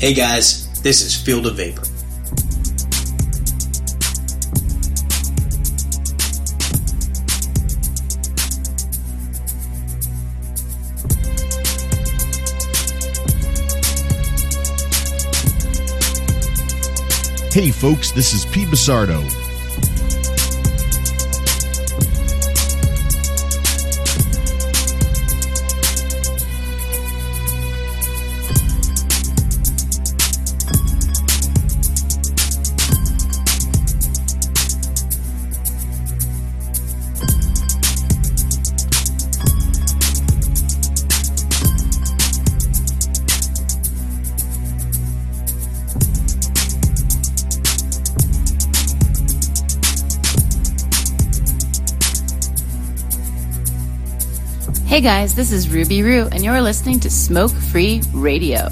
Hey 0.00 0.14
guys, 0.14 0.80
this 0.80 1.02
is 1.02 1.16
Field 1.16 1.44
of 1.46 1.56
Vapor. 1.56 1.82
Hey 17.52 17.72
folks, 17.72 18.12
this 18.12 18.32
is 18.32 18.46
Pete 18.46 18.68
Basardo. 18.68 19.47
Hey 54.98 55.04
guys, 55.04 55.32
this 55.32 55.52
is 55.52 55.68
Ruby 55.68 56.02
Roo, 56.02 56.26
and 56.32 56.42
you're 56.42 56.60
listening 56.60 56.98
to 56.98 57.08
Smoke 57.08 57.52
Free 57.52 58.02
Radio. 58.12 58.68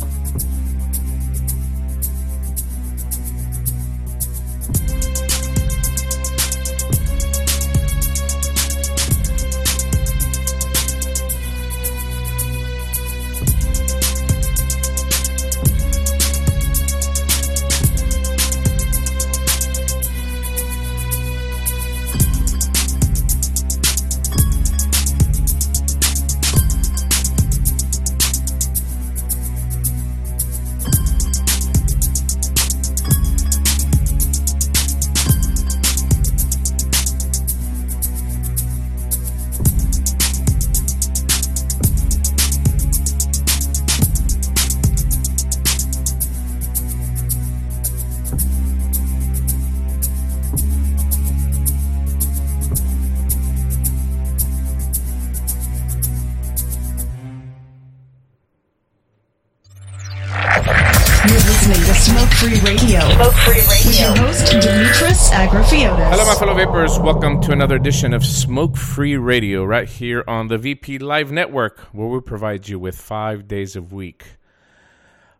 Vapors. 66.56 66.98
Welcome 66.98 67.42
to 67.42 67.52
another 67.52 67.76
edition 67.76 68.14
of 68.14 68.24
Smoke 68.24 68.78
Free 68.78 69.18
Radio, 69.18 69.62
right 69.62 69.86
here 69.86 70.24
on 70.26 70.48
the 70.48 70.56
VP 70.56 71.00
Live 71.00 71.30
Network, 71.30 71.80
where 71.92 72.08
we 72.08 72.18
provide 72.22 72.66
you 72.66 72.78
with 72.78 72.98
five 72.98 73.46
days 73.46 73.76
a 73.76 73.82
week 73.82 74.24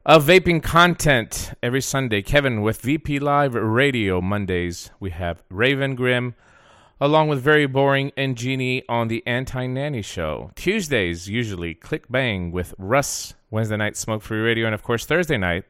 of 0.05 0.27
vaping 0.27 0.63
content 0.63 1.55
every 1.63 1.81
Sunday. 1.81 2.21
Kevin 2.21 2.61
with 2.61 2.83
VP 2.83 3.19
Live 3.19 3.55
Radio. 3.55 4.21
Mondays, 4.21 4.91
we 5.01 5.09
have 5.09 5.43
Raven 5.49 5.95
Grim, 5.95 6.35
along 7.01 7.29
with 7.29 7.41
Very 7.41 7.65
Boring 7.65 8.13
and 8.15 8.37
Jeannie 8.37 8.83
on 8.87 9.09
the 9.09 9.27
Anti 9.27 9.67
Nanny 9.67 10.03
Show. 10.03 10.51
Tuesdays, 10.55 11.31
usually 11.31 11.73
Click 11.73 12.11
Bang 12.11 12.53
with 12.53 12.75
Russ. 12.77 13.33
Wednesday 13.51 13.79
night, 13.79 13.97
Smoke 13.97 14.21
Free 14.21 14.41
Radio. 14.41 14.67
And 14.67 14.75
of 14.75 14.83
course, 14.83 15.07
Thursday 15.07 15.39
night, 15.39 15.65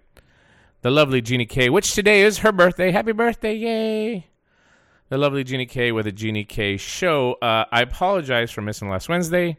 the 0.83 0.91
lovely 0.91 1.21
Jeannie 1.21 1.47
K, 1.47 1.71
which 1.71 1.95
today 1.95 2.23
is 2.23 2.39
her 2.39 2.51
birthday. 2.51 2.91
Happy 2.91 3.13
birthday, 3.13 3.55
yay! 3.55 4.27
The 5.09 5.19
lovely 5.19 5.45
Jeannie 5.45 5.67
K 5.67 5.93
with 5.93 6.09
a 6.09 6.13
Jeannie 6.13 6.45
K 6.45 6.77
show. 6.77 7.35
Uh, 7.35 7.65
I 7.71 7.83
apologize 7.83 8.51
for 8.51 8.61
missing 8.61 8.89
last 8.89 9.09
Wednesday. 9.09 9.57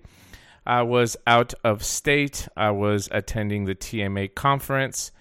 I 0.66 0.82
was 0.82 1.16
out 1.26 1.54
of 1.64 1.86
state. 1.86 2.50
I 2.58 2.72
was 2.72 3.08
attending 3.14 3.64
the 3.64 3.74
TMA 3.74 4.36
conference 4.36 5.14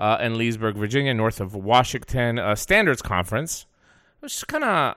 uh, 0.00 0.18
in 0.20 0.36
Leesburg, 0.36 0.74
Virginia, 0.74 1.14
north 1.14 1.40
of 1.40 1.54
Washington, 1.54 2.40
a 2.40 2.56
standards 2.56 3.02
conference, 3.02 3.66
which 4.18 4.34
is 4.34 4.42
kind 4.42 4.64
of 4.64 4.96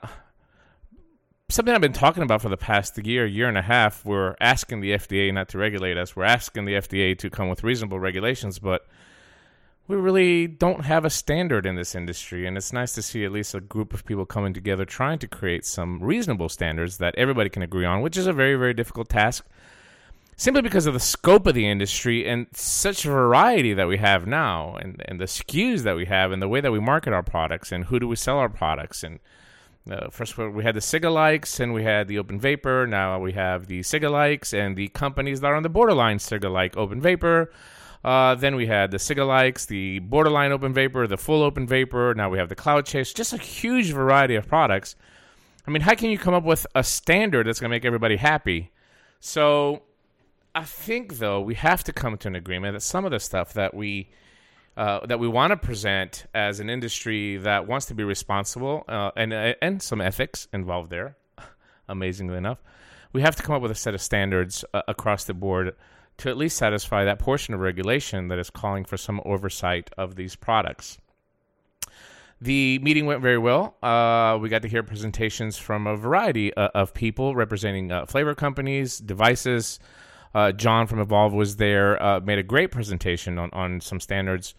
something 1.50 1.76
I've 1.76 1.80
been 1.80 1.94
talking 1.94 2.24
about 2.24 2.42
for 2.42 2.50
the 2.50 2.58
past 2.58 2.98
year, 2.98 3.28
year 3.28 3.48
and 3.48 3.60
a 3.60 3.62
half. 3.62 4.04
We're 4.04 4.36
asking 4.42 4.82
the 4.82 4.94
FDA 4.94 5.32
not 5.32 5.48
to 5.50 5.60
regulate 5.60 5.96
us. 5.96 6.16
We're 6.16 6.24
asking 6.24 6.66
the 6.66 6.74
FDA 6.74 7.16
to 7.20 7.30
come 7.30 7.50
with 7.50 7.64
reasonable 7.64 8.00
regulations, 8.00 8.58
but 8.58 8.88
we 9.88 9.96
really 9.96 10.48
don't 10.48 10.86
have 10.86 11.06
a 11.06 11.10
standard 11.10 11.66
in 11.66 11.76
this 11.76 11.94
industry. 11.94 12.48
And 12.48 12.58
it's 12.58 12.74
nice 12.74 12.94
to 12.94 13.02
see 13.02 13.24
at 13.24 13.32
least 13.32 13.54
a 13.54 13.62
group 13.62 13.94
of 13.94 14.06
people 14.06 14.26
coming 14.26 14.54
together 14.54 14.86
trying 14.86 15.20
to 15.20 15.28
create 15.28 15.66
some 15.66 16.02
reasonable 16.02 16.50
standards 16.50 16.98
that 16.98 17.16
everybody 17.18 17.50
can 17.50 17.62
agree 17.62 17.86
on, 17.86 18.02
which 18.02 18.18
is 18.18 18.28
a 18.28 18.34
very, 18.34 18.56
very 18.56 18.74
difficult 18.74 19.10
task. 19.10 19.46
Simply 20.38 20.62
because 20.62 20.86
of 20.86 20.94
the 20.94 21.00
scope 21.00 21.48
of 21.48 21.54
the 21.54 21.70
industry 21.70 22.28
and 22.28 22.48
such 22.52 23.04
variety 23.04 23.74
that 23.74 23.88
we 23.88 23.98
have 23.98 24.28
now, 24.28 24.76
and, 24.76 25.02
and 25.06 25.20
the 25.20 25.26
SKUs 25.26 25.84
that 25.84 25.96
we 25.96 26.06
have, 26.06 26.34
and 26.34 26.42
the 26.42 26.50
way 26.50 26.60
that 26.60 26.74
we 26.74 26.80
market 26.80 27.14
our 27.14 27.24
products, 27.24 27.72
and 27.72 27.86
who 27.86 28.00
do 28.00 28.08
we 28.08 28.18
sell 28.18 28.38
our 28.38 28.50
products, 28.50 29.02
and 29.02 29.20
uh, 29.90 30.10
first, 30.10 30.38
we 30.38 30.64
had 30.64 30.76
the 30.76 30.80
Cigalikes 30.80 31.60
and 31.60 31.72
we 31.72 31.84
had 31.84 32.08
the 32.08 32.18
Open 32.18 32.40
Vapor. 32.40 32.88
Now 32.88 33.20
we 33.20 33.34
have 33.34 33.68
the 33.68 33.82
Cigalikes 33.82 34.52
and 34.52 34.76
the 34.76 34.88
companies 34.88 35.42
that 35.42 35.48
are 35.52 35.56
on 35.56 35.62
the 35.62 35.70
borderline 35.70 36.18
Cigalike 36.18 36.76
Open 36.76 37.00
Vapor. 37.00 37.52
Uh, 38.06 38.36
then 38.36 38.56
we 38.56 38.68
had 38.68 38.92
the 38.92 38.98
Cigalikes, 38.98 39.66
the 39.66 39.98
borderline 39.98 40.52
Open 40.52 40.72
Vapor, 40.74 41.08
the 41.08 41.18
full 41.18 41.42
Open 41.42 41.66
Vapor. 41.66 42.14
Now 42.16 42.30
we 42.30 42.38
have 42.38 42.50
the 42.50 42.56
Cloud 42.56 42.86
Chase. 42.86 43.12
Just 43.12 43.34
a 43.34 43.38
huge 43.38 43.92
variety 43.92 44.36
of 44.36 44.48
products. 44.48 44.96
I 45.66 45.72
mean, 45.72 45.82
how 45.82 45.96
can 45.96 46.12
you 46.12 46.20
come 46.20 46.36
up 46.36 46.44
with 46.44 46.68
a 46.76 46.84
standard 46.84 47.48
that's 47.48 47.60
going 47.60 47.72
to 47.72 47.76
make 47.76 47.84
everybody 47.84 48.18
happy? 48.18 48.72
So, 49.20 49.82
I 50.54 50.66
think 50.66 51.18
though 51.18 51.42
we 51.42 51.56
have 51.56 51.84
to 51.86 51.92
come 51.92 52.16
to 52.20 52.28
an 52.28 52.36
agreement 52.36 52.76
that 52.76 52.82
some 52.82 53.06
of 53.06 53.12
the 53.12 53.20
stuff 53.20 53.54
that 53.54 53.74
we 53.74 54.12
uh, 54.78 55.04
that 55.08 55.20
we 55.20 55.28
want 55.28 55.50
to 55.50 55.58
present 55.58 56.28
as 56.36 56.60
an 56.60 56.70
industry 56.70 57.38
that 57.38 57.66
wants 57.66 57.88
to 57.88 57.96
be 57.96 58.04
responsible 58.04 58.86
uh, 58.88 59.10
and 59.18 59.34
uh, 59.34 59.56
and 59.64 59.82
some 59.82 60.00
ethics 60.00 60.48
involved 60.54 60.92
there. 60.92 61.18
Amazingly 61.90 62.38
enough, 62.38 62.60
we 63.14 63.24
have 63.24 63.36
to 63.36 63.42
come 63.42 63.56
up 63.56 63.64
with 63.64 63.72
a 63.72 63.76
set 63.76 63.96
of 63.96 64.02
standards 64.02 64.64
uh, 64.76 64.84
across 64.88 65.24
the 65.24 65.34
board 65.34 65.76
to 66.18 66.30
at 66.30 66.38
least 66.38 66.58
satisfy 66.58 67.04
that 67.04 67.20
portion 67.20 67.54
of 67.54 67.60
regulation 67.60 68.28
that 68.30 68.40
is 68.40 68.50
calling 68.50 68.86
for 68.86 68.98
some 68.98 69.22
oversight 69.26 69.90
of 69.98 70.16
these 70.16 70.36
products. 70.36 70.98
The 72.42 72.80
meeting 72.80 73.06
went 73.06 73.22
very 73.22 73.38
well. 73.38 73.76
Uh, 73.82 74.38
we 74.42 74.50
got 74.50 74.62
to 74.64 74.68
hear 74.68 74.84
presentations 74.84 75.58
from 75.58 75.88
a 75.88 75.96
variety 75.96 76.54
uh, 76.54 76.70
of 76.76 76.94
people 76.94 77.36
representing 77.36 77.92
flavor 78.08 78.36
companies, 78.36 78.98
devices. 79.00 79.80
Uh, 80.34 80.52
John 80.52 80.86
from 80.86 81.06
Evolv 81.06 81.32
was 81.32 81.56
there, 81.56 82.02
uh, 82.02 82.20
made 82.20 82.38
a 82.38 82.44
great 82.44 82.72
presentation 82.72 83.38
on, 83.40 83.50
on 83.54 83.80
some 83.80 84.02
standards 84.02 84.54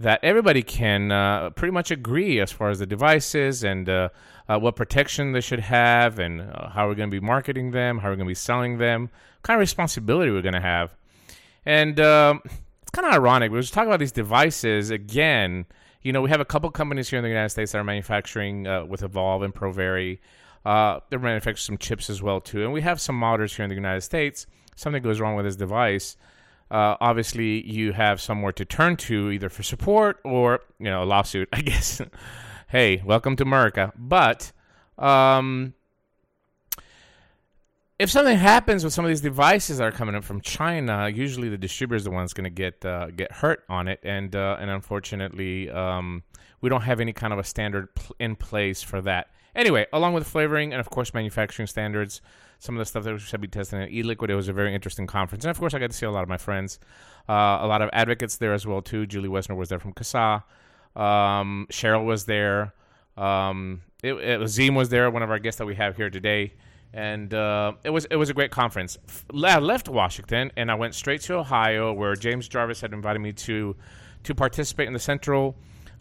that 0.00 0.20
everybody 0.22 0.62
can 0.62 1.10
uh, 1.10 1.50
pretty 1.50 1.72
much 1.72 1.90
agree 1.90 2.40
as 2.40 2.52
far 2.52 2.70
as 2.70 2.78
the 2.78 2.86
devices 2.86 3.64
and 3.64 3.88
uh, 3.88 4.08
uh, 4.48 4.58
what 4.58 4.76
protection 4.76 5.32
they 5.32 5.40
should 5.40 5.60
have 5.60 6.18
and 6.18 6.40
uh, 6.40 6.68
how 6.70 6.86
we're 6.86 6.94
going 6.94 7.10
to 7.10 7.20
be 7.20 7.24
marketing 7.24 7.72
them, 7.72 7.98
how 7.98 8.08
we're 8.08 8.16
going 8.16 8.26
to 8.26 8.30
be 8.30 8.34
selling 8.34 8.78
them, 8.78 9.10
kind 9.42 9.56
of 9.56 9.60
responsibility 9.60 10.30
we're 10.30 10.42
going 10.42 10.54
to 10.54 10.60
have. 10.60 10.96
And 11.66 12.00
um, 12.00 12.42
it's 12.44 12.90
kind 12.92 13.06
of 13.06 13.12
ironic. 13.12 13.52
We 13.52 13.58
are 13.58 13.62
just 13.62 13.74
talking 13.74 13.88
about 13.88 14.00
these 14.00 14.12
devices 14.12 14.90
again. 14.90 15.66
You 16.02 16.12
know, 16.12 16.22
we 16.22 16.30
have 16.30 16.40
a 16.40 16.44
couple 16.44 16.70
companies 16.70 17.10
here 17.10 17.18
in 17.18 17.22
the 17.22 17.28
United 17.28 17.50
States 17.50 17.72
that 17.72 17.78
are 17.78 17.84
manufacturing 17.84 18.64
with 18.88 19.02
Evolv 19.02 19.44
and 19.44 19.54
Provari. 19.54 20.18
they're 20.64 21.18
manufacturing 21.18 21.56
some 21.56 21.78
chips 21.78 22.08
as 22.08 22.22
well 22.22 22.40
too, 22.40 22.62
and 22.64 22.72
we 22.72 22.80
have 22.82 23.00
some 23.00 23.20
modders 23.20 23.54
here 23.54 23.64
in 23.64 23.68
the 23.68 23.74
United 23.74 24.02
States 24.02 24.46
something 24.78 25.02
goes 25.02 25.20
wrong 25.20 25.34
with 25.34 25.44
this 25.44 25.56
device, 25.56 26.16
uh, 26.70 26.96
obviously 27.00 27.66
you 27.66 27.92
have 27.92 28.20
somewhere 28.20 28.52
to 28.52 28.64
turn 28.64 28.96
to 28.96 29.30
either 29.30 29.48
for 29.48 29.62
support 29.62 30.18
or 30.24 30.60
you 30.78 30.86
know 30.86 31.02
a 31.02 31.04
lawsuit. 31.04 31.48
I 31.52 31.60
guess. 31.60 32.00
hey, 32.68 33.02
welcome 33.04 33.36
to 33.36 33.42
America. 33.42 33.92
But 33.96 34.52
um, 34.96 35.74
if 37.98 38.10
something 38.10 38.36
happens 38.36 38.84
with 38.84 38.92
some 38.92 39.04
of 39.04 39.08
these 39.08 39.20
devices 39.20 39.78
that 39.78 39.84
are 39.84 39.92
coming 39.92 40.14
in 40.14 40.22
from 40.22 40.40
China, 40.40 41.08
usually 41.08 41.48
the 41.48 41.58
distributor 41.58 41.96
is 41.96 42.04
the 42.04 42.10
one's 42.10 42.32
going 42.32 42.44
to 42.44 42.50
get 42.50 42.84
uh, 42.84 43.10
get 43.10 43.32
hurt 43.32 43.64
on 43.68 43.88
it, 43.88 43.98
and 44.04 44.36
uh, 44.36 44.56
and 44.60 44.70
unfortunately, 44.70 45.68
um, 45.70 46.22
we 46.60 46.68
don't 46.68 46.82
have 46.82 47.00
any 47.00 47.12
kind 47.12 47.32
of 47.32 47.38
a 47.40 47.44
standard 47.44 47.92
pl- 47.96 48.14
in 48.20 48.36
place 48.36 48.82
for 48.82 49.00
that. 49.00 49.30
Anyway, 49.56 49.86
along 49.92 50.14
with 50.14 50.26
flavoring 50.26 50.72
and 50.72 50.78
of 50.78 50.90
course 50.90 51.12
manufacturing 51.12 51.66
standards, 51.66 52.20
some 52.60 52.76
of 52.76 52.78
the 52.78 52.84
stuff 52.84 53.02
that 53.02 53.12
we 53.12 53.18
should 53.18 53.40
be 53.40 53.48
testing 53.48 53.82
at 53.82 53.90
eLiquid, 53.90 54.30
it 54.30 54.36
was 54.36 54.48
a 54.48 54.52
very 54.52 54.72
interesting 54.72 55.08
conference, 55.08 55.44
and 55.44 55.50
of 55.50 55.58
course, 55.58 55.74
I 55.74 55.80
got 55.80 55.90
to 55.90 55.96
see 55.96 56.06
a 56.06 56.10
lot 56.10 56.22
of 56.22 56.28
my 56.28 56.38
friends, 56.38 56.78
uh, 57.28 57.58
a 57.60 57.66
lot 57.66 57.82
of 57.82 57.90
advocates 57.92 58.36
there 58.36 58.52
as 58.52 58.64
well 58.64 58.80
too. 58.80 59.06
Julie 59.06 59.28
Woessner 59.28 59.56
was 59.56 59.70
there 59.70 59.80
from 59.80 59.92
CASAA, 59.92 60.44
um, 60.94 61.66
Cheryl 61.72 62.04
was 62.04 62.26
there, 62.26 62.74
um, 63.16 63.82
it, 64.04 64.12
it, 64.12 64.48
Zim 64.48 64.76
was 64.76 64.88
there, 64.88 65.10
one 65.10 65.24
of 65.24 65.30
our 65.30 65.40
guests 65.40 65.58
that 65.58 65.66
we 65.66 65.74
have 65.74 65.96
here 65.96 66.10
today 66.10 66.52
and 66.92 67.32
uh, 67.34 67.72
it 67.84 67.90
was 67.90 68.06
it 68.06 68.16
was 68.16 68.30
a 68.30 68.34
great 68.34 68.50
conference. 68.50 68.98
I 69.34 69.58
left 69.58 69.88
Washington 69.88 70.52
and 70.56 70.70
I 70.70 70.74
went 70.74 70.94
straight 70.94 71.20
to 71.22 71.34
Ohio, 71.34 71.92
where 71.92 72.14
James 72.14 72.48
Jarvis 72.48 72.80
had 72.80 72.92
invited 72.92 73.20
me 73.20 73.32
to 73.32 73.76
to 74.24 74.34
participate 74.34 74.86
in 74.86 74.92
the 74.92 74.98
Central 74.98 75.56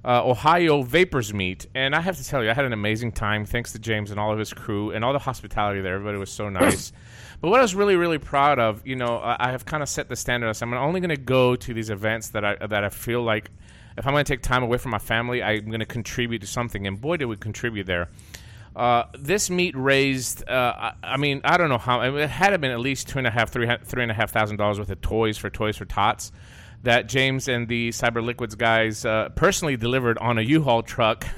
uh, 0.05 0.23
Ohio 0.23 0.83
Vapors 0.83 1.33
Meet, 1.33 1.67
and 1.75 1.93
I 1.93 1.99
have 1.99 2.17
to 2.17 2.23
tell 2.23 2.43
you, 2.43 2.49
I 2.49 2.53
had 2.53 2.65
an 2.65 2.73
amazing 2.73 3.11
time. 3.11 3.45
Thanks 3.45 3.73
to 3.73 3.79
James 3.79 4.11
and 4.11 4.19
all 4.19 4.31
of 4.31 4.39
his 4.39 4.53
crew 4.53 4.91
and 4.91 5.03
all 5.03 5.11
the 5.11 5.19
hospitality 5.19 5.81
there. 5.81 5.95
Everybody 5.95 6.17
was 6.17 6.31
so 6.31 6.49
nice. 6.49 6.93
but 7.41 7.49
what 7.49 7.59
I 7.59 7.63
was 7.63 7.75
really 7.75 7.95
really 7.95 8.17
proud 8.17 8.59
of, 8.59 8.85
you 8.85 8.95
know, 8.95 9.17
I, 9.17 9.47
I 9.47 9.51
have 9.51 9.65
kind 9.65 9.83
of 9.83 9.89
set 9.89 10.07
the 10.07 10.15
standard. 10.15 10.55
I'm 10.61 10.73
only 10.73 10.99
going 11.01 11.09
to 11.09 11.17
go 11.17 11.55
to 11.55 11.73
these 11.73 11.89
events 11.89 12.29
that 12.29 12.45
I 12.45 12.55
that 12.67 12.83
I 12.83 12.89
feel 12.89 13.21
like. 13.21 13.51
If 13.97 14.05
I'm 14.05 14.13
going 14.13 14.23
to 14.23 14.31
take 14.31 14.43
time 14.43 14.61
away 14.61 14.77
from 14.77 14.91
my 14.91 14.99
family, 14.99 15.41
I'm 15.41 15.65
going 15.65 15.79
to 15.79 15.85
contribute 15.85 16.39
to 16.41 16.47
something, 16.47 16.85
and 16.85 17.01
boy, 17.01 17.17
did 17.17 17.25
we 17.25 17.35
contribute 17.35 17.87
there. 17.87 18.09
Uh, 18.77 19.07
this 19.17 19.49
meet 19.49 19.75
raised, 19.75 20.47
uh, 20.47 20.91
I, 21.01 21.17
mean, 21.17 21.41
I 21.43 21.57
don't 21.57 21.69
know 21.69 21.79
how. 21.79 22.01
it 22.01 22.29
had 22.29 22.61
been 22.61 22.69
at 22.69 22.79
least 22.79 23.07
two 23.07 23.17
and 23.17 23.25
a 23.25 23.31
half, 23.31 23.49
three, 23.49 23.67
three 23.83 24.03
and 24.03 24.11
a 24.11 24.13
half 24.13 24.31
thousand 24.31 24.57
dollars 24.57 24.77
worth 24.77 24.91
of 24.91 25.01
toys 25.01 25.35
for 25.35 25.49
Toys 25.49 25.77
for 25.77 25.85
Tots 25.85 26.31
that 26.83 27.09
James 27.09 27.47
and 27.47 27.67
the 27.67 27.89
Cyber 27.89 28.23
Liquids 28.23 28.55
guys 28.55 29.03
uh, 29.03 29.29
personally 29.29 29.77
delivered 29.77 30.17
on 30.19 30.37
a 30.37 30.41
U-Haul 30.41 30.83
truck. 30.83 31.25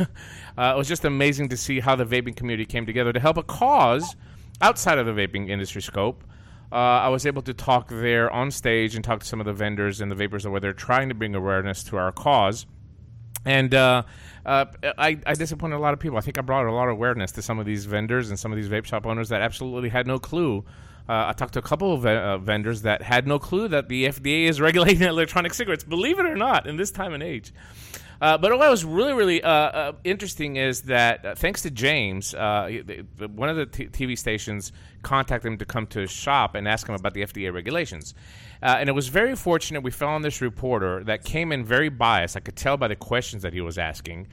Uh, 0.57 0.73
it 0.75 0.77
was 0.77 0.89
just 0.89 1.05
amazing 1.05 1.47
to 1.47 1.55
see 1.55 1.79
how 1.79 1.95
the 1.95 2.03
vaping 2.03 2.35
community 2.35 2.65
came 2.65 2.85
together 2.85 3.13
to 3.13 3.19
help 3.21 3.37
a 3.37 3.43
cause 3.43 4.17
outside 4.59 4.97
of 4.97 5.05
the 5.05 5.13
vaping 5.13 5.49
industry 5.49 5.81
scope. 5.81 6.21
Uh, 6.69 6.75
I 6.75 7.07
was 7.07 7.25
able 7.25 7.41
to 7.43 7.53
talk 7.53 7.87
there 7.87 8.29
on 8.29 8.51
stage 8.51 8.93
and 8.93 9.01
talk 9.01 9.21
to 9.21 9.25
some 9.25 9.39
of 9.39 9.45
the 9.45 9.53
vendors 9.53 10.01
and 10.01 10.11
the 10.11 10.15
vapors 10.15 10.43
of 10.43 10.51
where 10.51 10.59
they're 10.59 10.73
trying 10.73 11.07
to 11.07 11.15
bring 11.15 11.33
awareness 11.33 11.81
to 11.85 11.95
our 11.95 12.11
cause. 12.11 12.65
And 13.45 13.73
uh, 13.73 14.03
uh, 14.45 14.65
I, 14.97 15.17
I, 15.25 15.33
disappointed 15.33 15.75
a 15.75 15.79
lot 15.79 15.93
of 15.93 15.99
people. 15.99 16.17
I 16.17 16.21
think 16.21 16.37
I 16.37 16.41
brought 16.41 16.65
a 16.65 16.71
lot 16.71 16.87
of 16.87 16.93
awareness 16.93 17.31
to 17.33 17.41
some 17.41 17.59
of 17.59 17.65
these 17.65 17.85
vendors 17.85 18.29
and 18.29 18.39
some 18.39 18.51
of 18.51 18.57
these 18.57 18.69
vape 18.69 18.85
shop 18.85 19.05
owners 19.05 19.29
that 19.29 19.41
absolutely 19.41 19.89
had 19.89 20.07
no 20.07 20.19
clue. 20.19 20.65
Uh, 21.07 21.27
I 21.27 21.33
talked 21.33 21.53
to 21.53 21.59
a 21.59 21.63
couple 21.63 21.93
of 21.93 22.05
uh, 22.05 22.37
vendors 22.37 22.83
that 22.83 23.01
had 23.01 23.27
no 23.27 23.39
clue 23.39 23.67
that 23.69 23.89
the 23.89 24.05
FDA 24.05 24.47
is 24.47 24.61
regulating 24.61 25.01
electronic 25.07 25.53
cigarettes, 25.53 25.83
believe 25.83 26.19
it 26.19 26.25
or 26.25 26.35
not, 26.35 26.67
in 26.67 26.77
this 26.77 26.91
time 26.91 27.13
and 27.13 27.23
age. 27.23 27.53
Uh, 28.21 28.37
but 28.37 28.51
what 28.57 28.69
was 28.69 28.83
really, 28.83 29.13
really 29.13 29.41
uh, 29.41 29.93
interesting 30.03 30.57
is 30.57 30.81
that 30.81 31.37
thanks 31.37 31.61
to 31.61 31.71
James, 31.71 32.33
one 32.33 33.49
of 33.49 33.55
the 33.55 33.65
t- 33.65 33.87
TV 33.87 34.17
stations 34.17 34.73
contacted 35.03 35.49
him 35.49 35.57
to 35.57 35.65
come 35.65 35.87
to 35.87 35.99
his 35.99 36.11
shop 36.11 36.55
and 36.55 36.67
ask 36.67 36.87
him 36.87 36.95
about 36.95 37.13
the 37.13 37.21
FDA 37.21 37.53
regulations. 37.53 38.13
Uh, 38.61 38.77
and 38.79 38.89
it 38.89 38.93
was 38.93 39.07
very 39.07 39.35
fortunate 39.35 39.83
we 39.83 39.91
found 39.91 40.23
this 40.23 40.41
reporter 40.41 41.03
that 41.05 41.23
came 41.23 41.51
in 41.51 41.63
very 41.63 41.89
biased. 41.89 42.35
I 42.35 42.41
could 42.41 42.55
tell 42.55 42.77
by 42.77 42.87
the 42.87 42.95
questions 42.95 43.43
that 43.43 43.53
he 43.53 43.61
was 43.61 43.77
asking. 43.77 44.27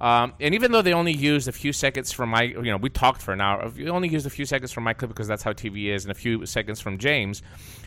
Um, 0.00 0.32
and 0.40 0.54
even 0.54 0.72
though 0.72 0.80
they 0.80 0.94
only 0.94 1.12
used 1.12 1.46
a 1.46 1.52
few 1.52 1.74
seconds 1.74 2.10
from 2.10 2.30
my, 2.30 2.44
you 2.44 2.62
know, 2.62 2.78
we 2.78 2.88
talked 2.88 3.20
for 3.20 3.32
an 3.32 3.40
hour. 3.42 3.70
We 3.76 3.90
only 3.90 4.08
used 4.08 4.24
a 4.24 4.30
few 4.30 4.46
seconds 4.46 4.72
from 4.72 4.84
my 4.84 4.94
clip 4.94 5.10
because 5.10 5.28
that's 5.28 5.42
how 5.42 5.52
TV 5.52 5.94
is, 5.94 6.04
and 6.04 6.10
a 6.10 6.14
few 6.14 6.46
seconds 6.46 6.80
from 6.80 6.96
James. 6.96 7.42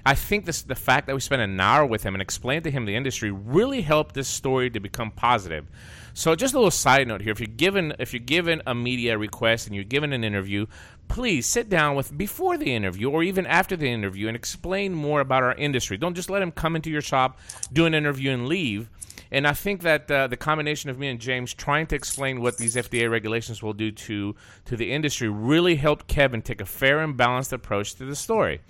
I 0.06 0.14
think 0.14 0.46
this, 0.46 0.62
the 0.62 0.76
fact 0.76 1.08
that 1.08 1.16
we 1.16 1.22
spent 1.22 1.42
an 1.42 1.60
hour 1.60 1.86
with 1.88 2.04
him 2.04 2.14
and 2.14 2.22
explained 2.22 2.66
to 2.66 2.72
him 2.72 2.86
the 2.86 2.96
industry 2.96 3.32
really 3.32 3.82
helped 3.82 4.14
this 4.14 4.28
story 4.28 4.70
to 4.70 4.80
become 4.80 5.10
positive. 5.10 5.66
So, 6.14 6.36
just 6.36 6.54
a 6.54 6.58
little 6.58 6.70
side 6.70 7.08
note 7.08 7.22
here: 7.22 7.32
if 7.32 7.40
you're 7.40 7.48
given 7.48 7.96
if 7.98 8.14
you're 8.14 8.20
given 8.20 8.62
a 8.68 8.76
media 8.76 9.18
request 9.18 9.66
and 9.66 9.76
you're 9.76 9.84
given 9.84 10.14
an 10.14 10.24
interview, 10.24 10.68
please 11.08 11.46
sit 11.46 11.70
down 11.70 11.96
with 11.96 12.18
before 12.18 12.58
the 12.58 12.74
interview 12.74 13.10
or 13.10 13.24
even 13.24 13.46
after 13.46 13.76
the 13.76 13.90
interview 13.90 14.28
and 14.28 14.36
explain 14.36 14.94
more 14.94 15.22
about 15.22 15.44
our 15.44 15.56
industry. 15.56 15.98
Don't 15.98 16.16
just 16.16 16.30
let 16.30 16.42
him 16.42 16.52
come 16.52 16.76
into 16.76 16.90
your 16.90 17.02
shop, 17.02 17.40
do 17.72 17.86
an 17.86 17.94
interview, 17.94 18.32
and 18.32 18.48
leave 18.48 18.90
and 19.34 19.48
I 19.48 19.54
think 19.54 19.82
that 19.82 20.10
uh, 20.12 20.28
the 20.28 20.38
combination 20.38 20.92
of 20.92 21.00
me 21.00 21.08
and 21.08 21.20
James 21.20 21.56
trying 21.56 21.88
to 21.88 21.96
explain 21.96 22.40
what 22.40 22.60
these 22.60 22.76
FDA 22.76 23.10
regulations 23.10 23.64
will 23.64 23.74
do 23.74 23.92
to 23.92 24.36
to 24.66 24.78
the 24.78 24.92
industry 24.92 25.28
really 25.28 25.76
helped 25.76 26.08
Kevin 26.08 26.44
take 26.44 26.62
a 26.62 26.66
fair 26.66 27.00
and 27.00 27.18
balanced 27.18 27.52
approach 27.52 27.96
to 27.96 28.06
the 28.06 28.16
story. 28.16 28.62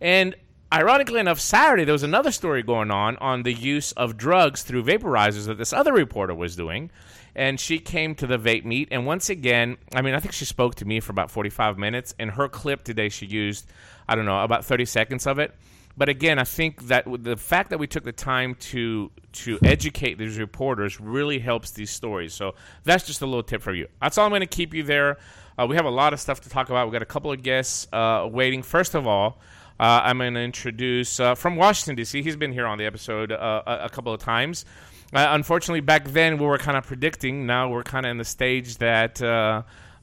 And 0.00 0.34
ironically 0.72 1.20
enough, 1.20 1.38
Saturday 1.38 1.84
there 1.84 1.92
was 1.92 2.02
another 2.02 2.32
story 2.32 2.62
going 2.62 2.90
on 2.90 3.18
on 3.18 3.42
the 3.42 3.52
use 3.52 3.92
of 3.92 4.16
drugs 4.16 4.62
through 4.62 4.84
vaporizers 4.84 5.46
that 5.46 5.58
this 5.58 5.74
other 5.74 5.92
reporter 5.92 6.34
was 6.34 6.56
doing. 6.56 6.90
And 7.36 7.60
she 7.60 7.78
came 7.78 8.14
to 8.16 8.26
the 8.26 8.38
vape 8.38 8.64
meet, 8.64 8.88
and 8.90 9.04
once 9.04 9.28
again, 9.28 9.76
I 9.94 10.00
mean, 10.00 10.14
I 10.14 10.20
think 10.20 10.32
she 10.32 10.46
spoke 10.46 10.76
to 10.76 10.86
me 10.86 11.00
for 11.00 11.12
about 11.12 11.30
45 11.30 11.76
minutes. 11.76 12.14
In 12.18 12.30
her 12.30 12.48
clip 12.48 12.82
today, 12.82 13.10
she 13.10 13.26
used, 13.26 13.66
I 14.08 14.14
don't 14.14 14.24
know, 14.24 14.42
about 14.42 14.64
30 14.64 14.86
seconds 14.86 15.26
of 15.26 15.38
it. 15.38 15.54
But 15.98 16.08
again, 16.08 16.38
I 16.38 16.44
think 16.44 16.88
that 16.88 17.04
the 17.22 17.36
fact 17.36 17.70
that 17.70 17.78
we 17.78 17.86
took 17.86 18.04
the 18.04 18.12
time 18.12 18.54
to 18.54 19.10
to 19.32 19.58
educate 19.62 20.16
these 20.16 20.38
reporters 20.38 20.98
really 20.98 21.38
helps 21.38 21.72
these 21.72 21.90
stories. 21.90 22.32
So 22.32 22.54
that's 22.84 23.06
just 23.06 23.20
a 23.20 23.26
little 23.26 23.42
tip 23.42 23.62
for 23.62 23.74
you. 23.74 23.86
That's 24.00 24.16
all 24.16 24.24
I'm 24.24 24.30
going 24.30 24.40
to 24.40 24.46
keep 24.46 24.72
you 24.72 24.82
there. 24.82 25.18
Uh, 25.58 25.66
we 25.66 25.76
have 25.76 25.84
a 25.84 25.90
lot 25.90 26.12
of 26.12 26.20
stuff 26.20 26.40
to 26.42 26.48
talk 26.48 26.70
about. 26.70 26.86
We 26.86 26.92
got 26.92 27.02
a 27.02 27.06
couple 27.06 27.32
of 27.32 27.42
guests 27.42 27.86
uh, 27.92 28.28
waiting. 28.30 28.62
First 28.62 28.94
of 28.94 29.06
all, 29.06 29.38
uh, 29.78 30.00
I'm 30.04 30.18
going 30.18 30.34
to 30.34 30.40
introduce 30.40 31.20
uh, 31.20 31.34
from 31.34 31.56
Washington 31.56 31.96
D.C. 31.96 32.22
He's 32.22 32.36
been 32.36 32.52
here 32.52 32.66
on 32.66 32.78
the 32.78 32.86
episode 32.86 33.32
uh, 33.32 33.62
a, 33.66 33.84
a, 33.84 33.88
couple 33.88 34.12
of 34.12 34.20
times. 34.20 34.64
Uh, 35.12 35.26
unfortunately, 35.30 35.80
back 35.80 36.08
then 36.08 36.38
we 36.38 36.46
were 36.46 36.58
kind 36.58 36.76
of 36.76 36.86
predicting. 36.86 37.46
Now 37.46 37.68
we're 37.68 37.84
kind 37.84 38.06
of 38.06 38.10
in 38.10 38.18
the 38.18 38.24
stage 38.24 38.78
that 38.78 39.22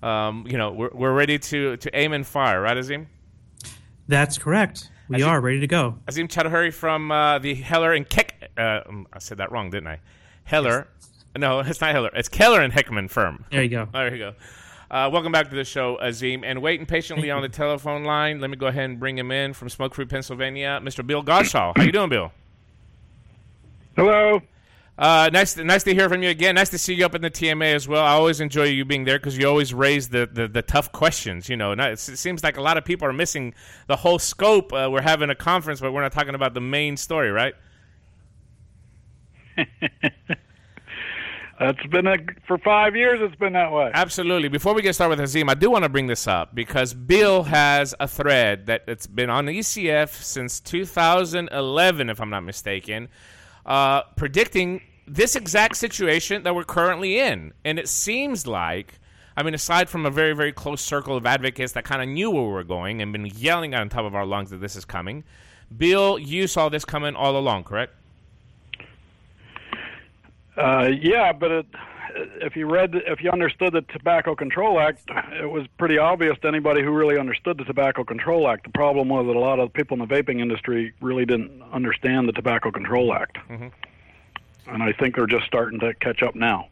um, 0.04 0.46
you 0.48 0.58
know 0.58 0.72
we're, 0.72 0.92
we're 0.94 1.14
ready 1.14 1.40
to 1.40 1.78
to 1.78 1.98
aim 1.98 2.14
and 2.14 2.26
fire. 2.26 2.62
Right, 2.62 2.78
Azim? 2.78 3.08
That's 4.08 4.38
correct. 4.38 4.90
We 5.08 5.18
Azim, 5.18 5.30
are 5.30 5.42
ready 5.42 5.60
to 5.60 5.68
go. 5.68 5.98
Azim 6.08 6.28
Chowdhury 6.28 6.74
from 6.74 7.12
uh, 7.12 7.40
the 7.40 7.56
Heller 7.56 7.94
and 7.94 8.08
Keck. 8.08 8.52
Uh, 8.58 8.82
um, 8.88 9.08
I 9.14 9.20
said 9.20 9.38
that 9.38 9.52
wrong, 9.52 9.70
didn't 9.70 9.88
I? 9.88 10.00
Heller. 10.44 10.88
No, 11.38 11.60
it's 11.60 11.82
not 11.82 11.92
Heller. 11.92 12.12
It's 12.14 12.30
Keller 12.30 12.62
and 12.62 12.72
Heckman 12.72 13.10
firm. 13.10 13.46
There 13.52 13.64
you 13.64 13.70
go. 13.70 13.88
there 13.94 14.14
you 14.14 14.18
go. 14.18 14.34
Uh, 14.92 15.10
welcome 15.12 15.32
back 15.32 15.50
to 15.50 15.56
the 15.56 15.64
show, 15.64 15.98
Azim. 15.98 16.44
And 16.44 16.62
waiting 16.62 16.86
patiently 16.86 17.32
on 17.32 17.42
the 17.42 17.50
telephone 17.50 18.04
line, 18.04 18.40
let 18.40 18.50
me 18.50 18.58
go 18.58 18.68
ahead 18.68 18.90
and 18.90 19.00
bring 19.00 19.18
him 19.18 19.32
in 19.32 19.54
from 19.54 19.70
Smoke 19.70 19.96
Free, 19.96 20.06
Pennsylvania, 20.06 20.80
Mr. 20.84 21.06
Bill 21.06 21.24
Godshall. 21.24 21.74
How 21.76 21.84
you 21.84 21.92
doing, 21.92 22.10
Bill? 22.10 22.32
Hello. 23.96 24.42
Uh, 24.96 25.28
nice, 25.34 25.56
to, 25.56 25.64
nice 25.64 25.84
to 25.84 25.94
hear 25.94 26.08
from 26.08 26.22
you 26.22 26.30
again. 26.30 26.54
Nice 26.56 26.70
to 26.70 26.78
see 26.78 26.94
you 26.94 27.04
up 27.04 27.16
in 27.16 27.22
the 27.24 27.32
TMA 27.32 27.74
as 27.74 27.88
well. 27.88 28.04
I 28.04 28.12
always 28.12 28.40
enjoy 28.40 28.66
you 28.66 28.86
being 28.86 29.06
there 29.06 29.18
because 29.18 29.36
you 29.38 29.48
always 29.48 29.74
raise 29.74 30.10
the, 30.10 30.30
the, 30.32 30.48
the, 30.48 30.62
tough 30.62 30.92
questions. 30.92 31.50
You 31.50 31.58
know, 31.58 31.72
it 31.72 31.98
seems 31.98 32.44
like 32.44 32.58
a 32.58 32.62
lot 32.62 32.78
of 32.78 32.86
people 32.86 33.08
are 33.08 33.14
missing 33.14 33.56
the 33.88 33.96
whole 33.96 34.20
scope. 34.20 34.72
Uh, 34.72 34.90
we're 34.92 35.02
having 35.02 35.32
a 35.32 35.36
conference, 35.36 35.82
but 35.82 35.94
we're 35.94 36.04
not 36.04 36.12
talking 36.12 36.36
about 36.36 36.54
the 36.54 36.62
main 36.62 36.98
story, 36.98 37.32
right? 37.32 37.56
It's 41.60 41.86
been 41.86 42.08
a, 42.08 42.18
for 42.48 42.58
five 42.58 42.96
years. 42.96 43.20
It's 43.22 43.36
been 43.36 43.54
that 43.54 43.72
way. 43.72 43.92
Absolutely. 43.94 44.50
Before 44.50 44.74
we 44.74 44.82
get 44.82 44.96
started 44.96 45.12
with 45.12 45.24
Azim, 45.24 45.50
I 45.50 45.54
do 45.54 45.70
want 45.70 45.84
to 45.84 45.90
bring 45.90 46.08
this 46.08 46.28
up 46.28 46.54
because 46.54 46.94
Bill 46.94 47.44
has 47.44 47.94
a 48.00 48.08
thread 48.08 48.66
that 48.66 48.84
it's 48.88 49.08
been 49.08 49.30
on 49.30 49.46
the 49.46 49.60
ECF 49.60 50.10
since 50.10 50.60
2011, 50.60 52.10
if 52.10 52.20
I'm 52.20 52.32
not 52.32 52.44
mistaken 52.44 53.08
uh, 53.66 54.04
predicting 54.16 54.82
this 55.08 55.36
exact 55.36 55.78
situation 55.78 56.44
that 56.44 56.56
we're 56.56 56.64
currently 56.64 57.20
in. 57.20 57.54
And 57.66 57.78
it 57.78 57.90
seems 57.90 58.48
like, 58.48 59.00
I 59.36 59.44
mean, 59.44 59.54
aside 59.54 59.90
from 59.90 60.06
a 60.06 60.10
very, 60.10 60.34
very 60.34 60.54
close 60.54 60.82
circle 60.82 61.18
of 61.18 61.26
advocates 61.26 61.74
that 61.74 61.84
kind 61.84 62.02
of 62.02 62.08
knew 62.08 62.32
where 62.32 62.44
we 62.44 62.50
were 62.50 62.64
going 62.64 63.02
and 63.02 63.12
been 63.12 63.26
yelling 63.26 63.76
on 63.76 63.90
top 63.90 64.06
of 64.06 64.16
our 64.16 64.26
lungs 64.26 64.50
that 64.52 64.62
this 64.62 64.76
is 64.76 64.86
coming, 64.86 65.24
Bill, 65.76 66.20
you 66.20 66.48
saw 66.48 66.70
this 66.70 66.86
coming 66.86 67.16
all 67.16 67.38
along, 67.38 67.64
correct? 67.64 67.94
Uh, 70.56 70.90
yeah, 71.02 71.34
but 71.34 71.52
it, 71.52 71.66
if 72.16 72.56
you 72.56 72.70
read, 72.70 72.96
if 72.96 73.22
you 73.22 73.32
understood 73.32 73.74
the 73.74 73.82
Tobacco 73.82 74.36
Control 74.36 74.80
Act, 74.80 75.10
it 75.40 75.50
was 75.50 75.66
pretty 75.78 75.98
obvious 75.98 76.38
to 76.42 76.48
anybody 76.48 76.84
who 76.84 76.92
really 76.92 77.18
understood 77.18 77.58
the 77.58 77.64
Tobacco 77.64 78.04
Control 78.04 78.48
Act. 78.48 78.66
The 78.66 78.72
problem 78.72 79.10
was 79.10 79.26
that 79.28 79.36
a 79.36 79.40
lot 79.40 79.60
of 79.60 79.74
people 79.74 80.00
in 80.00 80.08
the 80.08 80.14
vaping 80.14 80.40
industry 80.40 80.94
really 81.02 81.26
didn't 81.26 81.62
understand 81.72 82.28
the 82.28 82.34
Tobacco 82.34 82.72
Control 82.72 83.14
Act, 83.14 83.38
mm-hmm. 83.50 83.68
and 84.68 84.84
I 84.84 84.94
think 84.94 85.16
they're 85.16 85.28
just 85.28 85.46
starting 85.46 85.80
to 85.80 85.94
catch 85.96 86.22
up 86.22 86.36
now. 86.36 86.68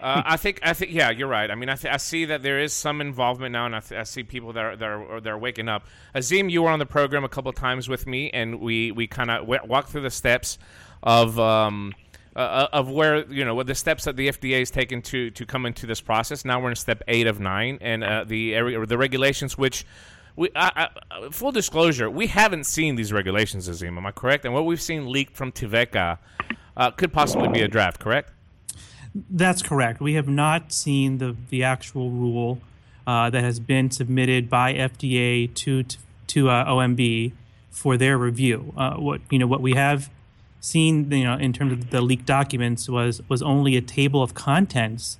uh, 0.00 0.22
I 0.24 0.36
think 0.36 0.60
I 0.62 0.74
think 0.74 0.92
yeah, 0.92 1.10
you're 1.10 1.28
right. 1.28 1.50
I 1.50 1.56
mean, 1.56 1.68
I, 1.68 1.74
th- 1.74 1.92
I 1.92 1.96
see 1.96 2.26
that 2.26 2.42
there 2.42 2.60
is 2.60 2.72
some 2.72 3.00
involvement 3.00 3.52
now, 3.52 3.66
and 3.66 3.74
I, 3.74 3.80
th- 3.80 4.00
I 4.00 4.04
see 4.04 4.22
people 4.22 4.52
that 4.52 4.64
are 4.64 4.76
that 4.76 4.88
are, 4.88 5.20
that 5.20 5.30
are 5.30 5.38
waking 5.38 5.68
up. 5.68 5.86
Azim, 6.14 6.48
you 6.48 6.62
were 6.62 6.70
on 6.70 6.78
the 6.78 6.86
program 6.86 7.24
a 7.24 7.28
couple 7.28 7.52
times 7.52 7.88
with 7.88 8.06
me, 8.06 8.30
and 8.30 8.60
we 8.60 8.92
we 8.92 9.08
kind 9.08 9.30
of 9.30 9.40
w- 9.40 9.60
walked 9.66 9.90
through 9.90 10.02
the 10.02 10.10
steps 10.10 10.58
of. 11.02 11.38
Um, 11.38 11.94
uh, 12.36 12.68
of 12.72 12.90
where 12.90 13.26
you 13.30 13.44
know 13.44 13.54
what 13.54 13.66
the 13.66 13.74
steps 13.74 14.04
that 14.04 14.16
the 14.16 14.28
FDA 14.28 14.60
has 14.60 14.70
taken 14.70 15.02
to 15.02 15.30
to 15.30 15.46
come 15.46 15.66
into 15.66 15.86
this 15.86 16.00
process. 16.00 16.44
Now 16.44 16.60
we're 16.60 16.70
in 16.70 16.76
step 16.76 17.02
eight 17.08 17.26
of 17.26 17.40
nine, 17.40 17.78
and 17.80 18.02
uh, 18.02 18.24
the 18.24 18.54
area 18.54 18.84
the 18.86 18.98
regulations 18.98 19.58
which 19.58 19.84
we 20.36 20.50
I, 20.56 20.88
I, 21.10 21.28
full 21.30 21.52
disclosure, 21.52 22.08
we 22.10 22.28
haven't 22.28 22.64
seen 22.64 22.96
these 22.96 23.12
regulations, 23.12 23.68
Azim. 23.68 23.98
Am 23.98 24.06
I 24.06 24.12
correct? 24.12 24.44
And 24.44 24.54
what 24.54 24.64
we've 24.64 24.80
seen 24.80 25.10
leaked 25.10 25.36
from 25.36 25.52
TVECA 25.52 26.18
uh, 26.76 26.90
could 26.92 27.12
possibly 27.12 27.48
be 27.48 27.60
a 27.60 27.68
draft, 27.68 28.00
correct? 28.00 28.30
That's 29.14 29.62
correct. 29.62 30.00
We 30.00 30.14
have 30.14 30.28
not 30.28 30.72
seen 30.72 31.18
the 31.18 31.36
the 31.50 31.64
actual 31.64 32.10
rule 32.10 32.60
uh, 33.06 33.30
that 33.30 33.42
has 33.42 33.60
been 33.60 33.90
submitted 33.90 34.48
by 34.48 34.74
FDA 34.74 35.52
to 35.54 35.84
to 36.28 36.48
uh, 36.48 36.64
OMB 36.66 37.32
for 37.70 37.96
their 37.96 38.16
review. 38.16 38.72
Uh, 38.76 38.94
what 38.94 39.20
you 39.30 39.38
know, 39.38 39.46
what 39.46 39.60
we 39.60 39.74
have 39.74 40.08
seen, 40.62 41.10
you 41.10 41.24
know, 41.24 41.34
in 41.34 41.52
terms 41.52 41.72
of 41.72 41.90
the 41.90 42.00
leaked 42.00 42.24
documents 42.24 42.88
was 42.88 43.20
was 43.28 43.42
only 43.42 43.76
a 43.76 43.82
table 43.82 44.22
of 44.22 44.32
contents, 44.32 45.18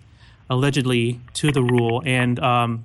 allegedly 0.48 1.20
to 1.34 1.52
the 1.52 1.62
rule, 1.62 2.02
and 2.06 2.38
um, 2.38 2.84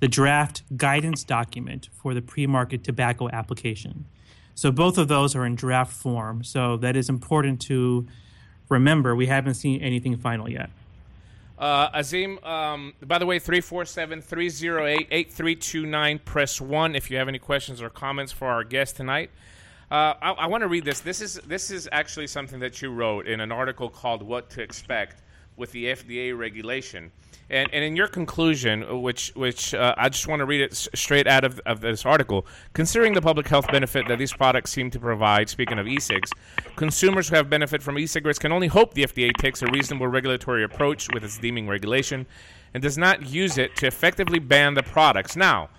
the 0.00 0.08
draft 0.08 0.62
guidance 0.76 1.24
document 1.24 1.90
for 1.92 2.14
the 2.14 2.22
pre-market 2.22 2.84
tobacco 2.84 3.28
application. 3.30 4.06
So 4.54 4.70
both 4.70 4.96
of 4.96 5.08
those 5.08 5.34
are 5.36 5.44
in 5.44 5.56
draft 5.56 5.92
form. 5.92 6.42
So 6.42 6.78
that 6.78 6.96
is 6.96 7.10
important 7.10 7.60
to 7.62 8.06
remember. 8.68 9.14
We 9.14 9.26
haven't 9.26 9.54
seen 9.54 9.82
anything 9.82 10.16
final 10.16 10.48
yet. 10.48 10.70
Uh, 11.58 11.88
Azim, 11.92 12.38
um, 12.44 12.94
by 13.02 13.18
the 13.18 13.26
way, 13.26 13.38
347 13.38 14.22
308 14.22 15.08
8329, 15.10 16.18
press 16.20 16.60
1 16.60 16.94
if 16.94 17.10
you 17.10 17.16
have 17.16 17.28
any 17.28 17.38
questions 17.38 17.82
or 17.82 17.90
comments 17.90 18.30
for 18.30 18.48
our 18.48 18.62
guest 18.62 18.96
tonight. 18.96 19.30
Uh, 19.90 20.14
I, 20.20 20.30
I 20.32 20.46
want 20.46 20.62
to 20.62 20.68
read 20.68 20.84
this. 20.84 21.00
This 21.00 21.20
is, 21.20 21.34
this 21.46 21.70
is 21.70 21.88
actually 21.92 22.26
something 22.26 22.58
that 22.60 22.82
you 22.82 22.90
wrote 22.90 23.26
in 23.28 23.40
an 23.40 23.52
article 23.52 23.88
called 23.88 24.22
What 24.22 24.50
to 24.50 24.62
Expect 24.62 25.22
with 25.56 25.70
the 25.72 25.86
FDA 25.86 26.36
regulation. 26.36 27.12
And, 27.48 27.68
and 27.72 27.84
in 27.84 27.94
your 27.94 28.08
conclusion, 28.08 29.02
which 29.02 29.32
which 29.36 29.72
uh, 29.72 29.94
I 29.96 30.08
just 30.08 30.26
want 30.26 30.40
to 30.40 30.46
read 30.46 30.60
it 30.60 30.72
s- 30.72 30.88
straight 30.94 31.28
out 31.28 31.44
of, 31.44 31.60
of 31.64 31.80
this 31.80 32.04
article, 32.04 32.44
considering 32.72 33.14
the 33.14 33.22
public 33.22 33.46
health 33.46 33.68
benefit 33.68 34.08
that 34.08 34.18
these 34.18 34.32
products 34.32 34.72
seem 34.72 34.90
to 34.90 34.98
provide, 34.98 35.48
speaking 35.48 35.78
of 35.78 35.86
e-cigs, 35.86 36.32
consumers 36.74 37.28
who 37.28 37.36
have 37.36 37.48
benefit 37.48 37.82
from 37.84 37.98
e-cigarettes 37.98 38.40
can 38.40 38.50
only 38.50 38.66
hope 38.66 38.94
the 38.94 39.04
FDA 39.04 39.32
takes 39.36 39.62
a 39.62 39.66
reasonable 39.66 40.08
regulatory 40.08 40.64
approach 40.64 41.08
with 41.14 41.22
its 41.22 41.38
deeming 41.38 41.68
regulation 41.68 42.26
and 42.74 42.82
does 42.82 42.98
not 42.98 43.26
use 43.30 43.58
it 43.58 43.76
to 43.76 43.86
effectively 43.86 44.40
ban 44.40 44.74
the 44.74 44.82
products. 44.82 45.36
Now, 45.36 45.70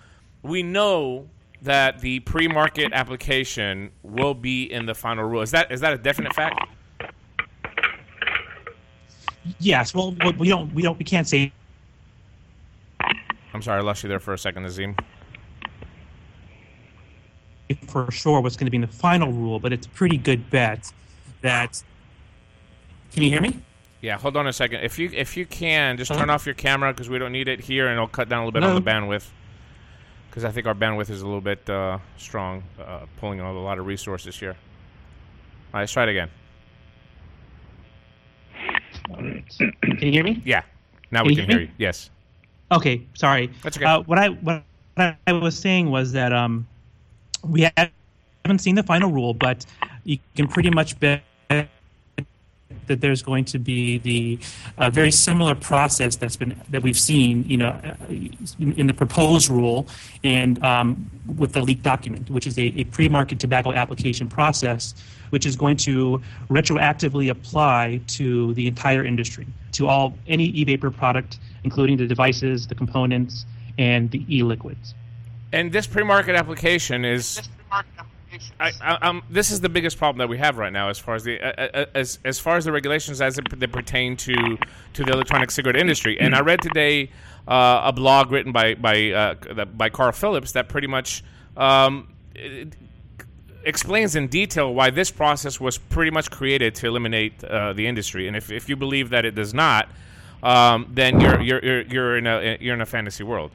we 0.42 0.62
know 0.62 1.28
that 1.62 2.00
the 2.00 2.20
pre-market 2.20 2.92
application 2.92 3.90
will 4.02 4.34
be 4.34 4.64
in 4.72 4.86
the 4.86 4.94
final 4.94 5.24
rule. 5.24 5.42
Is 5.42 5.50
that 5.50 5.70
is 5.72 5.80
that 5.80 5.92
a 5.92 5.98
definite 5.98 6.34
fact? 6.34 6.68
Yes. 9.58 9.94
Well, 9.94 10.14
we 10.38 10.48
don't. 10.48 10.72
We 10.74 10.82
don't. 10.82 10.98
We 10.98 11.04
can't 11.04 11.26
say. 11.26 11.52
I'm 13.54 13.62
sorry, 13.62 13.78
I 13.78 13.82
lost 13.82 14.02
you 14.02 14.08
there 14.08 14.20
for 14.20 14.34
a 14.34 14.38
second, 14.38 14.64
Azim. 14.66 14.94
For 17.86 18.10
sure, 18.10 18.40
what's 18.40 18.56
going 18.56 18.66
to 18.66 18.70
be 18.70 18.76
in 18.76 18.82
the 18.82 18.86
final 18.86 19.32
rule, 19.32 19.58
but 19.58 19.72
it's 19.72 19.86
a 19.86 19.90
pretty 19.90 20.16
good 20.16 20.48
bet 20.50 20.92
that. 21.42 21.82
Can 23.12 23.22
you 23.22 23.30
hear 23.30 23.40
me? 23.40 23.58
Yeah, 24.00 24.16
hold 24.18 24.36
on 24.36 24.46
a 24.46 24.52
second. 24.52 24.84
If 24.84 24.98
you 24.98 25.10
if 25.12 25.36
you 25.36 25.44
can, 25.46 25.96
just 25.96 26.12
turn 26.12 26.30
off 26.30 26.46
your 26.46 26.54
camera 26.54 26.92
because 26.92 27.08
we 27.08 27.18
don't 27.18 27.32
need 27.32 27.48
it 27.48 27.60
here, 27.60 27.86
and 27.86 27.94
it'll 27.94 28.06
cut 28.06 28.28
down 28.28 28.42
a 28.42 28.46
little 28.46 28.52
bit 28.52 28.60
No. 28.60 28.74
on 28.76 28.82
the 28.82 28.90
bandwidth. 28.90 29.26
Because 30.28 30.44
I 30.44 30.50
think 30.50 30.66
our 30.66 30.74
bandwidth 30.74 31.10
is 31.10 31.22
a 31.22 31.26
little 31.26 31.40
bit 31.40 31.68
uh, 31.68 31.98
strong, 32.16 32.62
uh, 32.80 33.06
pulling 33.18 33.40
a 33.40 33.52
lot 33.52 33.78
of 33.78 33.86
resources 33.86 34.38
here. 34.38 34.50
All 34.50 34.56
right, 35.74 35.80
let's 35.80 35.92
try 35.92 36.04
it 36.04 36.10
again. 36.10 36.30
Can 39.06 39.98
you 40.00 40.12
hear 40.12 40.24
me? 40.24 40.42
Yeah, 40.44 40.62
now 41.10 41.20
Can 41.20 41.28
we 41.28 41.36
can 41.36 41.44
hear 41.46 41.58
hear 41.58 41.66
you. 41.66 41.72
Yes. 41.78 42.10
Okay, 42.70 43.06
sorry. 43.14 43.50
That's 43.62 43.76
okay. 43.76 43.86
Uh, 43.86 44.00
what 44.02 44.18
I 44.18 44.28
what 44.28 44.62
I 44.96 45.32
was 45.32 45.58
saying 45.58 45.90
was 45.90 46.12
that 46.12 46.32
um, 46.32 46.66
we 47.44 47.68
haven't 47.76 48.58
seen 48.58 48.74
the 48.74 48.82
final 48.82 49.10
rule, 49.10 49.34
but 49.34 49.64
you 50.04 50.18
can 50.36 50.48
pretty 50.48 50.70
much 50.70 50.98
bet 51.00 51.22
that 52.86 53.00
there's 53.00 53.22
going 53.22 53.44
to 53.44 53.58
be 53.58 53.98
the 53.98 54.38
uh, 54.78 54.90
very 54.90 55.10
similar 55.10 55.54
process 55.54 56.16
that's 56.16 56.36
been 56.36 56.60
that 56.70 56.82
we've 56.82 56.98
seen, 56.98 57.44
you 57.44 57.56
know, 57.56 57.68
uh, 57.68 57.94
in, 58.08 58.74
in 58.76 58.86
the 58.86 58.94
proposed 58.94 59.48
rule 59.48 59.86
and 60.24 60.62
um, 60.64 61.10
with 61.36 61.52
the 61.52 61.60
leaked 61.60 61.82
document, 61.82 62.28
which 62.30 62.46
is 62.46 62.58
a, 62.58 62.72
a 62.76 62.84
pre-market 62.84 63.38
tobacco 63.38 63.72
application 63.72 64.28
process, 64.28 64.94
which 65.30 65.46
is 65.46 65.56
going 65.56 65.76
to 65.76 66.20
retroactively 66.50 67.30
apply 67.30 68.00
to 68.06 68.52
the 68.54 68.66
entire 68.66 69.04
industry, 69.04 69.46
to 69.72 69.86
all 69.86 70.14
any 70.26 70.46
e-vapor 70.46 70.90
product, 70.90 71.38
including 71.64 71.96
the 71.96 72.06
devices, 72.06 72.66
the 72.66 72.74
components, 72.74 73.46
and 73.78 74.10
the 74.10 74.24
e-liquids. 74.34 74.94
And 75.52 75.72
this 75.72 75.86
pre-market 75.86 76.34
application 76.34 77.04
is. 77.04 77.48
I, 78.60 78.72
I, 78.80 78.92
um, 79.08 79.22
this 79.30 79.50
is 79.50 79.60
the 79.60 79.68
biggest 79.68 79.98
problem 79.98 80.18
that 80.18 80.28
we 80.28 80.38
have 80.38 80.58
right 80.58 80.72
now, 80.72 80.88
as 80.88 80.98
far 80.98 81.14
as 81.14 81.24
the 81.24 81.40
as 81.96 82.18
as 82.24 82.38
far 82.38 82.56
as 82.56 82.64
the 82.64 82.72
regulations 82.72 83.20
as 83.20 83.38
it, 83.38 83.46
they 83.58 83.66
pertain 83.66 84.16
to 84.18 84.34
to 84.94 85.04
the 85.04 85.12
electronic 85.12 85.50
cigarette 85.50 85.76
industry. 85.76 86.18
And 86.20 86.34
I 86.34 86.40
read 86.40 86.60
today 86.60 87.10
uh, 87.46 87.82
a 87.84 87.92
blog 87.92 88.30
written 88.30 88.52
by 88.52 88.74
by 88.74 89.10
uh, 89.10 89.64
by 89.64 89.88
Carl 89.88 90.12
Phillips 90.12 90.52
that 90.52 90.68
pretty 90.68 90.86
much 90.86 91.24
um, 91.56 92.08
explains 93.64 94.16
in 94.16 94.28
detail 94.28 94.74
why 94.74 94.90
this 94.90 95.10
process 95.10 95.60
was 95.60 95.78
pretty 95.78 96.10
much 96.10 96.30
created 96.30 96.74
to 96.76 96.86
eliminate 96.86 97.42
uh, 97.44 97.72
the 97.72 97.86
industry. 97.86 98.28
And 98.28 98.36
if, 98.36 98.50
if 98.50 98.68
you 98.68 98.76
believe 98.76 99.10
that 99.10 99.24
it 99.24 99.34
does 99.34 99.52
not, 99.54 99.88
um, 100.42 100.88
then 100.92 101.20
you're 101.20 101.40
you're, 101.40 101.82
you're 101.82 102.18
in 102.18 102.26
a 102.26 102.58
you're 102.60 102.74
in 102.74 102.80
a 102.80 102.86
fantasy 102.86 103.24
world. 103.24 103.50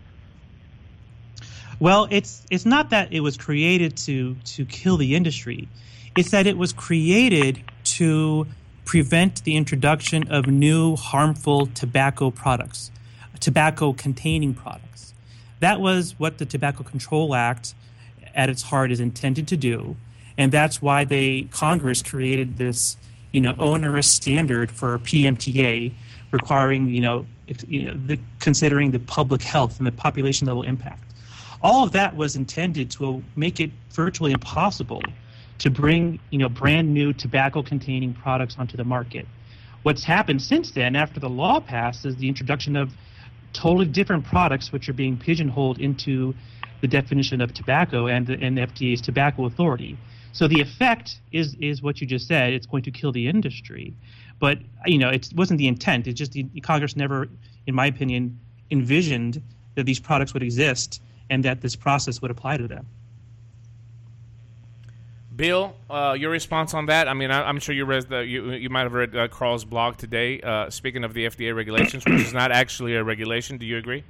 Well, 1.79 2.07
it's 2.11 2.45
it's 2.51 2.65
not 2.65 2.89
that 2.91 3.11
it 3.11 3.21
was 3.21 3.37
created 3.37 3.97
to 3.97 4.35
to 4.35 4.65
kill 4.65 4.97
the 4.97 5.15
industry. 5.15 5.67
It's 6.15 6.31
that 6.31 6.45
it 6.45 6.57
was 6.57 6.73
created 6.73 7.63
to 7.85 8.47
prevent 8.85 9.43
the 9.43 9.55
introduction 9.55 10.27
of 10.31 10.47
new 10.47 10.95
harmful 10.95 11.67
tobacco 11.67 12.29
products, 12.29 12.91
tobacco 13.39 13.93
containing 13.93 14.53
products. 14.53 15.13
That 15.59 15.79
was 15.79 16.15
what 16.19 16.37
the 16.37 16.45
Tobacco 16.45 16.83
Control 16.83 17.33
Act 17.33 17.73
at 18.35 18.49
its 18.49 18.63
heart 18.63 18.91
is 18.91 18.99
intended 18.99 19.47
to 19.47 19.57
do, 19.57 19.95
and 20.37 20.51
that's 20.51 20.81
why 20.81 21.05
they 21.05 21.43
Congress 21.51 22.03
created 22.03 22.57
this, 22.57 22.97
you 23.31 23.41
know, 23.41 23.55
onerous 23.57 24.07
standard 24.07 24.69
for 24.71 24.99
PMTA 24.99 25.93
requiring, 26.31 26.89
you 26.89 27.01
know, 27.01 27.25
you 27.67 27.85
know, 27.85 27.93
the, 28.05 28.19
considering 28.39 28.91
the 28.91 28.99
public 28.99 29.41
health 29.41 29.77
and 29.77 29.87
the 29.87 29.91
population 29.91 30.47
level 30.47 30.63
impact 30.63 31.12
all 31.63 31.83
of 31.83 31.93
that 31.93 32.15
was 32.15 32.35
intended 32.35 32.91
to 32.91 33.23
make 33.35 33.59
it 33.59 33.71
virtually 33.91 34.33
impossible 34.33 35.01
to 35.59 35.69
bring 35.69 36.19
you 36.29 36.37
know 36.37 36.49
brand 36.49 36.93
new 36.93 37.13
tobacco 37.13 37.63
containing 37.63 38.13
products 38.13 38.55
onto 38.59 38.75
the 38.75 38.83
market. 38.83 39.25
What's 39.83 40.03
happened 40.03 40.41
since 40.41 40.71
then 40.71 40.95
after 40.95 41.19
the 41.19 41.29
law 41.29 41.59
passed 41.59 42.05
is 42.05 42.17
the 42.17 42.27
introduction 42.27 42.75
of 42.75 42.91
totally 43.53 43.85
different 43.85 44.25
products 44.25 44.71
which 44.71 44.89
are 44.89 44.93
being 44.93 45.15
pigeonholed 45.17 45.79
into 45.79 46.33
the 46.81 46.87
definition 46.87 47.39
of 47.39 47.53
tobacco 47.53 48.07
and 48.07 48.29
and 48.29 48.57
FDA's 48.57 49.01
tobacco 49.01 49.45
authority. 49.45 49.97
So 50.33 50.47
the 50.47 50.59
effect 50.59 51.21
is 51.31 51.55
is 51.61 51.81
what 51.81 52.01
you 52.01 52.07
just 52.07 52.27
said. 52.27 52.51
It's 52.53 52.65
going 52.65 52.83
to 52.83 52.91
kill 52.91 53.13
the 53.13 53.27
industry. 53.27 53.93
But 54.39 54.59
you 54.85 54.97
know 54.97 55.09
it 55.09 55.29
wasn't 55.33 55.59
the 55.59 55.67
intent. 55.67 56.07
It's 56.07 56.17
just 56.17 56.33
the 56.33 56.43
Congress 56.61 56.97
never 56.97 57.29
in 57.67 57.73
my 57.73 57.85
opinion 57.85 58.37
envisioned 58.69 59.41
that 59.75 59.85
these 59.85 59.99
products 59.99 60.33
would 60.33 60.43
exist 60.43 61.01
and 61.29 61.43
that 61.45 61.61
this 61.61 61.75
process 61.75 62.21
would 62.21 62.31
apply 62.31 62.57
to 62.57 62.67
them. 62.67 62.87
Bill, 65.35 65.75
uh, 65.89 66.15
your 66.17 66.29
response 66.29 66.73
on 66.73 66.85
that? 66.87 67.07
I 67.07 67.13
mean, 67.13 67.31
I, 67.31 67.47
I'm 67.47 67.59
sure 67.59 67.73
you 67.73 67.85
read 67.85 68.07
the, 68.07 68.19
you 68.19 68.51
you 68.51 68.69
might 68.69 68.81
have 68.81 68.93
read 68.93 69.15
uh, 69.15 69.27
Carl's 69.27 69.65
blog 69.65 69.97
today. 69.97 70.39
Uh, 70.41 70.69
speaking 70.69 71.03
of 71.03 71.13
the 71.13 71.25
FDA 71.25 71.55
regulations, 71.55 72.05
which 72.05 72.21
is 72.21 72.33
not 72.33 72.51
actually 72.51 72.95
a 72.95 73.03
regulation, 73.03 73.57
do 73.57 73.65
you 73.65 73.77
agree? 73.77 74.03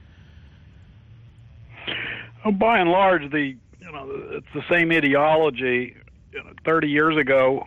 Well, 2.43 2.53
by 2.53 2.79
and 2.79 2.89
large, 2.89 3.31
the 3.31 3.55
you 3.79 3.91
know 3.91 4.09
it's 4.31 4.47
the 4.53 4.63
same 4.69 4.91
ideology. 4.91 5.95
You 6.33 6.43
know, 6.43 6.51
Thirty 6.65 6.89
years 6.89 7.15
ago, 7.15 7.65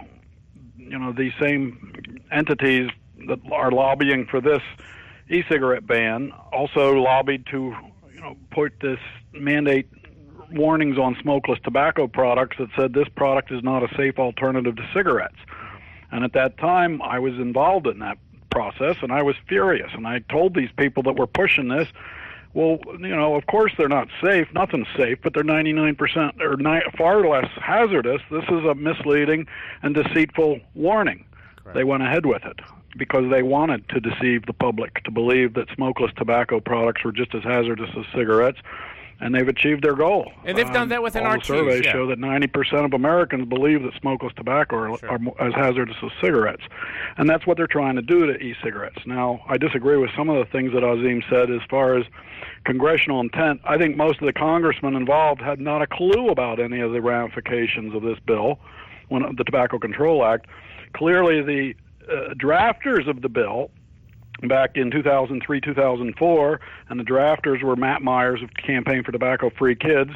you 0.77 0.99
know 0.99 1.13
these 1.13 1.33
same 1.41 2.21
entities 2.31 2.91
that 3.27 3.41
are 3.51 3.71
lobbying 3.71 4.27
for 4.27 4.41
this 4.41 4.63
e-cigarette 5.31 5.87
ban 5.87 6.33
also 6.53 6.93
lobbied 6.93 7.47
to 7.47 7.75
you 8.15 8.21
know 8.21 8.37
put 8.51 8.79
this 8.81 9.01
mandate 9.41 9.89
warnings 10.53 10.99
on 10.99 11.17
smokeless 11.21 11.59
tobacco 11.65 12.07
products 12.07 12.57
that 12.59 12.69
said 12.77 12.93
this 12.93 13.09
product 13.09 13.51
is 13.51 13.63
not 13.63 13.83
a 13.83 13.95
safe 13.97 14.19
alternative 14.19 14.77
to 14.77 14.89
cigarettes. 14.95 15.37
And 16.13 16.25
at 16.25 16.33
that 16.35 16.57
time, 16.59 17.03
I 17.03 17.19
was 17.19 17.35
involved 17.35 17.87
in 17.87 17.99
that 17.99 18.19
process, 18.51 18.97
and 19.03 19.13
I 19.13 19.23
was 19.23 19.37
furious. 19.49 19.91
And 19.93 20.07
I 20.07 20.21
told 20.31 20.55
these 20.55 20.71
people 20.77 21.03
that 21.05 21.17
were 21.17 21.27
pushing 21.27 21.69
this, 21.69 21.89
well, 22.55 22.79
you 23.01 23.15
know, 23.15 23.35
of 23.35 23.47
course 23.47 23.73
they're 23.77 23.89
not 23.89 24.09
safe. 24.23 24.49
Nothing's 24.55 24.87
safe, 24.97 25.19
but 25.23 25.35
they're 25.35 25.45
99% 25.45 26.41
or 26.41 26.57
ni- 26.57 26.91
far 26.97 27.27
less 27.27 27.51
hazardous. 27.57 28.23
This 28.31 28.45
is 28.45 28.65
a 28.65 28.75
misleading 28.75 29.47
and 29.83 29.95
deceitful 29.95 30.61
warning. 30.75 31.25
They 31.75 31.85
went 31.85 32.03
ahead 32.03 32.25
with 32.25 32.45
it 32.45 32.61
because 32.97 33.29
they 33.31 33.43
wanted 33.43 33.89
to 33.91 34.01
deceive 34.01 34.47
the 34.47 34.53
public 34.53 35.03
to 35.05 35.11
believe 35.11 35.55
that 35.55 35.69
smokeless 35.75 36.13
tobacco 36.17 36.61
products 36.61 37.05
were 37.05 37.13
just 37.13 37.35
as 37.35 37.43
hazardous 37.43 37.91
as 37.99 38.07
cigarettes. 38.15 38.59
And 39.21 39.35
they've 39.35 39.49
achieved 39.49 39.83
their 39.83 39.95
goal. 39.95 40.31
And 40.45 40.57
they've 40.59 40.73
done 40.73 40.91
that 40.91 41.03
with 41.03 41.17
all 41.17 41.27
an 41.27 41.39
the 41.39 41.45
surveys 41.45 41.85
yeah. 41.85 41.93
show 41.93 42.07
that 42.09 42.19
90% 42.19 42.85
of 42.85 42.93
Americans 42.93 43.49
believe 43.49 43.83
that 43.83 43.93
smokeless 44.01 44.33
tobacco 44.37 44.77
are, 44.77 44.99
Sure. 44.99 45.11
are 45.11 45.49
as 45.49 45.55
hazardous 45.55 45.97
as 46.03 46.11
cigarettes, 46.21 46.63
and 47.17 47.29
that's 47.29 47.47
what 47.47 47.57
they're 47.57 47.67
trying 47.67 47.97
to 47.97 48.03
do 48.03 48.27
to 48.27 48.39
e-cigarettes. 48.39 48.99
Now, 49.07 49.43
I 49.49 49.57
disagree 49.57 49.97
with 49.97 50.11
some 50.17 50.29
of 50.29 50.37
the 50.37 50.51
things 50.51 50.73
that 50.75 50.85
Azim 50.85 51.23
said 51.31 51.51
as 51.51 51.63
far 51.71 51.97
as 51.97 52.05
congressional 52.65 53.21
intent. 53.21 53.61
I 53.65 53.79
think 53.79 53.97
most 53.97 54.21
of 54.21 54.27
the 54.27 54.33
congressmen 54.33 54.95
involved 54.97 55.41
had 55.41 55.61
not 55.61 55.83
a 55.83 55.87
clue 55.87 56.29
about 56.29 56.61
any 56.61 56.81
of 56.81 56.93
the 56.93 57.01
ramifications 57.01 57.95
of 57.95 58.03
this 58.03 58.19
bill, 58.27 58.59
when 59.09 59.23
the 59.37 59.45
Tobacco 59.45 59.79
Control 59.79 60.25
Act. 60.25 60.47
Clearly, 60.95 61.43
the 61.43 61.75
uh, 62.11 62.35
drafters 62.35 63.09
of 63.09 63.23
the 63.23 63.29
bill 63.29 63.71
back 64.43 64.77
in 64.77 64.91
2003, 64.91 65.61
2004, 65.61 66.61
and 66.89 67.01
the 67.01 67.05
drafters 67.05 67.63
were 67.63 67.77
Matt 67.77 68.03
Myers 68.03 68.43
of 68.43 68.51
Campaign 68.55 69.03
for 69.03 69.13
Tobacco 69.13 69.51
Free 69.59 69.75
Kids, 69.75 70.11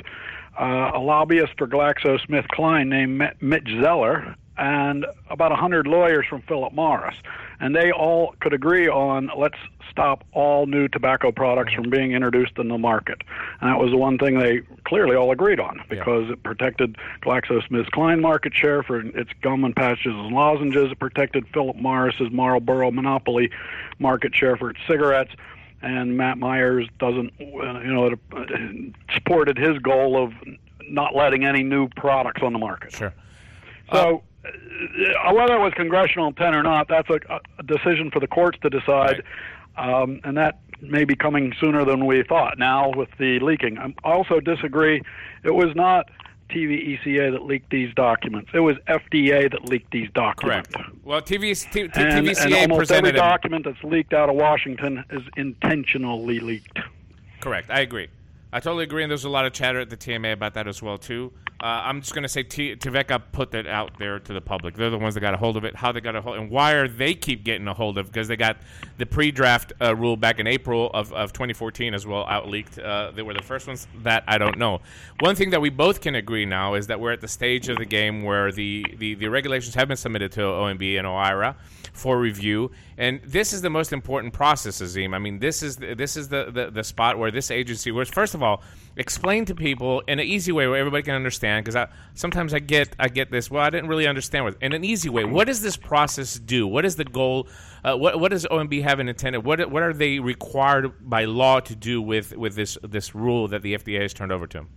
uh, 0.60 0.90
a 0.94 0.98
lobbyist 0.98 1.52
for 1.56 1.66
GlaxoSmithKline 1.66 2.88
named 2.88 3.18
Mit- 3.18 3.42
Mitch 3.42 3.68
Zeller, 3.82 4.36
and 4.60 5.06
about 5.30 5.50
100 5.50 5.86
lawyers 5.86 6.26
from 6.28 6.42
Philip 6.42 6.74
Morris. 6.74 7.16
And 7.60 7.74
they 7.74 7.90
all 7.90 8.34
could 8.40 8.52
agree 8.52 8.88
on 8.88 9.30
let's 9.36 9.56
stop 9.90 10.22
all 10.32 10.66
new 10.66 10.86
tobacco 10.86 11.32
products 11.32 11.72
from 11.72 11.88
being 11.90 12.12
introduced 12.12 12.58
in 12.58 12.68
the 12.68 12.78
market. 12.78 13.22
And 13.60 13.70
that 13.70 13.78
was 13.78 13.90
the 13.90 13.96
one 13.96 14.18
thing 14.18 14.38
they 14.38 14.60
clearly 14.84 15.16
all 15.16 15.32
agreed 15.32 15.60
on 15.60 15.80
because 15.88 16.30
it 16.30 16.42
protected 16.42 16.96
GlaxoSmithKline 17.22 18.20
market 18.20 18.54
share 18.54 18.82
for 18.82 19.00
its 19.00 19.30
gum 19.42 19.64
and 19.64 19.74
patches 19.74 20.12
and 20.14 20.34
lozenges. 20.34 20.92
It 20.92 20.98
protected 20.98 21.46
Philip 21.52 21.76
Morris's 21.76 22.30
Marlboro 22.30 22.90
monopoly 22.90 23.50
market 23.98 24.34
share 24.34 24.56
for 24.56 24.70
its 24.70 24.80
cigarettes. 24.86 25.32
And 25.82 26.18
Matt 26.18 26.36
Myers 26.36 26.86
doesn't, 26.98 27.32
you 27.38 27.62
know, 27.62 28.08
it 28.08 28.94
supported 29.14 29.56
his 29.56 29.78
goal 29.78 30.22
of 30.22 30.34
not 30.86 31.14
letting 31.14 31.46
any 31.46 31.62
new 31.62 31.88
products 31.88 32.42
on 32.42 32.52
the 32.52 32.58
market. 32.58 32.92
Sure. 32.92 33.14
So, 33.92 34.22
whether 35.32 35.54
it 35.54 35.60
was 35.60 35.72
congressional 35.74 36.28
intent 36.28 36.54
or 36.56 36.62
not, 36.62 36.88
that's 36.88 37.08
a, 37.10 37.40
a 37.58 37.62
decision 37.62 38.10
for 38.10 38.20
the 38.20 38.26
courts 38.26 38.58
to 38.62 38.70
decide, 38.70 39.22
um, 39.76 40.20
and 40.24 40.36
that 40.36 40.60
may 40.80 41.04
be 41.04 41.14
coming 41.14 41.52
sooner 41.60 41.84
than 41.84 42.06
we 42.06 42.22
thought. 42.22 42.58
Now, 42.58 42.90
with 42.96 43.10
the 43.18 43.38
leaking, 43.40 43.78
I 43.78 43.92
also 44.02 44.40
disagree. 44.40 45.02
It 45.44 45.54
was 45.54 45.74
not 45.76 46.10
TVECA 46.50 47.32
that 47.32 47.44
leaked 47.44 47.70
these 47.70 47.94
documents. 47.94 48.50
It 48.52 48.60
was 48.60 48.76
FDA 48.88 49.50
that 49.50 49.68
leaked 49.68 49.90
these 49.92 50.10
documents. 50.14 50.70
Correct. 50.74 50.90
Well, 51.04 51.20
TV, 51.20 51.54
T, 51.70 51.82
T, 51.88 51.90
And, 51.94 52.26
and 52.28 52.28
almost 52.28 52.50
every 52.50 52.76
presented 52.76 53.08
him. 53.10 53.14
document 53.16 53.64
that's 53.66 53.82
leaked 53.84 54.12
out 54.12 54.28
of 54.28 54.36
Washington 54.36 55.04
is 55.10 55.22
intentionally 55.36 56.40
leaked. 56.40 56.78
Correct. 57.40 57.70
I 57.70 57.80
agree. 57.80 58.08
I 58.52 58.58
totally 58.58 58.82
agree, 58.82 59.04
and 59.04 59.10
there's 59.10 59.24
a 59.24 59.28
lot 59.28 59.46
of 59.46 59.52
chatter 59.52 59.78
at 59.78 59.90
the 59.90 59.96
TMA 59.96 60.32
about 60.32 60.54
that 60.54 60.66
as 60.66 60.82
well 60.82 60.98
too. 60.98 61.32
Uh, 61.62 61.82
I'm 61.84 62.00
just 62.00 62.14
going 62.14 62.22
to 62.22 62.28
say 62.28 62.42
T- 62.42 62.74
put 62.74 63.50
that 63.52 63.66
out 63.66 63.98
there 63.98 64.18
to 64.18 64.32
the 64.32 64.40
public. 64.40 64.74
They're 64.74 64.90
the 64.90 64.98
ones 64.98 65.14
that 65.14 65.20
got 65.20 65.34
a 65.34 65.36
hold 65.36 65.56
of 65.56 65.64
it. 65.64 65.76
How 65.76 65.92
they 65.92 66.00
got 66.00 66.16
a 66.16 66.22
hold, 66.22 66.38
and 66.38 66.50
why 66.50 66.72
are 66.72 66.88
they 66.88 67.14
keep 67.14 67.44
getting 67.44 67.68
a 67.68 67.74
hold 67.74 67.96
of? 67.96 68.06
Because 68.06 68.26
they 68.26 68.36
got 68.36 68.56
the 68.98 69.06
pre-draft 69.06 69.72
uh, 69.80 69.94
rule 69.94 70.16
back 70.16 70.40
in 70.40 70.46
April 70.48 70.90
of, 70.92 71.12
of 71.12 71.32
2014 71.32 71.94
as 71.94 72.06
well 72.06 72.24
out 72.26 72.48
leaked. 72.48 72.78
Uh, 72.78 73.12
they 73.14 73.22
were 73.22 73.34
the 73.34 73.42
first 73.42 73.66
ones. 73.68 73.86
That 74.02 74.24
I 74.26 74.38
don't 74.38 74.58
know. 74.58 74.80
One 75.20 75.36
thing 75.36 75.50
that 75.50 75.60
we 75.60 75.70
both 75.70 76.00
can 76.00 76.16
agree 76.16 76.46
now 76.46 76.74
is 76.74 76.88
that 76.88 76.98
we're 76.98 77.12
at 77.12 77.20
the 77.20 77.28
stage 77.28 77.68
of 77.68 77.76
the 77.76 77.84
game 77.84 78.24
where 78.24 78.50
the 78.50 78.84
the, 78.96 79.14
the 79.14 79.28
regulations 79.28 79.74
have 79.74 79.86
been 79.86 79.96
submitted 79.96 80.32
to 80.32 80.40
OMB 80.40 80.98
and 80.98 81.06
OIRA 81.06 81.54
for 81.92 82.18
review, 82.18 82.70
and 82.96 83.20
this 83.24 83.52
is 83.52 83.62
the 83.62 83.70
most 83.70 83.92
important 83.92 84.32
process, 84.32 84.80
Azim. 84.80 85.12
I 85.12 85.18
mean, 85.18 85.38
this 85.38 85.62
is 85.62 85.76
the, 85.76 85.94
this 85.94 86.16
is 86.16 86.28
the, 86.28 86.50
the, 86.50 86.70
the 86.70 86.84
spot 86.84 87.18
where 87.18 87.30
this 87.30 87.50
agency 87.50 87.90
was. 87.90 88.08
First 88.08 88.34
of 88.34 88.39
all, 88.42 88.62
explain 88.96 89.44
to 89.46 89.54
people 89.54 90.00
in 90.00 90.18
an 90.18 90.26
easy 90.26 90.52
way 90.52 90.66
where 90.66 90.76
everybody 90.76 91.02
can 91.02 91.14
understand. 91.14 91.64
Because 91.64 91.76
I, 91.76 91.88
sometimes 92.14 92.54
I 92.54 92.58
get 92.58 92.94
I 92.98 93.08
get 93.08 93.30
this. 93.30 93.50
Well, 93.50 93.62
I 93.62 93.70
didn't 93.70 93.88
really 93.88 94.06
understand 94.06 94.44
what 94.44 94.56
in 94.60 94.72
an 94.72 94.84
easy 94.84 95.08
way. 95.08 95.24
What 95.24 95.46
does 95.46 95.62
this 95.62 95.76
process 95.76 96.38
do? 96.38 96.66
What 96.66 96.84
is 96.84 96.96
the 96.96 97.04
goal? 97.04 97.48
Uh, 97.84 97.96
what 97.96 98.20
what 98.20 98.30
does 98.30 98.46
OMB 98.46 98.82
have 98.82 99.00
in 99.00 99.08
intended? 99.08 99.44
What 99.44 99.70
what 99.70 99.82
are 99.82 99.92
they 99.92 100.18
required 100.18 101.08
by 101.08 101.24
law 101.24 101.60
to 101.60 101.74
do 101.74 102.02
with 102.02 102.36
with 102.36 102.54
this 102.54 102.76
this 102.82 103.14
rule 103.14 103.48
that 103.48 103.62
the 103.62 103.76
FDA 103.76 104.02
has 104.02 104.12
turned 104.12 104.32
over 104.32 104.46
to 104.46 104.58
them? 104.58 104.68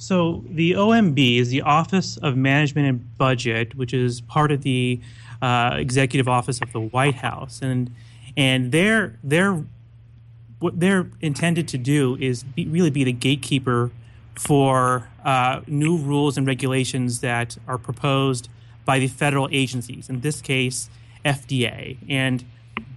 So 0.00 0.42
the 0.48 0.72
OMB 0.72 1.38
is 1.38 1.50
the 1.50 1.60
Office 1.60 2.16
of 2.16 2.34
Management 2.34 2.88
and 2.88 3.18
Budget, 3.18 3.74
which 3.74 3.92
is 3.92 4.22
part 4.22 4.50
of 4.50 4.62
the 4.62 4.98
uh, 5.42 5.72
Executive 5.74 6.26
Office 6.26 6.62
of 6.62 6.72
the 6.72 6.80
White 6.80 7.16
House, 7.16 7.60
and 7.60 7.94
and 8.34 8.72
they're 8.72 9.18
they're 9.22 9.62
what 10.60 10.78
they're 10.78 11.08
intended 11.20 11.66
to 11.68 11.78
do 11.78 12.16
is 12.20 12.44
be, 12.44 12.66
really 12.66 12.90
be 12.90 13.04
the 13.04 13.12
gatekeeper 13.12 13.90
for 14.36 15.08
uh, 15.24 15.60
new 15.66 15.96
rules 15.96 16.38
and 16.38 16.46
regulations 16.46 17.20
that 17.20 17.58
are 17.66 17.78
proposed 17.78 18.48
by 18.84 18.98
the 18.98 19.08
federal 19.08 19.48
agencies. 19.50 20.08
In 20.08 20.20
this 20.20 20.40
case, 20.40 20.88
FDA. 21.24 21.98
And 22.08 22.44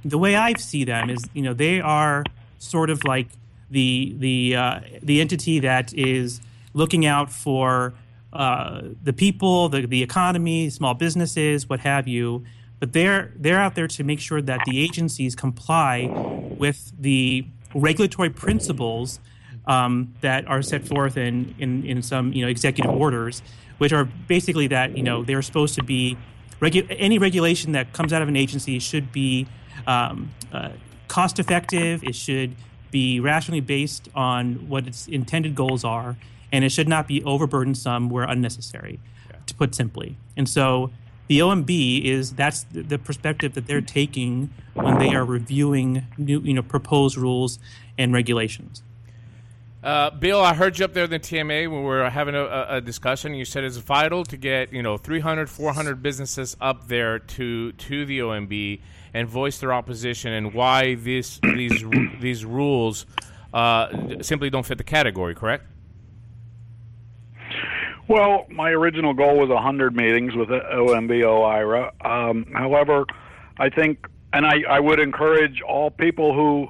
the 0.05 0.17
way 0.17 0.35
I 0.35 0.53
see 0.53 0.83
them 0.83 1.09
is, 1.09 1.23
you 1.33 1.41
know, 1.41 1.53
they 1.53 1.81
are 1.81 2.23
sort 2.59 2.89
of 2.89 3.03
like 3.03 3.27
the 3.69 4.15
the 4.17 4.55
uh, 4.55 4.79
the 5.01 5.19
entity 5.19 5.59
that 5.59 5.93
is 5.93 6.41
looking 6.73 7.05
out 7.05 7.31
for 7.31 7.93
uh, 8.31 8.81
the 9.03 9.13
people, 9.13 9.69
the 9.69 9.85
the 9.85 10.03
economy, 10.03 10.69
small 10.69 10.93
businesses, 10.93 11.67
what 11.69 11.81
have 11.81 12.07
you. 12.07 12.43
But 12.83 12.91
they're 12.91 13.31
they're 13.37 13.61
out 13.61 13.75
there 13.75 13.87
to 13.87 14.03
make 14.03 14.19
sure 14.19 14.41
that 14.41 14.59
the 14.65 14.83
agencies 14.83 15.37
comply 15.37 16.07
with 16.59 16.91
the 16.99 17.45
regulatory 17.73 18.29
principles 18.29 19.21
um, 19.65 20.13
that 20.19 20.45
are 20.49 20.61
set 20.61 20.85
forth 20.85 21.15
in, 21.15 21.55
in 21.59 21.85
in 21.85 22.01
some 22.01 22.33
you 22.33 22.41
know 22.43 22.49
executive 22.49 22.91
orders, 22.91 23.41
which 23.77 23.93
are 23.93 24.03
basically 24.03 24.67
that 24.67 24.97
you 24.97 25.03
know 25.03 25.23
they're 25.23 25.41
supposed 25.41 25.75
to 25.75 25.83
be 25.83 26.17
regu- 26.59 26.85
any 26.99 27.17
regulation 27.19 27.71
that 27.71 27.93
comes 27.93 28.11
out 28.11 28.21
of 28.21 28.27
an 28.27 28.35
agency 28.35 28.79
should 28.79 29.13
be 29.13 29.47
um, 29.87 30.31
uh, 30.51 30.71
cost 31.07 31.39
effective. 31.39 32.03
It 32.03 32.15
should 32.15 32.53
be 32.91 33.21
rationally 33.21 33.61
based 33.61 34.09
on 34.13 34.67
what 34.67 34.87
its 34.87 35.07
intended 35.07 35.55
goals 35.55 35.85
are, 35.85 36.17
and 36.51 36.65
it 36.65 36.73
should 36.73 36.89
not 36.89 37.07
be 37.07 37.21
overburdensome 37.21 38.09
where 38.09 38.25
unnecessary, 38.25 38.99
to 39.45 39.55
put 39.55 39.73
simply. 39.73 40.17
And 40.35 40.49
so 40.49 40.91
the 41.27 41.39
OMB 41.39 42.03
is 42.03 42.33
that's 42.33 42.63
the, 42.71 42.97
perspective 42.99 43.53
that 43.53 43.67
they're 43.67 43.81
taking 43.81 44.49
when 44.73 44.99
they 44.99 45.15
are 45.15 45.23
reviewing 45.25 46.05
new, 46.17 46.39
you 46.41 46.53
know, 46.53 46.61
proposed 46.63 47.17
rules 47.17 47.59
and 47.97 48.13
regulations. 48.13 48.83
Uh, 49.83 50.09
Bill, 50.11 50.39
I 50.41 50.53
heard 50.53 50.79
you 50.79 50.85
up 50.85 50.93
there 50.93 51.03
in 51.03 51.09
the 51.09 51.19
TMA 51.19 51.69
when 51.69 51.81
we 51.81 51.85
were 51.85 52.09
having 52.09 52.35
a, 52.35 52.43
a- 52.43 52.77
a 52.77 52.81
discussion. 52.81 53.33
You 53.33 53.43
said 53.43 53.65
it's 53.65 53.75
vital 53.77 54.23
to 54.25 54.37
get 54.37 54.71
you 54.71 54.81
know 54.81 54.95
300, 54.97 55.49
400 55.49 56.01
businesses 56.01 56.55
up 56.61 56.87
there 56.87 57.19
to 57.19 57.73
to 57.73 58.05
the 58.05 58.19
OMB 58.19 58.79
and 59.13 59.27
voice 59.27 59.59
their 59.59 59.73
opposition 59.73 60.31
and 60.31 60.53
why 60.53 60.95
this 60.95 61.39
these 61.43 61.83
these 62.21 62.45
rules 62.45 63.05
uh, 63.53 64.21
simply 64.21 64.49
don't 64.49 64.65
fit 64.65 64.77
the 64.77 64.83
category. 64.85 65.35
Correct? 65.35 65.65
Well, 68.07 68.45
my 68.49 68.71
original 68.71 69.13
goal 69.13 69.39
was 69.39 69.49
100 69.49 69.95
meetings 69.95 70.35
with 70.35 70.49
OMB 70.49 71.45
IRA. 71.45 71.91
Um, 72.01 72.45
however, 72.53 73.05
I 73.57 73.69
think, 73.69 74.07
and 74.33 74.45
I, 74.45 74.63
I 74.69 74.79
would 74.79 74.99
encourage 74.99 75.61
all 75.61 75.89
people 75.89 76.33
who 76.33 76.67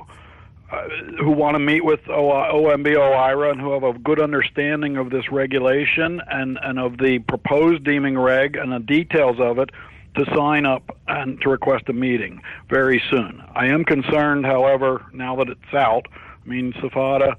uh, 0.71 0.87
who 1.19 1.29
want 1.29 1.53
to 1.53 1.59
meet 1.59 1.85
with 1.85 1.99
O- 2.09 2.31
OMB 2.31 2.87
OIRA 2.95 3.51
and 3.51 3.61
who 3.61 3.73
have 3.73 3.83
a 3.83 3.93
good 3.99 4.19
understanding 4.19 4.97
of 4.97 5.11
this 5.11 5.31
regulation 5.31 6.19
and, 6.31 6.57
and 6.63 6.79
of 6.79 6.97
the 6.97 7.19
proposed 7.19 7.83
deeming 7.83 8.17
reg 8.17 8.55
and 8.55 8.71
the 8.71 8.79
details 8.79 9.39
of 9.39 9.59
it 9.59 9.69
to 10.15 10.25
sign 10.35 10.65
up 10.65 10.97
and 11.07 11.39
to 11.41 11.49
request 11.49 11.89
a 11.89 11.93
meeting 11.93 12.41
very 12.69 13.01
soon. 13.11 13.43
I 13.53 13.67
am 13.67 13.85
concerned, 13.85 14.45
however, 14.45 15.05
now 15.13 15.35
that 15.37 15.49
it's 15.49 15.73
out. 15.73 16.07
I 16.13 16.49
mean, 16.49 16.73
SFATA 16.73 17.35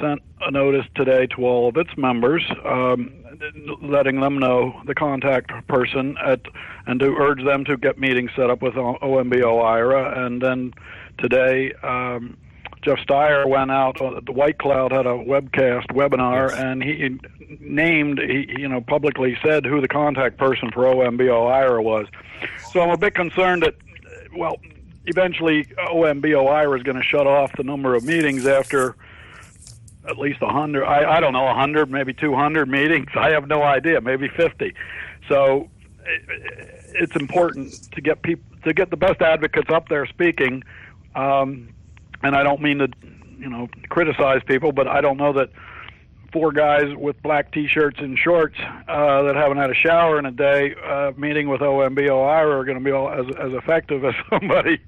sent 0.00 0.22
a 0.40 0.50
notice 0.50 0.86
today 0.94 1.26
to 1.28 1.46
all 1.46 1.68
of 1.68 1.76
its 1.76 1.90
members, 1.96 2.42
um, 2.64 3.12
letting 3.82 4.20
them 4.20 4.38
know 4.38 4.80
the 4.86 4.94
contact 4.94 5.50
person 5.68 6.16
at, 6.24 6.40
and 6.86 7.00
to 7.00 7.14
urge 7.16 7.44
them 7.44 7.64
to 7.64 7.76
get 7.76 7.98
meetings 7.98 8.30
set 8.36 8.50
up 8.50 8.62
with 8.62 8.74
OMB 8.74 9.32
OIRA. 9.42 10.18
And 10.18 10.40
then 10.40 10.72
today, 11.18 11.72
um, 11.82 12.36
Jeff 12.82 12.98
Steyer 12.98 13.48
went 13.48 13.70
out. 13.70 14.00
uh, 14.00 14.20
The 14.24 14.32
White 14.32 14.58
Cloud 14.58 14.92
had 14.92 15.06
a 15.06 15.10
webcast 15.10 15.86
webinar, 15.92 16.52
and 16.52 16.82
he 16.82 17.18
named, 17.60 18.18
he 18.18 18.46
you 18.58 18.68
know, 18.68 18.80
publicly 18.80 19.38
said 19.42 19.64
who 19.64 19.80
the 19.80 19.88
contact 19.88 20.36
person 20.36 20.70
for 20.72 20.84
OMB 20.84 21.20
OIRA 21.20 21.82
was. 21.82 22.06
So 22.72 22.80
I'm 22.80 22.90
a 22.90 22.96
bit 22.96 23.14
concerned 23.14 23.62
that, 23.62 23.76
well, 24.36 24.56
eventually 25.06 25.64
OMB 25.90 26.24
OIRA 26.24 26.76
is 26.76 26.82
going 26.82 26.96
to 26.96 27.02
shut 27.02 27.26
off 27.26 27.52
the 27.56 27.62
number 27.62 27.94
of 27.94 28.04
meetings 28.04 28.46
after 28.46 28.96
at 30.08 30.18
least 30.18 30.42
a 30.42 30.48
hundred. 30.48 30.84
I, 30.84 31.16
I 31.16 31.20
don't 31.20 31.32
know, 31.32 31.46
a 31.46 31.54
hundred, 31.54 31.90
maybe 31.90 32.12
two 32.12 32.34
hundred 32.34 32.68
meetings. 32.68 33.08
I 33.14 33.30
have 33.30 33.48
no 33.48 33.62
idea. 33.62 34.00
Maybe 34.00 34.28
fifty. 34.28 34.74
So 35.28 35.68
it, 36.04 36.22
it's 36.94 37.16
important 37.16 37.90
to 37.92 38.00
get 38.00 38.22
people 38.22 38.44
to 38.64 38.72
get 38.72 38.90
the 38.90 38.96
best 38.96 39.20
advocates 39.20 39.70
up 39.70 39.88
there 39.88 40.06
speaking. 40.06 40.62
Um, 41.14 41.68
and 42.22 42.36
I 42.36 42.42
don't 42.42 42.62
mean 42.62 42.78
to 42.78 42.88
you 43.42 43.50
know, 43.50 43.68
criticize 43.88 44.40
people, 44.46 44.70
but 44.70 44.86
I 44.86 45.00
don't 45.00 45.16
know 45.16 45.32
that 45.32 45.50
four 46.32 46.52
guys 46.52 46.94
with 46.96 47.20
black 47.22 47.52
T-shirts 47.52 47.98
and 47.98 48.16
shorts 48.16 48.56
uh, 48.88 49.22
that 49.22 49.34
haven't 49.34 49.58
had 49.58 49.68
a 49.68 49.74
shower 49.74 50.18
in 50.18 50.24
a 50.24 50.30
day 50.30 50.74
uh, 50.76 51.10
meeting 51.16 51.48
with 51.48 51.60
OMB 51.60 52.08
are 52.08 52.64
going 52.64 52.82
to 52.82 52.84
be 52.84 52.90
as, 52.90 53.26
as 53.38 53.52
effective 53.52 54.04
as 54.04 54.14
somebody 54.30 54.80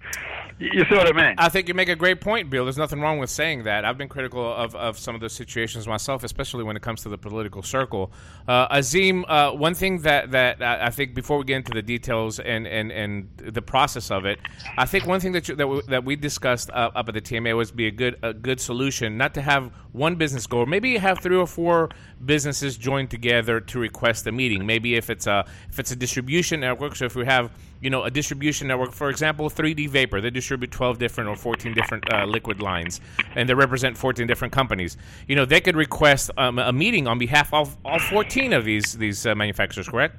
you 0.59 0.85
see 0.85 0.95
what 0.95 1.07
I 1.09 1.13
mean? 1.13 1.35
I 1.39 1.49
think 1.49 1.69
you 1.69 1.75
make 1.75 1.89
a 1.89 1.97
great 1.97 2.21
point, 2.21 2.51
Bill. 2.51 2.65
There's 2.65 2.79
nothing 2.79 3.01
wrong 3.01 3.19
with 3.19 3.31
saying 3.31 3.65
that. 3.65 3.85
I've 3.85 3.99
been 3.99 4.09
critical 4.09 4.53
of, 4.55 4.75
of 4.77 4.99
some 4.99 5.15
of 5.15 5.21
those 5.21 5.33
situations 5.33 5.89
myself, 5.89 6.23
especially 6.23 6.65
when 6.65 6.77
it 6.77 6.83
comes 6.83 7.03
to 7.03 7.09
the 7.09 7.19
political 7.19 7.63
circle. 7.63 8.13
Uh, 8.47 8.67
Azim, 8.71 9.25
uh, 9.27 9.53
one 9.53 9.75
thing 9.75 10.03
that, 10.03 10.31
that 10.31 10.63
I 10.63 10.91
think 10.91 11.15
before 11.15 11.39
we 11.39 11.45
get 11.45 11.57
into 11.57 11.73
the 11.73 11.83
details 11.83 12.39
and, 12.39 12.67
and, 12.67 12.93
and 12.93 13.29
the 13.37 13.63
process 13.63 14.11
of 14.11 14.25
it, 14.25 14.39
I 14.79 14.87
think 14.87 15.07
one 15.07 15.21
thing 15.21 15.33
that 15.33 15.49
you, 15.49 15.57
that, 15.57 15.67
we, 15.67 15.83
that 15.89 16.05
we 16.05 16.17
discussed 16.17 16.71
uh, 16.71 16.91
up 16.95 17.09
at 17.09 17.15
the 17.15 17.21
TMA 17.21 17.57
was 17.57 17.73
be 17.73 17.87
a 17.87 17.91
good 17.91 18.19
a 18.23 18.33
good 18.33 18.61
solution, 18.61 19.17
not 19.17 19.35
to 19.35 19.43
have 19.43 19.73
one 19.93 20.17
business 20.17 20.47
go, 20.47 20.59
or 20.59 20.67
maybe 20.67 20.97
have 20.99 21.21
three 21.21 21.37
or 21.37 21.47
four 21.47 21.91
businesses 22.25 22.77
join 22.77 23.09
together 23.09 23.61
to 23.61 23.79
request 23.79 24.27
a 24.27 24.33
meeting. 24.33 24.67
Maybe 24.67 24.95
if 24.95 25.11
it's 25.11 25.27
a 25.27 25.45
if 25.69 25.79
it's 25.79 25.91
a 25.91 25.97
distribution 25.97 26.61
network, 26.61 26.97
so 26.97 27.05
if 27.05 27.17
we 27.17 27.25
have 27.27 27.51
you 27.85 27.91
know 27.91 28.05
a 28.05 28.11
distribution 28.11 28.67
network, 28.67 28.93
for 28.93 29.11
example, 29.11 29.51
3D 29.51 29.89
Vapor, 29.91 30.21
they 30.21 30.31
distribute 30.31 30.71
12 30.71 30.99
different 30.99 31.29
or 31.29 31.37
14 31.37 31.75
different 31.75 32.13
uh, 32.13 32.25
liquid 32.25 32.61
lines, 32.61 33.01
and 33.37 33.49
they 33.49 33.55
represent 33.55 33.97
14 33.97 34.27
different 34.27 34.53
companies. 34.53 34.97
You 35.29 35.37
know, 35.37 35.45
they 35.45 35.61
could 35.61 35.77
request 35.77 36.31
um, 36.39 36.59
a 36.59 36.73
meeting 36.73 37.07
on 37.07 37.19
behalf 37.19 37.53
of 37.53 37.77
all 37.85 37.99
14 37.99 38.53
of 38.55 38.65
these 38.65 38.95
these 38.95 39.27
uh, 39.27 39.35
manufacturers. 39.35 39.89
Correct? 39.89 40.17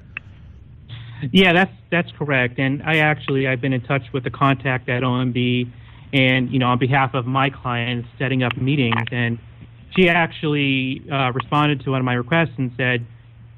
Yeah, 1.32 1.52
that's 1.52 1.72
that's 1.90 2.12
correct. 2.12 2.58
And 2.58 2.82
I 2.84 2.98
actually 2.98 3.48
I've 3.48 3.60
been 3.60 3.72
in 3.72 3.82
touch 3.82 4.04
with 4.12 4.22
the 4.22 4.30
contact 4.30 4.88
at 4.88 5.02
OMB, 5.02 5.70
and 6.12 6.50
you 6.50 6.60
know 6.60 6.68
on 6.68 6.78
behalf 6.78 7.14
of 7.14 7.26
my 7.26 7.50
clients 7.50 8.08
setting 8.18 8.44
up 8.44 8.56
meetings 8.56 9.02
and 9.10 9.38
she 9.96 10.08
actually 10.08 11.02
uh, 11.10 11.32
responded 11.32 11.80
to 11.80 11.90
one 11.90 12.00
of 12.00 12.04
my 12.04 12.14
requests 12.14 12.52
and 12.58 12.70
said, 12.76 13.06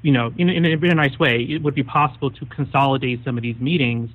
you 0.01 0.11
know, 0.11 0.33
in, 0.37 0.49
in, 0.49 0.65
a, 0.65 0.69
in, 0.69 0.91
a, 0.91 0.95
nice 0.95 1.17
way, 1.19 1.43
it 1.43 1.61
would 1.61 1.75
be 1.75 1.83
possible 1.83 2.31
to 2.31 2.45
consolidate 2.45 3.23
some 3.25 3.37
of 3.37 3.43
these 3.43 3.57
meetings 3.59 4.09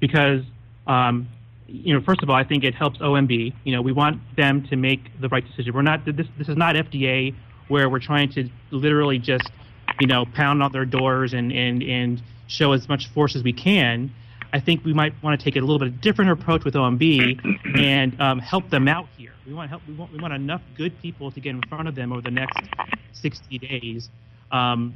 because, 0.00 0.42
um, 0.86 1.28
you 1.66 1.94
know, 1.94 2.00
first 2.00 2.22
of 2.22 2.30
all, 2.30 2.36
I 2.36 2.44
think 2.44 2.64
it 2.64 2.74
helps 2.74 2.98
OMB. 2.98 3.54
You 3.64 3.72
know, 3.72 3.82
we 3.82 3.92
want 3.92 4.20
them 4.36 4.66
to 4.68 4.76
make 4.76 5.20
the 5.20 5.28
right 5.28 5.46
decision. 5.46 5.74
We're 5.74 5.82
not 5.82 6.04
this. 6.04 6.26
This 6.38 6.48
is 6.48 6.56
not 6.56 6.74
FDA 6.74 7.34
where 7.68 7.88
we're 7.88 7.98
trying 8.00 8.32
to 8.32 8.48
literally 8.70 9.18
just, 9.18 9.50
you 10.00 10.06
know, 10.06 10.24
pound 10.34 10.62
on 10.62 10.72
their 10.72 10.86
doors 10.86 11.34
and 11.34 11.52
and 11.52 11.82
and 11.82 12.22
show 12.46 12.72
as 12.72 12.88
much 12.88 13.08
force 13.08 13.36
as 13.36 13.42
we 13.42 13.52
can. 13.52 14.10
I 14.52 14.60
think 14.60 14.84
we 14.84 14.94
might 14.94 15.12
want 15.22 15.38
to 15.38 15.44
take 15.44 15.56
a 15.56 15.60
little 15.60 15.78
bit 15.78 15.88
of 15.88 16.00
different 16.00 16.30
approach 16.30 16.64
with 16.64 16.74
OMB 16.74 17.76
and 17.78 18.18
um, 18.20 18.38
help 18.38 18.70
them 18.70 18.88
out 18.88 19.06
here. 19.16 19.32
We 19.46 19.52
want 19.52 19.68
help. 19.68 19.82
We 19.86 19.94
want 19.94 20.12
we 20.12 20.18
want 20.18 20.32
enough 20.32 20.62
good 20.76 20.98
people 21.00 21.30
to 21.30 21.40
get 21.40 21.50
in 21.50 21.62
front 21.68 21.86
of 21.88 21.94
them 21.94 22.12
over 22.12 22.22
the 22.22 22.30
next 22.30 22.58
60 23.12 23.58
days, 23.58 24.08
um, 24.50 24.94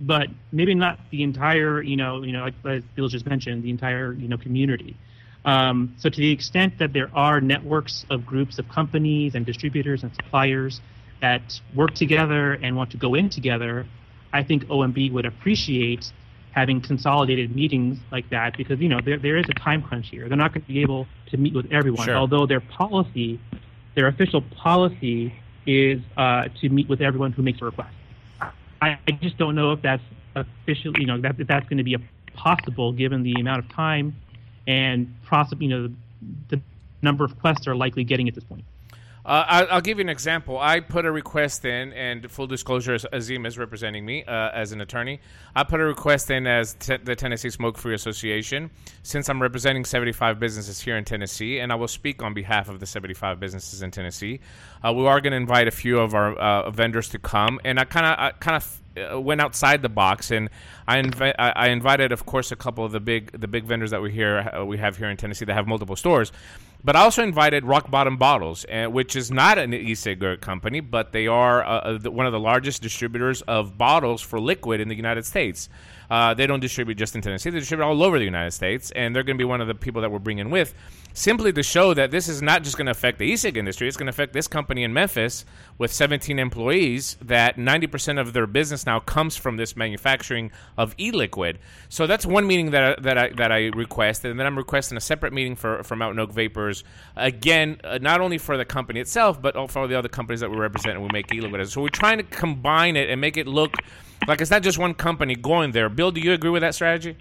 but 0.00 0.28
maybe 0.50 0.74
not 0.74 0.98
the 1.10 1.22
entire. 1.22 1.82
You 1.82 1.96
know, 1.96 2.22
you 2.22 2.32
know, 2.32 2.44
like, 2.44 2.54
like 2.62 2.94
Bill 2.94 3.08
just 3.08 3.26
mentioned, 3.26 3.62
the 3.62 3.70
entire 3.70 4.12
you 4.12 4.28
know 4.28 4.36
community. 4.36 4.96
Um, 5.44 5.94
so 5.98 6.08
to 6.08 6.16
the 6.16 6.30
extent 6.30 6.78
that 6.78 6.92
there 6.92 7.10
are 7.14 7.40
networks 7.40 8.06
of 8.10 8.24
groups 8.24 8.58
of 8.58 8.68
companies 8.68 9.34
and 9.34 9.44
distributors 9.44 10.04
and 10.04 10.14
suppliers 10.14 10.80
that 11.20 11.60
work 11.74 11.94
together 11.94 12.52
and 12.52 12.76
want 12.76 12.90
to 12.92 12.96
go 12.96 13.14
in 13.14 13.28
together, 13.28 13.86
I 14.32 14.42
think 14.44 14.66
OMB 14.66 15.12
would 15.12 15.26
appreciate 15.26 16.12
having 16.52 16.80
consolidated 16.80 17.54
meetings 17.56 17.98
like 18.10 18.28
that 18.30 18.56
because 18.56 18.78
you 18.78 18.88
know 18.88 19.00
there 19.04 19.18
there 19.18 19.36
is 19.36 19.46
a 19.48 19.54
time 19.54 19.82
crunch 19.82 20.08
here. 20.10 20.28
They're 20.28 20.38
not 20.38 20.52
going 20.52 20.62
to 20.62 20.68
be 20.68 20.82
able 20.82 21.06
to 21.30 21.36
meet 21.36 21.54
with 21.54 21.72
everyone, 21.72 22.06
sure. 22.06 22.16
although 22.16 22.46
their 22.46 22.60
policy, 22.60 23.40
their 23.94 24.06
official 24.06 24.42
policy, 24.42 25.34
is 25.66 26.00
uh, 26.16 26.48
to 26.60 26.68
meet 26.68 26.88
with 26.88 27.00
everyone 27.00 27.32
who 27.32 27.42
makes 27.42 27.60
a 27.62 27.64
request. 27.64 27.94
I, 28.82 28.98
I 29.06 29.12
just 29.12 29.38
don't 29.38 29.54
know 29.54 29.72
if 29.72 29.80
that's 29.80 30.02
officially, 30.34 31.00
you 31.00 31.06
know, 31.06 31.20
that 31.20 31.38
if 31.38 31.46
that's 31.46 31.68
going 31.68 31.78
to 31.78 31.84
be 31.84 31.96
possible 32.34 32.92
given 32.92 33.22
the 33.22 33.34
amount 33.34 33.64
of 33.64 33.70
time 33.72 34.14
and 34.66 35.14
process, 35.24 35.58
you 35.60 35.68
know, 35.68 35.82
the, 35.86 36.56
the 36.56 36.62
number 37.00 37.24
of 37.24 37.38
quests 37.40 37.66
are 37.68 37.76
likely 37.76 38.02
getting 38.02 38.28
at 38.28 38.34
this 38.34 38.44
point. 38.44 38.64
Uh, 39.24 39.66
I'll 39.70 39.80
give 39.80 39.98
you 39.98 40.02
an 40.02 40.08
example. 40.08 40.58
I 40.58 40.80
put 40.80 41.06
a 41.06 41.12
request 41.12 41.64
in, 41.64 41.92
and 41.92 42.28
full 42.28 42.48
disclosure, 42.48 42.98
Azim 43.12 43.46
is 43.46 43.56
representing 43.56 44.04
me 44.04 44.24
uh, 44.24 44.50
as 44.50 44.72
an 44.72 44.80
attorney. 44.80 45.20
I 45.54 45.62
put 45.62 45.80
a 45.80 45.84
request 45.84 46.30
in 46.30 46.48
as 46.48 46.74
the 46.74 47.14
Tennessee 47.14 47.50
Smoke 47.50 47.78
Free 47.78 47.94
Association, 47.94 48.70
since 49.04 49.28
I'm 49.28 49.40
representing 49.40 49.84
75 49.84 50.40
businesses 50.40 50.80
here 50.80 50.96
in 50.96 51.04
Tennessee, 51.04 51.60
and 51.60 51.70
I 51.70 51.76
will 51.76 51.88
speak 51.88 52.20
on 52.20 52.34
behalf 52.34 52.68
of 52.68 52.80
the 52.80 52.86
75 52.86 53.38
businesses 53.38 53.82
in 53.82 53.92
Tennessee. 53.92 54.40
Uh, 54.84 54.92
we 54.92 55.06
are 55.06 55.20
going 55.20 55.30
to 55.30 55.36
invite 55.36 55.68
a 55.68 55.72
few 55.72 56.00
of 56.00 56.14
our 56.14 56.34
uh, 56.34 56.70
vendors 56.70 57.08
to 57.10 57.20
come, 57.20 57.60
and 57.64 57.78
I 57.78 57.84
kind 57.84 58.06
of, 58.06 58.40
kind 58.40 58.56
of 58.56 58.80
uh, 58.94 59.20
went 59.20 59.40
outside 59.40 59.82
the 59.82 59.88
box, 59.88 60.30
and 60.32 60.50
I, 60.88 61.00
I, 61.38 61.68
invited, 61.68 62.12
of 62.12 62.26
course, 62.26 62.52
a 62.52 62.56
couple 62.56 62.84
of 62.84 62.92
the 62.92 63.00
big, 63.00 63.40
the 63.40 63.48
big 63.48 63.64
vendors 63.64 63.92
that 63.92 64.02
we 64.02 64.10
here 64.10 64.38
uh, 64.38 64.66
we 64.66 64.78
have 64.78 64.98
here 64.98 65.08
in 65.08 65.16
Tennessee 65.16 65.44
that 65.44 65.54
have 65.54 65.66
multiple 65.66 65.96
stores. 65.96 66.32
But 66.84 66.96
I 66.96 67.00
also 67.02 67.22
invited 67.22 67.64
Rock 67.64 67.90
Bottom 67.90 68.16
Bottles, 68.16 68.64
uh, 68.64 68.86
which 68.86 69.14
is 69.14 69.30
not 69.30 69.56
an 69.56 69.72
e-cigarette 69.72 70.40
company, 70.40 70.80
but 70.80 71.12
they 71.12 71.28
are 71.28 71.62
uh, 71.64 71.98
uh 72.04 72.10
one 72.10 72.26
of 72.26 72.32
the 72.32 72.40
largest 72.40 72.82
distributors 72.82 73.40
of 73.42 73.78
bottles 73.78 74.20
for 74.20 74.40
liquid 74.40 74.80
in 74.80 74.88
the 74.88 74.96
United 74.96 75.24
States. 75.24 75.68
Uh, 76.12 76.34
they 76.34 76.46
don't 76.46 76.60
distribute 76.60 76.96
just 76.96 77.14
in 77.14 77.22
Tennessee; 77.22 77.48
they 77.48 77.58
distribute 77.58 77.86
all 77.86 78.02
over 78.02 78.18
the 78.18 78.24
United 78.26 78.50
States, 78.50 78.90
and 78.90 79.16
they're 79.16 79.22
going 79.22 79.38
to 79.38 79.40
be 79.40 79.46
one 79.46 79.62
of 79.62 79.66
the 79.66 79.74
people 79.74 80.02
that 80.02 80.12
we're 80.12 80.18
bringing 80.18 80.50
with 80.50 80.74
simply 81.14 81.54
to 81.54 81.62
show 81.62 81.94
that 81.94 82.10
this 82.10 82.28
is 82.28 82.42
not 82.42 82.62
just 82.62 82.76
going 82.76 82.84
to 82.84 82.90
affect 82.92 83.18
the 83.18 83.24
e-cig 83.24 83.56
industry. 83.56 83.88
It's 83.88 83.96
going 83.96 84.08
to 84.08 84.10
affect 84.10 84.34
this 84.34 84.46
company 84.46 84.82
in 84.82 84.92
Memphis 84.92 85.46
with 85.78 85.90
17 85.90 86.38
employees. 86.38 87.16
That 87.22 87.56
90% 87.56 88.20
of 88.20 88.34
their 88.34 88.46
business 88.46 88.84
now 88.84 89.00
comes 89.00 89.36
from 89.38 89.56
this 89.56 89.74
manufacturing 89.74 90.50
of 90.76 90.94
e-liquid. 90.98 91.60
So 91.88 92.06
that's 92.06 92.26
one 92.26 92.46
meeting 92.46 92.72
that 92.72 92.98
I, 92.98 93.00
that 93.00 93.18
I 93.18 93.28
that 93.30 93.50
I 93.50 93.70
requested, 93.74 94.30
and 94.30 94.38
then 94.38 94.46
I'm 94.46 94.58
requesting 94.58 94.98
a 94.98 95.00
separate 95.00 95.32
meeting 95.32 95.56
for 95.56 95.82
for 95.82 95.96
Mountain 95.96 96.18
Oak 96.18 96.32
Vapors. 96.32 96.84
Again, 97.16 97.80
uh, 97.84 97.98
not 98.02 98.20
only 98.20 98.36
for 98.36 98.58
the 98.58 98.66
company 98.66 99.00
itself, 99.00 99.40
but 99.40 99.70
for 99.70 99.88
the 99.88 99.98
other 99.98 100.10
companies 100.10 100.40
that 100.40 100.50
we 100.50 100.58
represent 100.58 100.96
and 100.96 101.02
we 101.02 101.08
make 101.10 101.32
e-liquid. 101.32 101.66
So 101.70 101.80
we're 101.80 101.88
trying 101.88 102.18
to 102.18 102.24
combine 102.24 102.96
it 102.96 103.08
and 103.08 103.18
make 103.18 103.38
it 103.38 103.46
look 103.46 103.76
like 104.26 104.40
it's 104.40 104.50
not 104.50 104.62
just 104.62 104.78
one 104.78 104.94
company 104.94 105.34
going 105.34 105.72
there. 105.72 105.88
Bill, 105.88 106.10
do 106.10 106.20
you 106.20 106.32
agree 106.32 106.50
with 106.50 106.62
that 106.62 106.74
strategy? 106.74 107.16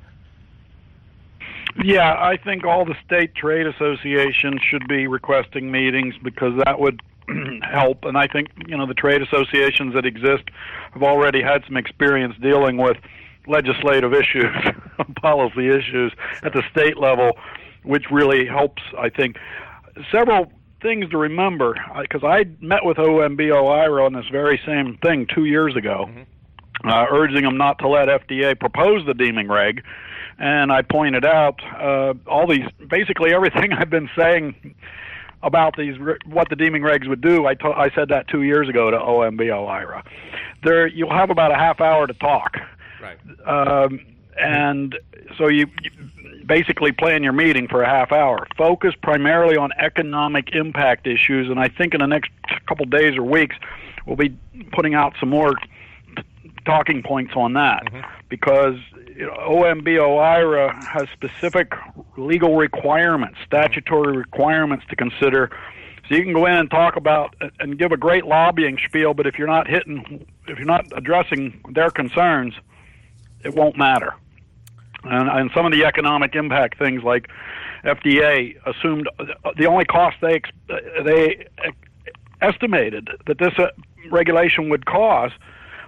Yeah, 1.83 2.13
I 2.13 2.37
think 2.37 2.65
all 2.65 2.85
the 2.85 2.95
state 3.05 3.33
trade 3.35 3.65
associations 3.65 4.61
should 4.69 4.87
be 4.87 5.07
requesting 5.07 5.71
meetings 5.71 6.15
because 6.21 6.53
that 6.65 6.79
would 6.79 7.01
help. 7.63 8.03
And 8.03 8.17
I 8.17 8.27
think 8.27 8.49
you 8.67 8.77
know 8.77 8.85
the 8.85 8.93
trade 8.93 9.21
associations 9.21 9.93
that 9.93 10.05
exist 10.05 10.43
have 10.93 11.03
already 11.03 11.41
had 11.41 11.63
some 11.65 11.77
experience 11.77 12.35
dealing 12.41 12.77
with 12.77 12.97
legislative 13.47 14.13
issues, 14.13 14.53
policy 15.21 15.69
issues 15.69 16.13
at 16.43 16.53
the 16.53 16.63
state 16.71 16.97
level, 16.97 17.31
which 17.83 18.05
really 18.11 18.45
helps. 18.45 18.81
I 18.99 19.09
think 19.09 19.37
several 20.11 20.51
things 20.81 21.09
to 21.11 21.17
remember 21.17 21.75
because 22.01 22.23
I 22.23 22.45
met 22.59 22.83
with 22.83 22.97
OMB 22.97 23.39
OIRA 23.39 24.05
on 24.05 24.13
this 24.13 24.25
very 24.31 24.59
same 24.65 24.97
thing 25.01 25.27
two 25.33 25.45
years 25.45 25.75
ago, 25.75 26.07
mm-hmm. 26.09 26.23
Uh, 26.83 27.05
urging 27.09 27.43
them 27.43 27.57
not 27.57 27.79
to 27.79 27.87
let 27.87 28.07
FDA 28.07 28.59
propose 28.59 29.05
the 29.05 29.13
deeming 29.13 29.47
reg 29.47 29.83
and 30.41 30.71
I 30.71 30.81
pointed 30.81 31.23
out 31.23 31.61
uh, 31.79 32.15
all 32.27 32.47
these, 32.47 32.65
basically 32.89 33.33
everything 33.33 33.73
I've 33.77 33.91
been 33.91 34.09
saying 34.17 34.75
about 35.43 35.77
these, 35.77 35.95
what 36.25 36.49
the 36.49 36.55
deeming 36.55 36.81
regs 36.81 37.07
would 37.07 37.21
do. 37.21 37.45
I, 37.45 37.53
to, 37.55 37.67
I 37.69 37.91
said 37.91 38.09
that 38.09 38.27
two 38.27 38.41
years 38.41 38.67
ago 38.67 38.89
to 38.89 38.97
OMB 38.97 39.39
OIRA. 39.39 40.03
There, 40.63 40.87
you'll 40.87 41.13
have 41.13 41.29
about 41.29 41.51
a 41.51 41.55
half 41.55 41.79
hour 41.79 42.07
to 42.07 42.13
talk, 42.13 42.57
right? 43.01 43.17
Um, 43.45 43.99
and 44.39 44.97
so 45.37 45.47
you, 45.47 45.67
you 45.83 45.91
basically 46.45 46.91
plan 46.91 47.23
your 47.23 47.33
meeting 47.33 47.67
for 47.67 47.83
a 47.83 47.87
half 47.87 48.11
hour. 48.11 48.47
Focus 48.57 48.93
primarily 49.01 49.57
on 49.57 49.71
economic 49.77 50.53
impact 50.53 51.05
issues, 51.05 51.49
and 51.49 51.59
I 51.59 51.67
think 51.69 51.93
in 51.93 52.01
the 52.01 52.07
next 52.07 52.31
couple 52.67 52.85
days 52.85 53.15
or 53.15 53.23
weeks, 53.23 53.55
we'll 54.07 54.15
be 54.15 54.35
putting 54.71 54.95
out 54.95 55.13
some 55.19 55.29
more 55.29 55.53
talking 56.65 57.03
points 57.03 57.33
on 57.35 57.53
that 57.53 57.85
mm-hmm. 57.85 58.01
because 58.29 58.75
you 59.15 59.25
know, 59.25 59.33
OMB 59.33 59.87
OIRA 59.87 60.83
has 60.83 61.07
specific 61.13 61.73
legal 62.17 62.55
requirements, 62.55 63.37
statutory 63.45 64.17
requirements 64.17 64.85
to 64.89 64.95
consider. 64.95 65.49
So 66.07 66.15
you 66.15 66.23
can 66.23 66.33
go 66.33 66.45
in 66.45 66.53
and 66.53 66.69
talk 66.69 66.95
about 66.95 67.35
and 67.59 67.77
give 67.77 67.91
a 67.91 67.97
great 67.97 68.25
lobbying 68.25 68.77
spiel, 68.85 69.13
but 69.13 69.27
if 69.27 69.37
you're 69.37 69.47
not 69.47 69.67
hitting, 69.67 70.25
if 70.47 70.57
you're 70.57 70.67
not 70.67 70.85
addressing 70.95 71.61
their 71.69 71.89
concerns, 71.89 72.53
it 73.43 73.55
won't 73.55 73.77
matter. 73.77 74.13
And, 75.03 75.29
and 75.29 75.51
some 75.53 75.65
of 75.65 75.71
the 75.71 75.85
economic 75.85 76.35
impact 76.35 76.77
things 76.77 77.03
like 77.03 77.29
FDA 77.83 78.55
assumed 78.65 79.09
the 79.57 79.65
only 79.65 79.85
cost 79.85 80.17
they 80.21 80.41
they 81.03 81.47
estimated 82.41 83.09
that 83.27 83.37
this 83.39 83.53
uh, 83.57 83.67
regulation 84.11 84.69
would 84.69 84.85
cause 84.85 85.31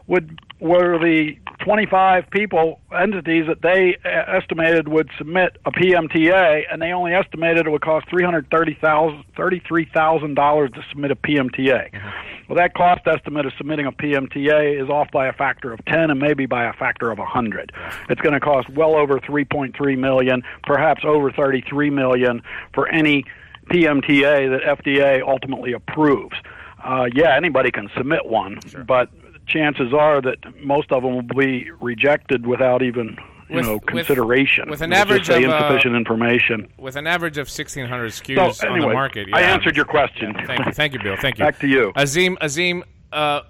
would 0.07 0.39
were 0.59 0.97
the 0.97 1.37
25 1.59 2.29
people, 2.29 2.79
entities 2.97 3.45
that 3.47 3.61
they 3.61 3.97
uh, 4.05 4.37
estimated 4.37 4.87
would 4.87 5.09
submit 5.17 5.57
a 5.65 5.71
PMTA, 5.71 6.63
and 6.71 6.81
they 6.81 6.93
only 6.93 7.13
estimated 7.13 7.67
it 7.67 7.69
would 7.69 7.81
cost 7.81 8.07
$333,000 8.07 10.73
to 10.73 10.85
submit 10.89 11.11
a 11.11 11.15
PMTA. 11.15 11.91
Mm-hmm. 11.91 12.09
Well, 12.47 12.55
that 12.57 12.75
cost 12.75 13.01
estimate 13.07 13.45
of 13.45 13.51
submitting 13.57 13.85
a 13.85 13.91
PMTA 13.91 14.81
is 14.81 14.89
off 14.89 15.11
by 15.11 15.27
a 15.27 15.33
factor 15.33 15.73
of 15.73 15.83
10 15.85 16.11
and 16.11 16.19
maybe 16.19 16.45
by 16.45 16.65
a 16.65 16.73
factor 16.73 17.11
of 17.11 17.17
100. 17.17 17.73
It's 18.09 18.21
going 18.21 18.33
to 18.33 18.39
cost 18.39 18.69
well 18.69 18.95
over 18.95 19.19
3.3 19.19 19.97
million, 19.97 20.43
perhaps 20.63 21.03
over 21.05 21.29
33 21.31 21.89
million 21.89 22.41
for 22.73 22.87
any 22.87 23.25
PMTA 23.69 24.49
that 24.49 24.61
FDA 24.79 25.21
ultimately 25.21 25.73
approves. 25.73 26.37
Uh, 26.83 27.07
yeah, 27.13 27.35
anybody 27.35 27.69
can 27.71 27.89
submit 27.95 28.25
one, 28.25 28.59
sure. 28.67 28.83
but 28.83 29.09
chances 29.47 29.93
are 29.93 30.21
that 30.21 30.37
most 30.63 30.91
of 30.91 31.03
them 31.03 31.15
will 31.15 31.21
be 31.21 31.69
rejected 31.81 32.45
without 32.45 32.81
even 32.81 33.17
you 33.49 33.57
with, 33.57 33.65
know 33.65 33.79
consideration. 33.79 34.69
With, 34.69 34.79
with 34.79 34.81
an 34.81 34.93
average 34.93 35.29
of 35.29 35.41
insufficient 35.41 35.95
uh, 35.95 35.97
information. 35.97 36.71
With 36.77 36.95
an 36.95 37.07
average 37.07 37.37
of 37.37 37.47
1,600 37.47 38.11
SKUs 38.11 38.55
so, 38.55 38.67
anyway, 38.67 38.81
on 38.81 38.89
the 38.89 38.93
market. 38.93 39.27
Yeah. 39.29 39.37
I 39.37 39.41
answered 39.41 39.75
your 39.75 39.85
question. 39.85 40.33
Yeah, 40.35 40.47
thank 40.47 40.65
you, 40.65 40.71
thank 40.71 40.93
you, 40.93 40.99
Bill. 40.99 41.15
Thank 41.17 41.37
you. 41.37 41.45
Back 41.45 41.59
to 41.59 41.67
you, 41.67 41.91
Azim. 41.95 42.37
Azim, 42.41 42.83
uh, 43.11 43.41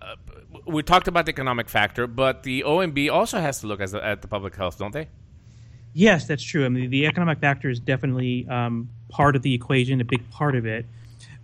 we 0.65 0.83
talked 0.83 1.07
about 1.07 1.25
the 1.25 1.31
economic 1.31 1.69
factor, 1.69 2.07
but 2.07 2.43
the 2.43 2.63
OMB 2.65 3.11
also 3.11 3.39
has 3.39 3.59
to 3.61 3.67
look 3.67 3.81
at 3.81 3.91
the, 3.91 4.03
at 4.03 4.21
the 4.21 4.27
public 4.27 4.55
health, 4.55 4.77
don't 4.77 4.93
they? 4.93 5.07
Yes, 5.93 6.25
that's 6.25 6.43
true. 6.43 6.65
I 6.65 6.69
mean, 6.69 6.89
the 6.89 7.05
economic 7.05 7.39
factor 7.39 7.69
is 7.69 7.79
definitely 7.79 8.47
um, 8.47 8.89
part 9.09 9.35
of 9.35 9.43
the 9.43 9.53
equation, 9.53 10.01
a 10.01 10.05
big 10.05 10.27
part 10.31 10.55
of 10.55 10.65
it. 10.65 10.85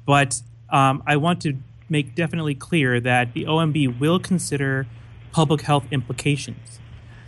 But 0.06 0.42
um, 0.72 1.04
I 1.06 1.18
want 1.18 1.42
to 1.42 1.56
make 1.90 2.16
definitely 2.16 2.56
clear 2.56 3.00
that 3.00 3.34
the 3.34 3.46
OMB 3.46 4.00
will 4.00 4.20
consider 4.20 4.88
public 5.32 5.62
health 5.62 5.86
implications. 5.92 6.80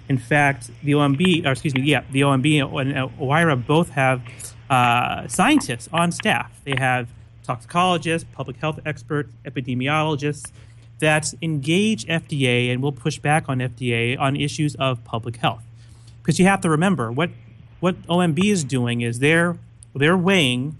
In 0.10 0.18
fact, 0.18 0.72
the 0.84 0.92
OMB, 0.94 1.46
or 1.46 1.52
excuse 1.52 1.74
me, 1.74 1.82
yeah, 1.82 2.04
the 2.12 2.22
OMB 2.22 2.62
and 2.62 3.12
OIRA 3.20 3.66
both 3.66 3.92
have 3.92 4.22
uh, 4.70 5.28
scientists 5.28 5.88
on 5.94 6.12
staff. 6.12 6.62
They 6.64 6.76
have 6.78 7.10
toxicologists, 7.44 8.28
public 8.34 8.58
health 8.58 8.80
experts, 8.86 9.32
epidemiologists 9.46 10.52
that 11.00 11.34
engage 11.42 12.06
FDA 12.06 12.72
and 12.72 12.82
will 12.82 12.92
push 12.92 13.20
back 13.20 13.50
on 13.50 13.60
FDA 13.60 14.18
on 14.20 14.36
issues 14.36 14.76
of 14.76 15.04
public 15.04 15.38
health. 15.38 15.64
Because 16.22 16.40
you 16.40 16.46
have 16.46 16.62
to 16.62 16.70
remember 16.70 17.12
what 17.12 17.32
what 17.80 18.00
OMB 18.04 18.44
is 18.44 18.64
doing 18.64 19.02
is 19.02 19.20
they're 19.20 19.58
they're 19.96 20.18
weighing 20.18 20.78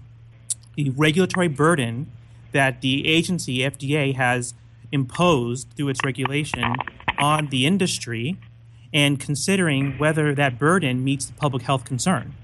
the 0.76 0.90
regulatory 0.90 1.48
burden 1.48 2.10
that 2.52 2.80
the 2.80 3.06
agency, 3.06 3.58
FDA, 3.58 4.14
has 4.14 4.54
imposed 4.90 5.68
through 5.76 5.88
its 5.88 6.00
regulation 6.04 6.74
on 7.18 7.48
the 7.48 7.66
industry 7.66 8.38
and 8.92 9.18
considering 9.18 9.98
whether 9.98 10.34
that 10.34 10.58
burden 10.58 11.02
meets 11.02 11.26
the 11.26 11.32
public 11.32 11.62
health 11.62 11.84
concern. 11.84 12.34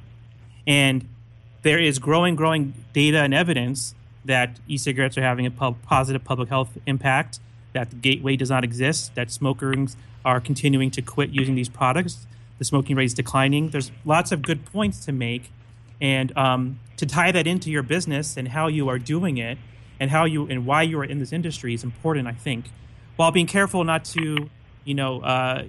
And 0.67 1.07
there 1.63 1.79
is 1.79 1.99
growing, 1.99 2.37
growing 2.37 2.73
data 2.93 3.19
and 3.19 3.35
evidence 3.35 3.95
that 4.25 4.59
e 4.67 4.77
cigarettes 4.79 5.19
are 5.19 5.23
having 5.23 5.47
a 5.47 5.51
pub- 5.51 5.81
positive 5.83 6.25
public 6.25 6.49
health 6.49 6.79
impact, 6.87 7.41
that 7.75 7.91
the 7.91 7.97
gateway 7.97 8.37
does 8.37 8.51
not 8.51 8.65
exist, 8.65 9.15
that 9.15 9.31
smokers 9.31 9.97
are 10.25 10.41
continuing 10.41 10.91
to 10.91 11.03
quit 11.03 11.31
using 11.31 11.55
these 11.55 11.69
products, 11.69 12.27
the 12.59 12.65
smoking 12.65 12.97
rate 12.97 13.07
is 13.07 13.15
declining. 13.15 13.71
There's 13.71 13.93
lots 14.05 14.33
of 14.33 14.43
good 14.43 14.65
points 14.67 15.05
to 15.07 15.13
make. 15.13 15.51
And 16.01 16.37
um, 16.37 16.81
to 16.97 17.07
tie 17.07 17.33
that 17.33 17.47
into 17.47 17.71
your 17.71 17.83
business 17.83 18.37
and 18.37 18.49
how 18.49 18.69
you 18.69 18.89
are 18.89 18.99
doing 18.99 19.39
it 19.39 19.59
and 20.01 20.11
how 20.11 20.25
you 20.25 20.47
and 20.47 20.67
why 20.67 20.83
you 20.83 20.99
are 21.01 21.05
in 21.05 21.19
this 21.19 21.33
industry 21.33 21.75
is 21.75 21.85
important, 21.85 22.27
I 22.29 22.33
think, 22.33 22.67
while 23.17 23.31
being 23.31 23.47
careful 23.47 23.85
not 23.85 24.05
to, 24.07 24.49
you 24.85 24.95
know, 24.95 25.21
uh, 25.23 25.65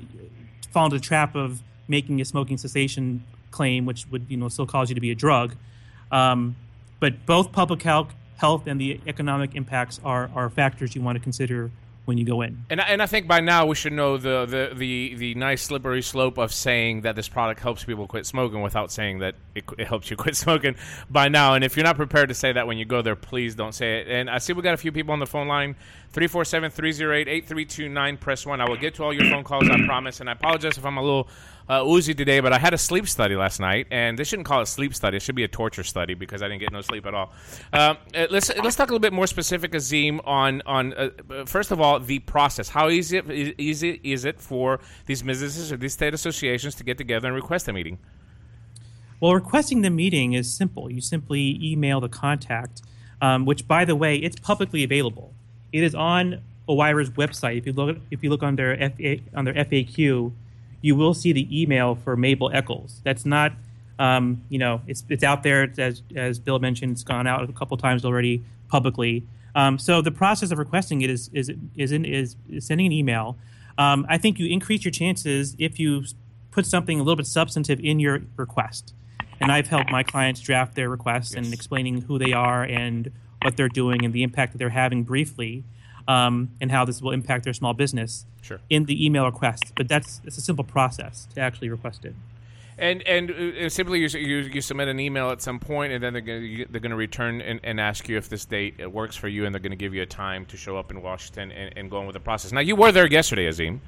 fall 0.71 0.85
into 0.85 0.97
the 0.97 1.03
trap 1.03 1.35
of 1.35 1.61
making 1.87 2.21
a 2.21 2.25
smoking 2.25 2.57
cessation 2.57 3.23
claim, 3.51 3.85
which 3.85 4.05
would 4.11 4.25
you 4.29 4.37
know 4.37 4.49
still 4.49 4.67
cause 4.67 4.89
you 4.89 4.95
to 4.95 5.01
be 5.01 5.11
a 5.11 5.15
drug. 5.15 5.55
Um, 6.11 6.55
but 6.99 7.25
both 7.25 7.51
public 7.51 7.81
health, 7.81 8.13
health 8.37 8.67
and 8.67 8.79
the 8.79 8.99
economic 9.07 9.55
impacts 9.55 9.99
are 10.03 10.29
are 10.35 10.49
factors 10.49 10.95
you 10.95 11.01
want 11.01 11.17
to 11.17 11.23
consider 11.23 11.71
when 12.09 12.17
you 12.17 12.25
go 12.25 12.41
in. 12.41 12.65
And, 12.71 12.81
and 12.81 13.03
I 13.03 13.05
think 13.05 13.27
by 13.27 13.39
now 13.39 13.67
we 13.67 13.75
should 13.75 13.93
know 13.93 14.17
the, 14.17 14.47
the, 14.47 14.75
the, 14.75 15.15
the 15.15 15.35
nice 15.35 15.61
slippery 15.61 16.01
slope 16.01 16.39
of 16.39 16.51
saying 16.51 17.01
that 17.01 17.15
this 17.15 17.29
product 17.29 17.59
helps 17.61 17.83
people 17.83 18.07
quit 18.07 18.25
smoking 18.25 18.63
without 18.63 18.91
saying 18.91 19.19
that 19.19 19.35
it, 19.53 19.63
it, 19.77 19.87
helps 19.87 20.09
you 20.09 20.17
quit 20.17 20.35
smoking 20.35 20.75
by 21.07 21.29
now. 21.29 21.53
And 21.53 21.63
if 21.63 21.77
you're 21.77 21.83
not 21.83 21.97
prepared 21.97 22.29
to 22.29 22.35
say 22.35 22.51
that 22.51 22.65
when 22.65 22.79
you 22.79 22.85
go 22.85 23.03
there, 23.03 23.15
please 23.15 23.53
don't 23.53 23.73
say 23.73 23.99
it. 23.99 24.07
And 24.07 24.27
I 24.27 24.39
see 24.39 24.53
we 24.53 24.63
got 24.63 24.73
a 24.73 24.77
few 24.77 24.91
people 24.91 25.13
on 25.13 25.19
the 25.19 25.27
phone 25.27 25.47
line 25.47 25.75
347 26.13 26.71
308 26.71 27.27
8329. 27.27 28.17
Press 28.17 28.43
1. 28.43 28.59
I 28.59 28.67
will 28.67 28.75
get 28.75 28.95
to 28.95 29.03
all 29.03 29.13
your 29.13 29.29
phone 29.29 29.43
calls, 29.43 29.69
I 29.69 29.85
promise. 29.85 30.19
And 30.19 30.29
I 30.29 30.33
apologize 30.33 30.79
if 30.79 30.85
I'm 30.85 30.97
a 30.97 31.03
little 31.03 31.27
uh, 31.69 31.83
Uzi 31.83 32.17
today, 32.17 32.39
but 32.39 32.51
I 32.51 32.57
had 32.57 32.73
a 32.73 32.77
sleep 32.77 33.07
study 33.07 33.35
last 33.35 33.59
night, 33.59 33.85
and 33.91 34.17
they 34.17 34.23
shouldn't 34.23 34.47
call 34.47 34.59
it 34.59 34.63
a 34.63 34.65
sleep 34.65 34.95
study. 34.95 35.17
It 35.17 35.21
should 35.21 35.35
be 35.35 35.43
a 35.43 35.47
torture 35.47 35.83
study 35.83 36.15
because 36.15 36.41
I 36.41 36.47
didn't 36.47 36.61
get 36.61 36.73
no 36.73 36.81
sleep 36.81 37.05
at 37.05 37.13
all. 37.13 37.31
Um, 37.71 37.97
uh, 38.15 38.25
let's 38.31 38.49
let's 38.57 38.75
talk 38.75 38.89
a 38.89 38.91
little 38.91 38.99
bit 38.99 39.13
more 39.13 39.27
specific, 39.27 39.75
Azim, 39.75 40.19
on 40.25 40.63
on 40.65 40.93
uh, 40.93 41.09
first 41.45 41.69
of 41.69 41.79
all 41.79 41.99
the 41.99 42.19
process. 42.19 42.69
How 42.69 42.89
easy 42.89 43.53
easy 43.59 43.99
is 44.03 44.25
it 44.25 44.41
for 44.41 44.79
these 45.05 45.21
businesses 45.21 45.71
or 45.71 45.77
these 45.77 45.93
state 45.93 46.15
associations 46.15 46.73
to 46.75 46.83
get 46.83 46.97
together 46.97 47.27
and 47.27 47.35
request 47.35 47.67
a 47.67 47.73
meeting? 47.73 47.99
Well, 49.19 49.35
requesting 49.35 49.81
the 49.81 49.91
meeting 49.91 50.33
is 50.33 50.51
simple. 50.51 50.89
You 50.89 51.01
simply 51.01 51.59
email 51.61 51.99
the 51.99 52.09
contact, 52.09 52.81
um, 53.21 53.45
which, 53.45 53.67
by 53.67 53.85
the 53.85 53.95
way, 53.95 54.15
it's 54.15 54.39
publicly 54.39 54.83
available. 54.83 55.33
It 55.71 55.83
is 55.83 55.93
on 55.93 56.41
OIRA's 56.67 57.11
website. 57.11 57.59
If 57.59 57.67
you 57.67 57.73
look 57.73 57.97
if 58.09 58.23
you 58.23 58.31
look 58.31 58.41
on 58.41 58.55
their 58.55 58.75
FA, 58.75 59.17
on 59.35 59.45
their 59.45 59.53
FAQ 59.53 60.31
you 60.81 60.95
will 60.95 61.13
see 61.13 61.33
the 61.33 61.47
email 61.61 61.95
for 61.95 62.15
Mabel 62.15 62.49
Echols. 62.53 63.01
That's 63.03 63.25
not, 63.25 63.53
um, 63.97 64.43
you 64.49 64.59
know, 64.59 64.81
it's 64.87 65.03
it's 65.09 65.23
out 65.23 65.43
there 65.43 65.63
It's, 65.63 65.79
as 65.79 66.01
as 66.15 66.39
Bill 66.39 66.59
mentioned. 66.59 66.93
It's 66.93 67.03
gone 67.03 67.27
out 67.27 67.49
a 67.49 67.53
couple 67.53 67.75
times 67.77 68.05
already 68.05 68.43
publicly. 68.69 69.23
Um, 69.55 69.79
so 69.79 70.01
the 70.01 70.11
process 70.11 70.51
of 70.51 70.57
requesting 70.57 71.01
it 71.01 71.09
is 71.09 71.29
is 71.33 71.51
is, 71.75 71.91
in, 71.91 72.05
is, 72.05 72.35
sending 72.59 72.87
an 72.87 72.91
email. 72.91 73.37
Um, 73.77 74.05
I 74.09 74.17
think 74.17 74.39
you 74.39 74.47
increase 74.47 74.83
your 74.83 74.91
chances 74.91 75.55
if 75.57 75.79
you 75.79 76.03
put 76.51 76.65
something 76.65 76.99
a 76.99 77.03
little 77.03 77.15
bit 77.15 77.27
substantive 77.27 77.79
in 77.79 77.99
your 77.99 78.21
request. 78.35 78.93
And 79.41 79.51
I've 79.51 79.67
helped 79.67 79.89
my 79.89 80.03
clients 80.03 80.41
draft 80.41 80.75
their 80.75 80.89
requests 80.89 81.33
yes. 81.33 81.45
and 81.45 81.53
explaining 81.53 82.01
who 82.01 82.19
they 82.19 82.33
are 82.33 82.63
and 82.63 83.09
what 83.41 83.55
they're 83.55 83.69
doing 83.69 84.03
and 84.03 84.13
the 84.13 84.23
impact 84.23 84.51
that 84.51 84.57
they're 84.57 84.69
having 84.69 85.03
briefly 85.03 85.63
um, 86.09 86.49
and 86.59 86.71
how 86.71 86.83
this 86.83 87.01
will 87.01 87.11
impact 87.11 87.45
their 87.45 87.53
small 87.53 87.73
business 87.73 88.25
sure. 88.41 88.59
in 88.69 88.85
the 88.85 89.05
email 89.05 89.25
request. 89.25 89.73
But 89.75 89.87
that's 89.87 90.21
it's 90.23 90.37
a 90.37 90.41
simple 90.41 90.65
process 90.65 91.27
to 91.35 91.41
actually 91.41 91.69
request 91.69 92.05
it. 92.05 92.15
And 92.77 93.01
and 93.03 93.31
uh, 93.31 93.69
simply 93.69 93.99
you, 93.99 94.07
you, 94.07 94.37
you 94.37 94.61
submit 94.61 94.87
an 94.87 94.99
email 94.99 95.31
at 95.31 95.41
some 95.41 95.59
point, 95.59 95.91
and 95.91 96.01
then 96.01 96.13
they're 96.13 96.21
gonna, 96.21 96.65
they're 96.69 96.79
going 96.79 96.91
to 96.91 96.95
return 96.97 97.41
and, 97.41 97.59
and, 97.61 97.79
ask 97.79 98.07
you 98.07 98.17
if 98.17 98.29
this 98.29 98.45
date 98.45 98.89
works 98.89 99.17
for 99.17 99.27
you, 99.27 99.45
and 99.45 99.53
they're 99.53 99.59
going 99.59 99.71
to 99.71 99.77
give 99.77 99.93
you 99.93 100.01
a 100.01 100.05
time 100.05 100.45
to 100.45 100.55
show 100.55 100.77
up 100.77 100.89
in 100.89 101.01
Washington 101.01 101.51
and, 101.51 101.77
and 101.77 101.91
go 101.91 101.97
on 101.97 102.05
with 102.05 102.13
the 102.13 102.21
process. 102.21 102.53
Now 102.53 102.61
you 102.61 102.77
were 102.77 102.93
there 102.93 103.05
yesterday, 103.05 103.47
Azim. 103.47 103.81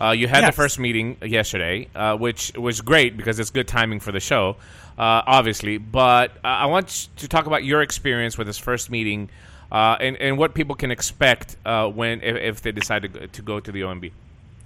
Uh, 0.00 0.10
you 0.10 0.26
had 0.26 0.40
yes. 0.40 0.48
the 0.48 0.56
first 0.56 0.78
meeting 0.80 1.16
yesterday, 1.22 1.88
uh, 1.94 2.16
which 2.16 2.52
was 2.56 2.80
great 2.80 3.16
because 3.16 3.38
it's 3.38 3.50
good 3.50 3.68
timing 3.68 4.00
for 4.00 4.10
the 4.10 4.18
show, 4.18 4.56
uh, 4.98 5.22
obviously. 5.26 5.78
But 5.78 6.32
uh, 6.38 6.48
I 6.48 6.66
want 6.66 7.08
to 7.16 7.28
talk 7.28 7.46
about 7.46 7.62
your 7.62 7.82
experience 7.82 8.36
with 8.36 8.48
this 8.48 8.58
first 8.58 8.90
meeting 8.90 9.30
uh, 9.72 9.96
and, 10.00 10.16
and 10.18 10.38
what 10.38 10.54
people 10.54 10.74
can 10.74 10.90
expect 10.90 11.56
uh, 11.64 11.88
when 11.88 12.22
if, 12.22 12.36
if, 12.36 12.62
they 12.62 12.72
decide 12.72 13.02
to 13.02 13.08
go, 13.08 13.26
to 13.26 13.42
go 13.42 13.60
to 13.60 13.72
the 13.72 13.80
OMB. 13.80 14.12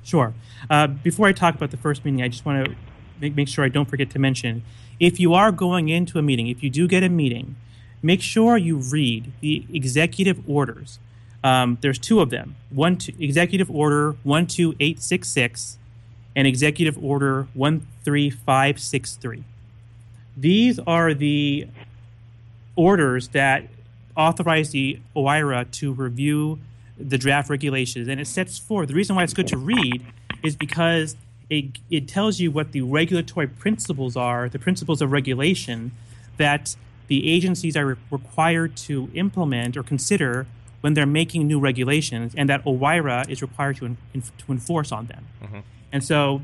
Sure. 0.03 0.35
Uh, 0.71 0.87
before 0.87 1.27
I 1.27 1.33
talk 1.33 1.55
about 1.55 1.71
the 1.71 1.77
first 1.77 2.05
meeting, 2.05 2.23
I 2.23 2.29
just 2.29 2.45
want 2.45 2.67
to 2.67 2.75
make, 3.21 3.37
make 3.37 3.49
sure 3.49 3.65
I 3.65 3.69
don't 3.69 3.89
forget 3.89 4.11
to 4.11 4.19
mention 4.19 4.63
if 5.01 5.21
you 5.21 5.35
are 5.35 5.53
going 5.53 5.89
into 5.89 6.19
a 6.19 6.23
meeting, 6.23 6.49
if 6.49 6.63
you 6.63 6.71
do 6.71 6.89
get 6.89 7.03
a 7.03 7.09
meeting, 7.09 7.57
make 8.03 8.21
sure 8.23 8.57
you 8.57 8.79
read 8.79 9.33
the 9.41 9.65
executive 9.73 10.43
orders. 10.49 10.99
Um, 11.45 11.79
there's 11.81 11.99
two 11.99 12.21
of 12.21 12.31
them. 12.31 12.57
One 12.71 12.97
two, 12.97 13.13
executive 13.19 13.71
order 13.71 14.17
12866 14.25 15.79
and 16.35 16.47
executive 16.47 17.03
order 17.03 17.47
13563. 17.55 19.45
These 20.37 20.79
are 20.81 21.15
the 21.15 21.69
orders 22.77 23.29
that 23.29 23.65
authorize 24.19 24.71
the 24.71 24.99
OIRA 25.17 25.71
to 25.71 25.93
review 25.93 26.59
the 26.99 27.17
draft 27.17 27.49
regulations, 27.49 28.09
and 28.09 28.21
it 28.21 28.27
sets 28.27 28.59
forth 28.59 28.89
the 28.89 28.95
reason 28.95 29.15
why 29.15 29.23
it's 29.23 29.33
good 29.33 29.47
to 29.47 29.57
read 29.57 30.05
is 30.43 30.57
because 30.57 31.17
it, 31.49 31.67
it 31.91 32.09
tells 32.09 32.41
you 32.41 32.51
what 32.51 32.73
the 32.73 32.83
regulatory 32.83 33.47
principles 33.47 34.17
are, 34.17 34.49
the 34.49 34.59
principles 34.59 35.01
of 35.01 35.13
regulation 35.13 35.93
that 36.37 36.77
the 37.07 37.31
agencies 37.31 37.77
are 37.77 37.87
re- 37.87 37.97
required 38.11 38.77
to 38.77 39.09
implement 39.15 39.77
or 39.77 39.83
consider 39.83 40.47
when 40.81 40.95
they're 40.95 41.07
making 41.07 41.47
new 41.47 41.59
regulations, 41.59 42.35
and 42.37 42.49
that 42.49 42.65
OIRA 42.65 43.29
is 43.29 43.43
required 43.43 43.77
to, 43.77 43.85
in, 43.87 43.97
to 44.23 44.53
enforce 44.53 44.93
on 44.93 45.07
them. 45.07 45.27
Mm-hmm. 45.43 45.59
And 45.93 46.05
so 46.05 46.43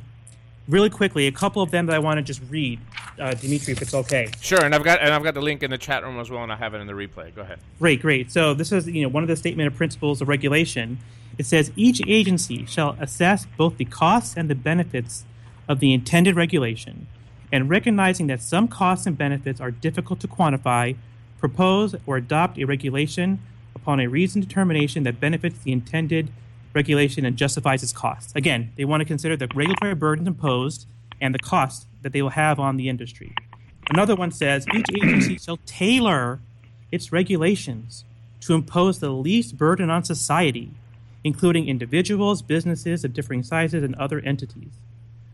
really 0.69 0.91
quickly, 0.91 1.27
a 1.27 1.33
couple 1.33 1.63
of 1.63 1.71
them 1.71 1.87
that 1.87 1.95
I 1.95 1.99
want 1.99 2.19
to 2.19 2.23
just 2.23 2.41
read, 2.49 2.81
uh, 3.19 3.35
Dimitri, 3.35 3.73
if 3.73 3.83
it's 3.83 3.95
okay. 3.95 4.31
Sure, 4.41 4.65
and 4.65 4.75
I've 4.75 4.85
got 4.85 5.01
and 5.01 5.13
I've 5.13 5.23
got 5.23 5.35
the 5.35 5.43
link 5.43 5.63
in 5.63 5.71
the 5.71 5.79
chat 5.79 6.03
room 6.03 6.19
as 6.19 6.31
well, 6.31 6.43
and 6.43 6.53
I 6.53 6.57
have 6.57 6.75
it 6.75 6.79
in 6.79 6.87
the 6.87 6.93
replay. 6.93 7.35
Go 7.35 7.43
ahead. 7.43 7.59
Great, 7.79 8.01
great. 8.03 8.31
So 8.31 8.55
this 8.55 8.73
is 8.73 8.87
you 8.87 9.03
know 9.03 9.09
one 9.09 9.23
of 9.23 9.29
the 9.29 9.37
statement 9.37 9.67
of 9.67 9.77
principles 9.77 10.21
of 10.21 10.29
regulation 10.29 10.99
It 11.39 11.47
says 11.47 11.73
each 11.77 12.01
agency 12.07 12.65
shall 12.67 12.97
assess 13.01 13.47
both 13.57 13.77
the 13.77 13.85
costs 13.85 14.35
and 14.37 14.49
the 14.49 14.55
benefits 14.55 15.25
of 15.69 15.81
the 15.81 15.93
intended 15.93 16.37
regulation, 16.37 17.07
and 17.53 17.69
recognizing 17.69 18.27
that 18.29 18.43
some 18.43 18.69
costs 18.69 19.07
and 19.07 19.17
benefits 19.17 19.61
are 19.61 19.71
difficult 19.71 20.21
to 20.21 20.29
quantify, 20.29 20.97
propose 21.39 21.95
or 22.07 22.17
adopt 22.17 22.59
a 22.59 22.65
regulation 22.65 23.41
upon 23.75 24.01
a 24.01 24.07
reasoned 24.07 24.47
determination 24.47 25.03
that 25.03 25.21
benefits 25.21 25.59
the 25.59 25.73
intended 25.73 26.31
regulation 26.75 27.25
and 27.25 27.37
justifies 27.37 27.83
its 27.83 27.93
costs. 27.93 28.33
Again, 28.35 28.73
they 28.77 28.85
want 28.85 29.01
to 29.01 29.05
consider 29.05 29.37
the 29.37 29.49
regulatory 29.55 29.95
burdens 29.95 30.29
imposed 30.29 30.87
and 31.21 31.35
the 31.35 31.39
cost 31.39 31.87
that 32.03 32.13
they 32.13 32.21
will 32.21 32.31
have 32.31 32.59
on 32.59 32.77
the 32.77 32.89
industry. 32.89 33.35
Another 33.91 34.15
one 34.15 34.31
says 34.31 34.67
each 34.75 34.87
agency 34.95 35.39
shall 35.39 35.59
tailor 35.67 36.41
its 36.91 37.13
regulations 37.13 38.05
to 38.41 38.55
impose 38.55 38.99
the 38.99 39.11
least 39.11 39.57
burden 39.57 39.91
on 39.91 40.05
society, 40.05 40.71
including 41.23 41.69
individuals, 41.69 42.43
businesses 42.43 43.05
of 43.05 43.15
differing 43.15 43.43
sizes, 43.43 43.83
and 43.83 43.95
other 43.95 44.21
entities. 44.21 44.73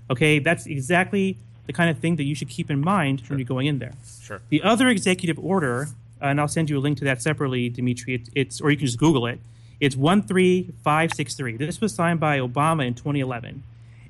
Okay, 0.08 0.38
that's 0.38 0.66
exactly 0.66 1.36
the 1.66 1.72
kind 1.72 1.90
of 1.90 1.98
thing 1.98 2.16
that 2.16 2.24
you 2.24 2.34
should 2.34 2.48
keep 2.48 2.70
in 2.70 2.80
mind 2.80 3.22
when 3.28 3.38
you're 3.38 3.46
going 3.46 3.66
in 3.66 3.78
there. 3.78 3.94
Sure. 4.22 4.40
The 4.48 4.62
other 4.62 4.88
executive 4.88 5.38
order, 5.38 5.88
and 6.20 6.40
I'll 6.40 6.48
send 6.48 6.68
you 6.70 6.78
a 6.78 6.80
link 6.80 6.98
to 6.98 7.04
that 7.04 7.22
separately, 7.22 7.68
Dimitri. 7.68 8.14
It's, 8.14 8.30
it's 8.34 8.60
or 8.60 8.70
you 8.70 8.76
can 8.76 8.86
just 8.86 8.98
Google 8.98 9.26
it. 9.26 9.40
It's 9.80 9.96
one 9.96 10.22
three 10.22 10.72
five 10.84 11.12
six 11.12 11.34
three. 11.34 11.56
This 11.56 11.80
was 11.80 11.94
signed 11.94 12.20
by 12.20 12.38
Obama 12.38 12.86
in 12.86 12.94
2011, 12.94 13.62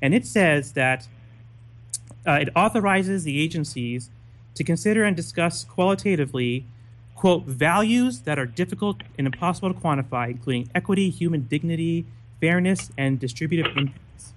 and 0.02 0.14
it 0.14 0.26
says 0.26 0.72
that 0.72 1.06
uh, 2.26 2.32
it 2.32 2.48
authorizes 2.56 3.24
the 3.24 3.40
agencies 3.40 4.10
to 4.54 4.64
consider 4.64 5.04
and 5.04 5.16
discuss 5.16 5.64
qualitatively, 5.64 6.66
quote, 7.14 7.44
values 7.44 8.20
that 8.20 8.38
are 8.38 8.46
difficult 8.46 9.02
and 9.16 9.26
impossible 9.26 9.72
to 9.72 9.80
quantify, 9.80 10.30
including 10.30 10.68
equity, 10.74 11.08
human 11.08 11.42
dignity, 11.42 12.04
fairness, 12.40 12.90
and 12.98 13.20
distributive 13.20 13.66
impacts. 13.76 14.32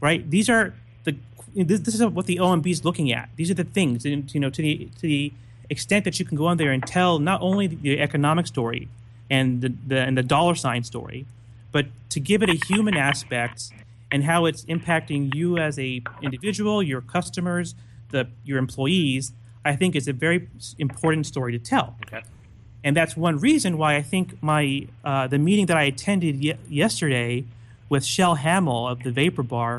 Right? 0.00 0.30
These 0.30 0.48
are 0.48 0.74
the 1.04 1.16
this, 1.56 1.80
this 1.80 1.94
is 1.94 2.04
what 2.06 2.26
the 2.26 2.36
OMB 2.36 2.66
is 2.70 2.84
looking 2.84 3.12
at. 3.12 3.30
These 3.36 3.50
are 3.50 3.54
the 3.54 3.64
things, 3.64 4.04
and 4.04 4.32
you 4.32 4.40
know, 4.40 4.50
to 4.50 4.62
the 4.62 4.88
to 5.00 5.02
the 5.02 5.32
extent 5.68 6.04
that 6.04 6.20
you 6.20 6.24
can 6.24 6.36
go 6.36 6.46
on 6.46 6.56
there 6.56 6.70
and 6.70 6.86
tell 6.86 7.18
not 7.18 7.40
only 7.40 7.66
the 7.66 8.00
economic 8.00 8.46
story 8.46 8.88
and 9.36 9.46
the, 9.64 9.70
the 9.90 9.98
and 10.08 10.14
the 10.20 10.26
dollar 10.34 10.54
sign 10.64 10.82
story, 10.92 11.20
but 11.76 11.86
to 12.14 12.18
give 12.20 12.40
it 12.44 12.50
a 12.56 12.58
human 12.70 12.96
aspect 13.10 13.58
and 14.12 14.20
how 14.30 14.40
it's 14.48 14.62
impacting 14.74 15.22
you 15.38 15.48
as 15.66 15.74
a 15.78 15.90
individual, 16.28 16.76
your 16.82 17.00
customers, 17.16 17.74
the 18.14 18.22
your 18.48 18.58
employees, 18.66 19.24
I 19.64 19.72
think 19.80 19.90
is 20.00 20.06
a 20.08 20.12
very 20.26 20.38
important 20.78 21.24
story 21.32 21.52
to 21.58 21.62
tell. 21.72 21.88
Okay. 22.06 22.22
And 22.84 22.92
that's 22.98 23.14
one 23.16 23.36
reason 23.50 23.78
why 23.78 23.90
I 24.00 24.02
think 24.12 24.26
my 24.42 24.86
uh, 25.10 25.26
the 25.34 25.38
meeting 25.48 25.66
that 25.70 25.76
I 25.76 25.84
attended 25.94 26.34
ye- 26.46 26.58
yesterday 26.82 27.44
with 27.92 28.04
Shell 28.14 28.34
Hamill 28.46 28.82
of 28.92 28.96
the 29.06 29.10
Vapor 29.20 29.44
Bar 29.54 29.74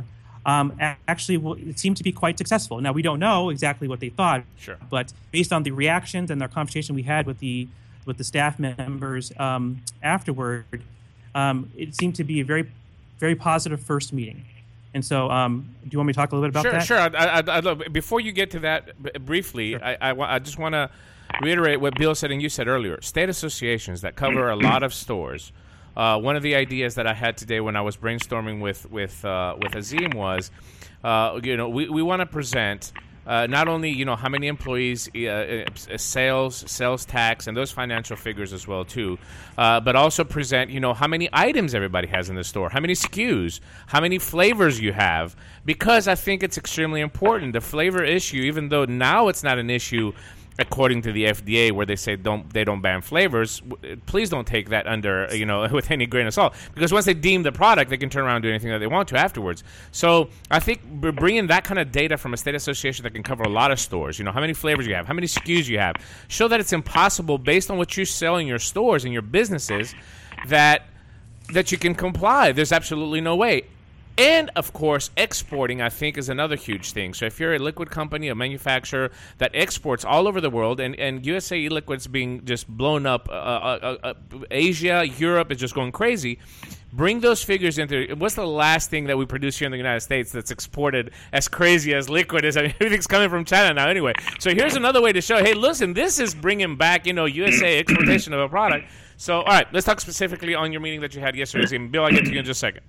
um, 0.46 0.68
actually 1.14 1.38
w- 1.38 1.70
it 1.70 1.78
seemed 1.84 1.98
to 1.98 2.04
be 2.10 2.12
quite 2.24 2.38
successful. 2.38 2.76
Now 2.82 2.94
we 3.00 3.02
don't 3.08 3.20
know 3.28 3.50
exactly 3.56 3.88
what 3.92 4.00
they 4.00 4.10
thought, 4.20 4.42
Sure. 4.66 4.78
but 4.90 5.06
based 5.32 5.52
on 5.54 5.62
the 5.64 5.72
reactions 5.84 6.28
and 6.32 6.40
the 6.42 6.48
conversation 6.48 6.96
we 6.96 7.04
had 7.04 7.26
with 7.26 7.40
the 7.40 7.68
with 8.06 8.18
the 8.18 8.24
staff 8.24 8.60
members 8.60 9.32
um, 9.38 9.82
afterward, 10.02 10.66
um, 11.36 11.72
it 11.78 11.96
seemed 11.96 12.16
to 12.16 12.24
be 12.24 12.40
a 12.42 12.46
very 12.46 12.70
very 13.20 13.36
positive 13.36 13.80
first 13.80 14.12
meeting. 14.12 14.44
And 14.94 15.04
so, 15.04 15.30
um, 15.32 15.74
do 15.84 15.90
you 15.92 15.98
want 15.98 16.08
me 16.08 16.14
to 16.14 16.18
talk 16.18 16.32
a 16.34 16.36
little 16.36 16.52
bit 16.52 16.60
about 16.60 16.64
sure, 16.86 17.00
that? 17.00 17.12
Sure, 17.14 17.22
I'd, 17.22 17.50
I'd 17.50 17.66
love, 17.66 17.82
before 17.92 18.20
you 18.20 18.32
get 18.32 18.52
to 18.52 18.60
that 18.60 19.02
b- 19.02 19.12
briefly, 19.20 19.76
I, 19.76 20.12
I, 20.12 20.36
I 20.36 20.40
just 20.40 20.60
want 20.60 20.74
to 20.74 20.92
reiterate 21.42 21.82
what 21.82 21.96
Bill 21.98 22.14
said 22.14 22.32
and 22.32 22.42
you 22.42 22.50
said 22.50 22.68
earlier. 22.68 23.02
State 23.02 23.30
associations 23.30 24.02
that 24.02 24.16
cover 24.16 24.50
a 24.50 24.56
lot 24.56 24.84
of 24.84 24.94
stores. 24.94 25.52
Uh, 25.96 26.20
one 26.20 26.36
of 26.36 26.44
the 26.44 26.56
ideas 26.56 26.96
that 26.96 27.08
I 27.08 27.14
had 27.14 27.38
today 27.38 27.60
when 27.60 27.76
I 27.76 27.82
was 27.82 27.98
brainstorming 27.98 28.62
with 28.62 28.90
with 28.92 29.24
uh, 29.26 29.56
with 29.62 29.76
Azim 29.76 30.12
was, 30.12 30.52
uh, 31.04 31.40
you 31.44 31.56
know, 31.56 31.70
we, 31.70 31.88
we 31.90 32.02
want 32.02 32.20
to 32.20 32.26
present 32.26 32.92
uh, 33.26 33.48
not 33.48 33.68
only 33.68 33.90
you 33.90 34.06
know 34.06 34.16
how 34.16 34.30
many 34.30 34.48
employees, 34.48 35.10
uh, 35.16 35.28
uh, 35.28 35.98
sales, 35.98 36.70
sales 36.70 37.06
tax, 37.06 37.48
and 37.48 37.56
those 37.56 37.72
financial 37.72 38.16
figures 38.16 38.54
as 38.54 38.68
well 38.68 38.84
too, 38.86 39.18
uh, 39.58 39.80
but 39.80 39.96
also 39.96 40.24
present 40.24 40.70
you 40.70 40.80
know 40.80 40.94
how 40.94 41.08
many 41.08 41.30
items 41.34 41.74
everybody 41.74 42.08
has 42.08 42.30
in 42.30 42.36
the 42.36 42.44
store, 42.44 42.70
how 42.70 42.80
many 42.80 42.94
SKUs, 42.94 43.60
how 43.88 44.02
many 44.02 44.20
flavors 44.20 44.80
you 44.80 44.94
have, 44.94 45.36
because 45.66 46.08
I 46.08 46.16
think 46.16 46.44
it's 46.44 46.58
extremely 46.58 47.02
important. 47.02 47.54
The 47.54 47.62
flavor 47.62 48.04
issue, 48.04 48.42
even 48.42 48.70
though 48.70 48.86
now 48.86 49.28
it's 49.28 49.44
not 49.44 49.58
an 49.58 49.70
issue 49.70 50.14
according 50.60 51.02
to 51.04 51.12
the 51.12 51.26
FDA, 51.26 51.72
where 51.72 51.86
they 51.86 51.96
say 51.96 52.16
don't 52.16 52.52
they 52.54 52.64
don't 52.64 52.82
ban 52.82 53.02
flavors. 53.02 53.62
Please 54.06 54.30
don't 54.30 54.46
take 54.46 54.70
that 54.70 54.88
under 54.88 55.28
you 55.34 55.46
know 55.46 55.68
with 55.72 55.92
any 55.92 56.06
grain 56.06 56.28
of 56.28 56.34
salt, 56.34 56.54
because 56.74 56.92
once 56.92 57.06
they 57.06 57.14
deem 57.14 57.44
the 57.44 57.52
product, 57.52 57.90
they 57.90 57.98
can 57.98 58.10
turn 58.10 58.24
around 58.24 58.38
and 58.38 58.44
do 58.44 58.50
anything 58.50 58.72
that 58.72 58.80
they 58.80 58.88
want 58.88 59.08
to 59.10 59.18
afterwards. 59.18 59.64
So 59.92 60.30
I 60.52 60.60
think 60.60 60.84
bringing 60.86 61.48
that 61.48 61.64
kind 61.64 61.80
of 61.80 61.92
data 61.92 62.18
from 62.18 62.34
a 62.34 62.38
state 62.38 62.56
association 62.56 63.04
that 63.04 63.14
can 63.14 63.24
cover 63.24 63.44
a 63.44 63.50
lot 63.50 63.72
of 63.72 63.80
stores, 63.80 64.20
you 64.20 64.26
know 64.26 64.32
how 64.32 64.42
many 64.42 64.54
flavors 64.54 64.88
you 64.88 64.96
have, 64.96 65.08
how 65.08 65.14
many 65.14 65.28
SKUs 65.28 65.68
you 65.68 65.80
have, 65.80 65.96
show 66.28 66.48
that 66.48 66.60
it's 66.60 66.74
impossible 66.74 67.38
based 67.38 67.72
on 67.72 67.78
what 67.78 67.98
you 67.98 68.06
sell 68.06 68.38
in 68.38 68.48
your 68.48 68.60
stores 68.60 69.04
and 69.04 69.14
your 69.14 69.22
businesses 69.22 69.96
that 70.48 70.88
that 71.52 71.72
you 71.72 71.78
can 71.78 71.96
comply. 71.96 72.52
There's 72.52 72.72
absolutely 72.72 73.22
no 73.22 73.36
way. 73.36 73.64
And 74.18 74.52
of 74.56 74.74
course, 74.74 75.10
exporting 75.18 75.82
I 75.82 75.90
think 75.90 76.20
is 76.20 76.30
another 76.30 76.56
huge 76.56 76.92
thing. 76.92 77.16
So 77.16 77.26
if 77.26 77.40
you're 77.40 77.56
a 77.56 77.60
liquid 77.60 77.90
company, 77.90 78.28
a 78.28 78.36
manufacturer 78.36 79.12
that 79.40 79.52
exports 79.56 80.06
all 80.06 80.28
over 80.28 80.40
the 80.40 80.52
world, 80.52 80.80
and 80.80 80.96
and 81.00 81.26
USA 81.26 81.58
e-liquids 81.58 82.06
being 82.06 82.46
just 82.46 82.68
blown 82.68 83.08
up, 83.08 83.28
uh, 83.30 83.32
uh, 83.32 83.80
uh, 83.82 83.98
uh, 84.04 84.14
Asia, 84.52 85.08
Europe 85.18 85.52
is 85.52 85.58
just 85.58 85.74
going 85.74 85.92
crazy. 85.92 86.38
Bring 86.92 87.22
those 87.22 87.44
figures 87.44 87.80
into. 87.80 88.14
What's 88.16 88.36
the 88.36 88.46
last 88.46 88.92
thing 88.92 89.06
that 89.06 89.18
we 89.18 89.26
produce 89.26 89.58
here 89.58 89.66
in 89.66 89.72
the 89.72 89.78
United 89.78 90.02
States 90.02 90.32
that's 90.32 90.52
exported 90.52 91.10
as 91.32 91.48
crazy 91.48 91.96
as 91.96 92.08
liquid 92.08 92.46
is? 92.46 92.56
I 92.56 92.62
mean, 92.62 92.74
everything's 92.80 93.08
coming 93.08 93.32
from 93.32 93.46
China 93.46 93.74
now, 93.74 93.88
anyway. 93.88 94.14
So 94.38 94.54
here's 94.54 94.76
another 94.76 95.02
way 95.02 95.12
to 95.12 95.22
show. 95.22 95.44
Hey, 95.44 95.56
listen, 95.56 95.94
this 95.94 96.20
is 96.20 96.36
bringing 96.36 96.76
back 96.76 97.08
you 97.08 97.14
know 97.14 97.26
USA 97.26 97.80
exportation 97.84 98.32
of 98.34 98.42
a 98.42 98.48
product. 98.48 98.92
So 99.18 99.38
all 99.38 99.46
right, 99.46 99.66
let's 99.74 99.88
talk 99.88 100.00
specifically 100.02 100.54
on 100.54 100.72
your 100.72 100.82
meeting 100.82 101.02
that 101.02 101.16
you 101.16 101.22
had 101.22 101.36
yesterday. 101.36 101.80
Bill, 101.80 102.04
I 102.04 102.10
will 102.10 102.18
get 102.18 102.26
to 102.26 102.32
you 102.32 102.38
in 102.38 102.46
just 102.46 102.60
a 102.60 102.68
second. 102.68 102.84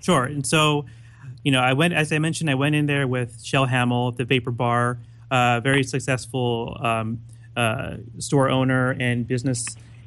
Sure. 0.00 0.24
And 0.24 0.46
so, 0.46 0.86
you 1.42 1.52
know, 1.52 1.60
I 1.60 1.72
went, 1.72 1.94
as 1.94 2.12
I 2.12 2.18
mentioned, 2.18 2.50
I 2.50 2.54
went 2.54 2.74
in 2.74 2.86
there 2.86 3.06
with 3.06 3.42
Shell 3.42 3.66
Hamill, 3.66 4.12
the 4.12 4.24
Vapor 4.24 4.50
Bar, 4.50 4.98
uh, 5.30 5.60
very 5.60 5.82
successful 5.82 6.76
um, 6.80 7.20
uh, 7.56 7.96
store 8.18 8.48
owner 8.48 8.96
and 8.98 9.26
business 9.26 9.64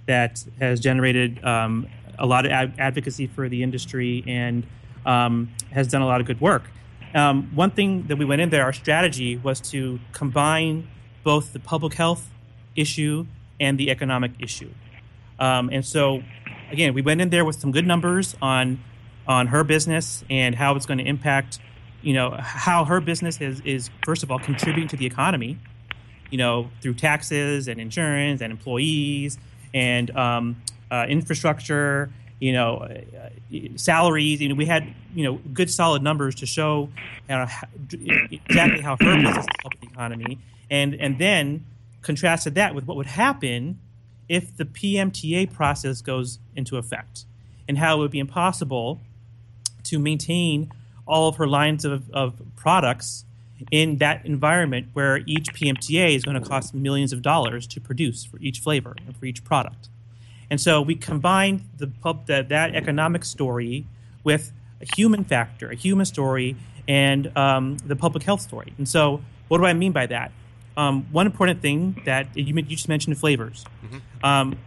that 0.07 0.43
has 0.59 0.79
generated 0.79 1.43
um, 1.43 1.87
a 2.17 2.25
lot 2.25 2.45
of 2.45 2.51
ad- 2.51 2.73
advocacy 2.77 3.27
for 3.27 3.49
the 3.49 3.63
industry 3.63 4.23
and 4.27 4.65
um, 5.05 5.49
has 5.71 5.87
done 5.87 6.01
a 6.01 6.05
lot 6.05 6.21
of 6.21 6.27
good 6.27 6.41
work. 6.41 6.63
Um, 7.13 7.51
one 7.53 7.71
thing 7.71 8.07
that 8.07 8.17
we 8.17 8.25
went 8.25 8.41
in 8.41 8.49
there, 8.49 8.63
our 8.63 8.73
strategy 8.73 9.37
was 9.37 9.59
to 9.71 9.99
combine 10.13 10.87
both 11.23 11.53
the 11.53 11.59
public 11.59 11.93
health 11.93 12.29
issue 12.75 13.25
and 13.59 13.77
the 13.77 13.91
economic 13.91 14.31
issue. 14.39 14.71
Um, 15.39 15.69
and 15.71 15.85
so, 15.85 16.23
again, 16.71 16.93
we 16.93 17.01
went 17.01 17.19
in 17.21 17.29
there 17.29 17.43
with 17.43 17.59
some 17.59 17.71
good 17.71 17.85
numbers 17.85 18.35
on 18.41 18.81
on 19.27 19.47
her 19.47 19.63
business 19.63 20.23
and 20.29 20.55
how 20.55 20.75
it's 20.75 20.85
going 20.85 20.97
to 20.97 21.05
impact, 21.05 21.59
you 22.01 22.13
know, 22.13 22.31
how 22.39 22.85
her 22.85 22.99
business 22.99 23.39
is, 23.39 23.61
is 23.61 23.89
first 24.03 24.23
of 24.23 24.31
all 24.31 24.39
contributing 24.39 24.87
to 24.89 24.97
the 24.97 25.05
economy, 25.05 25.57
you 26.29 26.37
know, 26.37 26.69
through 26.81 26.95
taxes 26.95 27.67
and 27.67 27.79
insurance 27.79 28.41
and 28.41 28.51
employees 28.51 29.37
and 29.73 30.15
um, 30.17 30.61
uh, 30.89 31.05
infrastructure, 31.07 32.11
you 32.39 32.53
know, 32.53 32.77
uh, 32.77 33.29
salaries. 33.75 34.41
You 34.41 34.49
know, 34.49 34.55
we 34.55 34.65
had 34.65 34.93
you 35.13 35.23
know 35.23 35.39
good 35.53 35.69
solid 35.69 36.01
numbers 36.01 36.35
to 36.35 36.45
show 36.45 36.89
exactly 37.29 38.81
how 38.81 38.97
her 38.99 39.15
business 39.15 39.45
helping 39.61 39.79
the 39.81 39.87
economy, 39.87 40.39
and 40.69 40.95
and 40.95 41.19
then 41.19 41.65
contrasted 42.01 42.55
that 42.55 42.73
with 42.73 42.85
what 42.87 42.97
would 42.97 43.05
happen 43.05 43.79
if 44.27 44.55
the 44.57 44.65
PMTA 44.65 45.53
process 45.53 46.01
goes 46.01 46.39
into 46.55 46.77
effect, 46.77 47.25
and 47.67 47.77
how 47.77 47.97
it 47.97 47.99
would 47.99 48.11
be 48.11 48.19
impossible 48.19 48.99
to 49.91 49.99
maintain 49.99 50.71
all 51.05 51.27
of 51.27 51.35
her 51.35 51.47
lines 51.47 51.85
of, 51.85 52.09
of 52.11 52.33
products 52.55 53.25
in 53.69 53.97
that 53.97 54.25
environment 54.25 54.87
where 54.93 55.17
each 55.25 55.53
PMTA 55.53 56.15
is 56.15 56.23
going 56.23 56.41
to 56.41 56.47
cost 56.47 56.73
millions 56.73 57.13
of 57.13 57.21
dollars 57.21 57.67
to 57.67 57.79
produce 57.79 58.23
for 58.25 58.39
each 58.39 58.59
flavor 58.59 58.95
and 59.05 59.15
for 59.15 59.25
each 59.25 59.43
product. 59.43 59.89
And 60.49 60.59
so 60.59 60.81
we 60.81 60.95
combined 60.95 61.69
the 61.77 61.87
pub, 61.87 62.25
that, 62.27 62.49
that 62.49 62.73
economic 62.75 63.23
story 63.25 63.85
with 64.23 64.51
a 64.81 64.95
human 64.95 65.23
factor, 65.23 65.69
a 65.69 65.75
human 65.75 66.05
story, 66.05 66.55
and 66.87 67.35
um, 67.37 67.77
the 67.85 67.95
public 67.95 68.23
health 68.23 68.41
story. 68.41 68.73
And 68.77 68.87
so, 68.87 69.21
what 69.49 69.59
do 69.59 69.65
I 69.65 69.73
mean 69.73 69.91
by 69.91 70.07
that? 70.07 70.31
Um, 70.77 71.05
one 71.11 71.25
important 71.25 71.61
thing 71.61 72.01
that 72.05 72.35
you, 72.35 72.55
you 72.55 72.61
just 72.63 72.87
mentioned 72.89 73.17
flavors. 73.17 73.65
Um, 74.23 74.57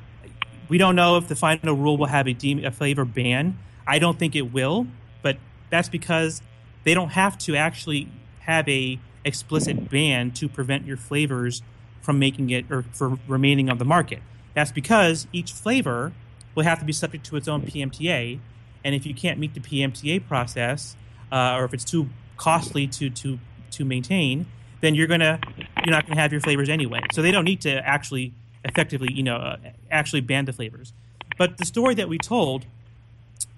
we 0.69 0.79
don't 0.79 0.97
know 0.97 1.17
if 1.17 1.29
the 1.29 1.37
final 1.37 1.75
rule 1.75 1.97
will 1.97 2.07
have 2.07 2.27
a, 2.27 2.33
deem, 2.33 2.65
a 2.65 2.71
flavor 2.71 3.05
ban. 3.05 3.59
I 3.87 3.99
don't 3.99 4.19
think 4.19 4.37
it 4.37 4.53
will, 4.53 4.87
but 5.25 5.39
that's 5.71 5.89
because 5.89 6.43
they 6.85 6.95
don't 6.95 7.09
have 7.09 7.37
to 7.39 7.57
actually 7.57 8.09
have 8.41 8.69
a 8.69 9.01
explicit 9.25 9.91
ban 9.91 10.31
to 10.33 10.49
prevent 10.49 10.87
your 10.87 10.99
flavors 10.99 11.63
from 12.03 12.19
making 12.19 12.51
it 12.51 12.71
or 12.71 12.83
for 12.93 13.19
remaining 13.27 13.71
on 13.71 13.79
the 13.79 13.85
market. 13.87 14.21
That's 14.53 14.71
because 14.71 15.27
each 15.33 15.51
flavor 15.51 16.13
will 16.55 16.65
have 16.65 16.79
to 16.79 16.85
be 16.85 16.93
subject 16.93 17.25
to 17.27 17.37
its 17.37 17.49
own 17.49 17.63
PMTA. 17.63 18.39
And 18.85 18.95
if 18.95 19.07
you 19.07 19.15
can't 19.15 19.39
meet 19.41 19.55
the 19.55 19.61
PMTA 19.61 20.29
process, 20.29 20.95
uh, 21.33 21.57
or 21.57 21.65
if 21.65 21.73
it's 21.73 21.85
too 21.85 22.11
costly 22.37 22.87
to 22.87 23.09
to 23.09 23.39
to 23.71 23.85
maintain, 23.85 24.47
then 24.83 24.95
you're 24.95 25.07
gonna 25.07 25.41
you're 25.85 25.95
not 25.95 26.07
gonna 26.07 26.21
have 26.21 26.33
your 26.33 26.43
flavors 26.43 26.69
anyway. 26.69 27.01
So 27.15 27.23
they 27.23 27.31
don't 27.31 27.47
need 27.47 27.63
to 27.63 27.73
actually 27.89 28.35
effectively, 28.63 29.13
you 29.13 29.23
know, 29.23 29.37
uh, 29.37 29.57
actually 29.91 30.21
ban 30.21 30.45
the 30.45 30.53
flavors. 30.53 30.93
But 31.39 31.57
the 31.57 31.65
story 31.65 31.95
that 31.95 32.09
we 32.11 32.19
told 32.19 32.67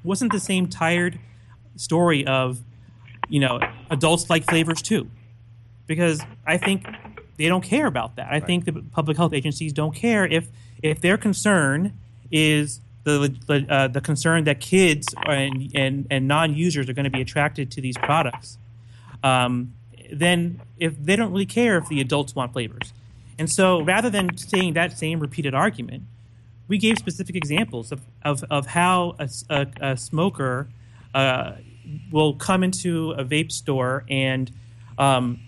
wasn't 0.05 0.31
the 0.31 0.41
same 0.41 0.69
tired 0.69 1.19
story 1.77 2.27
of, 2.27 2.59
you 3.29 3.41
know, 3.41 3.61
adults 3.91 4.29
like 4.31 4.45
flavors 4.45 4.83
too, 4.83 5.09
because 5.87 6.21
I 6.47 6.57
think 6.57 6.87
they 7.37 7.49
don't 7.49 7.63
care 7.63 7.87
about 7.87 8.17
that. 8.17 8.29
I 8.31 8.41
think 8.41 8.65
the 8.65 8.73
public 8.73 9.17
health 9.17 9.33
agencies 9.33 9.73
don't 9.73 9.95
care 9.95 10.27
if 10.27 10.49
if 10.83 11.01
their 11.01 11.17
concern 11.17 11.93
is 12.31 12.81
the 13.05 13.35
the, 13.47 13.67
uh, 13.69 13.89
the 13.89 14.01
concern 14.01 14.45
that 14.45 14.61
kids 14.61 15.07
and 15.27 15.71
and, 15.75 16.07
and 16.11 16.29
non 16.29 16.55
users 16.55 16.89
are 16.89 16.93
going 16.93 17.05
to 17.05 17.11
be 17.11 17.21
attracted 17.21 17.71
to 17.73 17.81
these 17.81 17.97
products. 17.99 18.59
Um, 19.23 19.75
then 20.13 20.61
if 20.79 20.97
they 21.03 21.17
don't 21.17 21.33
really 21.33 21.47
care 21.47 21.79
if 21.79 21.89
the 21.89 22.01
adults 22.01 22.35
want 22.35 22.53
flavors. 22.53 22.93
And 23.39 23.51
so 23.51 23.83
rather 23.83 24.09
than 24.09 24.37
saying 24.37 24.75
that 24.75 24.97
same 24.97 25.21
repeated 25.21 25.55
argument, 25.55 26.05
we 26.69 26.79
gave 26.79 26.99
specific 26.99 27.37
examples 27.37 27.93
of, 27.93 28.01
of, 28.25 28.45
of 28.51 28.67
how 28.67 29.17
a, 29.19 29.29
a, 29.51 29.67
a 29.81 29.97
smoker 29.97 30.69
will 32.11 32.35
come 32.35 32.63
into 32.63 33.13
a 33.13 33.25
vape 33.25 33.53
store 33.53 34.05
and 34.09 34.51
um, 34.99 35.41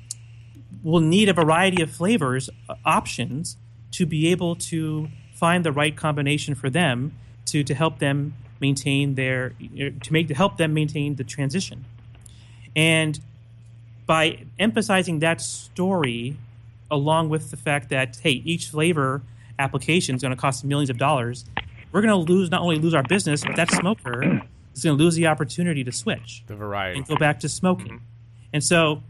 will 0.83 1.01
need 1.01 1.29
a 1.29 1.33
variety 1.33 1.83
of 1.83 1.91
flavors 1.91 2.49
uh, 2.69 2.75
options 2.85 3.57
to 3.91 4.07
be 4.07 4.29
able 4.29 4.55
to 4.55 5.09
find 5.33 5.65
the 5.65 5.73
right 5.73 5.97
combination 5.97 6.55
for 6.55 6.71
them 6.71 7.13
to, 7.47 7.65
to 7.65 7.75
help 7.75 7.99
them 7.99 8.35
maintain 8.61 9.15
their 9.15 9.51
to 9.51 10.13
make 10.13 10.27
to 10.29 10.35
help 10.35 10.57
them 10.57 10.75
maintain 10.75 11.15
the 11.15 11.25
transition. 11.25 11.85
And 12.75 13.19
by 14.07 14.45
emphasizing 14.59 15.21
that 15.21 15.41
story 15.41 16.37
along 16.91 17.29
with 17.29 17.51
the 17.51 17.57
fact 17.57 17.91
that 17.91 18.19
hey 18.23 18.43
each 18.45 18.69
flavor 18.69 19.23
application 19.59 20.17
is 20.17 20.23
going 20.23 20.35
to 20.35 20.41
cost 20.41 20.65
millions 20.65 20.91
of 20.91 20.97
dollars 20.97 21.45
we're 21.93 22.01
going 22.01 22.27
to 22.27 22.33
lose 22.33 22.51
not 22.51 22.63
only 22.63 22.77
lose 22.77 22.95
our 22.95 23.03
business 23.03 23.45
but 23.45 23.55
that 23.57 23.71
smoker 23.71 24.41
is 24.79 24.85
going 24.85 24.97
to 24.99 25.03
lose 25.05 25.15
the 25.15 25.27
opportunity 25.27 25.85
to 25.85 25.93
switch 25.93 26.43
The 26.47 26.57
variety. 26.57 26.99
and 26.99 27.07
go 27.07 27.17
back 27.17 27.41
to 27.41 27.49
smoking 27.49 27.87
mm-hmm. 27.87 28.53
and 28.53 28.63
so 28.65 29.03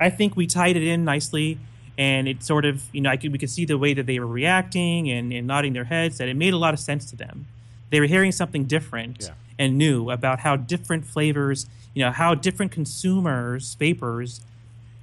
I 0.00 0.08
think 0.08 0.34
we 0.34 0.46
tied 0.46 0.76
it 0.78 0.82
in 0.82 1.04
nicely, 1.04 1.58
and 1.98 2.26
it 2.26 2.42
sort 2.42 2.64
of, 2.64 2.82
you 2.90 3.02
know, 3.02 3.10
I 3.10 3.18
could, 3.18 3.32
we 3.32 3.38
could 3.38 3.50
see 3.50 3.66
the 3.66 3.76
way 3.76 3.92
that 3.92 4.06
they 4.06 4.18
were 4.18 4.26
reacting 4.26 5.10
and, 5.10 5.30
and 5.30 5.46
nodding 5.46 5.74
their 5.74 5.84
heads 5.84 6.16
that 6.16 6.26
it 6.26 6.36
made 6.36 6.54
a 6.54 6.56
lot 6.56 6.72
of 6.72 6.80
sense 6.80 7.04
to 7.10 7.16
them. 7.16 7.46
They 7.90 8.00
were 8.00 8.06
hearing 8.06 8.32
something 8.32 8.64
different 8.64 9.18
Yeah. 9.24 9.34
and 9.58 9.76
new 9.76 10.08
about 10.10 10.40
how 10.40 10.56
different 10.56 11.04
flavors, 11.04 11.66
you 11.92 12.02
know, 12.02 12.12
how 12.12 12.34
different 12.34 12.72
consumers, 12.72 13.74
vapors, 13.74 14.40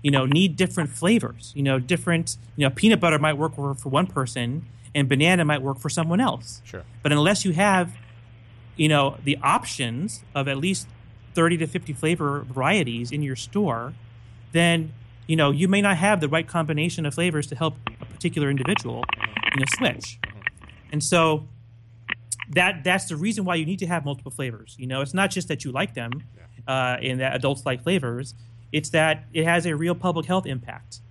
you 0.02 0.10
know, 0.10 0.26
need 0.26 0.56
different 0.56 0.90
flavors. 0.90 1.54
You 1.56 1.62
know, 1.62 1.78
different, 1.78 2.36
you 2.56 2.66
know, 2.68 2.72
peanut 2.74 3.00
butter 3.00 3.20
might 3.20 3.34
work 3.38 3.54
for, 3.56 3.76
for 3.76 3.90
one 3.90 4.08
person, 4.08 4.66
and 4.96 5.08
banana 5.08 5.46
might 5.46 5.62
work 5.62 5.78
for 5.78 5.90
someone 5.90 6.20
else. 6.20 6.62
Sure. 6.66 6.84
But 7.04 7.12
unless 7.12 7.46
you 7.46 7.52
have, 7.54 7.92
you 8.78 8.88
know, 8.88 9.18
the 9.24 9.38
options 9.44 10.24
of 10.34 10.48
at 10.48 10.58
least 10.58 10.88
30 11.34 11.58
to 11.58 11.68
50 11.68 11.94
flavor 11.94 12.46
varieties 12.50 13.12
in 13.12 13.22
your 13.22 13.36
store, 13.36 13.94
then, 14.54 14.94
you 15.28 15.36
know, 15.36 15.52
you 15.52 15.68
may 15.68 15.82
not 15.82 15.98
have 15.98 16.22
the 16.22 16.30
right 16.30 16.48
combination 16.48 17.06
of 17.06 17.14
flavors 17.14 17.48
to 17.48 17.56
help 17.56 17.76
a 18.02 18.06
particular 18.06 18.50
individual, 18.50 19.04
you 19.54 19.60
know, 19.60 19.66
switch. 19.78 20.20
And 20.92 21.04
so 21.04 21.48
that 22.52 22.84
that's 22.84 23.06
the 23.06 23.16
reason 23.16 23.44
why 23.44 23.56
you 23.56 23.66
need 23.66 23.80
to 23.80 23.88
have 23.88 24.06
multiple 24.06 24.32
flavors. 24.32 24.76
You 24.80 24.88
know, 24.88 25.02
it's 25.02 25.14
not 25.14 25.32
just 25.32 25.48
that 25.50 25.66
you 25.66 25.72
like 25.72 25.94
them 25.94 26.24
uh, 26.68 26.98
and 27.02 27.20
that 27.20 27.36
adults 27.36 27.66
like 27.66 27.84
flavors. 27.84 28.34
It's 28.72 28.90
that 28.90 29.26
it 29.34 29.46
has 29.46 29.66
a 29.66 29.76
real 29.76 29.96
public 29.96 30.26
health 30.26 30.46
impact. 30.46 31.02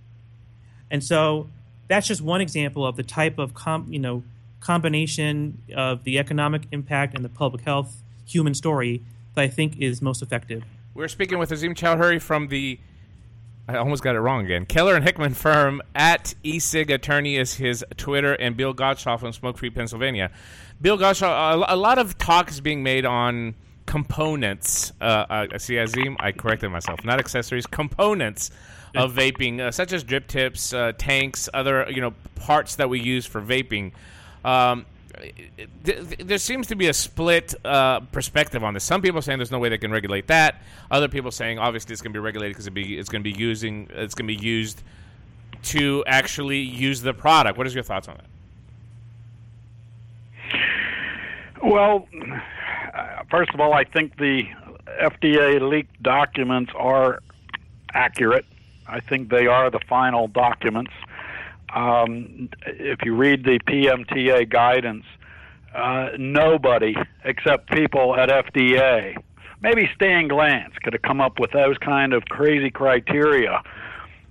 And 0.89 1.03
so 1.03 1.49
that's 1.87 2.07
just 2.07 2.21
one 2.21 2.41
example 2.41 2.85
of 2.85 2.95
the 2.95 3.03
type 3.03 3.39
of 3.39 3.53
com- 3.53 3.87
you 3.89 3.99
know 3.99 4.23
combination 4.59 5.61
of 5.75 6.03
the 6.03 6.19
economic 6.19 6.63
impact 6.71 7.15
and 7.15 7.23
the 7.23 7.29
public 7.29 7.63
health 7.63 8.01
human 8.25 8.53
story 8.53 9.01
that 9.35 9.41
I 9.41 9.47
think 9.47 9.77
is 9.77 10.01
most 10.01 10.21
effective. 10.21 10.63
We're 10.93 11.07
speaking 11.07 11.37
with 11.37 11.51
Azim 11.51 11.75
Chowdhury 11.75 12.21
from 12.21 12.47
the. 12.47 12.79
I 13.69 13.75
almost 13.75 14.01
got 14.01 14.15
it 14.15 14.19
wrong 14.19 14.45
again. 14.45 14.65
Keller 14.65 14.95
and 14.95 15.05
Heckman 15.05 15.35
firm 15.35 15.81
at 15.93 16.33
Ecig 16.43 16.89
Attorney 16.89 17.35
is 17.35 17.55
his 17.55 17.83
Twitter, 17.97 18.33
and 18.33 18.55
Bill 18.55 18.73
Godshall 18.73 19.19
from 19.19 19.33
Smoke 19.33 19.57
Free 19.57 19.69
Pennsylvania. 19.69 20.31
Bill 20.81 20.97
Godshall, 20.97 21.65
a, 21.67 21.73
a 21.73 21.75
lot 21.75 21.99
of 21.99 22.17
talk 22.17 22.49
is 22.49 22.61
being 22.61 22.81
made 22.81 23.05
on 23.05 23.55
components. 23.85 24.93
Uh, 25.01 25.03
uh, 25.53 25.57
see, 25.57 25.77
Azim, 25.77 26.15
I 26.19 26.31
corrected 26.31 26.71
myself. 26.71 27.03
Not 27.03 27.19
accessories, 27.19 27.65
components 27.65 28.51
of 28.95 29.13
vaping, 29.13 29.59
uh, 29.59 29.71
such 29.71 29.93
as 29.93 30.03
drip 30.03 30.27
tips, 30.27 30.73
uh, 30.73 30.93
tanks, 30.97 31.49
other 31.53 31.87
you 31.89 32.01
know 32.01 32.13
parts 32.35 32.75
that 32.75 32.89
we 32.89 32.99
use 32.99 33.25
for 33.25 33.41
vaping. 33.41 33.91
Um, 34.45 34.85
th- 35.83 36.07
th- 36.09 36.19
there 36.19 36.37
seems 36.37 36.67
to 36.67 36.75
be 36.75 36.87
a 36.87 36.93
split 36.93 37.53
uh, 37.65 38.01
perspective 38.11 38.63
on 38.63 38.73
this. 38.73 38.83
Some 38.83 39.01
people 39.01 39.21
saying 39.21 39.39
there's 39.39 39.51
no 39.51 39.59
way 39.59 39.69
they 39.69 39.77
can 39.77 39.91
regulate 39.91 40.27
that. 40.27 40.61
Other 40.91 41.07
people 41.07 41.31
saying 41.31 41.59
obviously 41.59 41.93
it's 41.93 42.01
going 42.01 42.13
to 42.13 42.19
be 42.19 42.23
regulated 42.23 42.55
because 42.55 42.69
be, 42.69 42.97
it's 42.97 43.09
going 43.09 43.23
to 43.23 43.31
be 43.31 43.37
using 43.37 43.89
it's 43.91 44.15
going 44.15 44.27
to 44.27 44.35
be 44.37 44.43
used 44.43 44.83
to 45.63 46.03
actually 46.07 46.59
use 46.59 47.01
the 47.01 47.13
product. 47.13 47.57
What 47.57 47.67
is 47.67 47.73
your 47.73 47.83
thoughts 47.83 48.07
on 48.07 48.17
that? 48.17 48.25
Well, 51.63 52.07
first 53.29 53.53
of 53.53 53.59
all, 53.59 53.73
I 53.73 53.83
think 53.83 54.17
the 54.17 54.43
FDA 55.01 55.59
leaked 55.67 56.01
documents 56.01 56.71
are 56.75 57.21
accurate. 57.93 58.45
I 58.87 58.99
think 58.99 59.29
they 59.29 59.47
are 59.47 59.69
the 59.69 59.79
final 59.89 60.27
documents. 60.27 60.91
Um, 61.73 62.49
if 62.65 62.99
you 63.03 63.15
read 63.15 63.43
the 63.43 63.59
PMTA 63.59 64.49
guidance, 64.49 65.05
uh, 65.75 66.09
nobody 66.17 66.95
except 67.23 67.69
people 67.71 68.15
at 68.15 68.29
FDA, 68.29 69.15
maybe 69.61 69.89
Stan 69.95 70.29
Glantz, 70.29 70.75
could 70.81 70.93
have 70.93 71.01
come 71.01 71.21
up 71.21 71.39
with 71.39 71.51
those 71.51 71.77
kind 71.77 72.13
of 72.13 72.25
crazy 72.25 72.71
criteria. 72.71 73.61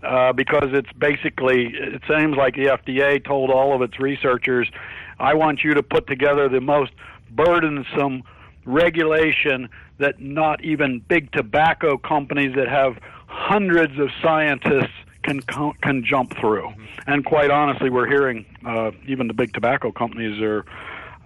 Uh, 0.03 0.33
because 0.33 0.69
it's 0.73 0.93
basically, 0.93 1.75
it 1.75 2.03
seems 2.07 2.37
like 2.37 2.55
the 2.55 2.67
FDA 2.67 3.25
told 3.25 3.51
all 3.51 3.75
of 3.75 3.83
its 3.83 3.99
researchers, 3.99 4.71
I 5.19 5.35
want 5.35 5.65
you 5.65 5.75
to 5.75 5.83
put 5.83 6.07
together 6.07 6.49
the 6.49 6.61
most 6.61 6.93
burdensome 7.31 8.23
regulation 8.67 9.69
that 9.99 10.21
not 10.21 10.63
even 10.63 11.01
big 11.09 11.33
tobacco 11.33 11.97
companies 11.97 12.55
that 12.57 12.69
have 12.69 12.99
hundreds 13.27 13.99
of 13.99 14.11
scientists 14.23 14.95
can 15.27 15.41
can 15.83 16.05
jump 16.05 16.37
through. 16.39 16.73
And 17.07 17.25
quite 17.25 17.51
honestly, 17.51 17.91
we're 17.91 18.09
hearing 18.09 18.45
uh, 18.65 18.93
even 19.07 19.27
the 19.29 19.35
big 19.35 19.53
tobacco 19.53 19.93
companies 19.93 20.41
are 20.41 20.65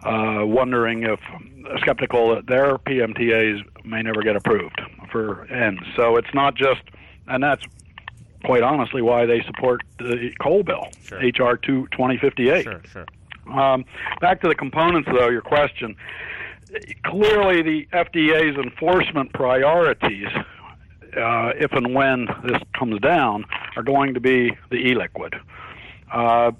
uh, 0.04 0.44
wondering 0.46 1.02
if 1.04 1.20
skeptical 1.80 2.34
that 2.34 2.46
their 2.46 2.78
PMTAs 2.78 3.62
may 3.84 4.02
never 4.02 4.22
get 4.22 4.36
approved 4.36 4.80
for 5.12 5.44
ends. 5.46 5.82
So 5.96 6.16
it's 6.16 6.32
not 6.34 6.54
just, 6.54 6.80
and 7.28 7.42
that's 7.42 7.62
quite 8.44 8.62
honestly 8.62 9.02
why 9.02 9.26
they 9.26 9.42
support 9.42 9.82
the 9.98 10.32
Cole 10.40 10.62
bill, 10.62 10.88
Sure. 11.04 11.18
HR 11.18 11.56
2 11.56 11.88
2058. 11.92 12.62
Sure, 12.64 12.80
sure. 12.90 13.06
Um, 13.52 13.84
back 14.20 14.40
to 14.42 14.48
the 14.48 14.54
components, 14.54 15.08
though, 15.12 15.28
your 15.28 15.42
question. 15.42 15.96
Clearly, 17.04 17.62
the 17.62 17.88
FDA's 17.92 18.56
enforcement 18.56 19.32
priorities, 19.32 20.28
uh, 21.16 21.52
if 21.56 21.72
and 21.72 21.94
when 21.94 22.26
this 22.44 22.60
comes 22.78 23.00
down, 23.00 23.44
are 23.76 23.82
going 23.82 24.14
to 24.14 24.20
be 24.20 24.56
the 24.70 24.76
e 24.76 24.94
liquid. 24.94 25.34
Uh, 26.12 26.52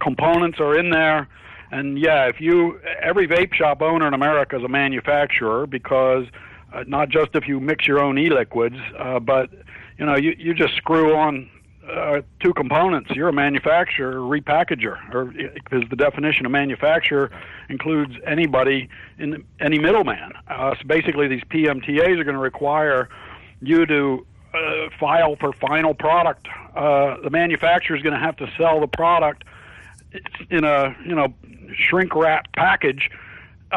components 0.00 0.58
are 0.60 0.78
in 0.78 0.90
there. 0.90 1.28
And 1.70 1.98
yeah, 1.98 2.26
if 2.26 2.40
you, 2.40 2.80
every 3.00 3.28
vape 3.28 3.52
shop 3.52 3.82
owner 3.82 4.06
in 4.06 4.14
America 4.14 4.56
is 4.56 4.64
a 4.64 4.68
manufacturer 4.68 5.66
because 5.66 6.26
uh, 6.72 6.84
not 6.86 7.10
just 7.10 7.30
if 7.34 7.46
you 7.46 7.60
mix 7.60 7.86
your 7.86 8.00
own 8.00 8.18
e 8.18 8.30
liquids, 8.30 8.76
uh, 8.98 9.18
but 9.18 9.50
you 9.98 10.06
know, 10.06 10.16
you, 10.16 10.34
you 10.38 10.54
just 10.54 10.74
screw 10.76 11.14
on 11.14 11.48
uh, 11.90 12.20
two 12.40 12.52
components. 12.54 13.10
You're 13.14 13.28
a 13.28 13.32
manufacturer, 13.32 14.14
repackager, 14.14 14.96
or 15.14 15.26
because 15.26 15.88
the 15.90 15.96
definition 15.96 16.46
of 16.46 16.52
manufacturer 16.52 17.30
includes 17.68 18.14
anybody 18.26 18.88
in 19.18 19.44
any 19.60 19.78
middleman. 19.78 20.32
Uh, 20.48 20.74
so 20.74 20.86
basically, 20.86 21.28
these 21.28 21.42
PMTAs 21.44 22.18
are 22.18 22.24
going 22.24 22.36
to 22.36 22.38
require 22.38 23.08
you 23.60 23.86
to 23.86 24.26
uh, 24.54 24.88
file 24.98 25.36
for 25.36 25.52
final 25.52 25.94
product. 25.94 26.46
Uh, 26.74 27.16
the 27.22 27.30
manufacturer 27.30 27.96
is 27.96 28.02
going 28.02 28.14
to 28.14 28.20
have 28.20 28.36
to 28.36 28.50
sell 28.56 28.80
the 28.80 28.86
product 28.86 29.44
in 30.50 30.64
a 30.64 30.96
you 31.04 31.14
know 31.14 31.34
shrink 31.74 32.14
wrap 32.14 32.50
package 32.54 33.10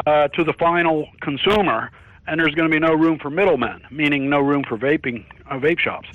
uh, 0.06 0.28
to 0.28 0.44
the 0.44 0.52
final 0.54 1.08
consumer, 1.20 1.90
and 2.26 2.40
there's 2.40 2.54
going 2.54 2.70
to 2.70 2.74
be 2.74 2.80
no 2.80 2.94
room 2.94 3.18
for 3.18 3.30
middlemen, 3.30 3.82
meaning 3.90 4.30
no 4.30 4.40
room 4.40 4.64
for 4.66 4.78
vaping 4.78 5.24
uh, 5.50 5.58
vape 5.58 5.78
shops. 5.78 6.08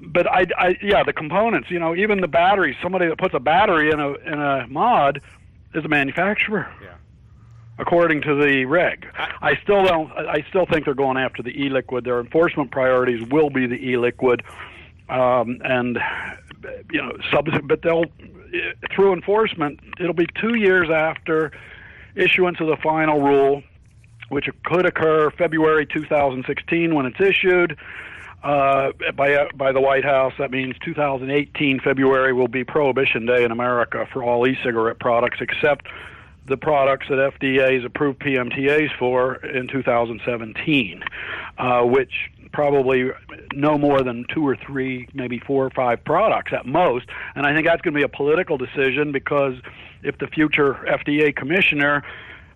But 0.00 0.26
I, 0.28 0.46
I, 0.56 0.76
yeah, 0.82 1.02
the 1.04 1.12
components, 1.12 1.70
you 1.70 1.78
know, 1.78 1.94
even 1.94 2.20
the 2.20 2.28
batteries. 2.28 2.76
Somebody 2.82 3.06
that 3.08 3.18
puts 3.18 3.34
a 3.34 3.40
battery 3.40 3.90
in 3.90 4.00
a 4.00 4.12
in 4.14 4.40
a 4.40 4.66
mod 4.68 5.20
is 5.74 5.84
a 5.84 5.88
manufacturer. 5.88 6.72
Yeah. 6.82 6.94
According 7.78 8.22
to 8.22 8.34
the 8.34 8.64
reg. 8.64 9.06
I 9.42 9.56
still 9.62 9.84
don't. 9.84 10.10
I 10.12 10.44
still 10.48 10.66
think 10.66 10.84
they're 10.84 10.94
going 10.94 11.16
after 11.16 11.42
the 11.42 11.50
e-liquid. 11.50 12.04
Their 12.04 12.20
enforcement 12.20 12.70
priorities 12.70 13.26
will 13.28 13.50
be 13.50 13.66
the 13.66 13.76
e-liquid, 13.76 14.42
um, 15.08 15.60
and 15.64 15.98
you 16.90 17.02
know, 17.02 17.12
but 17.64 17.82
they'll 17.82 18.06
through 18.94 19.12
enforcement. 19.12 19.80
It'll 20.00 20.14
be 20.14 20.26
two 20.40 20.54
years 20.54 20.90
after 20.90 21.52
issuance 22.14 22.60
of 22.60 22.68
the 22.68 22.76
final 22.82 23.20
rule, 23.20 23.62
which 24.30 24.48
could 24.64 24.86
occur 24.86 25.30
February 25.30 25.86
2016 25.86 26.94
when 26.94 27.06
it's 27.06 27.20
issued. 27.20 27.76
Uh, 28.42 28.92
by 29.16 29.48
by 29.56 29.72
the 29.72 29.80
White 29.80 30.04
House, 30.04 30.32
that 30.38 30.50
means 30.50 30.76
2018 30.84 31.80
February 31.80 32.32
will 32.32 32.48
be 32.48 32.64
Prohibition 32.64 33.26
Day 33.26 33.44
in 33.44 33.50
America 33.50 34.06
for 34.12 34.22
all 34.22 34.46
e-cigarette 34.46 35.00
products, 35.00 35.38
except 35.40 35.88
the 36.46 36.56
products 36.56 37.06
that 37.08 37.16
FDA 37.16 37.74
has 37.74 37.84
approved 37.84 38.20
PMTAs 38.20 38.96
for 38.98 39.36
in 39.36 39.68
2017, 39.68 41.02
uh, 41.58 41.82
which 41.82 42.30
probably 42.52 43.10
no 43.52 43.76
more 43.76 44.02
than 44.02 44.24
two 44.32 44.46
or 44.46 44.56
three, 44.56 45.08
maybe 45.12 45.38
four 45.38 45.66
or 45.66 45.70
five 45.70 46.02
products 46.04 46.52
at 46.52 46.64
most. 46.66 47.06
And 47.34 47.46
I 47.46 47.52
think 47.52 47.66
that's 47.66 47.82
going 47.82 47.94
to 47.94 47.98
be 47.98 48.04
a 48.04 48.08
political 48.08 48.56
decision 48.56 49.12
because 49.12 49.54
if 50.02 50.18
the 50.18 50.26
future 50.26 50.74
FDA 50.88 51.34
commissioner 51.34 52.02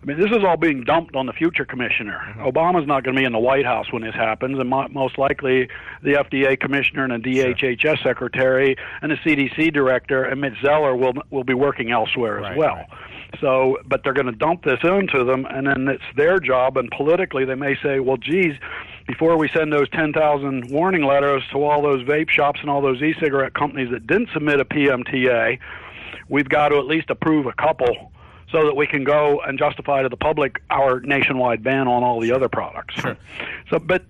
I 0.03 0.07
mean, 0.07 0.19
this 0.19 0.31
is 0.31 0.43
all 0.43 0.57
being 0.57 0.85
dumped 0.85 1.15
on 1.15 1.27
the 1.27 1.33
future 1.33 1.67
commissioner. 1.67 2.19
Mm-hmm. 2.19 2.41
Obama's 2.41 2.87
not 2.87 3.05
going 3.05 3.15
to 3.15 3.21
be 3.21 3.27
in 3.27 3.33
the 3.33 3.39
White 3.39 3.67
House 3.67 3.93
when 3.93 4.03
this 4.03 4.15
happens, 4.15 4.59
and 4.59 4.69
mo- 4.69 4.89
most 4.89 5.19
likely 5.19 5.69
the 6.03 6.13
FDA 6.13 6.59
commissioner 6.59 7.05
and 7.05 7.23
the 7.23 7.37
DHHS 7.37 7.81
sure. 7.81 7.97
secretary 7.99 8.77
and 9.03 9.13
the 9.13 9.17
CDC 9.17 9.75
director 9.75 10.25
and 10.25 10.41
Mitch 10.41 10.55
Zeller 10.63 10.97
will 10.97 11.13
will 11.29 11.45
be 11.45 11.53
working 11.53 11.91
elsewhere 11.91 12.37
right, 12.37 12.53
as 12.53 12.59
well. 12.59 12.77
Right. 12.77 12.89
So, 13.41 13.79
but 13.87 14.03
they're 14.03 14.13
going 14.13 14.27
to 14.27 14.33
dump 14.33 14.65
this 14.65 14.81
into 14.83 15.25
them, 15.25 15.47
and 15.47 15.67
then 15.67 15.89
it's 15.89 16.03
their 16.17 16.39
job. 16.39 16.77
And 16.77 16.91
politically, 16.91 17.45
they 17.45 17.55
may 17.55 17.77
say, 17.83 18.01
"Well, 18.01 18.17
geez, 18.17 18.57
before 19.07 19.37
we 19.37 19.49
send 19.49 19.73
those 19.73 19.89
10,000 19.91 20.71
warning 20.71 21.05
letters 21.05 21.43
to 21.53 21.63
all 21.63 21.83
those 21.83 22.03
vape 22.07 22.29
shops 22.29 22.61
and 22.61 22.71
all 22.71 22.81
those 22.81 23.03
e-cigarette 23.03 23.55
companies 23.55 23.91
that 23.91 24.07
didn't 24.07 24.31
submit 24.33 24.61
a 24.61 24.65
PMTA, 24.65 25.59
we've 26.29 26.49
got 26.49 26.69
to 26.69 26.79
at 26.79 26.87
least 26.87 27.11
approve 27.11 27.47
a 27.47 27.53
couple." 27.53 28.13
so 28.51 28.65
that 28.65 28.75
we 28.75 28.85
can 28.85 29.05
go 29.05 29.41
and 29.43 29.61
justify 29.61 30.03
to 30.03 30.09
the 30.09 30.17
public 30.17 30.61
our 30.71 30.99
nationwide 31.03 31.63
ban 31.63 31.87
on 31.87 32.03
all 32.03 32.19
the 32.19 32.33
other 32.33 32.49
products. 32.49 32.95
Sure. 32.97 33.17
So, 33.71 33.79
but 33.79 34.03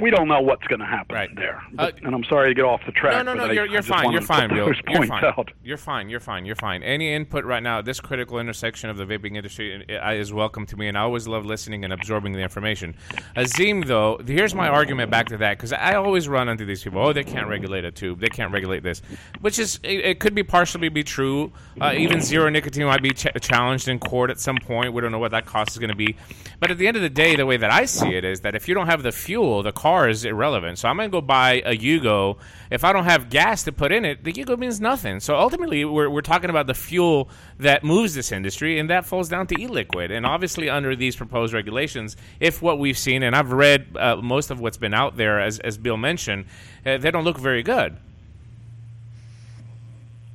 we 0.00 0.10
don't 0.10 0.28
know 0.28 0.40
what's 0.40 0.66
going 0.66 0.80
to 0.80 0.86
happen 0.86 1.14
right. 1.14 1.34
there. 1.36 1.62
But, 1.72 1.94
uh, 1.94 2.06
and 2.06 2.14
I'm 2.14 2.24
sorry 2.24 2.50
to 2.50 2.54
get 2.54 2.64
off 2.64 2.80
the 2.86 2.92
track. 2.92 3.24
No, 3.24 3.34
no, 3.34 3.46
no. 3.46 3.52
You're, 3.52 3.66
you're 3.66 3.82
fine. 3.82 4.12
You're 4.12 4.22
fine, 4.22 4.48
Bill. 4.48 4.70
You're 4.88 5.06
fine. 5.06 5.24
Out. 5.24 5.50
You're 5.62 5.76
fine. 5.76 6.08
You're 6.08 6.20
fine. 6.20 6.44
You're 6.44 6.56
fine. 6.56 6.82
Any 6.82 7.12
input 7.12 7.44
right 7.44 7.62
now 7.62 7.78
at 7.78 7.84
this 7.84 8.00
critical 8.00 8.38
intersection 8.38 8.90
of 8.90 8.96
the 8.96 9.04
vaping 9.04 9.36
industry 9.36 9.84
is 9.88 10.32
welcome 10.32 10.66
to 10.66 10.76
me, 10.76 10.88
and 10.88 10.96
I 10.98 11.02
always 11.02 11.28
love 11.28 11.44
listening 11.44 11.84
and 11.84 11.92
absorbing 11.92 12.32
the 12.32 12.40
information. 12.40 12.94
Azim, 13.36 13.82
though, 13.82 14.20
here's 14.26 14.54
my 14.54 14.68
argument 14.68 15.10
back 15.10 15.28
to 15.28 15.36
that 15.38 15.58
because 15.58 15.72
I 15.72 15.94
always 15.94 16.28
run 16.28 16.48
into 16.48 16.64
these 16.64 16.82
people. 16.82 17.00
Oh, 17.00 17.12
they 17.12 17.24
can't 17.24 17.48
regulate 17.48 17.84
a 17.84 17.90
tube. 17.90 18.20
They 18.20 18.28
can't 18.28 18.52
regulate 18.52 18.82
this, 18.82 19.02
which 19.40 19.58
is 19.58 19.78
it, 19.82 20.04
it 20.04 20.20
could 20.20 20.34
be 20.34 20.42
partially 20.42 20.88
be 20.88 21.04
true. 21.04 21.52
Uh, 21.80 21.94
even 21.96 22.20
zero 22.20 22.48
nicotine 22.48 22.86
might 22.86 23.02
be 23.02 23.10
ch- 23.10 23.28
challenged 23.40 23.88
in 23.88 23.98
court 23.98 24.30
at 24.30 24.38
some 24.40 24.56
point. 24.56 24.92
We 24.92 25.00
don't 25.00 25.12
know 25.12 25.18
what 25.18 25.32
that 25.32 25.46
cost 25.46 25.70
is 25.70 25.78
going 25.78 25.90
to 25.90 25.96
be, 25.96 26.16
but 26.58 26.70
at 26.70 26.78
the 26.78 26.86
end 26.86 26.96
of 26.96 27.02
the 27.02 27.10
day, 27.10 27.36
the 27.36 27.46
way 27.46 27.56
that 27.56 27.70
I 27.70 27.84
see 27.84 28.14
it 28.14 28.24
is 28.24 28.40
that 28.40 28.54
if 28.54 28.68
you 28.68 28.74
don't 28.74 28.86
have 28.86 29.02
the 29.02 29.12
fuel, 29.12 29.59
the 29.62 29.72
car 29.72 30.08
is 30.08 30.24
irrelevant. 30.24 30.78
So 30.78 30.88
I'm 30.88 30.96
going 30.96 31.10
to 31.10 31.12
go 31.12 31.20
buy 31.20 31.62
a 31.64 31.76
Yugo. 31.76 32.38
If 32.70 32.84
I 32.84 32.92
don't 32.92 33.04
have 33.04 33.30
gas 33.30 33.64
to 33.64 33.72
put 33.72 33.92
in 33.92 34.04
it, 34.04 34.24
the 34.24 34.32
Yugo 34.32 34.58
means 34.58 34.80
nothing. 34.80 35.20
So 35.20 35.36
ultimately, 35.36 35.84
we're, 35.84 36.08
we're 36.08 36.20
talking 36.20 36.50
about 36.50 36.66
the 36.66 36.74
fuel 36.74 37.28
that 37.58 37.84
moves 37.84 38.14
this 38.14 38.32
industry, 38.32 38.78
and 38.78 38.90
that 38.90 39.06
falls 39.06 39.28
down 39.28 39.46
to 39.48 39.60
e-liquid. 39.60 40.10
And 40.10 40.24
obviously, 40.24 40.70
under 40.70 40.94
these 40.96 41.16
proposed 41.16 41.52
regulations, 41.52 42.16
if 42.38 42.62
what 42.62 42.78
we've 42.78 42.98
seen, 42.98 43.22
and 43.22 43.34
I've 43.34 43.52
read 43.52 43.96
uh, 43.98 44.16
most 44.16 44.50
of 44.50 44.60
what's 44.60 44.78
been 44.78 44.94
out 44.94 45.16
there, 45.16 45.40
as, 45.40 45.58
as 45.58 45.78
Bill 45.78 45.96
mentioned, 45.96 46.46
uh, 46.86 46.98
they 46.98 47.10
don't 47.10 47.24
look 47.24 47.38
very 47.38 47.62
good. 47.62 47.96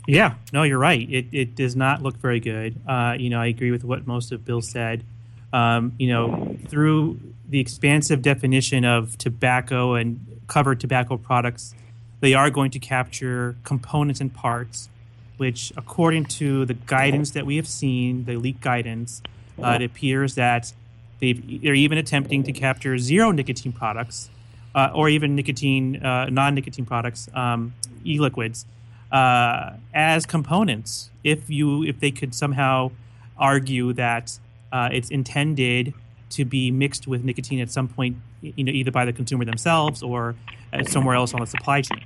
Yeah, 0.08 0.36
no, 0.54 0.64
you're 0.64 0.78
right. 0.78 1.10
It, 1.10 1.28
it 1.32 1.56
does 1.56 1.76
not 1.76 2.04
look 2.04 2.18
very 2.18 2.40
good. 2.40 2.80
Uh, 2.88 3.16
you 3.18 3.30
know, 3.30 3.40
I 3.40 3.48
agree 3.48 3.72
with 3.72 3.84
what 3.84 4.06
most 4.06 4.32
of 4.32 4.46
Bill 4.46 4.62
said. 4.62 5.04
Um, 5.52 5.94
you 5.98 6.10
know, 6.10 6.58
through 6.68 7.20
the 7.48 7.60
expansive 7.60 8.22
definition 8.22 8.86
of 8.86 9.18
tobacco 9.18 9.94
and 9.94 10.20
covered 10.48 10.80
tobacco 10.80 11.18
products, 11.18 11.74
they 12.22 12.34
are 12.34 12.50
going 12.50 12.72
to 12.72 12.80
capture 12.80 13.56
components 13.64 14.22
and 14.22 14.34
parts, 14.34 14.90
which, 15.38 15.72
according 15.78 16.26
to 16.26 16.66
the 16.66 16.74
guidance 16.74 17.32
that 17.32 17.46
we 17.46 17.58
have 17.58 17.68
seen, 17.68 18.26
the 18.26 18.36
leak 18.38 18.62
guidance, 18.62 19.22
uh, 19.62 19.78
it 19.80 19.84
appears 19.84 20.36
that 20.36 20.74
they 21.20 21.32
are 21.66 21.74
even 21.74 21.98
attempting 21.98 22.44
to 22.44 22.52
capture 22.52 22.98
zero 22.98 23.32
nicotine 23.32 23.72
products 23.72 24.30
uh, 24.74 24.92
or 24.94 25.08
even 25.08 25.36
nicotine, 25.36 26.04
uh, 26.04 26.30
non 26.30 26.56
nicotine 26.56 26.86
products, 26.86 27.30
um, 27.34 27.74
e 28.04 28.20
liquids, 28.20 28.66
uh, 29.12 29.72
as 29.94 30.26
components. 30.26 31.10
If 31.24 31.50
you, 31.50 31.84
if 31.84 32.00
they 32.00 32.12
could 32.12 32.36
somehow 32.36 32.92
argue 33.38 33.94
that 33.94 34.38
uh, 34.72 34.90
it's 34.92 35.10
intended 35.10 35.94
to 36.36 36.46
be 36.46 36.72
mixed 36.72 37.08
with 37.08 37.24
nicotine 37.24 37.60
at 37.60 37.72
some 37.72 37.88
point, 37.88 38.18
you 38.42 38.64
know, 38.64 38.72
either 38.72 38.92
by 38.92 39.06
the 39.06 39.14
consumer 39.14 39.46
themselves 39.46 40.04
or 40.04 40.36
uh, 40.74 40.84
somewhere 40.84 41.16
else 41.16 41.34
on 41.34 41.40
the 41.40 41.48
supply 41.48 41.82
chain. 41.82 42.06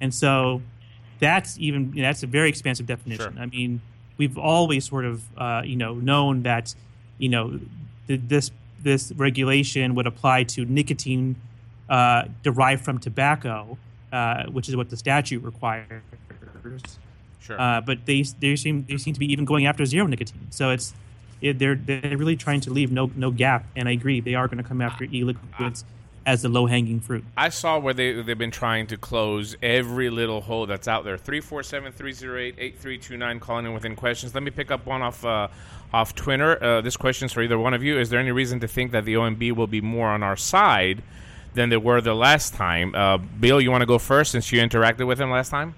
And 0.00 0.14
so 0.14 0.62
that's 1.18 1.58
even 1.58 1.92
you 1.94 2.02
know, 2.02 2.08
that's 2.08 2.22
a 2.22 2.26
very 2.26 2.48
expansive 2.48 2.86
definition. 2.86 3.34
Sure. 3.34 3.42
I 3.42 3.46
mean, 3.46 3.80
we've 4.16 4.38
always 4.38 4.88
sort 4.88 5.04
of 5.04 5.22
uh, 5.36 5.62
you 5.64 5.76
know 5.76 5.94
known 5.94 6.42
that 6.42 6.74
you 7.18 7.28
know 7.28 7.58
th- 8.06 8.20
this 8.26 8.50
this 8.82 9.12
regulation 9.16 9.94
would 9.94 10.06
apply 10.06 10.44
to 10.44 10.64
nicotine 10.66 11.36
uh, 11.88 12.24
derived 12.42 12.84
from 12.84 12.98
tobacco, 12.98 13.76
uh, 14.12 14.44
which 14.46 14.68
is 14.68 14.76
what 14.76 14.90
the 14.90 14.96
statute 14.96 15.42
requires. 15.42 16.02
Sure. 17.40 17.60
Uh, 17.60 17.80
but 17.80 18.06
they 18.06 18.22
they 18.40 18.56
seem 18.56 18.84
they 18.88 18.96
seem 18.98 19.14
to 19.14 19.20
be 19.20 19.30
even 19.32 19.44
going 19.44 19.66
after 19.66 19.84
zero 19.84 20.06
nicotine. 20.06 20.46
So 20.50 20.70
it's 20.70 20.94
it, 21.40 21.58
they're 21.58 21.74
they're 21.74 22.16
really 22.16 22.36
trying 22.36 22.60
to 22.62 22.70
leave 22.70 22.92
no 22.92 23.10
no 23.14 23.30
gap. 23.30 23.66
And 23.76 23.88
I 23.88 23.92
agree, 23.92 24.20
they 24.20 24.34
are 24.34 24.48
going 24.48 24.58
to 24.58 24.64
come 24.64 24.80
after 24.80 25.04
e-liquids 25.04 25.84
as 26.26 26.42
the 26.42 26.48
low 26.48 26.66
hanging 26.66 26.98
fruit. 27.00 27.24
I 27.36 27.50
saw 27.50 27.78
where 27.78 27.94
they 27.94 28.20
they've 28.22 28.38
been 28.38 28.50
trying 28.50 28.88
to 28.88 28.96
close 28.96 29.56
every 29.62 30.10
little 30.10 30.40
hole 30.40 30.66
that's 30.66 30.88
out 30.88 31.04
there. 31.04 31.16
347-308-8329 31.18 33.40
calling 33.40 33.66
in 33.66 33.74
within 33.74 33.94
questions. 33.96 34.34
Let 34.34 34.42
me 34.42 34.50
pick 34.50 34.70
up 34.70 34.86
one 34.86 35.02
off 35.02 35.22
uh, 35.24 35.48
off 35.92 36.14
Twitter. 36.14 36.62
Uh, 36.62 36.80
this 36.80 36.96
question's 36.96 37.32
for 37.32 37.42
either 37.42 37.58
one 37.58 37.74
of 37.74 37.82
you. 37.82 37.98
Is 37.98 38.10
there 38.10 38.20
any 38.20 38.32
reason 38.32 38.60
to 38.60 38.68
think 38.68 38.92
that 38.92 39.04
the 39.04 39.14
OMB 39.14 39.52
will 39.52 39.66
be 39.66 39.80
more 39.80 40.08
on 40.08 40.22
our 40.22 40.36
side 40.36 41.02
than 41.54 41.68
they 41.68 41.76
were 41.76 42.00
the 42.00 42.14
last 42.14 42.54
time? 42.54 42.94
Uh, 42.94 43.18
Bill, 43.18 43.60
you 43.60 43.70
want 43.70 43.82
to 43.82 43.86
go 43.86 43.98
first 43.98 44.32
since 44.32 44.50
you 44.52 44.60
interacted 44.60 45.06
with 45.06 45.20
him 45.20 45.30
last 45.30 45.50
time? 45.50 45.74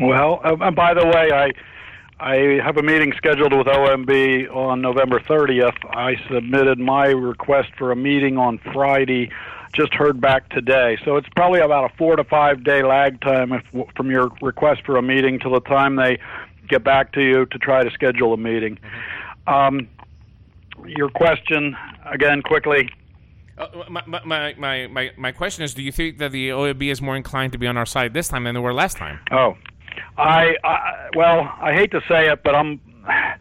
Well, 0.00 0.40
uh, 0.44 0.70
by 0.70 0.94
the 0.94 1.04
way, 1.04 1.30
I 1.32 1.50
I 2.20 2.60
have 2.62 2.76
a 2.76 2.82
meeting 2.82 3.14
scheduled 3.16 3.54
with 3.56 3.66
OMB 3.66 4.54
on 4.54 4.82
November 4.82 5.20
30th. 5.20 5.76
I 5.96 6.16
submitted 6.30 6.78
my 6.78 7.06
request 7.06 7.70
for 7.78 7.92
a 7.92 7.96
meeting 7.96 8.36
on 8.36 8.58
Friday. 8.74 9.30
Just 9.72 9.94
heard 9.94 10.20
back 10.20 10.50
today, 10.50 10.98
so 11.04 11.16
it's 11.16 11.28
probably 11.34 11.60
about 11.60 11.90
a 11.90 11.96
four 11.96 12.16
to 12.16 12.24
five 12.24 12.62
day 12.62 12.82
lag 12.82 13.20
time 13.22 13.52
if, 13.52 13.62
from 13.96 14.10
your 14.10 14.30
request 14.42 14.82
for 14.84 14.96
a 14.96 15.02
meeting 15.02 15.38
till 15.38 15.52
the 15.52 15.60
time 15.60 15.96
they 15.96 16.18
get 16.68 16.84
back 16.84 17.12
to 17.12 17.22
you 17.22 17.46
to 17.46 17.58
try 17.58 17.82
to 17.82 17.90
schedule 17.92 18.34
a 18.34 18.36
meeting. 18.36 18.78
Um, 19.46 19.88
your 20.84 21.08
question 21.08 21.74
again, 22.04 22.42
quickly. 22.42 22.90
Uh, 23.56 23.68
my, 23.88 24.02
my, 24.24 24.54
my, 24.58 24.86
my, 24.88 25.10
my 25.16 25.32
question 25.32 25.64
is 25.64 25.72
Do 25.72 25.82
you 25.82 25.92
think 25.92 26.18
that 26.18 26.32
the 26.32 26.50
OMB 26.50 26.82
is 26.90 27.00
more 27.00 27.16
inclined 27.16 27.52
to 27.52 27.58
be 27.58 27.66
on 27.66 27.76
our 27.76 27.86
side 27.86 28.12
this 28.12 28.28
time 28.28 28.44
than 28.44 28.54
they 28.54 28.60
were 28.60 28.74
last 28.74 28.96
time? 28.96 29.20
Oh, 29.30 29.56
I, 30.16 30.56
I 30.64 31.08
well, 31.14 31.52
I 31.60 31.72
hate 31.72 31.90
to 31.92 32.00
say 32.08 32.30
it, 32.30 32.42
but 32.42 32.54
I'm 32.54 32.80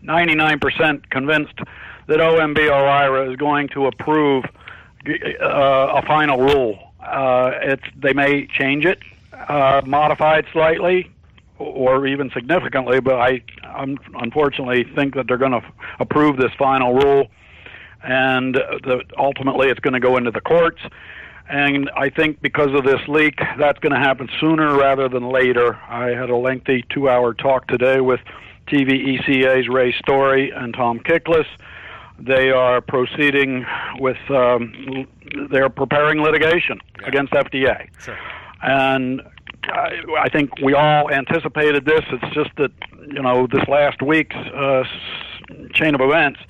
99% 0.04 1.10
convinced 1.10 1.60
that 2.08 2.20
OMB 2.20 2.58
OIRA 2.58 3.32
is 3.32 3.36
going 3.36 3.68
to 3.70 3.86
approve 3.88 4.46
uh, 5.08 5.42
a 5.42 6.02
final 6.06 6.40
rule. 6.40 6.92
Uh, 7.00 7.52
it's 7.62 7.84
they 7.96 8.14
may 8.14 8.48
change 8.48 8.86
it, 8.86 9.00
uh, 9.34 9.82
modify 9.86 10.40
it 10.40 10.46
slightly, 10.52 11.10
or 11.58 12.08
even 12.08 12.30
significantly, 12.32 13.00
but 13.00 13.20
I 13.20 13.42
I'm, 13.64 13.98
unfortunately 14.16 14.84
think 14.96 15.16
that 15.16 15.28
they're 15.28 15.38
going 15.38 15.52
to 15.52 15.64
approve 16.00 16.38
this 16.38 16.52
final 16.58 16.94
rule, 16.94 17.28
and 18.04 18.56
the, 18.56 19.04
ultimately 19.18 19.70
it's 19.70 19.80
going 19.80 19.94
to 19.94 20.00
go 20.00 20.18
into 20.18 20.32
the 20.32 20.42
courts. 20.42 20.82
And 21.50 21.90
I 21.98 22.10
think 22.10 22.42
because 22.42 22.74
of 22.76 22.84
this 22.86 23.02
leak, 23.08 23.40
that's 23.58 23.80
going 23.80 23.92
to 23.92 24.00
happen 24.00 24.30
sooner 24.40 24.78
rather 24.78 25.10
than 25.10 25.30
later. 25.30 25.76
I 25.90 26.10
had 26.10 26.30
a 26.30 26.36
lengthy 26.36 26.86
two 26.90 27.10
hour 27.10 27.34
talk 27.34 27.68
today 27.68 28.02
with 28.02 28.20
TVECA's 28.68 29.68
Ray 29.68 29.92
Story 29.94 30.52
and 30.52 30.76
Tom 30.76 31.00
Kiklas. 31.00 31.48
They 32.20 32.52
are 32.52 32.82
proceeding 32.82 33.66
with, 33.98 34.20
um, 34.30 35.08
they're 35.50 35.70
preparing 35.70 36.22
litigation 36.22 36.80
yeah. 37.02 37.08
against 37.08 37.34
FDA. 37.34 37.90
Sure. 38.00 38.18
And 38.62 39.22
I, 39.64 40.02
I 40.20 40.30
think 40.30 40.52
we 40.62 40.76
all 40.76 41.10
anticipated 41.10 41.84
this. 41.84 42.02
It's 42.12 42.36
just 42.36 42.52
that, 42.58 42.72
you 43.08 43.24
know, 43.24 43.48
this 43.48 43.68
last 43.68 44.04
week's 44.04 44.36
uh, 44.36 44.84
chain 45.74 45.96
of 45.96 46.02
events 46.02 46.42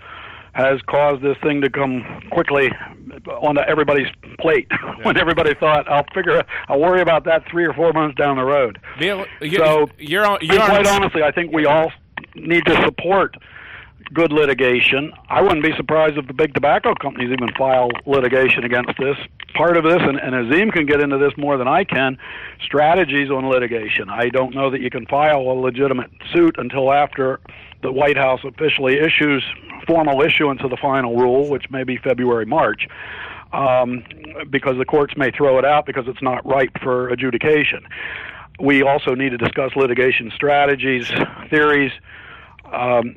has 0.60 0.82
caused 0.88 1.22
this 1.22 1.38
thing 1.42 1.62
to 1.62 1.70
come 1.70 2.04
quickly 2.32 2.72
onto 3.28 3.62
everybody's 3.62 4.08
plate 4.40 4.68
yeah. 4.72 4.96
when 5.04 5.18
everybody 5.18 5.54
thought 5.56 5.88
I'll 5.90 6.06
figure 6.14 6.44
I'll 6.68 6.80
worry 6.80 7.02
about 7.02 7.26
that 7.26 7.44
three 7.50 7.66
or 7.66 7.74
four 7.74 7.94
months 7.94 8.16
down 8.18 8.38
the 8.38 8.44
road. 8.44 8.80
You're, 9.42 9.66
so 9.66 9.90
you're, 9.98 10.26
on, 10.26 10.40
you're 10.42 10.58
quite 10.58 10.88
honestly, 10.88 11.24
I 11.24 11.32
think 11.32 11.52
we 11.52 11.66
all 11.66 11.92
need 12.36 12.66
to 12.66 12.76
support 12.84 13.36
good 14.14 14.32
litigation. 14.32 15.14
I 15.30 15.42
wouldn't 15.42 15.64
be 15.64 15.76
surprised 15.76 16.18
if 16.18 16.28
the 16.28 16.34
big 16.34 16.54
tobacco 16.54 16.94
companies 16.96 17.32
even 17.32 17.54
file 17.58 17.90
litigation 18.06 18.64
against 18.64 18.92
this. 18.98 19.18
Part 19.54 19.78
of 19.78 19.84
this, 19.84 20.00
and, 20.00 20.18
and 20.18 20.36
Azim 20.36 20.72
can 20.72 20.86
get 20.86 21.02
into 21.02 21.18
this 21.18 21.34
more 21.38 21.58
than 21.58 21.68
I 21.68 21.84
can, 21.84 22.18
strategies 22.64 23.30
on 23.30 23.50
litigation. 23.50 24.10
I 24.10 24.30
don't 24.30 24.54
know 24.54 24.70
that 24.70 24.82
you 24.82 24.90
can 24.90 25.06
file 25.08 25.42
a 25.42 25.54
legitimate 25.54 26.12
suit 26.34 26.56
until 26.58 26.92
after 26.92 27.40
the 27.82 27.92
White 27.92 28.18
House 28.18 28.42
officially 28.44 29.00
issues 29.00 29.44
formal 29.88 30.22
issuance 30.22 30.62
of 30.64 30.70
the 30.70 30.78
final 30.78 31.16
rule, 31.16 31.50
which 31.50 31.70
may 31.72 31.84
be 31.84 31.98
February, 31.98 32.46
March. 32.46 32.88
Um, 33.52 34.04
because 34.52 34.78
the 34.78 34.86
courts 34.86 35.16
may 35.18 35.32
throw 35.32 35.58
it 35.58 35.66
out 35.66 35.88
because 35.88 36.04
it's 36.08 36.22
not 36.22 36.46
ripe 36.46 36.78
for 36.84 37.10
adjudication. 37.10 37.84
We 38.60 38.84
also 38.84 39.16
need 39.16 39.30
to 39.30 39.38
discuss 39.38 39.76
litigation 39.76 40.32
strategies, 40.36 41.10
theories, 41.50 41.92
um, 42.66 43.16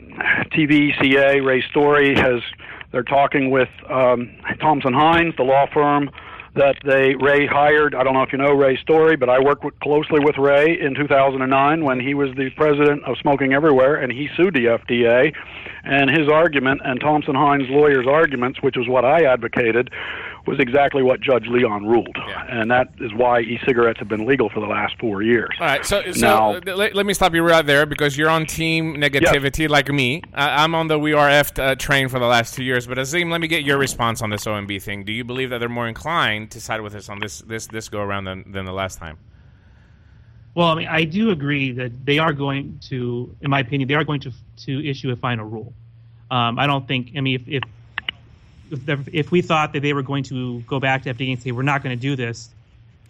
TVECA, 0.52 1.44
Ray 1.44 1.62
Story 1.68 2.14
has 2.14 2.40
they're 2.92 3.02
talking 3.02 3.50
with 3.50 3.70
um, 3.90 4.30
Thompson 4.60 4.92
Hines, 4.92 5.34
the 5.36 5.42
law 5.42 5.66
firm 5.72 6.10
that 6.54 6.76
they 6.84 7.14
Ray 7.14 7.46
hired. 7.46 7.94
I 7.94 8.04
don't 8.04 8.12
know 8.12 8.22
if 8.22 8.32
you 8.32 8.38
know 8.38 8.52
Ray's 8.52 8.80
Story, 8.80 9.16
but 9.16 9.30
I 9.30 9.40
worked 9.40 9.64
with, 9.64 9.78
closely 9.80 10.20
with 10.20 10.36
Ray 10.36 10.78
in 10.78 10.94
2009 10.94 11.84
when 11.84 11.98
he 11.98 12.12
was 12.12 12.28
the 12.36 12.50
president 12.50 13.04
of 13.04 13.16
Smoking 13.18 13.54
Everywhere, 13.54 13.96
and 13.96 14.12
he 14.12 14.28
sued 14.36 14.54
the 14.54 14.66
FDA. 14.66 15.34
And 15.84 16.10
his 16.10 16.28
argument 16.28 16.82
and 16.84 17.00
Thompson 17.00 17.34
Hines' 17.34 17.70
lawyers' 17.70 18.06
arguments, 18.06 18.62
which 18.62 18.76
was 18.76 18.86
what 18.86 19.04
I 19.04 19.24
advocated, 19.24 19.90
was 20.46 20.58
exactly 20.58 21.02
what 21.02 21.20
Judge 21.20 21.46
Leon 21.46 21.86
ruled, 21.86 22.16
yeah. 22.28 22.46
and 22.48 22.70
that 22.70 22.88
is 23.00 23.12
why 23.14 23.40
e-cigarettes 23.40 23.98
have 23.98 24.08
been 24.08 24.26
legal 24.26 24.48
for 24.48 24.60
the 24.60 24.66
last 24.66 24.94
four 24.98 25.22
years. 25.22 25.50
All 25.60 25.66
right, 25.66 25.84
so, 25.84 26.02
so 26.12 26.20
now, 26.20 26.50
let, 26.74 26.94
let, 26.94 27.06
me 27.06 27.14
stop 27.14 27.34
you 27.34 27.42
right 27.42 27.64
there 27.64 27.86
because 27.86 28.16
you're 28.16 28.30
on 28.30 28.46
team 28.46 28.96
negativity 28.96 29.68
like 29.68 29.88
me. 29.88 30.22
I'm 30.34 30.74
on 30.74 30.88
the 30.88 30.98
We 30.98 31.12
Are 31.12 31.28
F 31.28 31.58
uh, 31.58 31.74
train 31.76 32.08
for 32.08 32.18
the 32.18 32.26
last 32.26 32.54
two 32.54 32.64
years. 32.64 32.86
But 32.86 32.98
Azim, 32.98 33.30
let 33.30 33.40
me 33.40 33.48
get 33.48 33.62
your 33.62 33.78
response 33.78 34.22
on 34.22 34.30
this 34.30 34.44
OMB 34.44 34.82
thing. 34.82 35.04
Do 35.04 35.12
you 35.12 35.24
believe 35.24 35.50
that 35.50 35.58
they're 35.58 35.68
more 35.68 35.88
inclined 35.88 36.50
to 36.52 36.60
side 36.60 36.80
with 36.80 36.94
us 36.94 37.08
on 37.08 37.20
this 37.20 37.40
this 37.42 37.66
this 37.66 37.88
go 37.88 38.00
around 38.00 38.24
than 38.24 38.50
than 38.50 38.64
the 38.64 38.72
last 38.72 38.98
time? 38.98 39.18
Well, 40.54 40.68
I 40.68 40.74
mean, 40.74 40.88
I 40.88 41.04
do 41.04 41.30
agree 41.30 41.72
that 41.72 42.04
they 42.04 42.18
are 42.18 42.32
going 42.32 42.78
to, 42.88 43.34
in 43.40 43.50
my 43.50 43.60
opinion, 43.60 43.88
they 43.88 43.94
are 43.94 44.04
going 44.04 44.20
to 44.20 44.32
to 44.64 44.88
issue 44.88 45.10
a 45.10 45.16
final 45.16 45.46
rule. 45.46 45.72
Um, 46.30 46.58
I 46.58 46.66
don't 46.66 46.86
think. 46.86 47.12
I 47.16 47.20
mean, 47.20 47.40
if, 47.40 47.48
if 47.48 47.62
if, 48.72 49.30
we 49.30 49.42
thought 49.42 49.72
that 49.74 49.80
they 49.80 49.92
were 49.92 50.02
going 50.02 50.24
to 50.24 50.60
go 50.62 50.80
back 50.80 51.02
to 51.02 51.14
FDA 51.14 51.32
and 51.32 51.42
say 51.42 51.52
we're 51.52 51.62
not 51.62 51.82
going 51.82 51.96
to 51.96 52.00
do 52.00 52.16
this, 52.16 52.50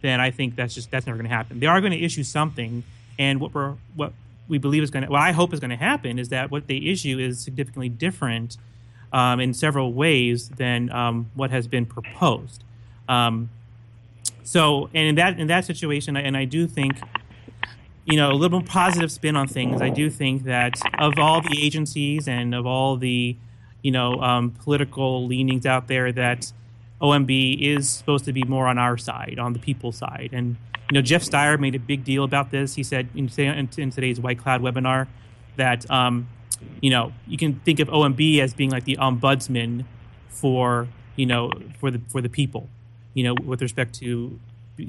then 0.00 0.20
I 0.20 0.30
think 0.30 0.56
that's 0.56 0.74
just 0.74 0.90
that's 0.90 1.06
never 1.06 1.16
going 1.16 1.28
to 1.28 1.34
happen. 1.34 1.60
They 1.60 1.66
are 1.66 1.80
going 1.80 1.92
to 1.92 2.00
issue 2.00 2.24
something, 2.24 2.82
and 3.18 3.40
what 3.40 3.54
we're 3.54 3.74
what 3.94 4.12
we 4.48 4.58
believe 4.58 4.82
is 4.82 4.90
going 4.90 5.04
to 5.04 5.10
what 5.10 5.20
I 5.20 5.32
hope 5.32 5.52
is 5.54 5.60
going 5.60 5.70
to 5.70 5.76
happen 5.76 6.18
is 6.18 6.28
that 6.30 6.50
what 6.50 6.66
they 6.66 6.76
issue 6.76 7.18
is 7.18 7.40
significantly 7.40 7.88
different 7.88 8.56
um, 9.12 9.40
in 9.40 9.54
several 9.54 9.92
ways 9.92 10.48
than 10.48 10.90
um, 10.90 11.30
what 11.34 11.50
has 11.50 11.66
been 11.66 11.86
proposed. 11.86 12.64
Um, 13.08 13.50
so, 14.42 14.90
and 14.92 15.08
in 15.08 15.14
that 15.16 15.38
in 15.38 15.46
that 15.48 15.64
situation, 15.64 16.16
and 16.16 16.36
I 16.36 16.44
do 16.44 16.66
think, 16.66 17.00
you 18.04 18.16
know, 18.16 18.32
a 18.32 18.34
little 18.34 18.60
more 18.60 18.66
positive 18.66 19.12
spin 19.12 19.36
on 19.36 19.46
things. 19.46 19.80
I 19.80 19.90
do 19.90 20.10
think 20.10 20.44
that 20.44 20.80
of 20.98 21.18
all 21.18 21.40
the 21.40 21.56
agencies 21.64 22.26
and 22.26 22.54
of 22.54 22.66
all 22.66 22.96
the 22.96 23.36
you 23.82 23.90
know 23.90 24.20
um, 24.20 24.50
political 24.50 25.26
leanings 25.26 25.66
out 25.66 25.88
there 25.88 26.12
that 26.12 26.52
OMB 27.02 27.60
is 27.60 27.88
supposed 27.88 28.24
to 28.26 28.32
be 28.32 28.44
more 28.44 28.68
on 28.68 28.78
our 28.78 28.96
side, 28.96 29.38
on 29.38 29.52
the 29.52 29.58
people's 29.58 29.96
side. 29.96 30.30
And 30.32 30.56
you 30.90 30.94
know, 30.94 31.02
Jeff 31.02 31.22
Stier 31.22 31.58
made 31.58 31.74
a 31.74 31.78
big 31.78 32.04
deal 32.04 32.22
about 32.22 32.50
this. 32.50 32.76
He 32.76 32.82
said 32.82 33.08
in, 33.14 33.28
in 33.36 33.90
today's 33.90 34.20
White 34.20 34.38
Cloud 34.38 34.62
webinar 34.62 35.08
that 35.56 35.90
um, 35.90 36.28
you 36.80 36.90
know 36.90 37.12
you 37.26 37.36
can 37.36 37.60
think 37.60 37.80
of 37.80 37.88
OMB 37.88 38.38
as 38.38 38.54
being 38.54 38.70
like 38.70 38.84
the 38.84 38.96
ombudsman 38.96 39.84
for 40.28 40.88
you 41.16 41.26
know 41.26 41.50
for 41.80 41.90
the 41.90 42.00
for 42.08 42.20
the 42.20 42.28
people, 42.28 42.68
you 43.14 43.24
know, 43.24 43.34
with 43.44 43.60
respect 43.60 43.94
to 43.96 44.38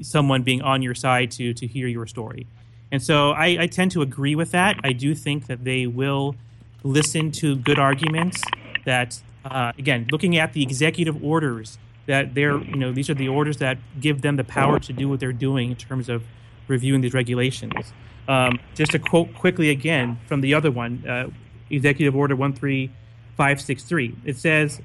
someone 0.02 0.42
being 0.42 0.62
on 0.62 0.82
your 0.82 0.94
side 0.94 1.30
to 1.32 1.52
to 1.54 1.66
hear 1.66 1.88
your 1.88 2.06
story. 2.06 2.46
And 2.92 3.02
so 3.02 3.32
I, 3.32 3.56
I 3.60 3.66
tend 3.66 3.90
to 3.92 4.02
agree 4.02 4.36
with 4.36 4.52
that. 4.52 4.78
I 4.84 4.92
do 4.92 5.16
think 5.16 5.48
that 5.48 5.64
they 5.64 5.86
will 5.86 6.36
listen 6.84 7.32
to 7.32 7.56
good 7.56 7.78
arguments 7.78 8.40
that 8.84 9.20
uh, 9.44 9.72
again, 9.78 10.06
looking 10.10 10.36
at 10.36 10.52
the 10.52 10.62
executive 10.62 11.22
orders 11.22 11.78
that 12.06 12.34
they're, 12.34 12.58
you 12.58 12.76
know, 12.76 12.92
these 12.92 13.08
are 13.10 13.14
the 13.14 13.28
orders 13.28 13.58
that 13.58 13.78
give 14.00 14.22
them 14.22 14.36
the 14.36 14.44
power 14.44 14.78
to 14.78 14.92
do 14.92 15.08
what 15.08 15.20
they're 15.20 15.32
doing 15.32 15.70
in 15.70 15.76
terms 15.76 16.08
of 16.08 16.24
reviewing 16.68 17.00
these 17.00 17.14
regulations. 17.14 17.92
Um, 18.26 18.58
just 18.74 18.92
to 18.92 18.98
quote 18.98 19.34
quickly 19.34 19.70
again 19.70 20.18
from 20.26 20.40
the 20.40 20.54
other 20.54 20.70
one, 20.70 21.06
uh, 21.06 21.30
Executive 21.70 22.16
Order 22.16 22.36
13563, 22.36 24.16
it 24.24 24.36
says, 24.36 24.80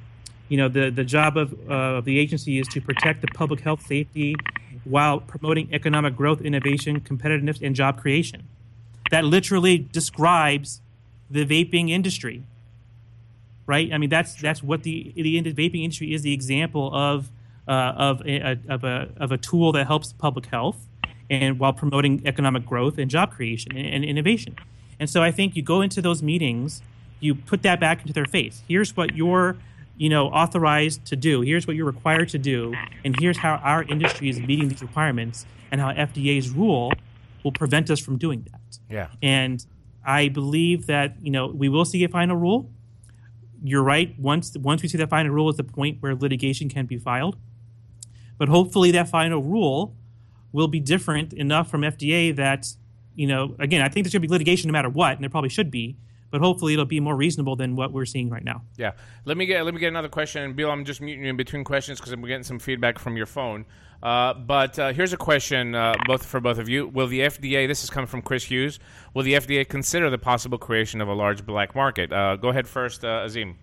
you 0.50 0.58
know, 0.58 0.68
the, 0.68 0.90
the 0.90 1.04
job 1.04 1.38
of, 1.38 1.54
uh, 1.70 1.98
of 1.98 2.06
the 2.06 2.20
agency 2.20 2.60
is 2.60 2.68
to 2.70 2.82
protect 2.82 3.22
the 3.22 3.28
public 3.28 3.62
health 3.62 3.86
safety 3.86 4.36
while 4.84 5.20
promoting 5.20 5.70
economic 5.72 6.16
growth, 6.16 6.42
innovation, 6.42 7.00
competitiveness, 7.00 7.62
and 7.62 7.76
job 7.76 8.00
creation. 8.00 8.48
That 9.12 9.24
literally 9.26 9.78
describes 9.78 10.82
the 11.30 11.46
vaping 11.46 11.90
industry 11.90 12.44
right? 13.70 13.94
I 13.94 14.00
mean, 14.00 14.10
that's 14.10 14.34
that's 14.34 14.64
what 14.64 14.82
the 14.82 15.14
the 15.16 15.54
vaping 15.54 15.84
industry 15.84 16.12
is 16.12 16.24
the 16.24 16.34
example 16.34 16.92
of 16.92 17.30
uh, 17.68 17.94
of 17.96 18.22
a, 18.26 18.58
of 18.68 18.84
a 18.84 19.10
of 19.18 19.32
a 19.32 19.38
tool 19.38 19.72
that 19.74 19.86
helps 19.86 20.12
public 20.12 20.48
health 20.48 20.88
and 21.30 21.60
while 21.60 21.72
promoting 21.72 22.24
economic 22.26 22.66
growth 22.66 22.98
and 22.98 23.12
job 23.12 23.32
creation 23.32 23.78
and, 23.78 23.86
and 23.94 24.04
innovation. 24.04 24.56
And 25.00 25.08
so 25.08 25.22
I 25.22 25.30
think 25.32 25.56
you 25.56 25.62
go 25.62 25.82
into 25.82 26.02
those 26.02 26.24
meetings, 26.24 26.82
you 27.20 27.36
put 27.36 27.62
that 27.62 27.80
back 27.80 28.02
into 28.02 28.12
their 28.12 28.26
face. 28.26 28.64
Here's 28.68 28.98
what 28.98 29.16
you're 29.16 29.56
you 29.98 30.10
know 30.10 30.30
authorized 30.30 31.06
to 31.06 31.16
do. 31.16 31.42
Here's 31.42 31.68
what 31.68 31.76
you're 31.76 31.86
required 31.86 32.30
to 32.30 32.40
do, 32.40 32.74
and 33.06 33.16
here's 33.20 33.38
how 33.38 33.58
our 33.58 33.84
industry 33.84 34.30
is 34.30 34.40
meeting 34.40 34.70
these 34.70 34.82
requirements, 34.82 35.46
and 35.72 35.80
how 35.80 35.92
FDA's 35.94 36.50
rule 36.50 36.92
will 37.44 37.52
prevent 37.52 37.92
us 37.92 38.00
from 38.00 38.18
doing 38.18 38.48
that. 38.52 38.80
Yeah. 38.90 39.08
And 39.22 39.64
I 40.04 40.30
believe 40.30 40.88
that 40.88 41.18
you 41.22 41.30
know 41.30 41.46
we 41.46 41.70
will 41.70 41.86
see 41.86 42.04
a 42.04 42.10
final 42.10 42.36
rule 42.36 42.68
you're 43.64 43.84
right. 43.84 44.18
Once 44.20 44.56
once 44.58 44.82
we 44.82 44.90
see 44.90 44.98
that 44.98 45.10
final 45.10 45.32
rule 45.32 45.50
is 45.50 45.58
the 45.58 45.64
point 45.64 45.98
where 46.02 46.16
litigation 46.16 46.70
can 46.70 46.86
be 46.86 46.98
filed. 46.98 47.38
But 48.38 48.50
hopefully, 48.50 48.92
that 48.92 49.10
final 49.10 49.42
rule 49.42 49.96
will 50.52 50.68
be 50.68 50.80
different 50.80 51.34
enough 51.34 51.70
from 51.70 51.82
FDA 51.82 52.36
that 52.36 52.68
you 53.16 53.28
know. 53.28 53.56
Again, 53.60 53.82
I 53.82 53.90
think 53.90 54.06
there 54.06 54.12
should 54.12 54.22
be 54.22 54.28
litigation 54.28 54.68
no 54.68 54.72
matter 54.72 54.90
what, 54.90 55.14
and 55.14 55.24
there 55.24 55.30
probably 55.30 55.50
should 55.50 55.72
be. 55.72 55.98
But 56.32 56.42
hopefully, 56.42 56.74
it'll 56.74 56.86
be 56.86 57.00
more 57.00 57.16
reasonable 57.16 57.56
than 57.56 57.76
what 57.76 57.92
we're 57.92 58.06
seeing 58.06 58.30
right 58.30 58.44
now. 58.44 58.62
Yeah. 58.78 58.92
Let 59.26 59.36
me 59.36 59.46
get 59.46 59.66
let 59.66 59.74
me 59.74 59.80
get 59.80 59.88
another 59.88 60.10
question, 60.10 60.54
Bill. 60.54 60.72
I'm 60.72 60.86
just 60.86 61.02
muting 61.02 61.24
you 61.24 61.30
in 61.30 61.38
between 61.38 61.64
questions 61.64 62.00
because 62.00 62.12
I'm 62.12 62.22
getting 62.22 62.44
some 62.44 62.60
feedback 62.60 63.00
from 63.00 63.18
your 63.18 63.26
phone. 63.26 63.66
Uh, 64.02 64.34
but 64.34 64.80
uh, 64.80 64.94
here's 64.94 65.12
a 65.12 65.18
question, 65.18 65.76
uh, 65.76 65.94
both 66.06 66.26
for 66.26 66.40
both 66.40 66.58
of 66.58 66.70
you: 66.70 66.88
Will 66.88 67.08
the 67.08 67.20
FDA? 67.20 67.68
This 67.68 67.84
is 67.84 67.90
coming 67.90 68.08
from 68.08 68.22
Chris 68.22 68.46
Hughes. 68.46 68.80
Will 69.14 69.24
the 69.24 69.34
FDA 69.34 69.68
consider 69.68 70.10
the 70.10 70.18
possible 70.18 70.58
creation 70.58 71.02
of 71.02 71.10
a 71.10 71.14
large 71.14 71.46
black 71.46 71.76
market? 71.76 72.14
Uh, 72.14 72.38
go 72.38 72.50
ahead 72.50 72.68
first, 72.68 73.04
uh, 73.04 73.24
Azim. 73.26 73.58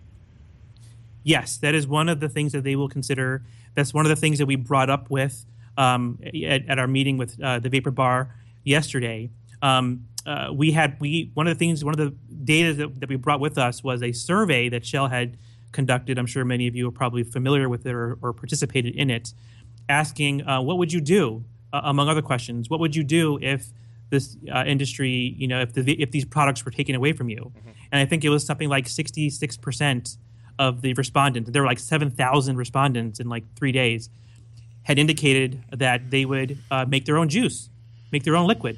Yes, 1.23 1.57
that 1.57 1.73
is 1.73 1.87
one 1.87 2.07
of 2.07 2.19
the 2.19 2.29
things 2.29 2.51
that 2.51 2.63
they 2.63 2.75
will 2.75 2.87
consider. 2.87 3.43
That's 3.73 3.93
one 3.93 4.05
of 4.05 4.09
the 4.09 4.15
things 4.15 4.37
that 4.37 4.45
we 4.45 4.55
brought 4.55 4.89
up 4.89 5.09
with 5.09 5.45
um, 5.75 6.19
at, 6.23 6.69
at, 6.69 6.79
our 6.79 6.87
meeting 6.87 7.17
with 7.17 7.37
the 7.37 7.67
Vapor 7.69 7.91
Bar 7.91 8.35
yesterday. 8.63 9.31
Um, 9.61 10.07
we 10.53 10.71
had 10.71 10.97
we 10.99 11.31
one 11.33 11.47
of 11.47 11.55
the 11.55 11.59
things, 11.59 11.83
one 11.83 11.99
of 11.99 11.99
the 11.99 12.15
data 12.43 12.73
that, 12.75 12.99
that 12.99 13.09
we 13.09 13.15
brought 13.15 13.39
with 13.39 13.57
us 13.57 13.83
was 13.83 14.03
a 14.03 14.11
survey 14.11 14.69
that 14.69 14.85
Shell 14.85 15.07
had 15.07 15.37
conducted. 15.71 16.17
I'm 16.19 16.27
sure 16.27 16.45
many 16.45 16.67
of 16.67 16.75
you 16.75 16.87
are 16.87 16.91
probably 16.91 17.23
familiar 17.23 17.67
with 17.69 17.85
it 17.85 17.93
or, 17.93 18.17
or 18.21 18.33
participated 18.33 18.95
in 18.95 19.09
it 19.09 19.33
asking, 19.89 20.47
uh, 20.47 20.61
what 20.61 20.77
would 20.77 20.91
you 20.91 21.01
do, 21.01 21.43
uh, 21.73 21.81
among 21.83 22.09
other 22.09 22.21
questions, 22.21 22.69
what 22.69 22.79
would 22.79 22.95
you 22.95 23.03
do 23.03 23.39
if 23.41 23.67
this 24.09 24.37
uh, 24.53 24.63
industry, 24.65 25.35
you 25.37 25.47
know, 25.47 25.61
if, 25.61 25.73
the, 25.73 26.01
if 26.01 26.11
these 26.11 26.25
products 26.25 26.65
were 26.65 26.71
taken 26.71 26.95
away 26.95 27.13
from 27.13 27.29
you? 27.29 27.51
Mm-hmm. 27.57 27.69
And 27.91 28.01
I 28.01 28.05
think 28.05 28.23
it 28.23 28.29
was 28.29 28.45
something 28.45 28.69
like 28.69 28.85
66% 28.85 30.17
of 30.59 30.81
the 30.81 30.93
respondents, 30.93 31.49
there 31.51 31.61
were 31.61 31.67
like 31.67 31.79
7,000 31.79 32.57
respondents 32.57 33.19
in 33.19 33.29
like 33.29 33.43
three 33.55 33.71
days, 33.71 34.09
had 34.83 34.97
indicated 34.97 35.63
that 35.71 36.09
they 36.09 36.25
would 36.25 36.57
uh, 36.71 36.85
make 36.87 37.05
their 37.05 37.17
own 37.17 37.29
juice, 37.29 37.69
make 38.11 38.23
their 38.23 38.35
own 38.35 38.47
liquid. 38.47 38.77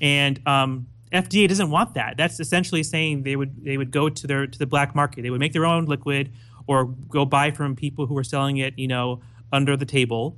And 0.00 0.46
um, 0.46 0.86
FDA 1.12 1.48
doesn't 1.48 1.70
want 1.70 1.94
that. 1.94 2.16
That's 2.16 2.38
essentially 2.38 2.82
saying 2.82 3.22
they 3.22 3.36
would 3.36 3.64
they 3.64 3.78
would 3.78 3.90
go 3.90 4.08
to 4.08 4.26
their 4.26 4.46
to 4.46 4.58
the 4.58 4.66
black 4.66 4.94
market. 4.94 5.22
They 5.22 5.30
would 5.30 5.40
make 5.40 5.52
their 5.52 5.64
own 5.64 5.86
liquid 5.86 6.32
or 6.66 6.84
go 6.84 7.24
buy 7.24 7.50
from 7.50 7.76
people 7.76 8.06
who 8.06 8.16
are 8.18 8.24
selling 8.24 8.58
it, 8.58 8.78
you 8.78 8.88
know, 8.88 9.20
under 9.52 9.76
the 9.76 9.86
table, 9.86 10.36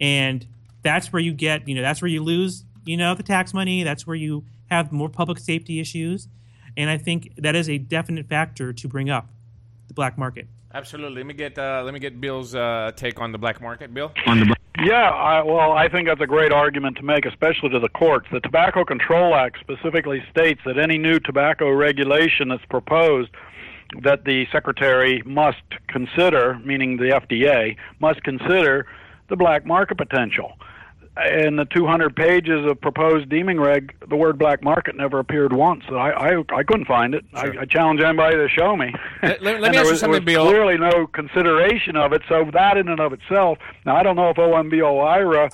and 0.00 0.46
that's 0.82 1.12
where 1.12 1.20
you 1.20 1.32
get 1.32 1.66
you 1.68 1.74
know 1.74 1.82
that's 1.82 2.02
where 2.02 2.10
you 2.10 2.22
lose 2.22 2.64
you 2.84 2.96
know 2.96 3.14
the 3.14 3.22
tax 3.22 3.54
money. 3.54 3.82
That's 3.82 4.06
where 4.06 4.16
you 4.16 4.44
have 4.70 4.92
more 4.92 5.08
public 5.08 5.38
safety 5.38 5.80
issues, 5.80 6.28
and 6.76 6.90
I 6.90 6.98
think 6.98 7.34
that 7.36 7.54
is 7.54 7.68
a 7.68 7.78
definite 7.78 8.28
factor 8.28 8.72
to 8.72 8.88
bring 8.88 9.10
up 9.10 9.28
the 9.88 9.94
black 9.94 10.16
market. 10.18 10.46
Absolutely. 10.74 11.18
Let 11.18 11.26
me 11.26 11.34
get 11.34 11.58
uh, 11.58 11.82
let 11.84 11.92
me 11.92 12.00
get 12.00 12.20
Bill's 12.20 12.54
uh, 12.54 12.92
take 12.96 13.20
on 13.20 13.32
the 13.32 13.38
black 13.38 13.60
market. 13.60 13.92
Bill. 13.92 14.12
On 14.26 14.40
the 14.40 14.54
yeah, 14.82 15.10
I, 15.10 15.42
well, 15.42 15.72
I 15.72 15.88
think 15.88 16.08
that's 16.08 16.20
a 16.20 16.26
great 16.26 16.50
argument 16.50 16.96
to 16.96 17.02
make, 17.02 17.26
especially 17.26 17.68
to 17.70 17.78
the 17.78 17.90
courts. 17.90 18.26
The 18.32 18.40
Tobacco 18.40 18.84
Control 18.84 19.34
Act 19.34 19.58
specifically 19.60 20.24
states 20.30 20.60
that 20.64 20.78
any 20.78 20.96
new 20.96 21.20
tobacco 21.20 21.70
regulation 21.70 22.48
that's 22.48 22.64
proposed 22.64 23.30
that 24.02 24.24
the 24.24 24.46
secretary 24.50 25.22
must 25.24 25.62
consider, 25.88 26.58
meaning 26.64 26.96
the 26.96 27.20
FDA, 27.20 27.76
must 28.00 28.22
consider 28.22 28.86
the 29.28 29.36
black 29.36 29.66
market 29.66 29.98
potential 29.98 30.52
in 31.30 31.56
the 31.56 31.66
200 31.66 32.16
pages 32.16 32.64
of 32.70 32.80
proposed 32.80 33.28
deeming 33.28 33.60
reg, 33.60 33.94
the 34.08 34.16
word 34.16 34.38
black 34.38 34.62
market 34.62 34.96
never 34.96 35.18
appeared 35.18 35.52
once. 35.52 35.84
I 35.90 36.10
I, 36.10 36.44
I 36.56 36.62
couldn't 36.62 36.86
find 36.86 37.14
it. 37.14 37.24
Sure. 37.38 37.58
I, 37.58 37.62
I, 37.62 37.64
challenge 37.66 38.00
anybody 38.00 38.36
to 38.36 38.48
show 38.48 38.76
me. 38.76 38.94
Let, 39.22 39.42
let 39.42 39.60
me 39.72 39.76
ask 39.76 39.80
was, 39.80 39.90
you 39.90 39.96
something, 39.96 40.24
Bill. 40.24 40.46
Clearly, 40.46 40.78
no 40.78 41.06
consideration 41.06 41.96
of 41.96 42.14
it. 42.14 42.22
So 42.28 42.48
that, 42.54 42.78
in 42.78 42.88
and 42.88 42.98
of 42.98 43.12
itself, 43.12 43.58
now 43.84 43.96
I 43.96 44.02
don't 44.02 44.16
know 44.16 44.30
if 44.30 44.36
OMB 44.36 45.50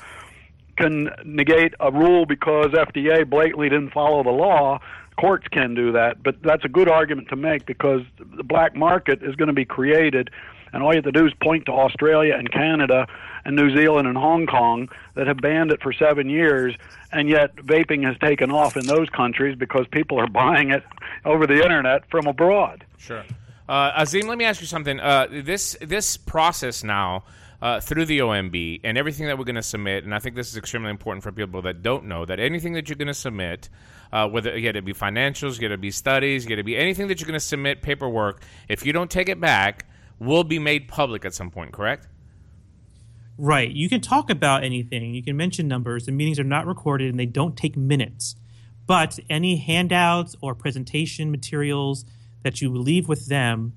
can 0.76 1.10
negate 1.24 1.74
a 1.80 1.90
rule 1.90 2.24
because 2.24 2.66
FDA 2.66 3.28
blatantly 3.28 3.68
didn't 3.68 3.90
follow 3.90 4.22
the 4.22 4.30
law. 4.30 4.78
Courts 5.18 5.48
can 5.48 5.74
do 5.74 5.92
that, 5.92 6.22
but 6.22 6.42
that's 6.42 6.64
a 6.64 6.68
good 6.68 6.88
argument 6.88 7.28
to 7.28 7.36
make 7.36 7.66
because 7.66 8.02
the 8.36 8.44
black 8.44 8.76
market 8.76 9.22
is 9.22 9.34
going 9.36 9.48
to 9.48 9.54
be 9.54 9.64
created 9.64 10.30
and 10.72 10.82
all 10.82 10.92
you 10.92 10.96
have 10.96 11.04
to 11.04 11.12
do 11.12 11.26
is 11.26 11.32
point 11.42 11.66
to 11.66 11.72
Australia 11.72 12.34
and 12.34 12.50
Canada 12.50 13.06
and 13.44 13.56
New 13.56 13.74
Zealand 13.74 14.06
and 14.06 14.16
Hong 14.16 14.46
Kong 14.46 14.88
that 15.14 15.26
have 15.26 15.38
banned 15.38 15.70
it 15.70 15.82
for 15.82 15.92
seven 15.92 16.28
years, 16.28 16.74
and 17.12 17.28
yet 17.28 17.56
vaping 17.56 18.04
has 18.04 18.18
taken 18.18 18.50
off 18.50 18.76
in 18.76 18.86
those 18.86 19.08
countries 19.10 19.56
because 19.56 19.86
people 19.90 20.18
are 20.20 20.26
buying 20.44 20.70
it 20.70 20.82
over 21.24 21.46
the 21.46 21.62
internet 21.62 22.08
from 22.10 22.26
abroad. 22.26 22.84
Sure. 22.98 23.24
Uh, 23.68 23.92
Azim, 23.96 24.26
let 24.26 24.38
me 24.38 24.44
ask 24.44 24.60
you 24.60 24.66
something. 24.66 24.98
Uh, 24.98 25.26
this 25.30 25.76
this 25.80 26.16
process 26.16 26.82
now 26.82 27.24
uh, 27.60 27.80
through 27.80 28.04
the 28.04 28.20
OMB 28.20 28.80
and 28.84 28.96
everything 28.96 29.26
that 29.26 29.38
we're 29.38 29.44
going 29.44 29.56
to 29.56 29.62
submit, 29.62 30.04
and 30.04 30.14
I 30.14 30.18
think 30.18 30.36
this 30.36 30.50
is 30.50 30.56
extremely 30.56 30.90
important 30.90 31.24
for 31.24 31.32
people 31.32 31.62
that 31.62 31.82
don't 31.82 32.04
know 32.04 32.24
that 32.24 32.38
anything 32.38 32.74
that 32.74 32.88
you're 32.88 32.96
going 32.96 33.08
to 33.08 33.14
submit, 33.14 33.68
uh, 34.12 34.28
whether 34.28 34.50
it 34.50 34.84
be 34.84 34.92
financials, 34.92 35.58
to 35.58 35.76
be 35.76 35.90
studies, 35.90 36.46
to 36.46 36.62
be 36.62 36.76
anything 36.76 37.08
that 37.08 37.20
you're 37.20 37.26
going 37.26 37.34
to 37.34 37.40
submit 37.40 37.82
paperwork, 37.82 38.42
if 38.68 38.86
you 38.86 38.92
don't 38.92 39.10
take 39.10 39.28
it 39.28 39.40
back, 39.40 39.86
will 40.18 40.44
be 40.44 40.58
made 40.58 40.88
public 40.88 41.24
at 41.24 41.34
some 41.34 41.50
point, 41.50 41.72
correct? 41.72 42.06
Right. 43.36 43.70
You 43.70 43.88
can 43.88 44.00
talk 44.00 44.30
about 44.30 44.64
anything. 44.64 45.14
You 45.14 45.22
can 45.22 45.36
mention 45.36 45.68
numbers. 45.68 46.06
The 46.06 46.12
meetings 46.12 46.40
are 46.40 46.44
not 46.44 46.66
recorded 46.66 47.10
and 47.10 47.18
they 47.18 47.26
don't 47.26 47.56
take 47.56 47.76
minutes. 47.76 48.34
But 48.86 49.20
any 49.30 49.56
handouts 49.58 50.34
or 50.40 50.54
presentation 50.54 51.30
materials 51.30 52.04
that 52.42 52.60
you 52.60 52.70
leave 52.70 53.08
with 53.08 53.26
them 53.26 53.74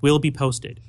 will 0.00 0.20
be 0.20 0.30
posted. 0.30 0.80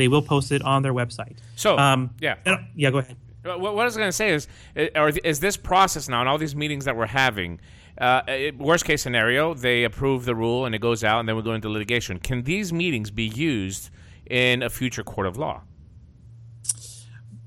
They 0.00 0.08
will 0.08 0.22
post 0.22 0.50
it 0.50 0.62
on 0.62 0.82
their 0.82 0.94
website. 0.94 1.36
So, 1.56 1.76
um, 1.78 2.10
yeah, 2.20 2.36
yeah. 2.74 2.90
Go 2.90 2.98
ahead. 2.98 3.16
What 3.44 3.56
I 3.56 3.84
was 3.84 3.96
going 3.96 4.08
to 4.08 4.12
say 4.12 4.30
is, 4.30 4.48
is 4.76 5.40
this 5.40 5.56
process 5.56 6.08
now, 6.08 6.20
and 6.20 6.28
all 6.28 6.38
these 6.38 6.56
meetings 6.56 6.84
that 6.86 6.96
we're 6.96 7.06
having, 7.06 7.60
uh, 7.98 8.22
worst 8.58 8.84
case 8.84 9.02
scenario, 9.02 9.54
they 9.54 9.84
approve 9.84 10.24
the 10.24 10.34
rule 10.34 10.64
and 10.64 10.74
it 10.74 10.80
goes 10.80 11.04
out, 11.04 11.20
and 11.20 11.28
then 11.28 11.36
we 11.36 11.42
go 11.42 11.52
into 11.52 11.68
litigation. 11.68 12.18
Can 12.18 12.42
these 12.42 12.72
meetings 12.72 13.10
be 13.10 13.26
used 13.26 13.90
in 14.28 14.62
a 14.62 14.70
future 14.70 15.02
court 15.02 15.26
of 15.26 15.36
law? 15.36 15.62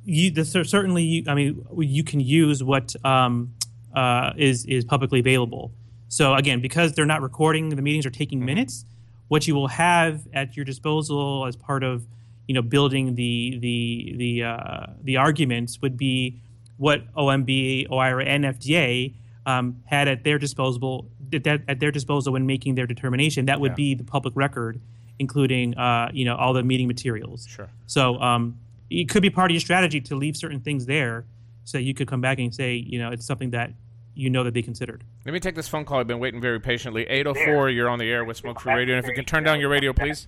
You 0.06 0.32
the, 0.32 0.46
certainly. 0.46 1.26
I 1.28 1.34
mean, 1.34 1.66
you 1.78 2.04
can 2.04 2.20
use 2.20 2.64
what 2.64 2.94
um, 3.06 3.54
uh, 3.96 4.34
is 4.38 4.66
is 4.66 4.86
publicly 4.86 5.20
available. 5.22 5.72
So 6.08 6.36
again, 6.36 6.62
because 6.62 6.94
they're 6.94 7.06
not 7.06 7.22
recording, 7.22 7.70
the 7.70 7.82
meetings 7.82 8.06
are 8.06 8.12
taking 8.12 8.40
mm-hmm. 8.40 8.46
minutes. 8.46 8.86
What 9.30 9.48
you 9.48 9.56
will 9.56 9.70
have 9.70 10.28
at 10.34 10.56
your 10.56 10.66
disposal 10.66 11.46
as 11.48 11.56
part 11.56 11.84
of 11.84 12.06
you 12.48 12.54
know 12.54 12.62
building 12.62 13.16
the 13.16 13.58
the 13.60 14.16
the 14.18 14.44
uh, 14.44 14.86
the 15.04 15.18
arguments 15.18 15.82
would 15.82 15.98
be 15.98 16.42
what 16.78 17.12
OMB, 17.14 17.90
OIRA, 17.90 18.26
and 18.26 18.46
FDA 18.46 19.14
um, 19.46 19.82
had 19.86 20.08
at 20.08 20.24
their 20.24 20.40
disposal 20.40 21.10
at 21.34 21.80
their 21.80 21.92
disposal 21.92 22.34
when 22.34 22.46
making 22.46 22.76
their 22.76 22.86
determination. 22.86 23.46
That 23.46 23.60
would 23.60 23.72
yeah. 23.72 23.76
be 23.76 23.96
the 23.96 24.04
public 24.04 24.36
record 24.36 24.80
including 25.20 25.78
uh, 25.78 26.10
you 26.14 26.26
know 26.26 26.36
all 26.36 26.54
the 26.54 26.64
meeting 26.64 26.88
materials. 26.88 27.48
Sure. 27.48 27.70
So 27.88 28.20
um, 28.22 28.60
it 28.90 29.10
could 29.10 29.22
be 29.22 29.30
part 29.30 29.52
of 29.52 29.54
your 29.54 29.62
strategy 29.62 30.02
to 30.02 30.16
leave 30.16 30.36
certain 30.36 30.60
things 30.60 30.86
there, 30.86 31.26
so 31.64 31.78
you 31.78 31.94
could 31.94 32.08
come 32.08 32.22
back 32.22 32.40
and 32.40 32.54
say 32.54 32.76
you 32.76 33.00
know 33.00 33.12
it's 33.12 33.26
something 33.26 33.52
that 33.52 33.72
you 34.16 34.30
know 34.30 34.44
that 34.44 34.54
they 34.54 34.62
considered. 34.62 35.04
Let 35.26 35.34
me 35.34 35.40
take 35.40 35.56
this 35.56 35.68
phone 35.68 35.86
call. 35.86 36.00
I've 36.00 36.08
been 36.08 36.20
waiting 36.20 36.42
very 36.42 36.60
patiently. 36.60 37.04
804, 37.08 37.72
you're 37.72 37.90
on 37.90 37.98
the 37.98 38.12
air 38.12 38.24
with 38.24 38.38
Smoke 38.38 38.60
Free 38.60 38.74
Radio. 38.74 38.96
And 38.96 39.04
if 39.04 39.10
you 39.10 39.16
can 39.16 39.26
turn 39.26 39.44
down 39.44 39.60
your 39.60 39.70
radio, 39.70 39.92
please. 39.92 40.28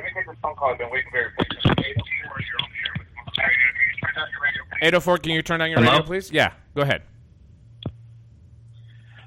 Let 0.00 0.06
me 0.06 0.12
take 0.14 0.26
this 0.28 0.36
phone 0.42 0.54
call. 0.56 0.70
I've 0.70 0.78
been 0.78 0.90
waiting 0.90 1.10
very 1.12 1.26
804, 1.26 1.76
you're 1.76 1.84
on 1.84 2.70
the 2.70 2.78
air 2.86 2.94
with 2.98 3.06
Smoke 3.12 3.34
Free 3.34 3.44
Radio. 3.44 3.68
Can 3.76 3.92
you 3.92 4.00
turn 4.00 4.14
down 4.14 4.28
your 4.32 4.40
radio, 4.42 4.62
please? 4.70 4.78
804, 4.82 5.18
can 5.18 5.32
you 5.32 5.42
turn 5.42 5.60
down 5.60 5.70
your 5.70 5.78
Hello? 5.80 5.90
radio, 5.92 6.06
please? 6.06 6.32
Yeah, 6.32 6.52
go 6.74 6.82
ahead. 6.82 7.02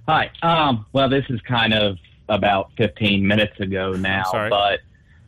Hi. 0.07 0.31
Um, 0.41 0.85
well, 0.93 1.09
this 1.09 1.25
is 1.29 1.39
kind 1.41 1.73
of 1.73 1.97
about 2.27 2.71
15 2.77 3.25
minutes 3.25 3.59
ago 3.59 3.93
now. 3.93 4.23
But 4.49 4.79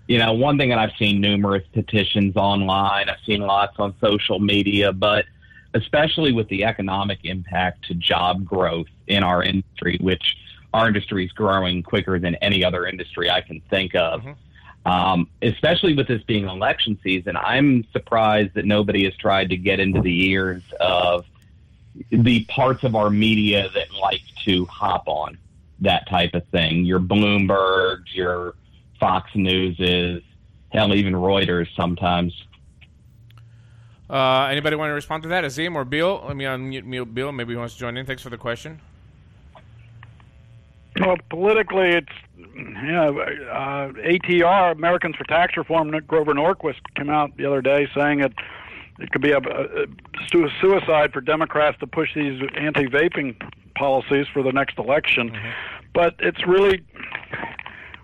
you 0.07 0.17
know, 0.17 0.33
one 0.33 0.57
thing 0.57 0.69
that 0.69 0.79
I've 0.79 0.95
seen 0.97 1.21
numerous 1.21 1.63
petitions 1.73 2.35
online. 2.35 3.09
I've 3.09 3.23
seen 3.25 3.41
lots 3.41 3.75
on 3.77 3.95
social 4.01 4.39
media, 4.39 4.91
but 4.91 5.25
especially 5.73 6.31
with 6.31 6.47
the 6.49 6.63
economic 6.63 7.19
impact 7.23 7.85
to 7.87 7.93
job 7.93 8.45
growth 8.45 8.87
in 9.07 9.23
our 9.23 9.43
industry, 9.43 9.97
which 10.01 10.37
our 10.73 10.87
industry 10.87 11.25
is 11.25 11.31
growing 11.31 11.83
quicker 11.83 12.19
than 12.19 12.35
any 12.35 12.63
other 12.63 12.85
industry 12.85 13.29
I 13.29 13.41
can 13.41 13.61
think 13.69 13.93
of. 13.95 14.21
Mm-hmm. 14.21 14.31
Um, 14.85 15.27
especially 15.41 15.95
with 15.95 16.07
this 16.07 16.21
being 16.23 16.47
election 16.47 16.99
season, 17.03 17.35
I'm 17.35 17.85
surprised 17.91 18.53
that 18.53 18.65
nobody 18.65 19.05
has 19.05 19.15
tried 19.15 19.49
to 19.49 19.57
get 19.57 19.79
into 19.79 20.01
the 20.01 20.29
ears 20.29 20.61
of 20.79 21.25
the 22.11 22.45
parts 22.45 22.83
of 22.83 22.95
our 22.95 23.09
media 23.09 23.69
that 23.73 23.91
like 23.99 24.21
to 24.45 24.65
hop 24.65 25.07
on 25.07 25.37
that 25.79 26.07
type 26.07 26.35
of 26.35 26.47
thing. 26.49 26.85
Your 26.85 26.99
Bloomberg, 26.99 28.03
your 28.13 28.53
Fox 28.99 29.29
Newses, 29.33 30.21
hell, 30.71 30.93
even 30.93 31.13
Reuters 31.13 31.67
sometimes. 31.75 32.33
Uh, 34.07 34.47
anybody 34.51 34.75
want 34.75 34.89
to 34.89 34.93
respond 34.93 35.23
to 35.23 35.29
that? 35.29 35.43
Azim 35.43 35.75
or 35.75 35.83
Bill? 35.83 36.23
Let 36.27 36.35
me 36.35 36.45
unmute 36.45 37.13
Bill. 37.13 37.31
Maybe 37.31 37.53
he 37.53 37.57
wants 37.57 37.73
to 37.73 37.79
join 37.79 37.97
in. 37.97 38.05
Thanks 38.05 38.21
for 38.21 38.29
the 38.29 38.37
question. 38.37 38.81
Well, 40.99 41.17
politically, 41.29 41.89
it's 41.89 42.11
you 42.37 42.91
know, 42.91 43.19
uh, 43.19 43.91
ATR, 43.91 44.71
Americans 44.71 45.15
for 45.15 45.25
Tax 45.25 45.57
Reform. 45.57 45.91
Grover 46.07 46.33
Norquist 46.33 46.79
came 46.95 47.09
out 47.09 47.35
the 47.37 47.45
other 47.45 47.61
day 47.61 47.87
saying 47.93 48.19
that 48.19 48.33
it 48.99 49.11
could 49.11 49.21
be 49.21 49.31
a, 49.31 49.39
a, 49.39 49.87
suicide 50.61 51.11
for 51.11 51.21
Democrats 51.21 51.77
to 51.79 51.87
push 51.87 52.13
these 52.15 52.41
anti-vaping 52.55 53.35
policies 53.75 54.25
for 54.31 54.41
the 54.41 54.53
next 54.53 54.77
election. 54.77 55.31
Mm-hmm. 55.31 55.49
But 55.93 56.15
it's 56.19 56.45
really 56.47 56.83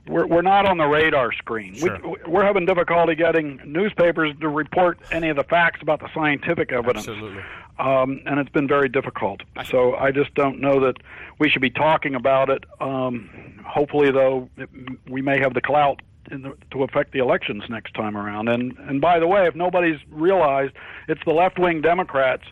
we're 0.07 0.25
we're 0.27 0.41
not 0.41 0.65
on 0.65 0.77
the 0.77 0.85
radar 0.85 1.31
screen. 1.31 1.75
Sure. 1.75 1.99
We, 2.27 2.35
are 2.35 2.43
having 2.43 2.65
difficulty 2.65 3.15
getting 3.15 3.59
newspapers 3.65 4.33
to 4.41 4.49
report 4.49 4.99
any 5.11 5.29
of 5.29 5.37
the 5.37 5.43
facts 5.43 5.79
about 5.81 5.99
the 5.99 6.09
scientific 6.13 6.71
evidence. 6.71 7.07
Absolutely. 7.07 7.41
Um, 7.79 8.21
and 8.25 8.39
it's 8.39 8.49
been 8.49 8.67
very 8.67 8.89
difficult. 8.89 9.41
So 9.69 9.95
I 9.95 10.11
just 10.11 10.33
don't 10.35 10.59
know 10.59 10.79
that 10.81 10.97
we 11.39 11.49
should 11.49 11.61
be 11.61 11.69
talking 11.69 12.15
about 12.15 12.49
it. 12.49 12.63
Um, 12.79 13.59
hopefully, 13.65 14.11
though, 14.11 14.49
it, 14.57 14.69
we 15.09 15.21
may 15.21 15.39
have 15.39 15.53
the 15.53 15.61
clout 15.61 16.01
the, 16.29 16.55
to 16.71 16.83
affect 16.83 17.11
the 17.11 17.19
elections 17.19 17.63
next 17.69 17.93
time 17.93 18.15
around. 18.15 18.47
And 18.49 18.77
and 18.79 19.01
by 19.01 19.19
the 19.19 19.27
way, 19.27 19.47
if 19.47 19.55
nobody's 19.55 19.99
realized, 20.11 20.73
it's 21.07 21.21
the 21.25 21.33
left 21.33 21.57
wing 21.57 21.81
Democrats 21.81 22.43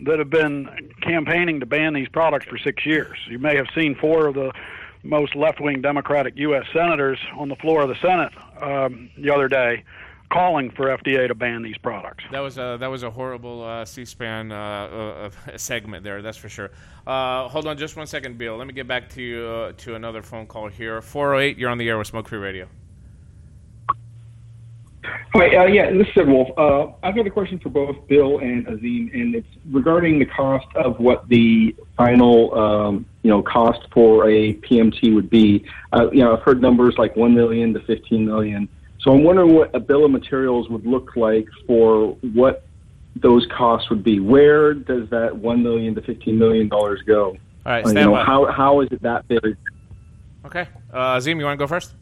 that 0.00 0.18
have 0.18 0.30
been 0.30 0.92
campaigning 1.02 1.60
to 1.60 1.66
ban 1.66 1.94
these 1.94 2.08
products 2.08 2.46
for 2.46 2.58
six 2.58 2.84
years. 2.84 3.16
You 3.28 3.38
may 3.38 3.56
have 3.56 3.66
seen 3.74 3.94
four 3.94 4.26
of 4.26 4.34
the 4.34 4.52
most 5.02 5.34
left 5.36 5.60
wing 5.60 5.82
Democratic 5.82 6.34
U.S. 6.36 6.64
senators 6.72 7.18
on 7.36 7.48
the 7.48 7.56
floor 7.56 7.82
of 7.82 7.88
the 7.88 7.96
Senate 7.96 8.32
um, 8.60 9.10
the 9.16 9.30
other 9.30 9.48
day 9.48 9.84
calling 10.34 10.68
for 10.70 10.86
FDA 10.86 11.28
to 11.28 11.34
ban 11.34 11.62
these 11.62 11.78
products. 11.78 12.24
That 12.32 12.40
was 12.40 12.58
a 12.58 12.76
that 12.80 12.88
was 12.88 13.04
a 13.04 13.10
horrible 13.10 13.62
uh, 13.62 13.84
C-SPAN 13.84 14.50
uh, 14.50 14.56
uh, 14.56 15.30
segment 15.56 16.02
there. 16.02 16.20
That's 16.22 16.36
for 16.36 16.48
sure. 16.48 16.72
Uh, 17.06 17.48
hold 17.48 17.66
on, 17.66 17.78
just 17.78 17.96
one 17.96 18.08
second, 18.08 18.36
Bill. 18.36 18.56
Let 18.56 18.66
me 18.66 18.72
get 18.72 18.88
back 18.88 19.08
to 19.10 19.22
you 19.22 19.46
uh, 19.46 19.72
to 19.78 19.94
another 19.94 20.22
phone 20.22 20.46
call 20.46 20.68
here. 20.68 21.00
408, 21.00 21.56
You're 21.56 21.70
on 21.70 21.78
the 21.78 21.88
air 21.88 21.96
with 21.96 22.08
Smoke 22.08 22.28
Free 22.28 22.38
Radio. 22.38 22.68
Hi, 25.34 25.56
uh, 25.56 25.64
yeah, 25.66 25.90
this 25.90 26.06
is 26.08 26.16
Ed 26.16 26.28
Wolf. 26.28 26.48
Uh, 26.56 26.92
I've 27.02 27.14
got 27.14 27.26
a 27.26 27.30
question 27.30 27.58
for 27.58 27.68
both 27.68 27.96
Bill 28.08 28.38
and 28.38 28.66
Azim, 28.66 29.10
and 29.12 29.34
it's 29.34 29.46
regarding 29.70 30.18
the 30.18 30.24
cost 30.24 30.66
of 30.76 30.98
what 30.98 31.28
the 31.28 31.76
final, 31.96 32.58
um, 32.58 33.06
you 33.22 33.30
know, 33.30 33.42
cost 33.42 33.80
for 33.92 34.30
a 34.30 34.54
PMT 34.54 35.14
would 35.14 35.28
be. 35.28 35.64
Uh, 35.92 36.10
you 36.10 36.20
know, 36.20 36.34
I've 36.34 36.42
heard 36.42 36.62
numbers 36.62 36.94
like 36.96 37.14
one 37.16 37.34
million 37.34 37.74
to 37.74 37.80
fifteen 37.80 38.24
million. 38.24 38.68
So 39.04 39.12
I'm 39.12 39.22
wondering 39.22 39.54
what 39.54 39.74
a 39.74 39.80
bill 39.80 40.06
of 40.06 40.10
materials 40.10 40.70
would 40.70 40.86
look 40.86 41.14
like 41.14 41.46
for 41.66 42.16
what 42.22 42.64
those 43.16 43.46
costs 43.54 43.90
would 43.90 44.02
be. 44.02 44.18
Where 44.18 44.72
does 44.72 45.10
that 45.10 45.36
one 45.36 45.62
million 45.62 45.94
to 45.96 46.00
fifteen 46.00 46.38
million 46.38 46.70
dollars 46.70 47.02
go? 47.06 47.26
All 47.26 47.36
right, 47.66 47.84
uh, 47.84 47.90
stand 47.90 48.10
you 48.10 48.16
know, 48.16 48.24
how 48.24 48.50
how 48.50 48.80
is 48.80 48.88
it 48.90 49.02
that 49.02 49.28
big? 49.28 49.58
Okay, 50.46 50.66
uh, 50.92 51.16
Azim, 51.16 51.38
you 51.38 51.44
want 51.44 51.58
to 51.58 51.62
go 51.62 51.68
first? 51.68 51.94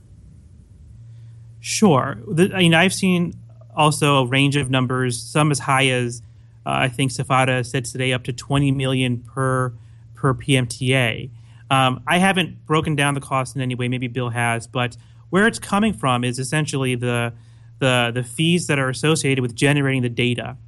Sure. 1.59 2.18
The, 2.28 2.53
I 2.55 2.59
mean, 2.59 2.74
I've 2.74 2.94
seen 2.94 3.34
also 3.76 4.22
a 4.22 4.26
range 4.26 4.55
of 4.55 4.70
numbers, 4.70 5.20
some 5.20 5.50
as 5.50 5.59
high 5.59 5.88
as 5.88 6.22
uh, 6.64 6.70
I 6.70 6.88
think 6.88 7.11
SFATA 7.11 7.66
said 7.66 7.84
today, 7.84 8.12
up 8.12 8.22
to 8.24 8.32
20 8.32 8.70
million 8.70 9.18
per 9.18 9.72
per 10.14 10.34
PMTA. 10.34 11.30
Um, 11.68 12.03
I 12.07 12.18
haven't 12.18 12.64
broken 12.64 12.94
down 12.94 13.14
the 13.14 13.20
cost 13.20 13.57
in 13.57 13.62
any 13.62 13.74
way. 13.74 13.88
Maybe 13.88 14.07
Bill 14.07 14.28
has, 14.28 14.68
but 14.68 14.96
where 15.33 15.47
it's 15.47 15.59
coming 15.59 15.95
from 15.95 16.24
is 16.24 16.39
essentially 16.39 16.95
the 16.95 17.33
the 17.78 18.12
the 18.14 18.22
fees 18.22 18.66
that 18.66 18.78
are 18.78 18.91
associated 18.91 19.41
with 19.41 19.55
generating 19.55 20.03
the 20.03 20.11
data. 20.11 20.59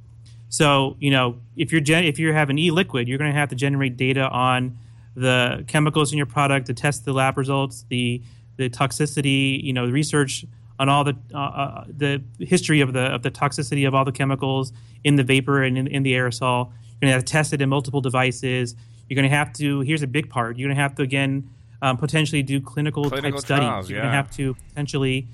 So 0.49 0.97
you 0.99 1.11
know, 1.11 1.39
if 1.55 1.71
you're 1.71 1.81
gen- 1.81 2.05
if 2.05 2.17
you 2.17 2.33
have 2.33 2.49
an 2.49 2.57
e-liquid, 2.57 3.07
you're 3.07 3.19
going 3.19 3.31
to 3.31 3.37
have 3.37 3.49
to 3.49 3.55
generate 3.55 3.95
data 3.95 4.27
on 4.27 4.75
the 5.15 5.63
chemicals 5.67 6.11
in 6.11 6.17
your 6.17 6.25
product 6.25 6.65
to 6.65 6.73
test 6.73 7.05
the 7.05 7.13
lab 7.13 7.37
results, 7.37 7.85
the 7.89 8.23
the 8.57 8.67
toxicity, 8.67 9.63
you 9.63 9.71
know, 9.71 9.85
the 9.85 9.93
research 9.93 10.45
on 10.79 10.89
all 10.89 11.03
the 11.03 11.15
uh, 11.31 11.37
uh, 11.37 11.85
the 11.87 12.23
history 12.39 12.81
of 12.81 12.93
the 12.93 13.13
of 13.13 13.21
the 13.21 13.29
toxicity 13.29 13.87
of 13.87 13.93
all 13.93 14.03
the 14.03 14.11
chemicals 14.11 14.73
in 15.03 15.15
the 15.15 15.23
vapor 15.23 15.61
and 15.61 15.77
in, 15.77 15.85
in 15.85 16.01
the 16.01 16.13
aerosol. 16.13 16.69
You're 16.69 17.01
going 17.01 17.11
to 17.11 17.17
have 17.17 17.25
to 17.25 17.31
test 17.31 17.53
it 17.53 17.61
in 17.61 17.69
multiple 17.69 18.01
devices. 18.01 18.73
You're 19.07 19.15
going 19.15 19.29
to 19.29 19.35
have 19.35 19.53
to. 19.53 19.81
Here's 19.81 20.01
a 20.01 20.07
big 20.07 20.31
part. 20.31 20.57
You're 20.57 20.69
going 20.69 20.75
to 20.75 20.81
have 20.81 20.95
to 20.95 21.03
again 21.03 21.51
um, 21.81 21.97
potentially 21.97 22.43
do 22.43 22.61
clinical, 22.61 23.09
clinical 23.09 23.41
type 23.41 23.59
trials, 23.59 23.85
studies. 23.85 23.89
You're 23.89 23.99
yeah. 23.99 24.03
going 24.03 24.11
to 24.11 24.17
have 24.17 24.31
to 24.31 24.55
potentially 24.69 25.27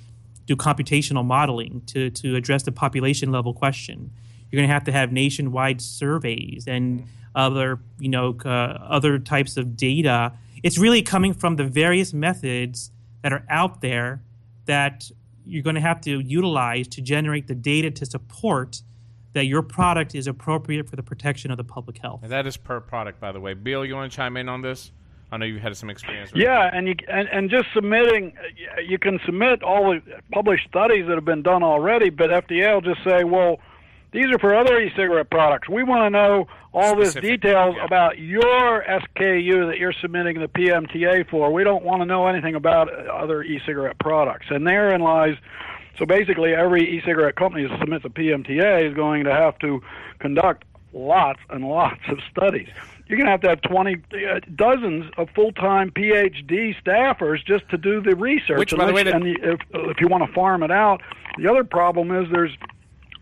do 0.46 0.56
computational 0.56 1.26
modeling 1.26 1.82
to 1.88 2.10
to 2.10 2.36
address 2.36 2.64
the 2.64 2.72
population 2.72 3.32
level 3.32 3.54
question. 3.54 4.12
You're 4.50 4.60
going 4.60 4.68
to 4.68 4.74
have 4.74 4.84
to 4.86 4.92
have 4.92 5.12
nationwide 5.12 5.82
surveys 5.82 6.68
and 6.68 7.08
other 7.36 7.80
you 8.00 8.10
know 8.10 8.38
uh, 8.44 8.50
other 8.50 9.20
types 9.20 9.58
of 9.58 9.78
data. 9.78 10.34
It's 10.64 10.78
really 10.78 11.02
coming 11.02 11.34
from 11.34 11.56
the 11.56 11.64
various 11.64 12.14
methods 12.14 12.92
that 13.24 13.34
are 13.34 13.46
out 13.50 13.82
there 13.82 14.24
that 14.66 15.10
you're 15.46 15.64
going 15.64 15.76
to 15.76 15.82
have 15.82 16.02
to 16.02 16.20
utilize 16.20 16.88
to 16.90 17.02
generate 17.02 17.48
the 17.48 17.56
data 17.56 17.90
to 17.92 18.06
support 18.06 18.84
that 19.34 19.46
your 19.46 19.62
product 19.62 20.14
is 20.14 20.28
appropriate 20.28 20.90
for 20.90 20.96
the 20.96 21.04
protection 21.04 21.52
of 21.52 21.58
the 21.58 21.64
public 21.64 21.98
health. 21.98 22.20
And 22.22 22.32
that 22.32 22.46
is 22.46 22.58
per 22.58 22.80
product, 22.80 23.20
by 23.20 23.32
the 23.32 23.40
way. 23.40 23.54
Bill, 23.54 23.86
you 23.86 23.96
want 23.96 24.12
to 24.12 24.16
chime 24.16 24.38
in 24.38 24.50
on 24.50 24.62
this? 24.62 24.92
I 25.32 25.38
know 25.38 25.46
you 25.46 25.60
had 25.60 25.76
some 25.78 25.90
experience. 25.90 26.34
With 26.34 26.42
Yeah, 26.42 26.70
and 26.72 26.88
you 26.88 26.96
and, 27.08 27.28
and 27.30 27.50
just 27.50 27.68
submitting, 27.74 28.34
you 28.86 29.00
can 29.00 29.20
submit 29.26 29.64
all 29.64 29.92
the 29.92 30.02
published 30.32 30.68
studies 30.68 31.08
that 31.08 31.16
have 31.16 31.26
been 31.26 31.42
done 31.42 31.64
already, 31.64 32.10
but 32.10 32.30
FDA 32.30 32.74
will 32.74 32.82
just 32.82 33.04
say, 33.04 33.24
well, 33.24 33.60
these 34.12 34.26
are 34.26 34.40
for 34.40 34.54
other 34.54 34.80
e-cigarette 34.80 35.30
products. 35.30 35.70
We 35.70 35.84
want 35.84 36.04
to 36.04 36.10
know 36.10 36.48
all 36.74 36.98
this 36.98 37.14
details 37.14 37.76
yeah. 37.78 37.86
about 37.86 38.20
your 38.20 38.84
SKU 38.84 39.70
that 39.70 39.78
you're 39.78 39.94
submitting 40.02 40.40
the 40.40 40.50
PMTA 40.50 41.30
for. 41.30 41.52
We 41.52 41.64
don't 41.64 41.84
want 41.84 42.02
to 42.02 42.06
know 42.06 42.28
anything 42.28 42.56
about 42.56 42.90
uh, 42.90 43.10
other 43.12 43.42
e-cigarette 43.42 44.00
products. 44.00 44.48
And 44.50 44.68
therein 44.68 45.00
lies. 45.02 45.36
So 45.98 46.06
basically, 46.06 46.54
every 46.54 46.98
e-cigarette 46.98 47.36
company 47.36 47.68
that 47.68 47.80
submits 47.80 48.04
a 48.04 48.10
PMTA 48.10 48.90
is 48.90 48.94
going 48.94 49.24
to 49.26 49.32
have 49.32 49.58
to 49.60 49.82
conduct 50.20 50.66
lots 50.94 51.40
and 51.50 51.66
lots 51.68 52.02
of 52.10 52.20
studies. 52.30 52.70
You're 53.12 53.18
going 53.18 53.26
to 53.26 53.32
have 53.32 53.42
to 53.42 53.50
have 53.50 53.62
20 53.64 53.96
uh, 54.14 54.40
dozens 54.56 55.12
of 55.18 55.30
full-time 55.32 55.92
PhD 55.92 56.74
staffers 56.82 57.44
just 57.46 57.68
to 57.68 57.78
do 57.78 58.00
the 58.00 58.16
research. 58.16 58.58
Which, 58.58 58.74
by 58.74 58.86
the 58.86 58.94
way, 58.94 59.02
and 59.02 59.28
if, 59.28 59.60
if 59.74 60.00
you 60.00 60.08
want 60.08 60.26
to 60.26 60.32
farm 60.32 60.64
it 60.64 60.72
out, 60.72 61.02
the 61.38 61.50
other 61.50 61.66
problem 61.66 62.10
is 62.10 62.32
there's 62.32 62.56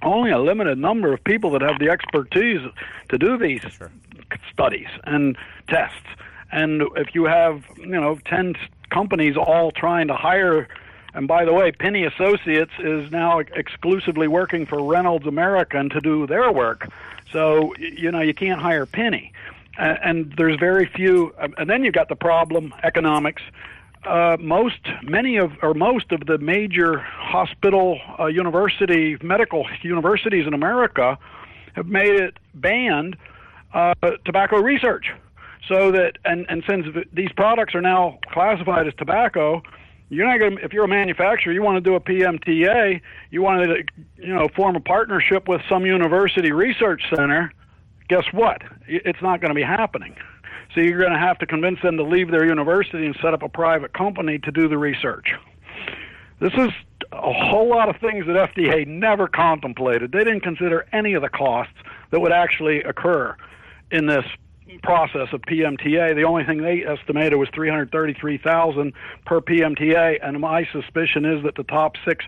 only 0.03 0.29
a 0.29 0.37
limited 0.37 0.77
number 0.77 1.11
of 1.11 1.23
people 1.23 1.49
that 1.53 1.63
have 1.63 1.79
the 1.79 1.89
expertise 1.89 2.61
to 3.09 3.17
do 3.17 3.35
these 3.39 3.63
studies 4.53 4.85
and 5.05 5.35
tests. 5.67 5.97
And 6.51 6.83
if 6.95 7.15
you 7.15 7.23
have, 7.25 7.63
you 7.79 7.87
know, 7.87 8.19
10 8.25 8.57
companies 8.91 9.37
all 9.37 9.71
trying 9.71 10.07
to 10.09 10.15
hire, 10.15 10.67
and 11.15 11.27
by 11.27 11.45
the 11.45 11.53
way, 11.53 11.71
Penny 11.71 12.03
Associates 12.03 12.73
is 12.77 13.11
now 13.11 13.39
exclusively 13.39 14.27
working 14.27 14.67
for 14.67 14.83
Reynolds 14.83 15.25
American 15.25 15.89
to 15.89 15.99
do 15.99 16.27
their 16.27 16.51
work. 16.51 16.87
So, 17.31 17.73
you 17.77 18.11
know, 18.11 18.21
you 18.21 18.35
can't 18.35 18.61
hire 18.61 18.85
Penny. 18.85 19.33
And 19.79 20.33
there's 20.37 20.59
very 20.59 20.89
few, 20.93 21.33
and 21.57 21.69
then 21.69 21.83
you've 21.83 21.93
got 21.93 22.09
the 22.09 22.15
problem 22.15 22.73
economics 22.83 23.41
uh, 24.05 24.37
most, 24.39 24.79
many 25.03 25.37
of, 25.37 25.51
or 25.61 25.73
most 25.73 26.11
of 26.11 26.25
the 26.25 26.37
major 26.37 26.99
hospital, 26.99 27.99
uh, 28.19 28.27
university, 28.27 29.17
medical 29.21 29.65
universities 29.81 30.47
in 30.47 30.53
America 30.53 31.17
have 31.73 31.87
made 31.87 32.15
it 32.19 32.37
banned 32.53 33.17
uh, 33.73 33.93
tobacco 34.25 34.57
research. 34.61 35.11
So 35.67 35.91
that, 35.91 36.17
and, 36.25 36.45
and 36.49 36.63
since 36.67 36.87
these 37.11 37.31
products 37.33 37.75
are 37.75 37.81
now 37.81 38.19
classified 38.31 38.87
as 38.87 38.93
tobacco, 38.95 39.61
you're 40.09 40.25
not 40.25 40.39
going 40.39 40.57
to, 40.57 40.63
if 40.63 40.73
you're 40.73 40.85
a 40.85 40.87
manufacturer, 40.87 41.51
you 41.51 41.61
want 41.61 41.75
to 41.75 41.81
do 41.81 41.95
a 41.95 41.99
PMTA, 41.99 43.01
you 43.29 43.41
want 43.41 43.69
to, 43.69 43.83
you 44.15 44.33
know, 44.33 44.47
form 44.55 44.75
a 44.75 44.79
partnership 44.79 45.47
with 45.47 45.61
some 45.69 45.85
university 45.85 46.51
research 46.51 47.03
center, 47.13 47.53
guess 48.09 48.25
what? 48.33 48.61
It's 48.87 49.21
not 49.21 49.39
going 49.39 49.49
to 49.49 49.55
be 49.55 49.63
happening. 49.63 50.15
So 50.73 50.81
you're 50.81 50.99
going 50.99 51.13
to 51.13 51.19
have 51.19 51.39
to 51.39 51.45
convince 51.45 51.81
them 51.81 51.97
to 51.97 52.03
leave 52.03 52.29
their 52.29 52.45
university 52.45 53.05
and 53.05 53.15
set 53.21 53.33
up 53.33 53.41
a 53.41 53.49
private 53.49 53.93
company 53.93 54.39
to 54.39 54.51
do 54.51 54.67
the 54.67 54.77
research. 54.77 55.29
This 56.39 56.53
is 56.53 56.69
a 57.11 57.33
whole 57.33 57.69
lot 57.69 57.89
of 57.89 57.97
things 57.97 58.25
that 58.27 58.53
FDA 58.55 58.85
never 58.85 59.27
contemplated. 59.27 60.11
They 60.11 60.19
didn't 60.19 60.41
consider 60.41 60.85
any 60.91 61.13
of 61.13 61.21
the 61.21 61.29
costs 61.29 61.73
that 62.11 62.19
would 62.19 62.31
actually 62.31 62.81
occur 62.83 63.35
in 63.91 64.05
this 64.05 64.25
process 64.83 65.27
of 65.33 65.41
PMTA. 65.41 66.15
The 66.15 66.23
only 66.23 66.43
thing 66.43 66.61
they 66.61 66.85
estimated 66.85 67.37
was 67.39 67.49
333,000 67.53 68.93
per 69.25 69.41
PMTA, 69.41 70.19
and 70.21 70.39
my 70.39 70.67
suspicion 70.71 71.25
is 71.25 71.43
that 71.43 71.55
the 71.55 71.63
top 71.63 71.95
6 72.05 72.25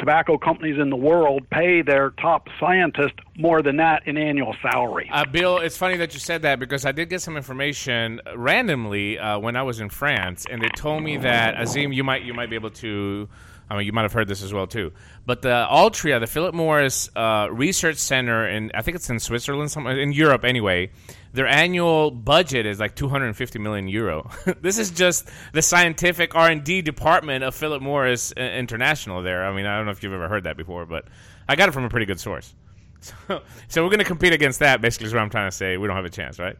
tobacco 0.00 0.36
companies 0.36 0.78
in 0.80 0.90
the 0.90 0.96
world 0.96 1.48
pay 1.50 1.82
their 1.82 2.10
top 2.10 2.48
scientists 2.58 3.18
more 3.36 3.62
than 3.62 3.76
that 3.76 4.06
in 4.06 4.16
annual 4.16 4.56
salary. 4.60 5.08
Uh, 5.12 5.24
Bill, 5.24 5.58
it's 5.58 5.76
funny 5.76 5.96
that 5.98 6.14
you 6.14 6.18
said 6.20 6.42
that 6.42 6.58
because 6.58 6.84
I 6.84 6.92
did 6.92 7.08
get 7.08 7.22
some 7.22 7.36
information 7.36 8.20
randomly 8.34 9.18
uh, 9.18 9.38
when 9.38 9.54
I 9.54 9.62
was 9.62 9.78
in 9.78 9.90
France, 9.90 10.46
and 10.50 10.60
they 10.60 10.68
told 10.70 11.04
me 11.04 11.18
that 11.18 11.54
Azim, 11.60 11.92
you 11.92 12.02
might 12.02 12.22
you 12.22 12.34
might 12.34 12.50
be 12.50 12.56
able 12.56 12.70
to. 12.70 13.28
I 13.70 13.76
mean, 13.76 13.86
you 13.86 13.92
might 13.92 14.02
have 14.02 14.12
heard 14.12 14.26
this 14.26 14.42
as 14.42 14.52
well 14.52 14.66
too. 14.66 14.92
But 15.24 15.42
the 15.42 15.66
Altria, 15.70 16.18
the 16.18 16.26
Philip 16.26 16.54
Morris 16.54 17.08
uh, 17.14 17.48
Research 17.52 17.98
Center, 17.98 18.48
in 18.48 18.72
I 18.74 18.82
think 18.82 18.96
it's 18.96 19.08
in 19.08 19.20
Switzerland, 19.20 19.70
somewhere 19.70 19.98
in 19.98 20.12
Europe 20.12 20.44
anyway. 20.44 20.90
Their 21.32 21.46
annual 21.46 22.10
budget 22.10 22.66
is 22.66 22.80
like 22.80 22.96
250 22.96 23.60
million 23.60 23.86
euro. 23.86 24.28
this 24.60 24.78
is 24.78 24.90
just 24.90 25.28
the 25.52 25.62
scientific 25.62 26.34
R 26.34 26.50
and 26.50 26.64
D 26.64 26.82
department 26.82 27.44
of 27.44 27.54
Philip 27.54 27.80
Morris 27.80 28.32
uh, 28.36 28.40
International. 28.40 29.22
There, 29.22 29.44
I 29.44 29.54
mean, 29.54 29.66
I 29.66 29.76
don't 29.76 29.86
know 29.86 29.92
if 29.92 30.02
you've 30.02 30.12
ever 30.12 30.28
heard 30.28 30.44
that 30.44 30.56
before, 30.56 30.84
but 30.84 31.04
I 31.48 31.54
got 31.54 31.68
it 31.68 31.72
from 31.72 31.84
a 31.84 31.88
pretty 31.88 32.06
good 32.06 32.20
source. 32.20 32.52
So, 33.02 33.40
so 33.68 33.82
we're 33.82 33.88
going 33.88 34.00
to 34.00 34.04
compete 34.04 34.34
against 34.34 34.58
that. 34.58 34.82
Basically, 34.82 35.06
is 35.06 35.14
what 35.14 35.22
I'm 35.22 35.30
trying 35.30 35.48
to 35.48 35.56
say. 35.56 35.78
We 35.78 35.86
don't 35.86 35.96
have 35.96 36.04
a 36.04 36.10
chance, 36.10 36.38
right? 36.38 36.56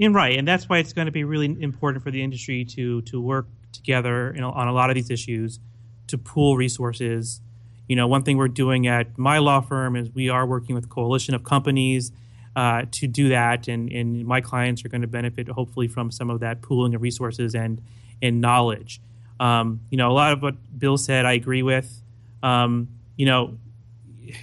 And 0.00 0.12
right, 0.12 0.36
and 0.36 0.48
that's 0.48 0.68
why 0.68 0.78
it's 0.78 0.92
going 0.92 1.06
to 1.06 1.12
be 1.12 1.22
really 1.22 1.46
important 1.62 2.02
for 2.02 2.10
the 2.10 2.20
industry 2.20 2.64
to 2.64 3.02
to 3.02 3.20
work 3.20 3.46
together 3.74 4.32
you 4.34 4.40
know, 4.40 4.50
on 4.50 4.68
a 4.68 4.72
lot 4.72 4.90
of 4.90 4.94
these 4.94 5.10
issues, 5.10 5.60
to 6.06 6.18
pool 6.18 6.56
resources. 6.56 7.40
You 7.88 7.96
know, 7.96 8.06
one 8.06 8.22
thing 8.22 8.36
we're 8.38 8.48
doing 8.48 8.86
at 8.86 9.18
my 9.18 9.38
law 9.38 9.60
firm 9.60 9.96
is 9.96 10.10
we 10.10 10.28
are 10.28 10.46
working 10.46 10.74
with 10.74 10.86
a 10.86 10.88
coalition 10.88 11.34
of 11.34 11.44
companies 11.44 12.12
uh, 12.56 12.84
to 12.92 13.06
do 13.06 13.28
that, 13.30 13.68
and, 13.68 13.90
and 13.90 14.24
my 14.24 14.40
clients 14.40 14.84
are 14.84 14.88
going 14.88 15.00
to 15.00 15.08
benefit 15.08 15.48
hopefully 15.48 15.88
from 15.88 16.10
some 16.10 16.30
of 16.30 16.40
that 16.40 16.62
pooling 16.62 16.94
of 16.94 17.02
resources 17.02 17.54
and 17.54 17.82
and 18.22 18.40
knowledge. 18.40 19.00
Um, 19.40 19.80
you 19.90 19.98
know, 19.98 20.10
a 20.10 20.14
lot 20.14 20.32
of 20.32 20.40
what 20.42 20.54
Bill 20.78 20.96
said, 20.96 21.26
I 21.26 21.32
agree 21.32 21.62
with. 21.62 22.00
Um, 22.42 22.88
you 23.16 23.26
know, 23.26 23.58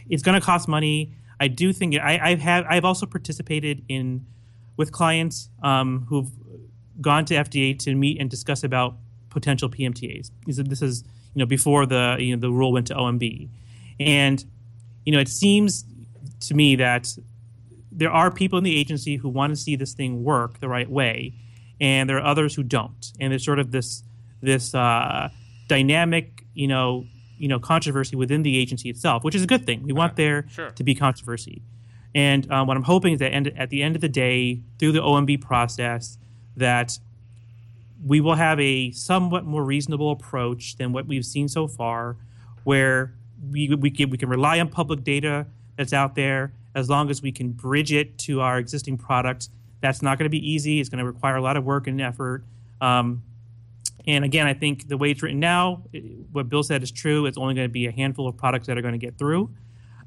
it's 0.09 0.23
going 0.23 0.39
to 0.39 0.45
cost 0.45 0.67
money. 0.67 1.13
I 1.39 1.47
do 1.47 1.73
think 1.73 1.95
I, 1.95 2.19
I've 2.21 2.39
had 2.39 2.65
I've 2.65 2.86
also 2.86 3.05
participated 3.05 3.84
in 3.88 4.25
with 4.77 4.91
clients 4.91 5.49
um, 5.63 6.05
who've 6.09 6.29
gone 6.99 7.25
to 7.25 7.34
FDA 7.34 7.77
to 7.79 7.95
meet 7.95 8.19
and 8.19 8.29
discuss 8.29 8.63
about 8.63 8.95
potential 9.32 9.69
PMTAs. 9.69 10.29
This 10.45 10.82
is- 10.82 11.03
you 11.34 11.39
know 11.39 11.45
before 11.45 11.86
the 11.86 12.17
you 12.19 12.36
know 12.36 12.39
the 12.39 12.51
rule 12.51 12.71
went 12.71 12.88
to 12.88 12.95
OMB, 12.95 13.49
and 13.99 14.43
you 15.05 15.13
know 15.13 15.19
it 15.19 15.29
seems 15.29 15.86
to 16.41 16.53
me 16.53 16.75
that 16.75 17.07
there 17.91 18.11
are 18.11 18.32
people 18.32 18.57
in 18.57 18.63
the 18.63 18.77
agency 18.77 19.17
who 19.17 19.29
want 19.29 19.51
to 19.51 19.55
see 19.55 19.75
this 19.75 19.93
thing 19.93 20.23
work 20.23 20.59
the 20.59 20.69
right 20.69 20.89
way, 20.89 21.34
and 21.79 22.09
there 22.09 22.17
are 22.17 22.25
others 22.25 22.55
who 22.55 22.63
don't. 22.63 23.11
And 23.19 23.32
there's 23.32 23.45
sort 23.45 23.59
of 23.59 23.71
this 23.71 24.03
this 24.41 24.75
uh, 24.75 25.29
dynamic 25.67 26.43
you 26.53 26.67
know 26.67 27.05
you 27.38 27.47
know 27.47 27.59
controversy 27.59 28.15
within 28.15 28.43
the 28.43 28.57
agency 28.57 28.89
itself, 28.89 29.23
which 29.23 29.36
is 29.36 29.43
a 29.43 29.47
good 29.47 29.65
thing. 29.65 29.84
We 29.84 29.93
want 29.93 30.15
there 30.15 30.47
sure. 30.49 30.71
to 30.71 30.84
be 30.84 30.95
controversy. 30.95 31.61
And 32.13 32.51
um, 32.51 32.67
what 32.67 32.75
I'm 32.75 32.84
hoping 32.84 33.13
is 33.13 33.19
that 33.19 33.32
end, 33.32 33.53
at 33.55 33.69
the 33.69 33.82
end 33.82 33.95
of 33.95 34.01
the 34.01 34.09
day, 34.09 34.63
through 34.79 34.91
the 34.91 34.99
OMB 34.99 35.39
process, 35.39 36.17
that 36.57 36.99
we 38.06 38.20
will 38.20 38.36
have 38.36 38.60
a 38.60 38.91
somewhat 38.91 39.45
more 39.45 39.64
reasonable 39.64 40.12
approach 40.12 40.76
than 40.78 40.91
what 40.91 41.06
we've 41.06 41.26
seen 41.26 41.47
so 41.47 41.68
far, 41.68 42.18
where 42.64 43.14
we, 43.49 43.74
we, 43.76 43.91
can, 43.91 44.10
we 44.10 44.18
can 44.18 44.30
rely 44.30 44.60
on 44.60 44.68
public 44.70 45.04
data 45.04 45.45
that's 45.78 45.93
out 45.93 46.16
there 46.16 46.54
as 46.76 46.89
long 46.89 47.10
as 47.10 47.22
we 47.22 47.32
can 47.32 47.52
bridge 47.52 47.91
it 47.91 48.18
to 48.18 48.41
our 48.41 48.58
existing 48.58 48.97
product. 48.97 49.49
That's 49.82 50.02
not 50.02 50.18
going 50.18 50.26
to 50.26 50.30
be 50.30 50.52
easy. 50.52 50.80
It's 50.80 50.89
going 50.89 50.99
to 50.99 51.06
require 51.06 51.36
a 51.36 51.41
lot 51.41 51.58
of 51.58 51.64
work 51.64 51.88
and 51.88 51.99
effort. 52.02 52.43
Um, 52.80 53.24
and 54.08 54.26
again, 54.26 54.47
I 54.47 54.54
think 54.54 54.88
the 54.88 54.97
way 54.97 55.12
it's 55.12 55.22
written 55.22 55.39
now, 55.39 55.84
what 56.32 56.49
Bill 56.49 56.64
said 56.64 56.82
is 56.82 56.91
true. 56.91 57.26
It's 57.26 57.38
only 57.38 57.54
going 57.54 57.68
to 57.68 57.72
be 57.72 57.86
a 57.86 57.91
handful 57.91 58.28
of 58.28 58.38
products 58.38 58.68
that 58.68 58.78
are 58.78 58.82
going 58.82 58.93
to 58.93 58.97
get 58.97 59.18
through. 59.18 59.52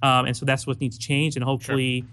Um, 0.02 0.26
and 0.26 0.36
so 0.36 0.44
that's 0.44 0.66
what 0.66 0.80
needs 0.80 0.98
to 0.98 1.06
change. 1.06 1.36
And 1.36 1.44
hopefully, 1.44 2.00
sure. 2.00 2.08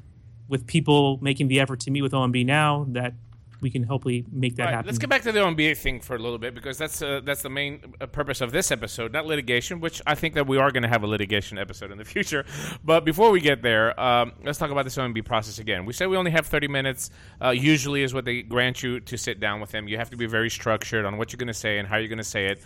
with 0.48 0.68
people 0.68 1.18
making 1.22 1.48
the 1.48 1.60
effort 1.60 1.80
to 1.82 1.92
meet 1.92 2.04
with 2.04 2.12
OMB 2.12 2.46
now, 2.46 2.86
that 2.90 3.14
we 3.62 3.70
can 3.70 3.84
hopefully 3.84 4.26
make 4.32 4.56
that 4.56 4.66
right, 4.66 4.74
happen. 4.74 4.88
Let's 4.88 4.98
get 4.98 5.10
back 5.10 5.22
to 5.24 5.32
the 5.32 5.40
OMB 5.40 5.78
thing 5.78 6.02
for 6.02 6.16
a 6.16 6.20
little 6.20 6.40
bit 6.40 6.56
because 6.56 6.78
that's 6.78 7.02
uh, 7.02 7.22
that's 7.24 7.44
the 7.44 7.50
main 7.50 7.94
uh, 8.02 8.08
purpose 8.08 8.42
of 8.42 8.52
this 8.52 8.72
episode, 8.72 9.14
not 9.14 9.26
litigation. 9.26 9.80
Which 9.80 10.02
I 10.06 10.16
think 10.16 10.34
that 10.34 10.48
we 10.48 10.58
are 10.58 10.72
going 10.72 10.84
to 10.84 10.90
have 10.90 11.04
a 11.04 11.08
litigation 11.08 11.58
episode 11.58 11.92
in 11.92 11.98
the 11.98 12.06
future. 12.16 12.46
But 12.84 13.06
before 13.06 13.32
we 13.32 13.40
get 13.40 13.62
there, 13.62 13.98
um, 14.00 14.34
let's 14.44 14.58
talk 14.58 14.72
about 14.72 14.84
this 14.84 14.98
OMB 14.98 15.24
process 15.26 15.60
again. 15.60 15.86
We 15.86 15.94
said 15.94 16.10
we 16.10 16.18
only 16.18 16.32
have 16.32 16.48
30 16.48 16.68
minutes. 16.68 17.12
Uh, 17.42 17.52
usually, 17.52 18.04
is 18.04 18.14
what 18.14 18.26
they 18.26 18.42
grant 18.42 18.84
you 18.84 19.00
to 19.00 19.18
sit 19.18 19.40
down 19.40 19.62
with 19.62 19.72
them. 19.72 19.88
You 19.88 19.98
have 19.98 20.10
to 20.10 20.18
be 20.18 20.26
very 20.26 20.50
structured 20.50 21.06
on 21.06 21.18
what 21.18 21.32
you're 21.32 21.38
going 21.38 21.48
to 21.48 21.54
say 21.54 21.78
and 21.78 21.88
how 21.88 21.98
you're 21.98 22.10
going 22.10 22.18
to 22.18 22.24
say 22.24 22.48
it. 22.48 22.62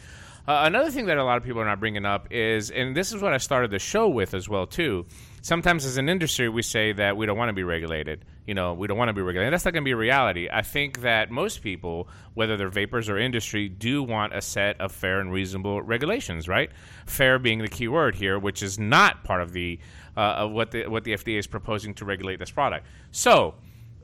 Uh, 0.48 0.62
another 0.66 0.92
thing 0.92 1.08
that 1.08 1.18
a 1.18 1.24
lot 1.24 1.38
of 1.38 1.44
people 1.44 1.60
are 1.60 1.66
not 1.66 1.80
bringing 1.80 2.06
up 2.06 2.28
is, 2.32 2.70
and 2.70 2.96
this 2.96 3.12
is 3.12 3.22
what 3.22 3.34
I 3.34 3.38
started 3.38 3.72
the 3.72 3.80
show 3.80 4.08
with 4.08 4.34
as 4.34 4.48
well 4.48 4.68
too. 4.68 5.08
Sometimes, 5.46 5.86
as 5.86 5.98
an 5.98 6.10
industry, 6.10 6.50
we 6.50 6.64
say 6.64 6.92
that 6.94 7.18
we 7.18 7.28
don't 7.28 7.38
want 7.38 7.50
to 7.50 7.54
be 7.54 7.62
regulated. 7.62 8.26
You 8.48 8.56
know, 8.56 8.74
we 8.74 8.88
don't 8.88 8.98
want 8.98 9.10
to 9.10 9.14
be 9.14 9.22
regulated. 9.22 9.54
That's 9.54 9.64
not 9.64 9.76
going 9.76 9.84
to 9.84 9.86
be 9.86 9.92
a 9.92 9.96
reality. 9.96 10.50
I 10.52 10.64
think 10.64 11.02
that 11.02 11.30
most 11.30 11.62
people, 11.62 12.08
whether 12.34 12.58
they're 12.58 12.68
vapors 12.68 13.10
or 13.10 13.20
industry, 13.20 13.70
do 13.70 14.02
want 14.02 14.34
a 14.34 14.42
set 14.42 14.82
of 14.82 14.92
fair 14.92 15.20
and 15.20 15.32
reasonable 15.32 15.84
regulations. 15.84 16.48
Right? 16.48 16.72
Fair 17.06 17.38
being 17.38 17.60
the 17.60 17.68
key 17.68 17.88
word 17.88 18.16
here, 18.16 18.40
which 18.40 18.64
is 18.64 18.80
not 18.80 19.24
part 19.24 19.44
of 19.44 19.54
the 19.54 19.78
uh, 20.18 20.20
of 20.20 20.52
what 20.52 20.72
the 20.72 20.88
what 20.88 21.04
the 21.04 21.14
FDA 21.14 21.38
is 21.38 21.46
proposing 21.46 21.94
to 21.94 22.06
regulate 22.06 22.40
this 22.40 22.50
product. 22.50 22.88
So 23.12 23.54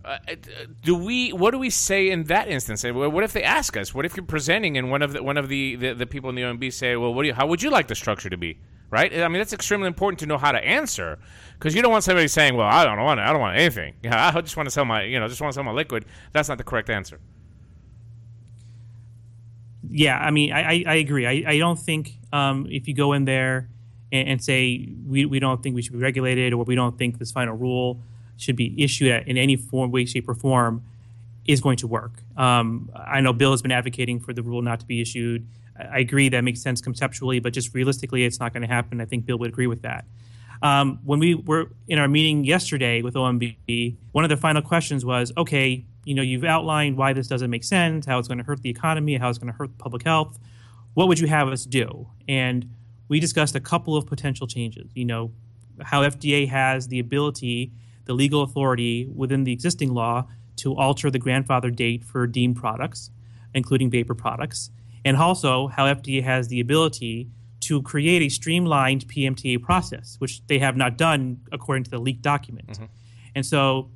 uh, 0.06 0.20
do 0.84 0.96
we 0.96 1.34
what 1.34 1.54
do 1.54 1.58
we 1.58 1.72
say 1.72 2.12
in 2.12 2.26
that 2.26 2.50
instance 2.50 2.84
what 2.84 3.24
if 3.24 3.34
they 3.34 3.44
ask 3.44 3.76
us 3.78 3.96
what 3.96 4.06
if 4.06 4.16
you're 4.16 4.26
presenting 4.26 4.78
and 4.78 4.92
one 4.92 5.02
of 5.02 5.14
the 5.14 5.24
one 5.24 5.38
of 5.38 5.48
the, 5.50 5.76
the, 5.76 5.94
the 5.94 6.06
people 6.06 6.30
in 6.30 6.36
the 6.36 6.42
OMB 6.44 6.72
say 6.72 6.96
well 6.96 7.14
what 7.14 7.24
do 7.24 7.30
you, 7.30 7.34
how 7.34 7.48
would 7.48 7.62
you 7.64 7.72
like 7.72 7.88
the 7.88 7.96
structure 7.96 8.30
to 8.30 8.38
be 8.38 8.60
right? 8.92 9.12
I 9.12 9.28
mean 9.28 9.40
that's 9.40 9.54
extremely 9.54 9.88
important 9.88 10.20
to 10.20 10.28
know 10.28 10.38
how 10.38 10.52
to 10.52 10.64
answer 10.64 11.18
because 11.58 11.74
you 11.74 11.82
don't 11.82 11.92
want 11.92 12.04
somebody 12.04 12.28
saying 12.28 12.56
well 12.56 12.68
I 12.68 12.86
don't 12.86 13.00
want 13.00 13.20
I 13.20 13.32
don't 13.32 13.42
want 13.42 13.58
anything. 13.58 13.96
Yeah 14.04 14.32
I 14.36 14.42
just 14.42 14.56
want 14.56 14.68
to 14.68 14.72
sell 14.72 14.86
my 14.86 15.04
you 15.04 15.20
know 15.20 15.28
just 15.28 15.42
want 15.42 15.52
to 15.52 15.56
sell 15.56 15.64
my 15.64 15.72
liquid. 15.72 16.06
That's 16.34 16.50
not 16.50 16.60
the 16.60 16.64
correct 16.64 16.90
answer. 16.90 17.20
Yeah 19.90 20.20
I 20.20 20.30
mean 20.30 20.54
I, 20.54 20.84
I, 20.86 20.96
agree. 20.96 21.26
I, 21.26 21.52
I 21.54 21.58
don't 21.58 21.80
think 21.80 22.20
um, 22.32 22.68
if 22.70 22.88
you 22.88 22.94
go 22.94 23.14
in 23.14 23.26
there 23.26 23.70
and, 24.12 24.28
and 24.28 24.44
say 24.44 24.90
we, 25.08 25.26
we 25.26 25.40
don't 25.40 25.64
think 25.64 25.76
we 25.76 25.82
should 25.82 25.94
be 25.94 26.00
regulated 26.00 26.54
or 26.54 26.64
we 26.64 26.76
don't 26.76 26.98
think 26.98 27.18
this 27.18 27.32
final 27.32 27.56
rule 27.56 28.00
should 28.38 28.56
be 28.56 28.74
issued 28.82 29.28
in 29.28 29.38
any 29.38 29.56
form, 29.56 29.92
way, 29.92 30.06
shape, 30.06 30.28
or 30.28 30.36
form 30.36 30.84
is 31.46 31.62
going 31.62 31.78
to 31.78 31.88
work. 31.88 32.12
Um, 32.38 32.90
I 32.96 33.22
know 33.22 33.34
Bill 33.34 33.52
has 33.52 33.62
been 33.62 33.72
advocating 33.72 34.20
for 34.20 34.34
the 34.34 34.42
rule 34.42 34.62
not 34.62 34.80
to 34.80 34.86
be 34.86 35.02
issued. 35.02 35.48
I 35.78 36.00
agree 36.00 36.30
that 36.30 36.44
makes 36.44 36.62
sense 36.62 36.82
conceptually, 36.82 37.40
but 37.40 37.54
just 37.54 37.74
realistically, 37.74 38.26
it's 38.26 38.40
not 38.40 38.54
going 38.54 38.62
to 38.62 38.68
happen. 38.68 39.02
I 39.02 39.06
think 39.06 39.26
Bill 39.26 39.38
would 39.40 39.50
agree 39.50 39.68
with 39.68 39.82
that. 39.82 40.06
Um, 40.62 41.00
when 41.04 41.20
we 41.20 41.36
were 41.36 41.72
in 41.88 41.98
our 41.98 42.08
meeting 42.08 42.44
yesterday 42.44 43.02
with 43.02 43.16
OMB, 43.16 43.98
one 44.12 44.24
of 44.24 44.30
the 44.30 44.38
final 44.38 44.62
questions 44.62 45.04
was, 45.04 45.32
okay, 45.36 45.86
you 46.06 46.14
know, 46.14 46.22
you've 46.22 46.44
outlined 46.44 46.98
why 46.98 47.14
this 47.14 47.28
doesn't 47.28 47.50
make 47.50 47.64
sense, 47.64 48.06
how 48.06 48.20
it's 48.20 48.28
going 48.28 48.38
to 48.38 48.44
hurt 48.44 48.62
the 48.62 48.70
economy, 48.70 49.18
how 49.18 49.30
it's 49.30 49.40
going 49.40 49.52
to 49.52 49.58
hurt 49.58 49.76
public 49.78 50.04
health. 50.04 50.38
What 50.94 51.08
would 51.08 51.20
you 51.20 51.28
have 51.28 51.48
us 51.48 51.66
do? 51.66 52.08
And 52.28 52.70
we 53.08 53.20
discussed 53.20 53.56
a 53.56 53.60
couple 53.60 53.96
of 53.96 54.06
potential 54.06 54.46
changes. 54.46 54.92
You 54.94 55.06
know, 55.06 55.32
how 55.82 56.02
FDA 56.02 56.48
has 56.48 56.90
the 56.90 57.00
ability 57.00 57.72
the 58.06 58.14
legal 58.14 58.42
authority 58.42 59.10
within 59.16 59.44
the 59.44 59.52
existing 59.52 59.94
law 59.94 60.28
to 60.58 60.76
alter 60.76 61.10
the 61.10 61.20
grandfather 61.20 61.70
date 61.70 62.04
for 62.04 62.28
deemed 62.28 62.56
products, 62.56 63.10
including 63.54 63.90
vapor 63.90 64.16
products, 64.16 64.70
and 65.04 65.18
also 65.18 65.68
how 65.68 65.86
FDA 65.86 66.24
has 66.24 66.48
the 66.48 66.60
ability 66.60 67.30
to 67.62 67.82
create 67.82 68.22
a 68.22 68.30
streamlined 68.30 69.08
PMTA 69.08 69.62
process, 69.62 70.16
which 70.20 70.46
they 70.48 70.60
have 70.60 70.76
not 70.76 70.98
done 70.98 71.42
according 71.52 71.84
to 71.86 71.92
the 71.92 72.00
leaked 72.00 72.22
document. 72.22 72.70
Mm-hmm. 72.70 72.86
And 73.36 73.46
so 73.46 73.92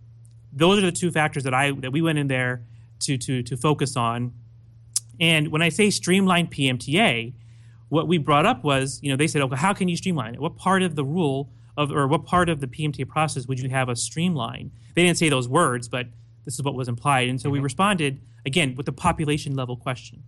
those 0.54 0.78
are 0.78 0.86
the 0.86 0.92
two 0.92 1.12
factors 1.12 1.44
that 1.44 1.54
I 1.54 1.72
that 1.72 1.92
we 1.92 2.02
went 2.02 2.18
in 2.18 2.28
there 2.28 2.64
to 3.02 3.18
to 3.18 3.44
to 3.44 3.58
focus 3.58 3.96
on. 3.96 4.34
And 5.20 5.50
when 5.50 5.62
I 5.62 5.70
say 5.70 5.90
streamlined 5.90 6.52
PMTA, 6.52 7.34
what 7.90 8.08
we 8.08 8.18
brought 8.18 8.46
up 8.46 8.64
was, 8.64 9.00
you 9.02 9.10
know, 9.10 9.16
they 9.16 9.28
said, 9.28 9.42
okay, 9.42 9.56
how 9.56 9.74
can 9.74 9.88
you 9.88 9.98
streamline 9.98 10.36
it? 10.36 10.40
What 10.40 10.58
part 10.58 10.82
of 10.82 10.96
the 10.96 11.04
rule 11.04 11.50
of 11.78 11.92
or 11.92 12.08
what 12.08 12.26
part 12.26 12.50
of 12.50 12.60
the 12.62 12.68
PMTA 12.68 13.08
process 13.08 13.48
would 13.48 13.60
you 13.60 13.70
have 13.70 13.90
us 13.90 14.02
streamline? 14.02 14.72
They 14.94 15.04
didn't 15.04 15.18
say 15.18 15.30
those 15.30 15.48
words, 15.48 15.88
but 15.88 16.08
this 16.46 16.54
is 16.54 16.64
what 16.64 16.76
was 16.76 16.88
implied. 16.88 17.30
And 17.30 17.42
so 17.42 17.48
mm-hmm. 17.48 17.54
we 17.54 17.60
responded 17.60 18.22
again 18.46 18.76
with 18.76 18.86
the 18.86 18.94
population 18.94 19.56
level 19.56 19.76
question. 19.76 20.24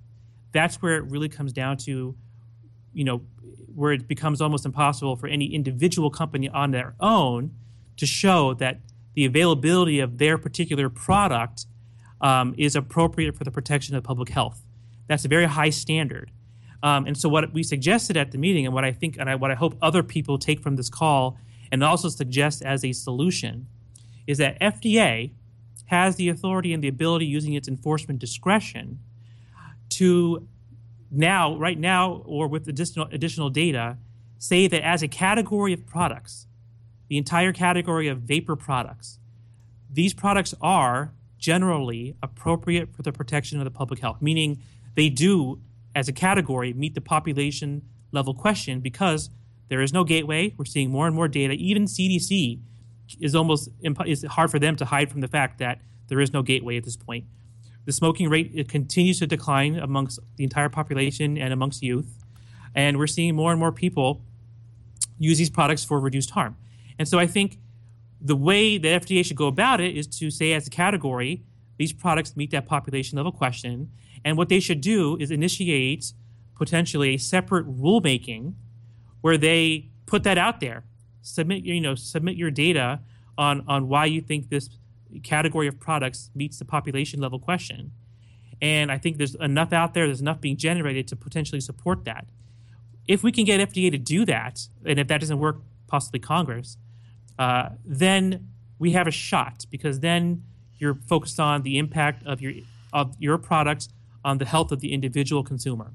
That's 0.51 0.81
where 0.81 0.97
it 0.97 1.03
really 1.05 1.29
comes 1.29 1.53
down 1.53 1.77
to, 1.77 2.15
you 2.93 3.03
know, 3.03 3.21
where 3.73 3.91
it 3.91 4.07
becomes 4.07 4.41
almost 4.41 4.65
impossible 4.65 5.15
for 5.15 5.27
any 5.27 5.53
individual 5.53 6.09
company 6.09 6.49
on 6.49 6.71
their 6.71 6.95
own 6.99 7.51
to 7.97 8.05
show 8.05 8.53
that 8.55 8.79
the 9.13 9.25
availability 9.25 9.99
of 9.99 10.17
their 10.17 10.37
particular 10.37 10.89
product 10.89 11.65
um, 12.21 12.55
is 12.57 12.75
appropriate 12.75 13.35
for 13.35 13.43
the 13.43 13.51
protection 13.51 13.95
of 13.95 14.03
public 14.03 14.29
health. 14.29 14.63
That's 15.07 15.25
a 15.25 15.27
very 15.27 15.45
high 15.45 15.69
standard. 15.69 16.31
Um, 16.83 17.05
and 17.05 17.17
so, 17.17 17.27
what 17.29 17.53
we 17.53 17.63
suggested 17.63 18.17
at 18.17 18.31
the 18.31 18.37
meeting, 18.37 18.65
and 18.65 18.73
what 18.73 18.83
I 18.83 18.91
think, 18.91 19.17
and 19.17 19.29
I, 19.29 19.35
what 19.35 19.51
I 19.51 19.55
hope 19.55 19.75
other 19.81 20.03
people 20.03 20.37
take 20.37 20.59
from 20.59 20.75
this 20.75 20.89
call, 20.89 21.37
and 21.71 21.83
also 21.83 22.09
suggest 22.09 22.61
as 22.61 22.83
a 22.85 22.93
solution, 22.93 23.67
is 24.27 24.37
that 24.37 24.59
FDA 24.59 25.31
has 25.85 26.17
the 26.17 26.29
authority 26.29 26.73
and 26.73 26.83
the 26.83 26.87
ability, 26.87 27.25
using 27.25 27.53
its 27.53 27.67
enforcement 27.67 28.19
discretion, 28.19 28.99
to 29.97 30.47
now, 31.09 31.55
right 31.57 31.79
now, 31.79 32.23
or 32.25 32.47
with 32.47 32.67
additional 32.67 33.07
additional 33.11 33.49
data, 33.49 33.97
say 34.37 34.67
that 34.67 34.83
as 34.83 35.01
a 35.01 35.07
category 35.07 35.73
of 35.73 35.85
products, 35.85 36.47
the 37.07 37.17
entire 37.17 37.53
category 37.53 38.07
of 38.07 38.19
vapor 38.19 38.55
products, 38.55 39.19
these 39.91 40.13
products 40.13 40.53
are 40.61 41.13
generally 41.37 42.15
appropriate 42.21 42.93
for 42.93 43.03
the 43.03 43.11
protection 43.11 43.59
of 43.59 43.63
the 43.63 43.71
public 43.71 43.99
health, 43.99 44.21
meaning 44.21 44.61
they 44.95 45.09
do 45.09 45.59
as 45.95 46.07
a 46.07 46.13
category 46.13 46.73
meet 46.73 46.93
the 46.93 47.01
population 47.01 47.81
level 48.11 48.33
question 48.33 48.79
because 48.79 49.29
there 49.69 49.81
is 49.81 49.93
no 49.93 50.03
gateway. 50.03 50.53
We're 50.57 50.65
seeing 50.65 50.89
more 50.89 51.07
and 51.07 51.15
more 51.15 51.27
data. 51.27 51.53
Even 51.53 51.85
CDC 51.85 52.59
is 53.19 53.35
almost 53.35 53.69
is 54.05 54.23
hard 54.23 54.51
for 54.51 54.59
them 54.59 54.75
to 54.75 54.85
hide 54.85 55.09
from 55.09 55.21
the 55.21 55.27
fact 55.27 55.59
that 55.59 55.79
there 56.07 56.19
is 56.19 56.33
no 56.33 56.41
gateway 56.41 56.77
at 56.77 56.83
this 56.83 56.97
point. 56.97 57.25
The 57.87 57.93
smoking 57.93 58.27
rate 58.29 58.67
continues 58.67 59.19
to 59.19 59.27
decline 59.27 59.77
amongst 59.77 60.19
the 60.35 60.43
entire 60.43 60.67
population 60.67 61.37
and 61.37 61.53
amongst 61.53 61.81
youth, 61.81 62.21
and 62.75 62.97
we're 62.97 63.07
seeing 63.07 63.33
more 63.33 63.51
and 63.51 63.59
more 63.61 63.71
people 63.71 64.21
use 65.17 65.37
these 65.37 65.49
products 65.49 65.85
for 65.85 65.97
reduced 65.97 66.31
harm. 66.31 66.57
And 66.99 67.07
so 67.07 67.17
I 67.17 67.27
think 67.27 67.59
the 68.19 68.35
way 68.35 68.77
that 68.77 69.03
FDA 69.03 69.23
should 69.23 69.37
go 69.37 69.47
about 69.47 69.79
it 69.79 69.95
is 69.95 70.05
to 70.19 70.29
say, 70.29 70.51
as 70.51 70.67
a 70.67 70.69
category, 70.69 71.45
these 71.77 71.93
products 71.93 72.35
meet 72.35 72.51
that 72.51 72.65
population 72.65 73.15
level 73.15 73.31
question, 73.31 73.89
and 74.25 74.35
what 74.35 74.49
they 74.49 74.59
should 74.59 74.81
do 74.81 75.15
is 75.21 75.31
initiate 75.31 76.11
potentially 76.57 77.15
a 77.15 77.17
separate 77.17 77.65
rulemaking 77.67 78.55
where 79.21 79.37
they 79.37 79.87
put 80.07 80.23
that 80.23 80.37
out 80.37 80.59
there. 80.59 80.83
Submit 81.21 81.63
you 81.63 81.79
know 81.79 81.95
submit 81.95 82.35
your 82.35 82.51
data 82.51 82.99
on 83.37 83.63
on 83.65 83.87
why 83.87 84.07
you 84.07 84.19
think 84.19 84.49
this 84.49 84.69
category 85.19 85.67
of 85.67 85.79
products 85.79 86.29
meets 86.35 86.59
the 86.59 86.65
population 86.65 87.19
level 87.19 87.39
question. 87.39 87.91
And 88.61 88.91
I 88.91 88.97
think 88.97 89.17
there's 89.17 89.35
enough 89.35 89.71
out 89.71 89.93
there, 89.93 90.05
there's 90.07 90.21
enough 90.21 90.41
being 90.41 90.57
generated 90.57 91.07
to 91.09 91.15
potentially 91.15 91.61
support 91.61 92.05
that. 92.05 92.25
If 93.07 93.23
we 93.23 93.31
can 93.31 93.45
get 93.45 93.69
FDA 93.69 93.91
to 93.91 93.97
do 93.97 94.25
that, 94.25 94.67
and 94.85 94.99
if 94.99 95.07
that 95.07 95.21
doesn't 95.21 95.39
work, 95.39 95.61
possibly 95.87 96.19
Congress, 96.19 96.77
uh, 97.39 97.69
then 97.85 98.49
we 98.79 98.91
have 98.91 99.07
a 99.07 99.11
shot 99.11 99.65
because 99.69 99.99
then 99.99 100.43
you're 100.77 100.95
focused 101.07 101.39
on 101.39 101.63
the 101.63 101.77
impact 101.77 102.25
of 102.25 102.41
your 102.41 102.53
of 102.93 103.15
your 103.19 103.37
products 103.37 103.89
on 104.23 104.37
the 104.37 104.45
health 104.45 104.71
of 104.71 104.79
the 104.79 104.93
individual 104.93 105.43
consumer. 105.43 105.91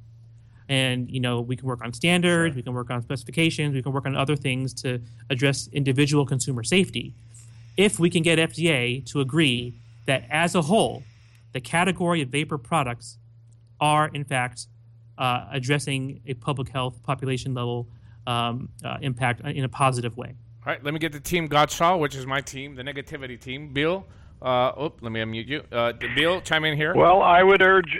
And 0.69 1.11
you 1.11 1.21
know, 1.21 1.41
we 1.41 1.57
can 1.57 1.67
work 1.67 1.83
on 1.85 1.93
standards, 1.93 2.57
we 2.57 2.63
can 2.63 2.73
work 2.73 2.91
on 2.91 3.03
specifications, 3.03 3.75
we 3.75 3.83
can 3.83 3.93
work 3.93 4.07
on 4.07 4.17
other 4.17 4.37
things 4.37 4.73
to 4.75 5.01
address 5.31 5.69
individual 5.73 6.25
consumer 6.25 6.63
safety. 6.63 7.15
If 7.77 7.99
we 7.99 8.11
can 8.11 8.23
get 8.23 8.39
FDA 8.39 9.05
to 9.13 9.21
agree 9.21 9.75
that 10.07 10.25
as 10.31 10.55
a 10.55 10.63
whole, 10.63 11.03
the 11.53 11.61
category 11.61 12.23
of 12.23 12.29
vapor 12.29 12.59
products 12.59 13.19
are 13.81 14.09
in 14.09 14.25
fact 14.25 14.67
uh, 15.19 15.47
addressing 15.51 16.21
a 16.27 16.35
public 16.35 16.69
health 16.69 17.03
population 17.03 17.55
level 17.55 17.89
um, 18.27 18.69
uh, 18.85 18.99
impact 19.01 19.41
in 19.41 19.65
a 19.65 19.69
positive 19.69 20.17
way. 20.17 20.35
All 20.65 20.73
right, 20.73 20.83
let 20.85 20.95
me 20.95 21.01
get 21.01 21.13
the 21.13 21.21
team 21.21 21.49
Godshall, 21.49 21.99
which 21.99 22.15
is 22.15 22.25
my 22.25 22.41
team, 22.41 22.77
the 22.77 22.83
negativity 22.83 23.41
team. 23.41 23.73
Bill, 23.73 24.07
uh, 24.41 24.73
oh, 24.77 24.93
let 25.01 25.11
me 25.11 25.21
unmute 25.21 25.49
you. 25.49 25.63
Uh, 25.73 25.93
Bill, 26.15 26.41
chime 26.41 26.65
in 26.65 26.77
here. 26.77 26.95
Well, 26.95 27.21
I 27.21 27.43
would 27.43 27.63
urge 27.63 27.99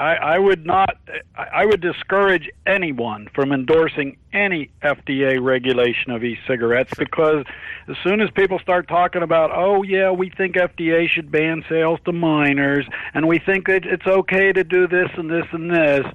I, 0.00 0.14
I 0.14 0.38
would 0.38 0.64
not. 0.64 0.96
I 1.36 1.66
would 1.66 1.82
discourage 1.82 2.48
anyone 2.66 3.28
from 3.34 3.52
endorsing 3.52 4.16
any 4.32 4.70
FDA 4.82 5.40
regulation 5.40 6.10
of 6.10 6.24
e-cigarettes 6.24 6.92
because 6.96 7.44
as 7.86 7.96
soon 8.02 8.22
as 8.22 8.30
people 8.30 8.58
start 8.60 8.88
talking 8.88 9.22
about, 9.22 9.50
oh 9.52 9.82
yeah, 9.82 10.10
we 10.10 10.30
think 10.30 10.56
FDA 10.56 11.06
should 11.06 11.30
ban 11.30 11.62
sales 11.68 12.00
to 12.06 12.12
minors, 12.12 12.86
and 13.12 13.28
we 13.28 13.38
think 13.38 13.68
it, 13.68 13.84
it's 13.84 14.06
okay 14.06 14.54
to 14.54 14.64
do 14.64 14.88
this 14.88 15.10
and 15.18 15.28
this 15.30 15.44
and 15.52 15.70
this, 15.70 16.06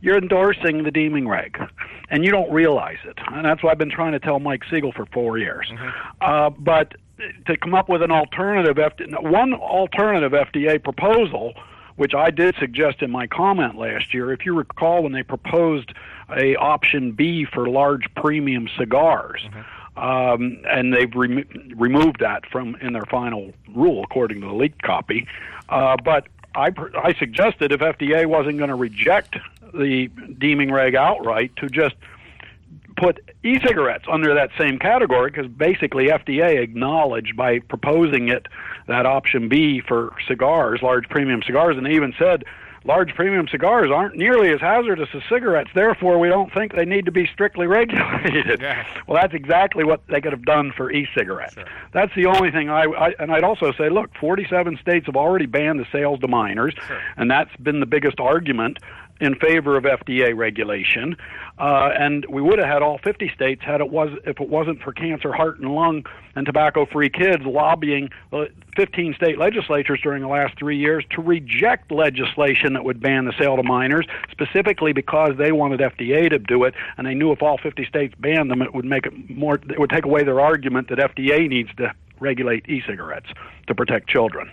you're 0.00 0.16
endorsing 0.18 0.84
the 0.84 0.92
deeming 0.92 1.26
reg, 1.26 1.58
and 2.10 2.24
you 2.24 2.30
don't 2.30 2.52
realize 2.52 2.98
it. 3.04 3.18
And 3.32 3.44
that's 3.44 3.64
what 3.64 3.72
I've 3.72 3.78
been 3.78 3.90
trying 3.90 4.12
to 4.12 4.20
tell 4.20 4.38
Mike 4.38 4.62
Siegel 4.70 4.92
for 4.92 5.06
four 5.06 5.38
years. 5.38 5.68
Mm-hmm. 5.72 5.88
Uh, 6.20 6.50
but 6.50 6.94
to 7.46 7.56
come 7.56 7.74
up 7.74 7.88
with 7.88 8.02
an 8.02 8.12
alternative, 8.12 8.78
one 9.22 9.54
alternative 9.54 10.30
FDA 10.30 10.80
proposal 10.82 11.54
which 11.96 12.14
I 12.14 12.30
did 12.30 12.56
suggest 12.58 13.02
in 13.02 13.10
my 13.10 13.26
comment 13.26 13.76
last 13.76 14.12
year. 14.14 14.32
If 14.32 14.44
you 14.44 14.54
recall, 14.54 15.02
when 15.02 15.12
they 15.12 15.22
proposed 15.22 15.92
a 16.34 16.56
option 16.56 17.12
B 17.12 17.44
for 17.44 17.68
large 17.68 18.12
premium 18.14 18.68
cigars, 18.76 19.42
mm-hmm. 19.46 19.98
um, 19.98 20.58
and 20.68 20.92
they've 20.92 21.14
rem- 21.14 21.72
removed 21.76 22.20
that 22.20 22.46
from 22.50 22.76
in 22.76 22.92
their 22.92 23.04
final 23.10 23.52
rule, 23.74 24.02
according 24.02 24.40
to 24.40 24.46
the 24.46 24.54
leaked 24.54 24.82
copy. 24.82 25.26
Uh, 25.68 25.96
but 26.02 26.26
I, 26.54 26.72
I 26.96 27.14
suggested 27.14 27.72
if 27.72 27.80
FDA 27.80 28.26
wasn't 28.26 28.58
going 28.58 28.70
to 28.70 28.76
reject 28.76 29.36
the 29.72 30.08
deeming 30.38 30.70
reg 30.70 30.94
outright, 30.94 31.54
to 31.56 31.68
just 31.68 31.96
put 32.96 33.20
e-cigarettes 33.42 34.04
under 34.10 34.34
that 34.34 34.50
same 34.58 34.78
category 34.78 35.30
because 35.30 35.50
basically 35.50 36.08
FDA 36.08 36.62
acknowledged 36.62 37.36
by 37.36 37.58
proposing 37.60 38.28
it 38.28 38.46
that 38.86 39.06
option 39.06 39.48
B 39.48 39.80
for 39.86 40.14
cigars, 40.28 40.80
large 40.82 41.08
premium 41.08 41.42
cigars, 41.44 41.76
and 41.76 41.86
they 41.86 41.94
even 41.94 42.14
said 42.18 42.44
large 42.84 43.14
premium 43.14 43.48
cigars 43.48 43.90
aren't 43.90 44.16
nearly 44.16 44.52
as 44.52 44.60
hazardous 44.60 45.08
as 45.14 45.22
cigarettes. 45.28 45.70
Therefore, 45.74 46.18
we 46.18 46.28
don't 46.28 46.52
think 46.52 46.74
they 46.74 46.84
need 46.84 47.06
to 47.06 47.10
be 47.10 47.26
strictly 47.26 47.66
regulated. 47.80 48.60
Yeah. 48.60 48.86
Well, 49.06 49.20
that's 49.20 49.34
exactly 49.34 49.84
what 49.84 50.06
they 50.08 50.20
could 50.20 50.32
have 50.32 50.44
done 50.44 50.72
for 50.76 50.90
e-cigarettes. 50.90 51.54
Sure. 51.54 51.64
That's 51.92 52.14
the 52.14 52.26
only 52.26 52.50
thing 52.50 52.68
I, 52.68 52.84
I 52.84 53.14
and 53.18 53.32
I'd 53.32 53.44
also 53.44 53.72
say, 53.72 53.88
look, 53.88 54.10
47 54.20 54.78
states 54.80 55.06
have 55.06 55.16
already 55.16 55.46
banned 55.46 55.80
the 55.80 55.86
sales 55.90 56.20
to 56.20 56.28
minors, 56.28 56.74
sure. 56.86 57.00
and 57.16 57.30
that's 57.30 57.54
been 57.56 57.80
the 57.80 57.86
biggest 57.86 58.20
argument 58.20 58.78
in 59.20 59.34
favor 59.36 59.76
of 59.76 59.84
FDA 59.84 60.36
regulation, 60.36 61.16
uh, 61.58 61.90
and 61.96 62.26
we 62.28 62.42
would 62.42 62.58
have 62.58 62.68
had 62.68 62.82
all 62.82 62.98
50 62.98 63.30
states 63.34 63.62
had 63.64 63.80
it 63.80 63.90
was 63.90 64.10
if 64.26 64.40
it 64.40 64.48
wasn't 64.48 64.82
for 64.82 64.92
cancer, 64.92 65.32
heart, 65.32 65.60
and 65.60 65.72
lung 65.72 66.04
and 66.34 66.44
tobacco-free 66.46 67.10
kids 67.10 67.44
lobbying 67.44 68.10
15 68.76 69.14
state 69.14 69.38
legislatures 69.38 70.00
during 70.02 70.20
the 70.20 70.28
last 70.28 70.58
three 70.58 70.76
years 70.76 71.04
to 71.10 71.22
reject 71.22 71.92
legislation 71.92 72.72
that 72.72 72.84
would 72.84 73.00
ban 73.00 73.24
the 73.24 73.32
sale 73.38 73.56
to 73.56 73.62
minors, 73.62 74.06
specifically 74.30 74.92
because 74.92 75.32
they 75.38 75.52
wanted 75.52 75.78
FDA 75.78 76.28
to 76.28 76.38
do 76.38 76.64
it, 76.64 76.74
and 76.96 77.06
they 77.06 77.14
knew 77.14 77.30
if 77.30 77.40
all 77.40 77.56
50 77.58 77.84
states 77.84 78.14
banned 78.18 78.50
them, 78.50 78.62
it 78.62 78.74
would 78.74 78.84
make 78.84 79.06
it 79.06 79.30
more. 79.30 79.54
It 79.54 79.78
would 79.78 79.90
take 79.90 80.04
away 80.04 80.24
their 80.24 80.40
argument 80.40 80.88
that 80.88 80.98
FDA 80.98 81.48
needs 81.48 81.70
to 81.76 81.94
regulate 82.18 82.68
e-cigarettes 82.68 83.28
to 83.68 83.74
protect 83.74 84.08
children. 84.08 84.50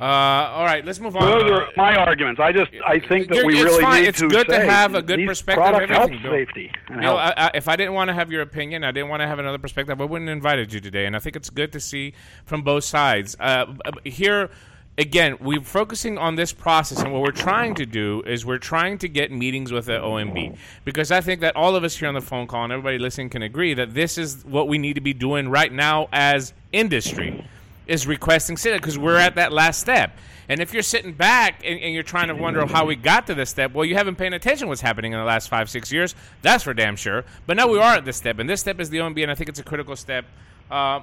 Uh, 0.00 0.04
all 0.04 0.64
right, 0.64 0.84
let's 0.84 0.98
move 0.98 1.14
on. 1.16 1.22
Those 1.22 1.50
are 1.50 1.68
my 1.76 1.94
arguments. 1.94 2.40
I 2.40 2.52
just 2.52 2.70
I 2.84 2.98
think 2.98 3.28
that 3.28 3.44
we 3.44 3.62
really 3.62 3.82
fine. 3.82 4.02
need 4.02 4.08
it's 4.08 4.18
to 4.20 4.28
good 4.28 4.48
to 4.48 4.60
have 4.60 4.94
a 4.94 5.02
good 5.02 5.24
perspective. 5.26 5.90
Everything, 5.90 6.20
safety. 6.22 6.72
You 6.90 6.96
know, 6.96 7.16
I, 7.16 7.32
I, 7.36 7.50
if 7.54 7.68
I 7.68 7.76
didn't 7.76 7.94
want 7.94 8.08
to 8.08 8.14
have 8.14 8.32
your 8.32 8.42
opinion, 8.42 8.84
I 8.84 8.90
didn't 8.90 9.10
want 9.10 9.20
to 9.20 9.26
have 9.26 9.38
another 9.38 9.58
perspective. 9.58 10.00
I 10.00 10.04
wouldn't 10.04 10.28
have 10.28 10.36
invited 10.36 10.72
you 10.72 10.80
today. 10.80 11.06
And 11.06 11.14
I 11.14 11.18
think 11.18 11.36
it's 11.36 11.50
good 11.50 11.72
to 11.72 11.80
see 11.80 12.14
from 12.44 12.62
both 12.62 12.84
sides. 12.84 13.36
Uh, 13.38 13.74
here 14.04 14.50
again, 14.98 15.36
we're 15.40 15.60
focusing 15.60 16.18
on 16.18 16.36
this 16.36 16.52
process, 16.52 17.00
and 17.00 17.12
what 17.12 17.22
we're 17.22 17.30
trying 17.30 17.74
to 17.76 17.86
do 17.86 18.22
is 18.26 18.44
we're 18.44 18.58
trying 18.58 18.98
to 18.98 19.08
get 19.08 19.30
meetings 19.30 19.72
with 19.72 19.86
the 19.86 19.92
OMB 19.92 20.56
because 20.84 21.10
I 21.10 21.20
think 21.20 21.40
that 21.40 21.56
all 21.56 21.76
of 21.76 21.84
us 21.84 21.96
here 21.96 22.08
on 22.08 22.14
the 22.14 22.20
phone 22.20 22.46
call 22.46 22.64
and 22.64 22.72
everybody 22.72 22.98
listening 22.98 23.30
can 23.30 23.42
agree 23.42 23.74
that 23.74 23.94
this 23.94 24.18
is 24.18 24.44
what 24.44 24.68
we 24.68 24.78
need 24.78 24.94
to 24.94 25.00
be 25.00 25.14
doing 25.14 25.48
right 25.48 25.72
now 25.72 26.08
as 26.12 26.52
industry 26.72 27.46
is 27.92 28.06
requesting 28.06 28.56
sit 28.56 28.80
because 28.80 28.98
we're 28.98 29.18
at 29.18 29.34
that 29.34 29.52
last 29.52 29.78
step. 29.78 30.16
And 30.48 30.60
if 30.60 30.72
you're 30.72 30.82
sitting 30.82 31.12
back 31.12 31.62
and, 31.64 31.78
and, 31.78 31.94
you're 31.94 32.02
trying 32.02 32.28
to 32.28 32.34
wonder 32.34 32.66
how 32.66 32.86
we 32.86 32.96
got 32.96 33.26
to 33.26 33.34
this 33.34 33.50
step, 33.50 33.72
well, 33.74 33.84
you 33.84 33.94
haven't 33.94 34.16
paid 34.16 34.32
attention 34.32 34.66
what's 34.66 34.80
happening 34.80 35.12
in 35.12 35.18
the 35.18 35.24
last 35.24 35.48
five, 35.48 35.68
six 35.68 35.92
years. 35.92 36.14
That's 36.40 36.64
for 36.64 36.74
damn 36.74 36.96
sure. 36.96 37.24
But 37.46 37.56
now 37.58 37.68
we 37.68 37.78
are 37.78 37.94
at 37.94 38.04
this 38.04 38.16
step, 38.16 38.38
and 38.38 38.48
this 38.48 38.60
step 38.60 38.80
is 38.80 38.88
the 38.90 38.98
OMB, 38.98 39.22
and 39.22 39.30
I 39.30 39.34
think 39.34 39.50
it's 39.50 39.60
a 39.60 39.62
critical 39.62 39.94
step. 39.94 40.24
Uh, 40.70 41.00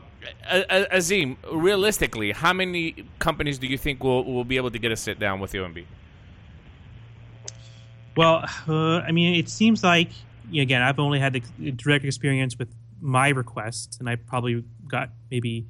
Azim, 0.91 1.37
realistically, 1.51 2.31
how 2.31 2.53
many 2.53 3.05
companies 3.19 3.59
do 3.59 3.67
you 3.67 3.77
think 3.77 4.03
will, 4.03 4.23
will 4.25 4.43
be 4.43 4.57
able 4.57 4.71
to 4.71 4.79
get 4.79 4.91
a 4.91 4.97
sit 4.97 5.19
down 5.19 5.39
with 5.39 5.51
the 5.51 5.59
OMB? 5.59 5.85
Well, 8.17 8.43
uh, 8.67 8.99
I 8.99 9.11
mean, 9.11 9.35
it 9.35 9.47
seems 9.47 9.83
like, 9.83 10.09
again, 10.51 10.81
I've 10.81 10.99
only 10.99 11.19
had 11.19 11.33
the 11.33 11.71
direct 11.71 12.03
experience 12.03 12.57
with 12.57 12.69
my 12.99 13.29
requests, 13.29 13.99
and 13.99 14.09
I 14.09 14.15
probably 14.15 14.63
got 14.87 15.11
maybe 15.29 15.65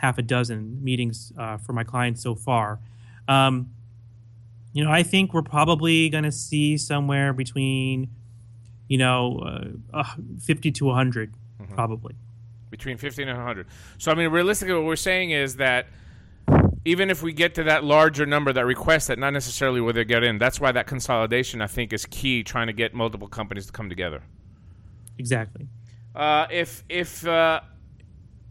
half 0.00 0.16
a 0.16 0.22
dozen 0.22 0.82
meetings 0.82 1.32
uh, 1.38 1.58
for 1.58 1.74
my 1.74 1.84
clients 1.84 2.22
so 2.22 2.34
far. 2.34 2.80
Um, 3.28 3.70
you 4.72 4.82
know, 4.82 4.90
I 4.90 5.02
think 5.02 5.34
we're 5.34 5.42
probably 5.42 6.08
going 6.08 6.24
to 6.24 6.32
see 6.32 6.78
somewhere 6.78 7.32
between, 7.32 8.08
you 8.88 8.96
know, 8.96 9.74
uh, 9.92 10.04
50 10.42 10.70
to 10.72 10.84
100, 10.86 11.32
mm-hmm. 11.32 11.74
probably. 11.74 12.14
Between 12.70 12.96
50 12.96 13.24
and 13.24 13.36
100. 13.36 13.66
So, 13.98 14.10
I 14.10 14.14
mean, 14.14 14.30
realistically, 14.30 14.74
what 14.74 14.84
we're 14.84 14.96
saying 14.96 15.32
is 15.32 15.56
that 15.56 15.86
even 16.86 17.10
if 17.10 17.22
we 17.22 17.32
get 17.32 17.54
to 17.56 17.64
that 17.64 17.84
larger 17.84 18.24
number 18.24 18.52
that 18.54 18.64
request 18.64 19.08
that, 19.08 19.18
not 19.18 19.32
necessarily 19.32 19.80
where 19.82 19.92
they 19.92 20.04
get 20.04 20.24
in. 20.24 20.38
That's 20.38 20.60
why 20.60 20.72
that 20.72 20.86
consolidation, 20.86 21.60
I 21.60 21.66
think, 21.66 21.92
is 21.92 22.06
key, 22.06 22.42
trying 22.42 22.68
to 22.68 22.72
get 22.72 22.94
multiple 22.94 23.28
companies 23.28 23.66
to 23.66 23.72
come 23.72 23.90
together. 23.90 24.22
Exactly. 25.18 25.68
Uh, 26.14 26.46
if 26.50 26.82
if 26.88 27.26
uh, 27.26 27.60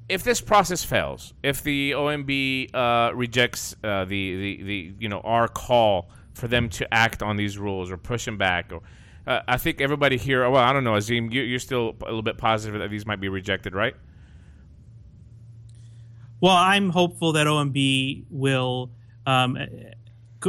if 0.10 0.24
this 0.24 0.42
process 0.42 0.84
fails, 0.84 1.34
if 1.44 1.62
the 1.62 1.92
OMB 1.92 2.74
uh, 2.74 3.14
rejects 3.14 3.76
uh, 3.84 4.06
the, 4.06 4.36
the, 4.36 4.64
the 4.64 4.94
you 5.00 5.08
know 5.08 5.22
our 5.22 5.48
call 5.48 6.10
for 6.34 6.48
them 6.48 6.68
to 6.70 6.92
act 6.94 7.22
on 7.22 7.38
these 7.38 7.58
rules 7.58 7.92
or 7.92 7.98
push 7.98 8.26
them 8.26 8.38
back, 8.38 8.74
or 8.74 8.82
uh, 9.28 9.42
I 9.48 9.58
think 9.58 9.80
everybody 9.80 10.18
here. 10.18 10.50
Well, 10.50 10.62
I 10.62 10.74
don't 10.74 10.84
know, 10.84 10.96
Azim, 10.96 11.32
you, 11.32 11.56
are 11.56 11.60
still 11.60 11.96
a 12.02 12.06
little 12.06 12.24
bit 12.24 12.38
positive 12.38 12.80
that 12.82 12.90
these 12.90 13.06
might 13.06 13.22
be 13.22 13.30
rejected, 13.30 13.76
right? 13.76 13.96
Well, 16.42 16.56
I'm 16.56 16.90
hopeful 16.90 17.34
that 17.34 17.46
OMB 17.46 18.26
will, 18.30 18.92
um, 19.28 19.58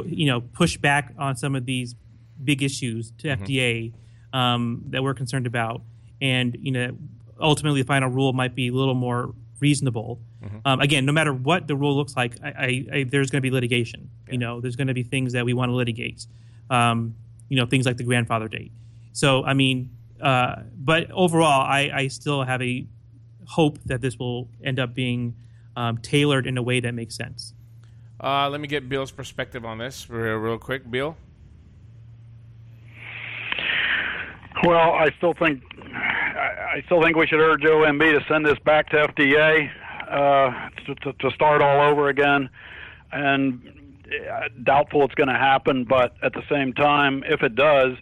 you 0.06 0.26
know, 0.26 0.40
push 0.40 0.76
back 0.78 1.12
on 1.18 1.36
some 1.36 1.54
of 1.54 1.66
these 1.66 1.94
big 2.42 2.62
issues 2.62 3.12
to 3.18 3.28
mm-hmm. 3.28 3.44
FDA 3.44 3.92
um, 4.32 4.84
that 4.86 5.02
we're 5.02 5.14
concerned 5.14 5.46
about, 5.46 5.82
and 6.22 6.56
you 6.62 6.72
know, 6.72 6.96
ultimately 7.38 7.82
the 7.82 7.86
final 7.86 8.08
rule 8.08 8.32
might 8.32 8.54
be 8.54 8.68
a 8.68 8.72
little 8.72 8.94
more 8.94 9.34
reasonable. 9.61 10.20
Mm-hmm. 10.42 10.58
Um, 10.64 10.80
again, 10.80 11.04
no 11.04 11.12
matter 11.12 11.32
what 11.32 11.66
the 11.66 11.76
rule 11.76 11.96
looks 11.96 12.16
like, 12.16 12.36
I, 12.42 12.48
I, 12.48 12.86
I, 12.92 13.04
there's 13.04 13.30
going 13.30 13.40
to 13.40 13.46
be 13.46 13.50
litigation. 13.50 14.11
Yeah. 14.26 14.32
You 14.32 14.38
know, 14.38 14.61
there's 14.61 14.76
going 14.76 14.88
to 14.88 14.94
be 14.94 15.02
things 15.02 15.32
that 15.34 15.44
we 15.44 15.54
want 15.54 15.70
to 15.70 15.74
litigate. 15.74 16.26
Um, 16.70 17.14
you 17.48 17.56
know, 17.56 17.66
things 17.66 17.86
like 17.86 17.96
the 17.96 18.04
grandfather 18.04 18.48
date. 18.48 18.72
So, 19.12 19.44
I 19.44 19.54
mean, 19.54 19.90
uh, 20.20 20.62
but 20.76 21.10
overall, 21.10 21.62
I, 21.62 21.90
I, 21.93 22.09
still 22.09 22.43
have 22.43 22.62
a 22.62 22.86
hope 23.47 23.78
that 23.86 24.01
this 24.01 24.18
will 24.18 24.48
end 24.62 24.78
up 24.78 24.94
being 24.94 25.35
um, 25.76 25.98
tailored 25.98 26.47
in 26.47 26.59
a 26.59 26.62
way 26.62 26.78
that 26.80 26.93
makes 26.93 27.16
sense. 27.16 27.55
Uh, 28.22 28.48
let 28.51 28.60
me 28.60 28.68
get 28.68 28.89
Bill's 28.89 29.10
perspective 29.10 29.64
on 29.64 29.78
this 29.78 30.09
real, 30.10 30.36
real 30.36 30.59
quick. 30.59 30.89
Bill. 30.90 31.16
Well, 34.62 34.93
I 34.93 35.09
still 35.16 35.32
think 35.32 35.62
I 36.70 36.82
still 36.82 37.02
think 37.02 37.16
we 37.16 37.26
should 37.26 37.40
urge 37.40 37.62
OMB 37.62 37.98
to 37.98 38.24
send 38.28 38.47
this 38.47 38.59
back 38.60 38.90
to 38.90 38.97
FDA 39.09 39.68
uh, 40.09 40.70
to, 40.86 40.94
to, 40.94 41.12
to 41.14 41.30
start 41.32 41.62
all 41.62 41.90
over 41.90 42.09
again. 42.09 42.48
And 43.10 43.97
uh, 44.06 44.48
doubtful 44.62 45.05
it's 45.05 45.14
going 45.16 45.28
to 45.28 45.34
happen, 45.34 45.84
but 45.84 46.14
at 46.22 46.32
the 46.32 46.42
same 46.48 46.72
time, 46.72 47.24
if 47.26 47.42
it 47.42 47.56
does, 47.56 47.97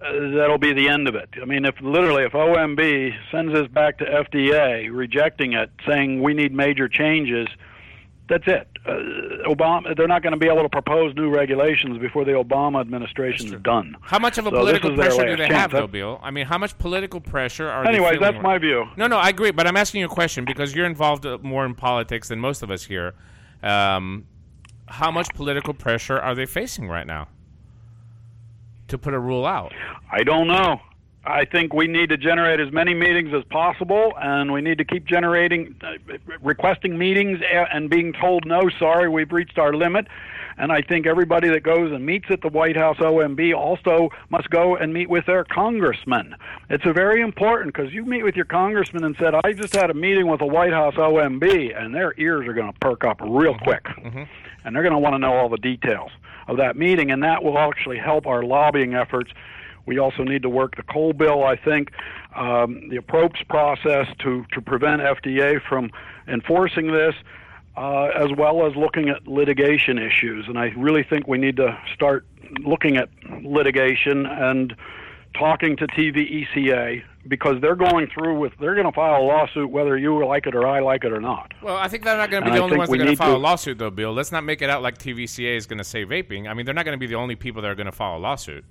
uh, 0.00 0.12
that'll 0.36 0.58
be 0.58 0.72
the 0.72 0.88
end 0.88 1.08
of 1.08 1.16
it. 1.16 1.30
I 1.42 1.46
mean, 1.46 1.64
if 1.64 1.80
literally 1.80 2.22
if 2.22 2.32
OMB 2.32 3.12
sends 3.32 3.52
this 3.52 3.66
back 3.66 3.98
to 3.98 4.04
FDA, 4.04 4.88
rejecting 4.92 5.54
it, 5.54 5.70
saying 5.84 6.22
we 6.22 6.32
need 6.32 6.54
major 6.54 6.88
changes, 6.88 7.48
that's 8.28 8.44
it. 8.46 8.68
Uh, 8.84 8.92
Obama, 9.48 9.96
they're 9.96 10.08
not 10.08 10.22
going 10.22 10.32
to 10.32 10.38
be 10.38 10.48
able 10.48 10.62
to 10.62 10.68
propose 10.68 11.14
new 11.14 11.30
regulations 11.30 11.98
before 11.98 12.24
the 12.24 12.32
Obama 12.32 12.80
administration 12.80 13.54
is 13.54 13.60
done. 13.62 13.96
How 14.00 14.18
much 14.18 14.38
of 14.38 14.46
a 14.46 14.50
so 14.50 14.56
political 14.56 14.94
pressure 14.94 15.26
do 15.26 15.36
they 15.36 15.48
chance. 15.48 15.54
have, 15.54 15.70
though, 15.72 15.86
Bill? 15.86 16.20
I 16.22 16.30
mean, 16.30 16.46
how 16.46 16.58
much 16.58 16.76
political 16.78 17.20
pressure 17.20 17.68
are? 17.68 17.84
They? 17.84 17.90
Anyways, 17.90 18.18
that's 18.20 18.42
my 18.42 18.58
view. 18.58 18.86
No, 18.96 19.06
no, 19.06 19.18
I 19.18 19.28
agree, 19.28 19.50
but 19.50 19.66
I'm 19.66 19.76
asking 19.76 20.00
you 20.00 20.06
a 20.06 20.10
question 20.10 20.44
because 20.44 20.74
you're 20.74 20.86
involved 20.86 21.24
uh, 21.26 21.38
more 21.42 21.64
in 21.64 21.74
politics 21.74 22.28
than 22.28 22.40
most 22.40 22.62
of 22.62 22.70
us 22.70 22.84
here. 22.84 23.14
Um, 23.62 24.26
how 24.86 25.10
much 25.10 25.28
political 25.34 25.74
pressure 25.74 26.18
are 26.18 26.34
they 26.34 26.46
facing 26.46 26.88
right 26.88 27.06
now 27.06 27.28
to 28.88 28.98
put 28.98 29.14
a 29.14 29.18
rule 29.18 29.46
out? 29.46 29.72
I 30.10 30.22
don't 30.22 30.46
know. 30.46 30.80
I 31.26 31.44
think 31.44 31.74
we 31.74 31.88
need 31.88 32.10
to 32.10 32.16
generate 32.16 32.60
as 32.60 32.72
many 32.72 32.94
meetings 32.94 33.34
as 33.34 33.42
possible, 33.44 34.12
and 34.20 34.52
we 34.52 34.60
need 34.60 34.78
to 34.78 34.84
keep 34.84 35.04
generating, 35.06 35.74
uh, 35.82 35.94
requesting 36.40 36.96
meetings 36.96 37.40
and 37.50 37.90
being 37.90 38.12
told, 38.12 38.46
no, 38.46 38.68
sorry, 38.78 39.08
we've 39.08 39.32
reached 39.32 39.58
our 39.58 39.72
limit. 39.72 40.06
And 40.58 40.72
I 40.72 40.80
think 40.80 41.06
everybody 41.06 41.48
that 41.48 41.62
goes 41.62 41.92
and 41.92 42.06
meets 42.06 42.26
at 42.30 42.40
the 42.40 42.48
White 42.48 42.76
House 42.76 42.96
OMB 42.98 43.54
also 43.54 44.10
must 44.30 44.48
go 44.50 44.76
and 44.76 44.92
meet 44.94 45.10
with 45.10 45.26
their 45.26 45.44
congressman. 45.44 46.34
It's 46.70 46.86
a 46.86 46.92
very 46.92 47.20
important 47.20 47.74
because 47.74 47.92
you 47.92 48.04
meet 48.04 48.22
with 48.22 48.36
your 48.36 48.46
congressman 48.46 49.04
and 49.04 49.16
said, 49.18 49.34
"I 49.44 49.52
just 49.52 49.74
had 49.74 49.90
a 49.90 49.94
meeting 49.94 50.28
with 50.28 50.40
the 50.40 50.46
White 50.46 50.72
House 50.72 50.94
OMB," 50.94 51.72
and 51.76 51.94
their 51.94 52.14
ears 52.16 52.46
are 52.46 52.54
going 52.54 52.72
to 52.72 52.78
perk 52.78 53.04
up 53.04 53.20
real 53.20 53.52
mm-hmm. 53.52 53.64
quick, 53.64 53.84
mm-hmm. 53.84 54.22
and 54.64 54.74
they're 54.74 54.82
going 54.82 54.94
to 54.94 54.98
want 54.98 55.14
to 55.14 55.18
know 55.18 55.34
all 55.34 55.50
the 55.50 55.58
details 55.58 56.10
of 56.48 56.56
that 56.56 56.76
meeting, 56.76 57.10
and 57.10 57.22
that 57.22 57.42
will 57.42 57.58
actually 57.58 57.98
help 57.98 58.26
our 58.26 58.42
lobbying 58.42 58.94
efforts. 58.94 59.32
We 59.86 59.98
also 59.98 60.22
need 60.22 60.42
to 60.42 60.48
work 60.48 60.76
the 60.76 60.82
Cole 60.82 61.12
bill, 61.12 61.44
I 61.44 61.56
think, 61.56 61.92
um, 62.34 62.88
the 62.90 62.96
approach 62.96 63.38
process 63.48 64.06
to, 64.20 64.44
to 64.52 64.60
prevent 64.60 65.00
FDA 65.00 65.60
from 65.68 65.90
enforcing 66.28 66.92
this 66.92 67.14
uh, 67.76 68.06
as 68.14 68.28
well 68.36 68.66
as 68.66 68.74
looking 68.74 69.08
at 69.08 69.26
litigation 69.26 69.98
issues. 69.98 70.46
And 70.48 70.58
I 70.58 70.72
really 70.76 71.02
think 71.02 71.28
we 71.28 71.38
need 71.38 71.56
to 71.56 71.78
start 71.94 72.26
looking 72.60 72.96
at 72.96 73.08
litigation 73.42 74.26
and 74.26 74.74
talking 75.34 75.76
to 75.76 75.86
TVECA 75.86 77.02
because 77.28 77.60
they're 77.60 77.76
going 77.76 78.06
through 78.06 78.38
with 78.38 78.52
they're 78.58 78.74
going 78.74 78.86
to 78.86 78.92
file 78.92 79.20
a 79.20 79.24
lawsuit 79.24 79.68
whether 79.68 79.98
you 79.98 80.24
like 80.24 80.46
it 80.46 80.54
or 80.54 80.66
I 80.66 80.80
like 80.80 81.04
it 81.04 81.12
or 81.12 81.20
not. 81.20 81.52
Well, 81.60 81.76
I 81.76 81.88
think 81.88 82.04
they're 82.04 82.16
not 82.16 82.30
going 82.30 82.44
to 82.44 82.50
be 82.50 82.56
and 82.56 82.58
the 82.58 82.62
I 82.62 82.64
only 82.64 82.78
ones 82.78 82.88
that 82.88 82.94
are 82.94 83.04
going 83.04 83.10
to 83.10 83.16
file 83.16 83.36
a 83.36 83.38
lawsuit, 83.38 83.78
though, 83.78 83.90
Bill. 83.90 84.12
Let's 84.12 84.32
not 84.32 84.44
make 84.44 84.62
it 84.62 84.70
out 84.70 84.82
like 84.82 84.98
TVECA 84.98 85.56
is 85.56 85.66
going 85.66 85.78
to 85.78 85.84
say 85.84 86.06
vaping. 86.06 86.48
I 86.48 86.54
mean, 86.54 86.64
they're 86.64 86.74
not 86.74 86.84
going 86.84 86.98
to 86.98 87.00
be 87.00 87.06
the 87.06 87.16
only 87.16 87.36
people 87.36 87.62
that 87.62 87.70
are 87.70 87.74
going 87.74 87.86
to 87.86 87.92
file 87.92 88.16
a 88.16 88.18
lawsuit. 88.18 88.64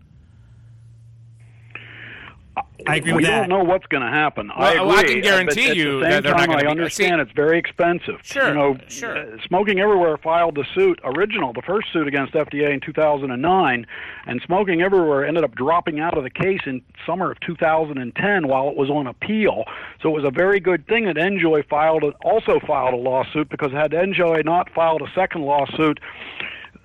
I 2.88 2.98
agree 2.98 3.14
we 3.14 3.16
with 3.18 3.26
that. 3.26 3.40
don't 3.40 3.50
know 3.50 3.64
what's 3.64 3.86
going 3.88 4.04
to 4.04 4.10
happen. 4.10 4.50
Well, 4.50 4.58
I 4.58 4.72
agree. 4.74 4.86
Well, 4.86 4.98
I 4.98 5.04
can 5.04 5.22
guarantee 5.22 5.70
at 5.70 5.76
you 5.78 6.00
the 6.00 6.06
same 6.06 6.10
that 6.12 6.24
they're 6.24 6.34
time, 6.34 6.42
not 6.42 6.48
going 6.48 6.60
to. 6.60 6.68
I 6.68 6.72
understand 6.72 7.22
it's 7.22 7.32
very 7.32 7.58
expensive. 7.58 8.20
Sure, 8.24 8.50
you 8.50 8.54
know, 8.54 8.78
sure. 8.88 9.18
Uh, 9.18 9.38
Smoking 9.48 9.80
Everywhere 9.80 10.18
filed 10.18 10.56
the 10.56 10.66
suit 10.76 11.00
original, 11.04 11.52
the 11.54 11.64
first 11.64 11.92
suit 11.92 12.08
against 12.08 12.34
FDA 12.34 12.72
in 12.74 12.80
2009, 12.82 13.88
and 14.28 14.42
Smoking 14.46 14.82
Everywhere 14.82 15.26
ended 15.26 15.44
up 15.44 15.56
dropping 15.56 16.00
out 16.00 16.18
of 16.18 16.24
the 16.24 16.30
case 16.30 16.62
in 16.66 16.82
summer 17.06 17.32
of 17.32 17.40
2010 17.42 18.48
while 18.48 18.70
it 18.70 18.78
was 18.78 18.90
on 18.90 19.08
appeal. 19.08 19.64
So 20.02 20.10
it 20.10 20.14
was 20.14 20.26
a 20.26 20.32
very 20.32 20.60
good 20.60 20.86
thing 20.88 21.06
that 21.06 21.16
NJOY 21.16 21.68
filed 21.68 22.04
also 22.24 22.60
filed 22.66 22.94
a 22.94 22.98
lawsuit 22.98 23.50
because 23.50 23.72
had 23.72 23.92
NJOY 23.92 24.46
not 24.46 24.70
filed 24.70 25.02
a 25.02 25.12
second 25.16 25.42
lawsuit 25.42 26.00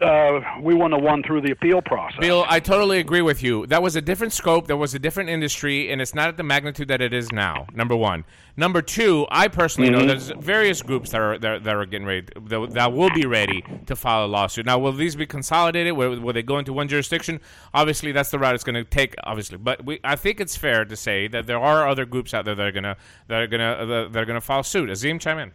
uh, 0.02 0.40
we 0.62 0.74
wouldn't 0.74 0.94
have 0.94 1.02
won 1.02 1.22
through 1.22 1.43
the 1.43 1.51
appeal 1.51 1.82
process. 1.82 2.20
Bill, 2.20 2.44
I 2.48 2.60
totally 2.60 2.98
agree 2.98 3.22
with 3.22 3.43
you. 3.43 3.66
That 3.66 3.82
was 3.82 3.97
a 3.97 4.01
different 4.01 4.32
scope. 4.32 4.66
That 4.66 4.77
was 4.77 4.94
a 4.94 4.98
different 4.98 5.31
industry, 5.31 5.90
and 5.93 6.01
it's 6.01 6.14
not 6.14 6.28
at 6.28 6.36
the 6.36 6.43
magnitude 6.43 6.89
that 6.89 7.01
it 7.01 7.12
is 7.12 7.31
now. 7.32 7.66
Number 7.74 7.97
one. 7.97 8.24
Number 8.56 8.82
two, 8.82 9.27
I 9.31 9.48
personally 9.48 9.90
mm-hmm. 9.90 10.01
know 10.01 10.06
there's 10.06 10.31
various 10.39 10.82
groups 10.82 11.10
that 11.10 11.20
are 11.20 11.39
that, 11.39 11.64
that 11.64 11.77
are 11.77 11.86
getting 11.86 12.06
ready 12.06 12.27
that, 12.48 12.70
that, 12.72 12.93
will 12.93 13.10
be 13.10 13.27
ready 13.27 13.64
to 13.86 13.97
file 13.97 14.27
a 14.27 14.28
lawsuit. 14.28 14.66
Now, 14.66 14.78
will 14.78 14.93
these 14.93 15.16
be 15.16 15.27
consolidated? 15.27 15.97
Will, 15.97 16.20
will 16.20 16.32
they 16.32 16.43
go 16.43 16.59
into 16.59 16.72
one 16.72 16.89
jurisdiction? 16.89 17.40
Obviously, 17.72 18.12
that's 18.12 18.31
the 18.31 18.39
route 18.39 18.55
it's 18.55 18.64
going 18.64 18.74
to 18.74 18.85
take. 18.85 19.14
Obviously, 19.24 19.56
but 19.56 19.85
we, 19.85 20.01
I 20.05 20.16
think 20.16 20.40
it's 20.40 20.56
fair 20.56 20.85
to 20.85 20.97
say 20.97 21.28
that 21.28 21.47
there 21.47 21.59
are 21.59 21.89
other 21.89 22.05
groups 22.05 22.35
out 22.35 22.44
there 22.44 22.55
that 22.55 22.66
are 22.66 22.72
gonna 22.72 22.97
that 23.28 23.40
are 23.40 23.47
gonna 23.47 24.09
that 24.10 24.20
are 24.20 24.27
gonna 24.27 24.40
file 24.40 24.62
suit. 24.62 24.90
Azim, 24.90 25.18
chime 25.18 25.39
in. 25.39 25.52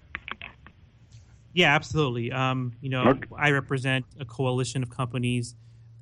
Yeah, 1.56 1.74
absolutely. 1.74 2.34
Um, 2.34 2.74
you 2.82 2.90
know, 2.90 3.04
okay. 3.12 3.28
I 3.40 3.52
represent 3.52 4.06
a 4.20 4.26
coalition 4.26 4.84
of 4.84 4.90
companies 4.90 5.56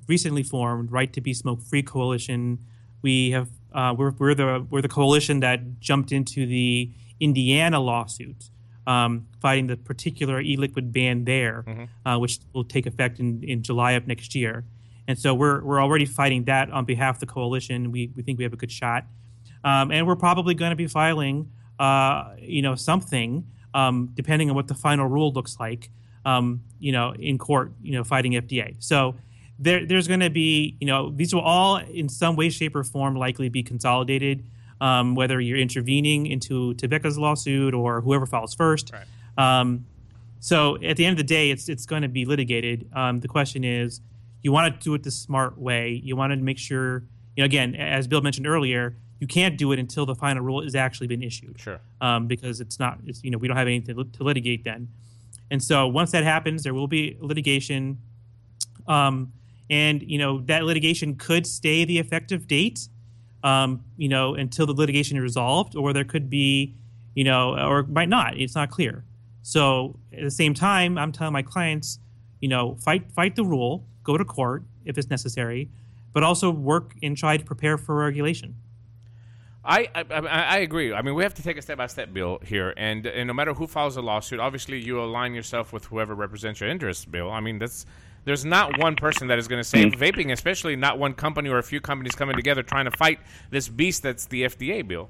recently 0.07 0.41
formed, 0.41 0.91
Right 0.91 1.13
to 1.13 1.21
Be 1.21 1.31
Smoke 1.35 1.61
Free 1.61 1.83
Coalition. 1.83 2.57
We 3.03 3.29
have 3.31 3.49
uh, 3.71 3.93
we're, 3.95 4.11
we're 4.17 4.33
the 4.33 4.65
we're 4.67 4.81
the 4.81 4.89
coalition 4.89 5.41
that 5.41 5.79
jumped 5.79 6.11
into 6.11 6.47
the 6.47 6.89
Indiana 7.19 7.79
lawsuit, 7.79 8.49
um, 8.87 9.27
fighting 9.41 9.67
the 9.67 9.77
particular 9.77 10.41
e-liquid 10.41 10.91
ban 10.91 11.25
there, 11.25 11.63
mm-hmm. 11.67 12.07
uh, 12.07 12.17
which 12.17 12.39
will 12.53 12.63
take 12.63 12.87
effect 12.87 13.19
in, 13.19 13.43
in 13.43 13.61
July 13.61 13.91
of 13.91 14.07
next 14.07 14.33
year. 14.33 14.65
And 15.07 15.19
so 15.19 15.35
we're 15.35 15.63
we're 15.63 15.79
already 15.83 16.05
fighting 16.07 16.45
that 16.45 16.71
on 16.71 16.85
behalf 16.85 17.17
of 17.17 17.19
the 17.19 17.27
coalition. 17.27 17.91
We 17.91 18.09
we 18.15 18.23
think 18.23 18.39
we 18.39 18.43
have 18.43 18.53
a 18.53 18.57
good 18.57 18.71
shot, 18.71 19.05
um, 19.63 19.91
and 19.91 20.07
we're 20.07 20.15
probably 20.15 20.55
going 20.55 20.71
to 20.71 20.75
be 20.75 20.87
filing, 20.87 21.51
uh, 21.77 22.33
you 22.39 22.63
know, 22.63 22.73
something 22.73 23.45
um, 23.73 24.09
depending 24.13 24.49
on 24.49 24.55
what 24.55 24.67
the 24.67 24.75
final 24.75 25.07
rule 25.07 25.31
looks 25.31 25.59
like, 25.59 25.89
um, 26.25 26.61
you 26.79 26.91
know, 26.91 27.13
in 27.13 27.37
court, 27.37 27.71
you 27.81 27.93
know, 27.93 28.03
fighting 28.03 28.33
FDA. 28.33 28.75
So 28.79 29.15
there, 29.59 29.85
there's 29.85 30.07
going 30.07 30.19
to 30.19 30.29
be, 30.29 30.77
you 30.79 30.87
know, 30.87 31.11
these 31.11 31.33
will 31.33 31.41
all 31.41 31.77
in 31.77 32.09
some 32.09 32.35
way, 32.35 32.49
shape, 32.49 32.75
or 32.75 32.83
form 32.83 33.15
likely 33.15 33.49
be 33.49 33.63
consolidated, 33.63 34.43
um, 34.81 35.15
whether 35.15 35.39
you're 35.39 35.57
intervening 35.57 36.27
into 36.27 36.73
Tobacco's 36.75 37.17
lawsuit 37.17 37.73
or 37.73 38.01
whoever 38.01 38.25
files 38.25 38.53
first. 38.53 38.91
Right. 38.93 39.59
Um, 39.59 39.85
so 40.39 40.75
at 40.83 40.97
the 40.97 41.05
end 41.05 41.13
of 41.13 41.17
the 41.17 41.33
day, 41.33 41.51
it's 41.51 41.69
it's 41.69 41.85
going 41.85 42.01
to 42.01 42.09
be 42.09 42.25
litigated. 42.25 42.89
Um, 42.93 43.21
the 43.21 43.29
question 43.29 43.63
is, 43.63 44.01
you 44.41 44.51
want 44.51 44.73
to 44.73 44.83
do 44.83 44.93
it 44.93 45.03
the 45.03 45.11
smart 45.11 45.57
way. 45.57 46.01
You 46.03 46.17
want 46.17 46.31
to 46.33 46.37
make 46.37 46.57
sure, 46.57 47.03
you 47.35 47.41
know, 47.41 47.45
again, 47.45 47.75
as 47.75 48.07
Bill 48.07 48.21
mentioned 48.21 48.45
earlier, 48.45 48.97
you 49.19 49.27
can't 49.27 49.57
do 49.57 49.71
it 49.71 49.79
until 49.79 50.05
the 50.05 50.15
final 50.15 50.43
rule 50.43 50.61
has 50.61 50.75
actually 50.75 51.07
been 51.07 51.23
issued. 51.23 51.59
Sure. 51.59 51.79
Um, 52.01 52.27
because 52.27 52.59
it's 52.59 52.79
not, 52.79 52.99
it's, 53.05 53.23
you 53.23 53.31
know, 53.31 53.37
we 53.37 53.47
don't 53.47 53.57
have 53.57 53.67
anything 53.67 53.95
to, 53.95 54.03
to, 54.03 54.23
litigate 54.23 54.63
then. 54.63 54.89
And 55.49 55.63
so 55.63 55.87
once 55.87 56.11
that 56.11 56.23
happens, 56.23 56.63
there 56.63 56.73
will 56.73 56.87
be 56.87 57.17
litigation. 57.19 57.99
Um, 58.87 59.31
and, 59.69 60.03
you 60.03 60.17
know, 60.17 60.41
that 60.41 60.63
litigation 60.65 61.15
could 61.15 61.47
stay 61.47 61.85
the 61.85 61.99
effective 61.99 62.47
date, 62.47 62.87
um, 63.43 63.83
you 63.97 64.09
know, 64.09 64.35
until 64.35 64.65
the 64.65 64.73
litigation 64.73 65.17
is 65.17 65.23
resolved, 65.23 65.75
or 65.75 65.93
there 65.93 66.03
could 66.03 66.29
be, 66.29 66.75
you 67.15 67.23
know, 67.23 67.57
or 67.57 67.83
might 67.83 68.09
not. 68.09 68.37
It's 68.37 68.55
not 68.55 68.71
clear. 68.71 69.03
So 69.41 69.99
at 70.11 70.23
the 70.23 70.31
same 70.31 70.53
time, 70.53 70.97
I'm 70.97 71.11
telling 71.11 71.33
my 71.33 71.43
clients, 71.43 71.99
you 72.39 72.47
know, 72.47 72.75
fight 72.75 73.11
fight 73.11 73.35
the 73.35 73.43
rule, 73.43 73.85
go 74.03 74.17
to 74.17 74.25
court 74.25 74.63
if 74.85 74.97
it's 74.97 75.09
necessary, 75.09 75.69
but 76.13 76.23
also 76.23 76.49
work 76.49 76.93
and 77.01 77.15
try 77.15 77.37
to 77.37 77.43
prepare 77.43 77.77
for 77.77 77.95
regulation. 77.95 78.55
I, 79.65 79.87
I, 79.95 80.03
I 80.09 80.57
agree. 80.57 80.93
I 80.93 81.01
mean, 81.01 81.15
we 81.15 81.23
have 81.23 81.33
to 81.35 81.43
take 81.43 81.57
a 81.57 81.61
step 81.61 81.77
by 81.77 81.87
step, 81.87 82.13
Bill, 82.13 82.39
here, 82.45 82.73
and 82.75 83.05
and 83.05 83.27
no 83.27 83.33
matter 83.33 83.53
who 83.53 83.65
files 83.65 83.95
a 83.95 84.01
lawsuit, 84.01 84.39
obviously 84.39 84.79
you 84.79 85.01
align 85.01 85.33
yourself 85.33 85.71
with 85.71 85.85
whoever 85.85 86.13
represents 86.15 86.59
your 86.59 86.69
interests, 86.69 87.05
Bill. 87.05 87.31
I 87.31 87.39
mean, 87.39 87.59
that's 87.59 87.85
there's 88.25 88.43
not 88.43 88.77
one 88.79 88.95
person 88.95 89.27
that 89.27 89.39
is 89.39 89.47
going 89.47 89.61
to 89.61 89.67
save 89.67 89.93
mm. 89.93 89.99
vaping, 89.99 90.31
especially 90.33 90.75
not 90.75 90.99
one 90.99 91.13
company 91.13 91.49
or 91.49 91.59
a 91.59 91.63
few 91.63 91.79
companies 91.79 92.13
coming 92.13 92.35
together 92.35 92.61
trying 92.61 92.85
to 92.85 92.91
fight 92.91 93.19
this 93.51 93.69
beast 93.69 94.03
that's 94.03 94.25
the 94.25 94.43
FDA, 94.43 94.85
Bill. 94.85 95.09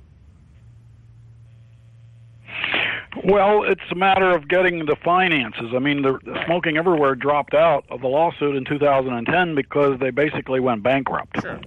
Well, 3.24 3.64
it's 3.64 3.82
a 3.92 3.96
matter 3.96 4.32
of 4.32 4.48
getting 4.48 4.86
the 4.86 4.98
finances. 5.04 5.72
I 5.76 5.80
mean, 5.80 6.02
the, 6.02 6.20
the 6.24 6.44
Smoking 6.46 6.78
Everywhere 6.78 7.16
dropped 7.16 7.54
out 7.54 7.86
of 7.90 8.02
the 8.02 8.08
lawsuit 8.08 8.56
in 8.56 8.66
2010 8.66 9.56
because 9.56 10.00
they 10.00 10.10
basically 10.10 10.60
went 10.60 10.84
bankrupt. 10.84 11.42
Sure 11.42 11.60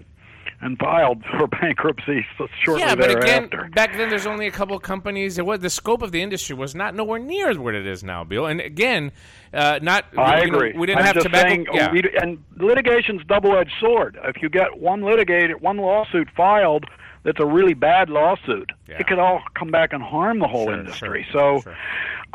and 0.61 0.79
filed 0.79 1.23
for 1.25 1.47
bankruptcy 1.61 2.25
shortly 2.61 2.83
yeah, 2.83 2.95
but 2.95 3.09
thereafter. 3.09 3.61
again, 3.61 3.71
back 3.73 3.97
then 3.97 4.09
there's 4.09 4.27
only 4.27 4.47
a 4.47 4.51
couple 4.51 4.77
of 4.77 4.83
companies. 4.83 5.39
It 5.39 5.47
was 5.47 5.61
the 5.61 5.71
scope 5.71 6.03
of 6.03 6.13
the 6.13 6.23
industry 6.23 6.57
was 6.57 6.75
not 6.75 6.95
nowhere 6.95 7.19
near 7.19 7.59
what 7.61 7.75
it 7.75 7.87
is 7.87 8.03
now, 8.03 8.25
Bill. 8.25 8.47
And 8.47 8.61
again, 8.61 9.13
uh, 9.53 9.79
not. 9.83 10.07
I 10.17 10.41
agree. 10.41 10.73
We 10.73 10.87
didn't 10.87 11.01
I'm 11.01 11.15
have 11.15 11.23
tobacco. 11.23 11.49
Saying, 11.49 11.67
yeah. 11.73 11.93
we, 11.93 12.03
and 12.21 12.43
litigation's 12.57 13.23
double-edged 13.27 13.73
sword. 13.81 14.19
If 14.25 14.43
you 14.43 14.49
get 14.49 14.79
one 14.79 15.03
litigated, 15.03 15.61
one 15.61 15.79
lawsuit 15.79 16.29
filed 16.37 16.87
that's 17.23 17.41
a 17.41 17.47
really 17.47 17.75
bad 17.75 18.09
lawsuit, 18.09 18.71
yeah. 18.89 18.99
it 18.99 19.07
could 19.09 19.19
all 19.19 19.43
come 19.59 19.71
back 19.71 19.93
and 19.93 20.03
harm 20.03 20.39
the 20.39 20.47
whole 20.47 20.67
sure, 20.67 20.79
industry. 20.79 21.27
Sure, 21.31 21.59
so. 21.59 21.63
Sure. 21.63 21.77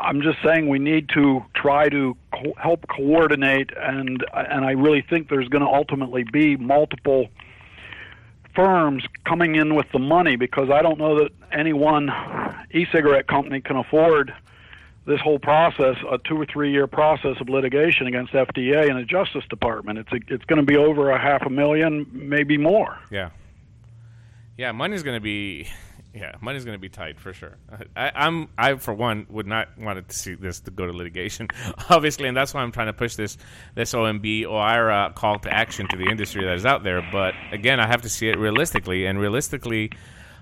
I'm 0.00 0.20
just 0.20 0.38
saying 0.42 0.68
we 0.68 0.80
need 0.80 1.10
to 1.10 1.44
try 1.54 1.88
to 1.88 2.16
co- 2.32 2.54
help 2.56 2.86
coordinate, 2.88 3.70
and 3.76 4.24
and 4.34 4.64
I 4.64 4.72
really 4.72 5.02
think 5.08 5.28
there's 5.28 5.48
going 5.48 5.62
to 5.62 5.68
ultimately 5.68 6.24
be 6.24 6.56
multiple 6.56 7.28
firms 8.54 9.04
coming 9.24 9.56
in 9.56 9.74
with 9.74 9.86
the 9.92 9.98
money 9.98 10.36
because 10.36 10.70
I 10.70 10.82
don't 10.82 10.98
know 10.98 11.20
that 11.20 11.30
any 11.52 11.72
one 11.72 12.10
e-cigarette 12.72 13.26
company 13.26 13.60
can 13.60 13.76
afford 13.76 14.32
this 15.04 15.20
whole 15.20 15.38
process, 15.38 15.96
a 16.10 16.18
two 16.18 16.40
or 16.40 16.46
three 16.46 16.70
year 16.70 16.86
process 16.86 17.36
of 17.40 17.48
litigation 17.48 18.06
against 18.06 18.32
FDA 18.32 18.88
and 18.88 18.98
the 18.98 19.04
Justice 19.04 19.44
Department. 19.50 19.98
It's 19.98 20.12
a, 20.12 20.20
it's 20.28 20.44
going 20.44 20.60
to 20.60 20.66
be 20.66 20.76
over 20.76 21.10
a 21.10 21.20
half 21.20 21.42
a 21.44 21.50
million, 21.50 22.06
maybe 22.12 22.56
more. 22.56 22.98
Yeah, 23.10 23.30
yeah, 24.56 24.72
money's 24.72 25.02
going 25.02 25.16
to 25.16 25.20
be 25.20 25.68
yeah, 26.14 26.34
money's 26.42 26.64
going 26.64 26.76
to 26.76 26.80
be 26.80 26.90
tight 26.90 27.18
for 27.18 27.32
sure. 27.32 27.56
I, 27.96 28.12
am 28.14 28.48
I 28.58 28.74
for 28.74 28.92
one 28.92 29.26
would 29.30 29.46
not 29.46 29.78
want 29.78 30.06
to 30.06 30.14
see 30.14 30.34
this 30.34 30.60
to 30.60 30.70
go 30.70 30.86
to 30.86 30.92
litigation, 30.92 31.48
obviously, 31.90 32.28
and 32.28 32.36
that's 32.36 32.52
why 32.52 32.60
I'm 32.60 32.72
trying 32.72 32.88
to 32.88 32.92
push 32.92 33.16
this 33.16 33.38
this 33.74 33.94
OMB 33.94 34.42
OIRA 34.44 35.14
call 35.14 35.38
to 35.40 35.52
action 35.52 35.88
to 35.88 35.96
the 35.96 36.04
industry 36.04 36.44
that 36.44 36.54
is 36.54 36.66
out 36.66 36.82
there. 36.82 37.06
But 37.10 37.34
again, 37.50 37.80
I 37.80 37.86
have 37.86 38.02
to 38.02 38.10
see 38.10 38.28
it 38.28 38.38
realistically, 38.38 39.06
and 39.06 39.18
realistically, 39.18 39.90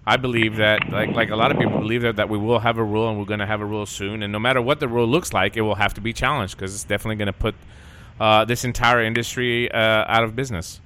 I 0.04 0.16
believe 0.16 0.56
that 0.56 0.90
like 0.90 1.10
like 1.10 1.30
a 1.30 1.36
lot 1.36 1.52
of 1.52 1.58
people 1.58 1.78
believe 1.78 2.02
that 2.02 2.16
that 2.16 2.28
we 2.28 2.38
will 2.38 2.58
have 2.58 2.78
a 2.78 2.84
rule 2.84 3.08
and 3.08 3.18
we're 3.18 3.24
going 3.24 3.40
to 3.40 3.46
have 3.46 3.60
a 3.60 3.66
rule 3.66 3.86
soon, 3.86 4.24
and 4.24 4.32
no 4.32 4.40
matter 4.40 4.60
what 4.60 4.80
the 4.80 4.88
rule 4.88 5.06
looks 5.06 5.32
like, 5.32 5.56
it 5.56 5.62
will 5.62 5.76
have 5.76 5.94
to 5.94 6.00
be 6.00 6.12
challenged 6.12 6.56
because 6.56 6.74
it's 6.74 6.84
definitely 6.84 7.16
going 7.16 7.26
to 7.26 7.32
put 7.32 7.54
uh, 8.18 8.44
this 8.44 8.64
entire 8.64 9.02
industry 9.02 9.70
uh, 9.70 9.78
out 9.78 10.24
of 10.24 10.34
business. 10.34 10.80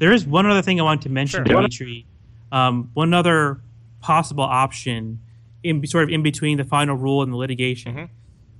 There 0.00 0.12
is 0.12 0.26
one 0.26 0.46
other 0.46 0.62
thing 0.62 0.80
I 0.80 0.82
want 0.82 1.02
to 1.02 1.10
mention, 1.10 1.44
sure. 1.44 1.56
Dimitri. 1.56 2.06
Um, 2.50 2.90
one 2.94 3.14
other 3.14 3.60
possible 4.00 4.44
option 4.44 5.20
in 5.62 5.86
sort 5.86 6.04
of 6.04 6.10
in 6.10 6.22
between 6.22 6.56
the 6.56 6.64
final 6.64 6.96
rule 6.96 7.22
and 7.22 7.32
the 7.32 7.36
litigation. 7.36 7.94
Mm-hmm. 7.94 8.04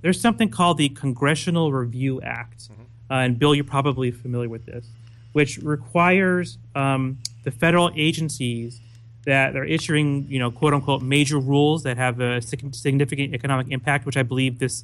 There's 0.01 0.19
something 0.19 0.49
called 0.49 0.77
the 0.77 0.89
Congressional 0.89 1.71
Review 1.71 2.21
Act. 2.21 2.69
Mm-hmm. 2.69 2.81
uh, 3.09 3.15
and 3.15 3.39
Bill, 3.39 3.53
you're 3.53 3.63
probably 3.63 4.11
familiar 4.11 4.49
with 4.49 4.65
this, 4.65 4.87
which 5.33 5.57
requires 5.57 6.57
um, 6.75 7.19
the 7.43 7.51
federal 7.51 7.91
agencies 7.95 8.79
that 9.25 9.55
are 9.55 9.63
issuing, 9.63 10.25
you 10.29 10.39
know, 10.39 10.49
quote 10.49 10.73
unquote 10.73 11.01
major 11.01 11.39
rules 11.39 11.83
that 11.83 11.97
have 11.97 12.19
a 12.19 12.41
significant 12.41 13.33
economic 13.35 13.67
impact, 13.69 14.05
which 14.05 14.17
I 14.17 14.23
believe 14.23 14.59
this 14.59 14.83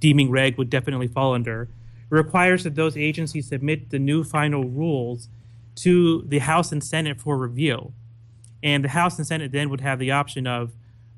deeming 0.00 0.30
reg 0.30 0.58
would 0.58 0.68
definitely 0.68 1.08
fall 1.08 1.34
under, 1.34 1.68
requires 2.10 2.64
that 2.64 2.74
those 2.74 2.96
agencies 2.96 3.48
submit 3.48 3.90
the 3.90 3.98
new 3.98 4.22
final 4.22 4.64
rules 4.64 5.28
to 5.76 6.22
the 6.22 6.40
House 6.40 6.72
and 6.72 6.84
Senate 6.84 7.20
for 7.20 7.36
review. 7.38 7.92
And 8.64 8.82
the 8.82 8.88
House 8.88 9.18
and 9.18 9.26
Senate 9.26 9.52
then 9.52 9.70
would 9.70 9.82
have 9.82 10.00
the 10.00 10.10
option 10.10 10.48
of 10.48 10.72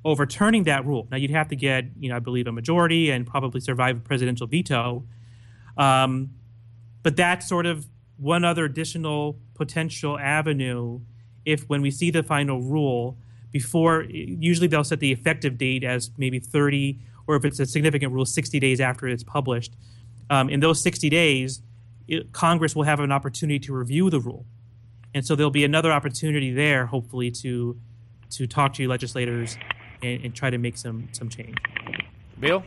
overturning 0.04 0.64
that 0.64 0.84
rule. 0.84 1.08
Now, 1.10 1.16
you'd 1.16 1.30
have 1.30 1.48
to 1.48 1.56
get, 1.56 1.86
you 1.98 2.10
know, 2.10 2.16
I 2.16 2.18
believe 2.18 2.46
a 2.46 2.52
majority 2.52 3.10
and 3.10 3.26
probably 3.26 3.60
survive 3.60 3.96
a 3.96 4.00
presidential 4.00 4.46
veto. 4.46 5.04
Um, 5.78 6.30
but 7.02 7.16
that's 7.16 7.48
sort 7.48 7.66
of 7.66 7.86
one 8.16 8.44
other 8.44 8.64
additional 8.64 9.38
potential 9.54 10.18
avenue 10.18 11.00
if 11.44 11.68
when 11.68 11.80
we 11.80 11.90
see 11.90 12.10
the 12.10 12.22
final 12.22 12.60
rule 12.60 13.16
before 13.52 14.04
usually 14.10 14.66
they'll 14.66 14.84
set 14.84 15.00
the 15.00 15.12
effective 15.12 15.56
date 15.56 15.84
as 15.84 16.10
maybe 16.18 16.38
30 16.38 16.98
or 17.26 17.36
if 17.36 17.44
it's 17.44 17.60
a 17.60 17.66
significant 17.66 18.12
rule 18.12 18.24
60 18.24 18.58
days 18.58 18.80
after 18.80 19.06
it's 19.06 19.22
published 19.22 19.74
um, 20.30 20.48
in 20.48 20.60
those 20.60 20.82
60 20.82 21.08
days 21.08 21.62
it, 22.08 22.32
congress 22.32 22.74
will 22.74 22.82
have 22.82 23.00
an 23.00 23.12
opportunity 23.12 23.58
to 23.58 23.72
review 23.72 24.10
the 24.10 24.20
rule 24.20 24.44
and 25.16 25.24
so 25.24 25.34
there'll 25.34 25.50
be 25.50 25.64
another 25.64 25.90
opportunity 25.90 26.52
there 26.52 26.84
hopefully 26.84 27.30
to 27.30 27.80
to 28.28 28.46
talk 28.46 28.74
to 28.74 28.82
your 28.82 28.90
legislators 28.90 29.56
and, 30.02 30.22
and 30.26 30.34
try 30.34 30.50
to 30.50 30.58
make 30.58 30.76
some 30.76 31.08
some 31.12 31.30
change. 31.30 31.56
Bill? 32.38 32.62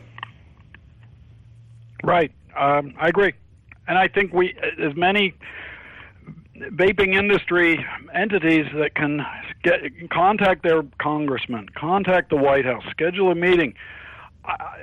Right. 2.02 2.32
Um, 2.58 2.94
i 2.98 3.08
agree. 3.08 3.32
And 3.86 3.96
i 3.96 4.08
think 4.08 4.32
we 4.32 4.54
as 4.82 4.96
many 4.96 5.34
vaping 6.56 7.16
industry 7.16 7.86
entities 8.12 8.66
that 8.74 8.96
can 8.96 9.24
get 9.62 10.10
contact 10.10 10.64
their 10.64 10.82
congressman, 11.00 11.68
contact 11.76 12.30
the 12.30 12.36
White 12.36 12.64
House, 12.64 12.82
schedule 12.90 13.30
a 13.30 13.34
meeting. 13.36 13.74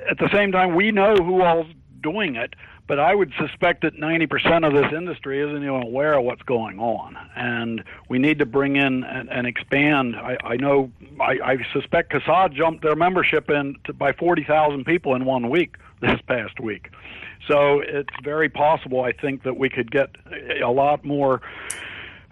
At 0.10 0.18
the 0.20 0.30
same 0.32 0.54
time, 0.54 0.74
we 0.74 0.92
know 0.92 1.16
who 1.16 1.42
all's 1.42 1.68
doing 2.02 2.36
it, 2.36 2.54
but 2.88 3.00
I 3.00 3.14
would 3.14 3.34
suspect 3.38 3.82
that 3.82 3.96
90% 3.96 4.66
of 4.66 4.74
this 4.74 4.92
industry 4.94 5.42
isn't 5.42 5.58
even 5.58 5.84
aware 5.84 6.14
of 6.14 6.24
what's 6.24 6.42
going 6.44 6.80
on, 6.80 7.18
and 7.36 7.84
we 8.08 8.18
need 8.18 8.40
to 8.40 8.46
bring 8.46 8.78
in 8.78 9.04
and, 9.04 9.30
and 9.30 9.46
expand. 9.46 10.16
I, 10.16 10.38
I 10.44 10.56
know, 10.56 10.90
I, 11.20 11.40
I 11.44 11.58
suspect 11.74 12.14
CASAA 12.14 12.54
jumped 12.54 12.84
their 12.84 12.96
membership 12.96 13.50
in 13.50 13.76
to, 13.84 13.94
by 13.94 14.14
40,000 14.14 14.86
people 14.86 15.16
in 15.16 15.26
one 15.26 15.50
week 15.50 15.76
this 16.02 16.20
past 16.28 16.60
week. 16.60 16.90
So 17.48 17.80
it's 17.80 18.14
very 18.24 18.50
possible, 18.50 19.02
I 19.02 19.12
think, 19.12 19.44
that 19.44 19.58
we 19.58 19.70
could 19.70 19.92
get 19.92 20.10
a 20.62 20.72
lot 20.72 21.04
more, 21.04 21.42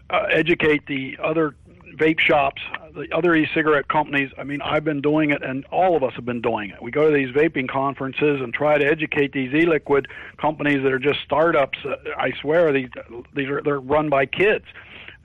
uh, 0.10 0.26
educate 0.32 0.88
the 0.88 1.18
other 1.22 1.56
vape 1.96 2.20
shops, 2.20 2.62
the 2.96 3.08
other 3.14 3.36
e-cigarette 3.36 3.88
companies. 3.88 4.32
I 4.38 4.44
mean, 4.44 4.62
I've 4.62 4.84
been 4.84 5.02
doing 5.02 5.32
it, 5.32 5.44
and 5.44 5.66
all 5.66 5.96
of 5.96 6.04
us 6.04 6.14
have 6.16 6.26
been 6.26 6.42
doing 6.42 6.70
it. 6.70 6.82
We 6.82 6.92
go 6.92 7.10
to 7.10 7.16
these 7.16 7.34
vaping 7.36 7.70
conferences 7.70 8.42
and 8.42 8.54
try 8.54 8.78
to 8.78 8.86
educate 8.86 9.34
these 9.34 9.54
e-liquid 9.54 10.08
companies 10.38 10.84
that 10.84 10.92
are 10.92 11.00
just 11.00 11.20
startups. 11.26 11.78
Uh, 11.86 11.96
I 12.18 12.32
swear, 12.42 12.72
these 12.72 12.90
these 13.34 13.50
are 13.50 13.62
they're 13.62 13.80
run 13.80 14.10
by 14.10 14.26
kids 14.26 14.66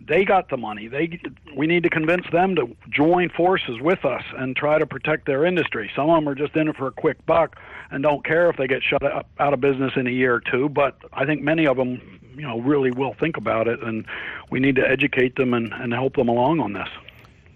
they 0.07 0.25
got 0.25 0.49
the 0.49 0.57
money. 0.57 0.89
They 0.89 1.21
we 1.57 1.67
need 1.67 1.83
to 1.83 1.91
convince 1.91 2.25
them 2.33 2.57
to 2.57 2.75
join 2.89 3.29
forces 3.29 3.81
with 3.81 4.05
us 4.05 4.23
and 4.37 4.57
try 4.57 4.79
to 4.79 4.87
protect 4.87 5.27
their 5.27 5.45
industry. 5.45 5.91
Some 5.95 6.09
of 6.09 6.17
them 6.17 6.29
are 6.29 6.35
just 6.35 6.57
in 6.57 6.69
it 6.69 6.77
for 6.77 6.87
a 6.87 6.93
quick 6.93 7.25
buck 7.27 7.57
and 7.91 8.03
don't 8.03 8.25
care 8.25 8.49
if 8.49 8.57
they 8.57 8.67
get 8.67 8.83
shut 8.83 9.03
up, 9.03 9.29
out 9.39 9.53
of 9.53 9.61
business 9.61 9.93
in 9.97 10.07
a 10.07 10.11
year 10.11 10.35
or 10.35 10.41
two. 10.41 10.69
But 10.69 10.97
I 11.13 11.27
think 11.27 11.43
many 11.43 11.67
of 11.67 11.77
them, 11.77 12.21
you 12.35 12.43
know, 12.43 12.61
really 12.61 12.91
will 12.91 13.15
think 13.19 13.37
about 13.37 13.69
it, 13.69 13.83
and 13.83 14.07
we 14.51 14.61
need 14.61 14.77
to 14.77 14.89
educate 14.89 15.37
them 15.37 15.53
and, 15.55 15.73
and 15.73 15.93
help 15.93 16.17
them 16.17 16.29
along 16.29 16.61
on 16.61 16.73
this. 16.73 16.89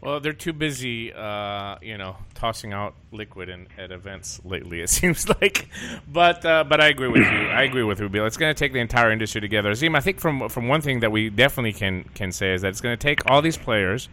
Well, 0.04 0.20
they're 0.20 0.34
too 0.34 0.52
busy, 0.52 1.14
uh, 1.14 1.76
you 1.80 1.96
know, 1.96 2.16
tossing 2.34 2.74
out 2.74 2.94
liquid 3.10 3.48
in, 3.48 3.68
at 3.78 3.90
events 3.90 4.38
lately. 4.44 4.80
It 4.84 4.90
seems 4.90 5.26
like, 5.28 5.70
but 6.06 6.44
uh, 6.44 6.64
but 6.64 6.78
I 6.82 6.88
agree 6.88 7.08
with 7.08 7.22
you. 7.22 7.26
I 7.26 7.62
agree 7.62 7.84
with 7.84 8.00
you, 8.00 8.10
Bill. 8.10 8.26
It's 8.26 8.36
going 8.36 8.54
to 8.54 8.58
take 8.58 8.74
the 8.74 8.80
entire 8.80 9.10
industry 9.10 9.40
together. 9.40 9.70
I 9.70 10.00
think 10.00 10.20
from 10.20 10.50
from 10.50 10.68
one 10.68 10.82
thing 10.82 11.00
that 11.00 11.10
we 11.10 11.30
definitely 11.30 11.72
can 11.72 12.04
can 12.14 12.32
say 12.32 12.52
is 12.52 12.60
that 12.62 12.68
it's 12.68 12.82
going 12.82 12.98
to 12.98 13.02
take 13.02 13.30
all 13.30 13.40
these 13.40 13.56
players, 13.56 14.10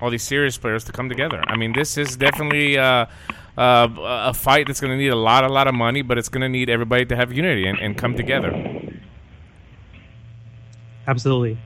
all 0.00 0.10
these 0.10 0.22
serious 0.22 0.56
players, 0.56 0.84
to 0.84 0.92
come 0.92 1.08
together. 1.08 1.42
I 1.48 1.56
mean, 1.56 1.72
this 1.72 1.98
is 1.98 2.16
definitely. 2.16 2.78
Uh, 2.78 3.06
uh, 3.58 3.86
a 3.98 4.32
fight 4.32 4.66
that's 4.66 4.80
going 4.80 4.90
to 4.90 4.96
need 4.96 5.08
a 5.08 5.14
lot, 5.14 5.44
a 5.44 5.48
lot 5.48 5.68
of 5.68 5.74
money, 5.74 6.00
but 6.00 6.16
it's 6.16 6.30
going 6.30 6.40
to 6.40 6.48
need 6.48 6.70
everybody 6.70 7.04
to 7.04 7.14
have 7.14 7.34
unity 7.34 7.66
and, 7.66 7.78
and 7.80 7.98
come 7.98 8.16
together. 8.16 8.50
Absolutely. 11.06 11.58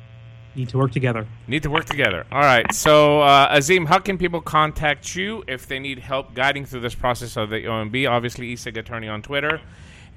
Need 0.57 0.71
to 0.71 0.79
work 0.79 0.91
together. 0.91 1.27
Need 1.47 1.63
to 1.65 1.71
work 1.71 1.85
together. 1.85 2.25
All 2.33 2.41
right. 2.41 2.73
So, 2.73 3.21
uh, 3.21 3.49
Azim, 3.51 3.85
how 3.85 3.99
can 3.99 4.17
people 4.17 4.41
contact 4.41 5.15
you 5.15 5.45
if 5.47 5.69
they 5.69 5.79
need 5.79 5.99
help 5.99 6.35
guiding 6.35 6.65
through 6.65 6.81
this 6.81 6.95
process 6.95 7.37
of 7.37 7.51
the 7.51 7.57
OMB? 7.57 8.11
Obviously, 8.11 8.55
Ecig 8.55 8.79
Attorney 8.79 9.07
on 9.07 9.21
Twitter. 9.21 9.61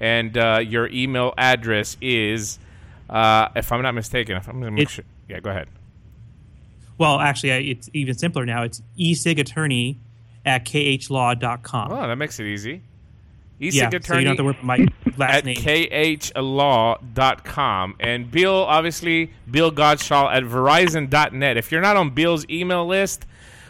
And 0.00 0.38
uh, 0.38 0.60
your 0.66 0.88
email 0.88 1.34
address 1.36 1.98
is, 2.00 2.58
uh, 3.10 3.48
if 3.54 3.70
I'm 3.70 3.82
not 3.82 3.92
mistaken, 3.94 4.36
if 4.38 4.48
I'm 4.48 4.60
going 4.60 4.74
to 4.74 4.80
make 4.80 4.88
sure. 4.88 5.04
Yeah, 5.28 5.40
go 5.40 5.50
ahead. 5.50 5.68
Well, 6.96 7.20
actually, 7.20 7.70
it's 7.70 7.90
even 7.92 8.16
simpler 8.16 8.46
now. 8.46 8.62
It's 8.62 8.80
ecigattorney 8.98 9.98
at 10.46 10.64
khlaw.com. 10.64 11.92
Oh, 11.92 12.08
that 12.08 12.16
makes 12.16 12.40
it 12.40 12.46
easy. 12.46 12.82
E-cig 13.60 13.80
yeah, 13.80 13.88
attorney 13.88 14.00
so 14.02 14.14
you 14.18 14.24
don't 14.24 14.28
have 14.28 14.36
to 14.38 14.44
work 14.44 14.62
my 14.62 14.86
last 15.18 15.34
at 15.34 15.44
name. 15.44 15.56
khlaw.com. 16.32 17.94
And 18.00 18.30
Bill, 18.30 18.64
obviously, 18.64 19.32
Bill 19.50 19.70
Godshall 19.70 20.32
at 20.34 20.42
verizon.net. 20.44 21.56
If 21.58 21.70
you're 21.70 21.82
not 21.82 21.96
on 21.96 22.10
Bill's 22.10 22.48
email 22.48 22.86
list, 22.86 23.26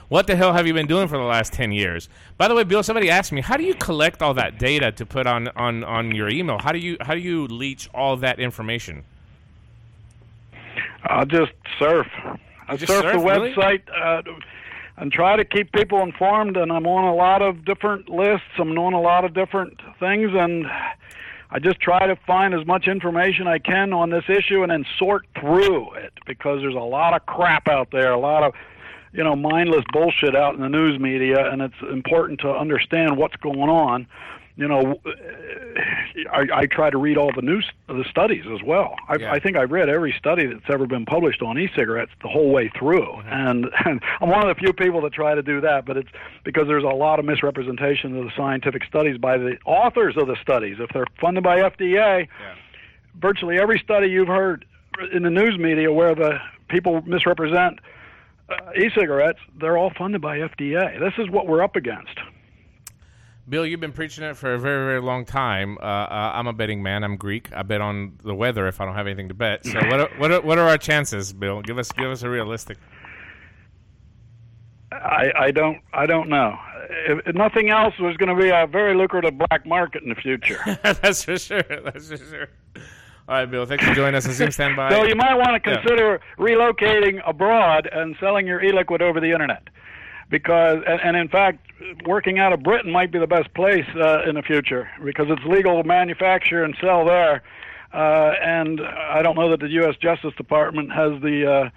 what 0.08 0.26
the 0.26 0.36
hell 0.36 0.52
have 0.52 0.66
you 0.66 0.74
been 0.74 0.86
doing 0.86 1.08
for 1.08 1.16
the 1.18 1.24
last 1.24 1.52
10 1.52 1.72
years? 1.72 2.08
By 2.36 2.48
the 2.48 2.54
way, 2.54 2.64
Bill, 2.64 2.82
somebody 2.82 3.10
asked 3.10 3.32
me, 3.32 3.40
how 3.40 3.56
do 3.56 3.64
you 3.64 3.74
collect 3.74 4.22
all 4.22 4.34
that 4.34 4.58
data 4.58 4.92
to 4.92 5.04
put 5.06 5.26
on, 5.26 5.48
on, 5.48 5.82
on 5.84 6.14
your 6.14 6.28
email? 6.28 6.58
How 6.58 6.72
do 6.72 6.78
you 6.78 6.96
how 7.00 7.14
do 7.14 7.20
you 7.20 7.46
leech 7.46 7.88
all 7.92 8.16
that 8.18 8.38
information? 8.38 9.04
I'll 11.04 11.26
just 11.26 11.52
surf. 11.78 12.06
I 12.68 12.76
surf, 12.76 12.88
surf, 12.88 13.12
the 13.12 13.18
website. 13.18 13.86
Really? 13.88 14.02
Uh, 14.02 14.22
and 15.01 15.10
try 15.10 15.35
to 15.35 15.44
keep 15.44 15.72
people 15.72 16.02
informed. 16.02 16.56
And 16.56 16.70
I'm 16.70 16.86
on 16.86 17.05
a 17.05 17.14
lot 17.14 17.43
of 17.43 17.64
different 17.64 18.09
lists. 18.09 18.47
I'm 18.59 18.78
on 18.78 18.93
a 18.93 19.01
lot 19.01 19.24
of 19.24 19.35
different 19.35 19.81
things, 19.98 20.31
and 20.35 20.66
I 21.51 21.59
just 21.59 21.81
try 21.81 22.06
to 22.06 22.16
find 22.27 22.55
as 22.55 22.66
much 22.66 22.86
information 22.86 23.48
I 23.48 23.59
can 23.59 23.93
on 23.93 24.10
this 24.10 24.24
issue 24.28 24.62
and 24.62 24.70
then 24.70 24.85
sort 24.98 25.27
through 25.40 25.94
it 25.94 26.12
because 26.27 26.60
there's 26.60 26.74
a 26.74 26.78
lot 26.78 27.14
of 27.14 27.27
crap 27.27 27.66
out 27.66 27.89
there, 27.90 28.12
a 28.12 28.20
lot 28.20 28.44
of 28.44 28.55
you 29.12 29.24
know 29.24 29.35
mindless 29.35 29.85
bullshit 29.93 30.36
out 30.36 30.55
in 30.55 30.60
the 30.60 30.68
news 30.68 31.01
media, 31.01 31.51
and 31.51 31.62
it's 31.62 31.82
important 31.90 32.40
to 32.40 32.51
understand 32.51 33.16
what's 33.16 33.36
going 33.36 33.70
on 33.70 34.06
you 34.61 34.69
know, 34.69 35.01
I, 36.31 36.47
I 36.53 36.66
try 36.66 36.91
to 36.91 36.99
read 36.99 37.16
all 37.16 37.32
the 37.35 37.41
news, 37.41 37.65
the 37.89 38.05
studies 38.11 38.45
as 38.53 38.62
well. 38.62 38.95
I, 39.09 39.16
yeah. 39.16 39.32
I 39.32 39.41
think 39.41 39.57
I 39.57 39.62
read 39.62 39.89
every 39.89 40.15
study 40.19 40.47
that's 40.47 40.69
ever 40.70 40.87
been 40.87 41.07
published 41.07 41.41
on 41.41 41.59
e-cigarettes 41.59 42.12
the 42.20 42.28
whole 42.28 42.51
way 42.51 42.70
through, 42.78 43.07
mm-hmm. 43.07 43.28
and, 43.28 43.66
and 43.87 44.03
I'm 44.20 44.28
one 44.28 44.47
of 44.47 44.55
the 44.55 44.61
few 44.61 44.74
people 44.74 45.01
that 45.03 45.15
try 45.15 45.35
to 45.35 45.43
do 45.43 45.62
that. 45.62 45.87
But 45.87 45.97
it's 45.97 46.11
because 46.45 46.66
there's 46.66 46.85
a 46.85 46.89
lot 46.89 47.19
of 47.19 47.24
misrepresentation 47.24 48.16
of 48.19 48.24
the 48.24 48.32
scientific 48.37 48.85
studies 48.85 49.16
by 49.16 49.39
the 49.39 49.57
authors 49.65 50.16
of 50.19 50.27
the 50.27 50.37
studies. 50.43 50.77
If 50.78 50.91
they're 50.93 51.07
funded 51.19 51.43
by 51.43 51.61
FDA, 51.61 52.28
yeah. 52.28 52.55
virtually 53.19 53.59
every 53.59 53.78
study 53.78 54.09
you've 54.09 54.28
heard 54.28 54.66
in 55.11 55.23
the 55.23 55.31
news 55.31 55.59
media 55.59 55.91
where 55.91 56.15
the 56.15 56.39
people 56.69 57.01
misrepresent 57.07 57.78
uh, 58.51 58.73
e-cigarettes, 58.77 59.39
they're 59.59 59.78
all 59.78 59.93
funded 59.97 60.20
by 60.20 60.39
FDA. 60.39 61.01
This 61.01 61.15
is 61.16 61.31
what 61.31 61.47
we're 61.47 61.62
up 61.62 61.77
against. 61.77 62.19
Bill, 63.51 63.66
you've 63.66 63.81
been 63.81 63.93
preaching 63.93 64.22
it 64.22 64.36
for 64.36 64.55
a 64.55 64.59
very, 64.60 64.86
very 64.86 65.01
long 65.01 65.24
time. 65.24 65.77
Uh, 65.78 65.82
uh, 65.82 66.32
I'm 66.35 66.47
a 66.47 66.52
betting 66.52 66.85
man. 66.85 67.02
I'm 67.02 67.16
Greek. 67.16 67.52
I 67.52 67.64
bet 67.64 67.81
on 67.81 68.16
the 68.22 68.35
weather 68.35 68.68
if 68.68 68.81
I 68.81 68.85
don't 68.85 68.94
have 68.94 69.09
anything 69.09 69.27
to 69.27 69.35
bet. 69.35 69.66
So, 69.66 69.74
what 69.89 70.01
are, 70.01 70.10
what 70.18 70.31
are, 70.31 70.40
what 70.40 70.59
are 70.59 70.68
our 70.68 70.78
chances, 70.78 71.32
Bill? 71.32 71.60
Give 71.60 71.77
us 71.77 71.90
give 71.90 72.09
us 72.09 72.22
a 72.22 72.31
realistic. 72.31 72.78
I, 74.93 75.32
I 75.36 75.51
don't 75.51 75.81
I 75.93 76.06
don't 76.06 76.28
know. 76.28 76.56
If, 77.09 77.27
if 77.27 77.35
nothing 77.35 77.70
else, 77.70 77.93
there's 77.98 78.16
going 78.16 78.35
to 78.35 78.40
be 78.40 78.51
a 78.51 78.68
very 78.68 78.94
lucrative 78.94 79.36
black 79.36 79.66
market 79.66 80.05
in 80.05 80.10
the 80.10 80.14
future. 80.14 80.60
That's 80.82 81.24
for 81.24 81.36
sure. 81.36 81.62
That's 81.62 82.09
for 82.09 82.18
sure. 82.18 82.48
All 83.28 83.36
right, 83.36 83.47
Bill. 83.47 83.66
Thanks 83.66 83.85
for 83.85 83.94
joining 83.94 84.14
us. 84.14 84.27
Azim, 84.27 84.52
stand 84.52 84.77
by. 84.77 84.90
So 84.90 85.05
you 85.05 85.16
might 85.16 85.35
want 85.35 85.51
to 85.55 85.60
consider 85.60 86.20
yeah. 86.39 86.44
relocating 86.44 87.20
abroad 87.28 87.89
and 87.93 88.14
selling 88.20 88.47
your 88.47 88.62
e-liquid 88.62 89.02
over 89.02 89.20
the 89.20 89.32
internet 89.32 89.68
because 90.31 90.78
and, 90.86 91.01
and 91.02 91.16
in 91.16 91.28
fact 91.28 91.66
working 92.07 92.39
out 92.39 92.52
of 92.52 92.62
Britain 92.62 92.90
might 92.90 93.11
be 93.11 93.19
the 93.19 93.27
best 93.27 93.52
place 93.55 93.86
uh, 93.97 94.23
in 94.28 94.35
the 94.35 94.43
future 94.43 94.89
because 95.05 95.27
it's 95.28 95.44
legal 95.44 95.82
to 95.82 95.86
manufacture 95.86 96.65
and 96.65 96.74
sell 96.81 97.05
there 97.05 97.43
uh, 97.93 98.32
and 98.40 98.81
I 98.81 99.23
don't 99.23 99.35
know 99.35 99.51
that 99.51 99.61
the 99.61 99.69
U.S. 99.69 99.97
Justice 100.01 100.32
Department 100.36 100.93
has 100.93 101.20
the 101.23 101.51
uh, 101.51 101.70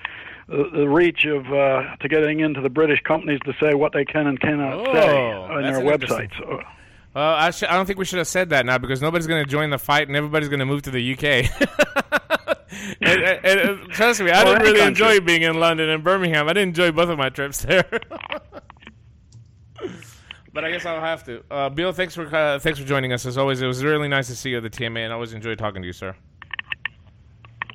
the, 0.48 0.70
the 0.72 0.88
reach 0.88 1.26
of 1.26 1.52
uh, 1.52 1.96
to 1.96 2.08
getting 2.08 2.42
into 2.42 2.62
the 2.62 2.70
British 2.70 3.02
companies 3.02 3.40
to 3.46 3.54
say 3.60 3.74
what 3.74 3.94
they 3.94 4.06
can 4.06 4.28
and 4.28 4.40
cannot 4.40 4.74
oh, 4.74 4.94
say 4.94 5.32
on 5.32 5.64
their 5.64 5.80
websites. 5.80 6.40
Well, 7.16 7.34
I, 7.36 7.52
sh- 7.52 7.64
I 7.64 7.76
don't 7.76 7.86
think 7.86 8.00
we 8.00 8.06
should 8.06 8.18
have 8.18 8.28
said 8.28 8.50
that 8.50 8.66
now 8.66 8.78
because 8.80 9.02
nobody's 9.02 9.28
going 9.28 9.44
to 9.44 9.50
join 9.50 9.70
the 9.70 9.78
fight 9.78 10.08
and 10.08 10.18
everybody's 10.18 10.50
going 10.50 10.60
to 10.60 10.66
move 10.66 10.84
to 10.84 10.92
the 10.92 11.14
UK. 11.14 12.42
and, 13.02 13.22
and, 13.22 13.60
and, 13.60 13.90
trust 13.90 14.22
me, 14.22 14.32
I 14.32 14.44
didn't 14.44 14.62
really 14.64 14.80
country. 14.80 15.06
enjoy 15.06 15.26
being 15.26 15.42
in 15.44 15.60
London 15.60 15.90
and 15.90 16.04
Birmingham. 16.04 16.48
I 16.48 16.54
didn't 16.54 16.70
enjoy 16.70 16.92
both 16.92 17.10
of 17.10 17.18
my 17.18 17.30
trips 17.30 17.62
there. 17.64 17.86
but 20.54 20.64
I 20.64 20.72
guess 20.72 20.86
I'll 20.86 21.02
have 21.02 21.24
to. 21.26 21.44
Uh, 21.50 21.70
Bill, 21.70 21.92
thanks 21.92 22.16
for 22.16 22.34
uh, 22.34 22.60
thanks 22.60 22.80
for 22.80 22.86
joining 22.86 23.12
us 23.14 23.26
as 23.26 23.38
always. 23.38 23.62
It 23.62 23.68
was 23.68 23.84
really 23.84 24.08
nice 24.08 24.28
to 24.28 24.36
see 24.36 24.52
you 24.52 24.58
at 24.58 24.64
the 24.64 24.70
TMA, 24.70 25.00
and 25.00 25.12
I 25.12 25.16
always 25.16 25.34
enjoy 25.34 25.56
talking 25.56 25.82
to 25.82 25.86
you, 25.86 25.94
sir. 25.94 26.16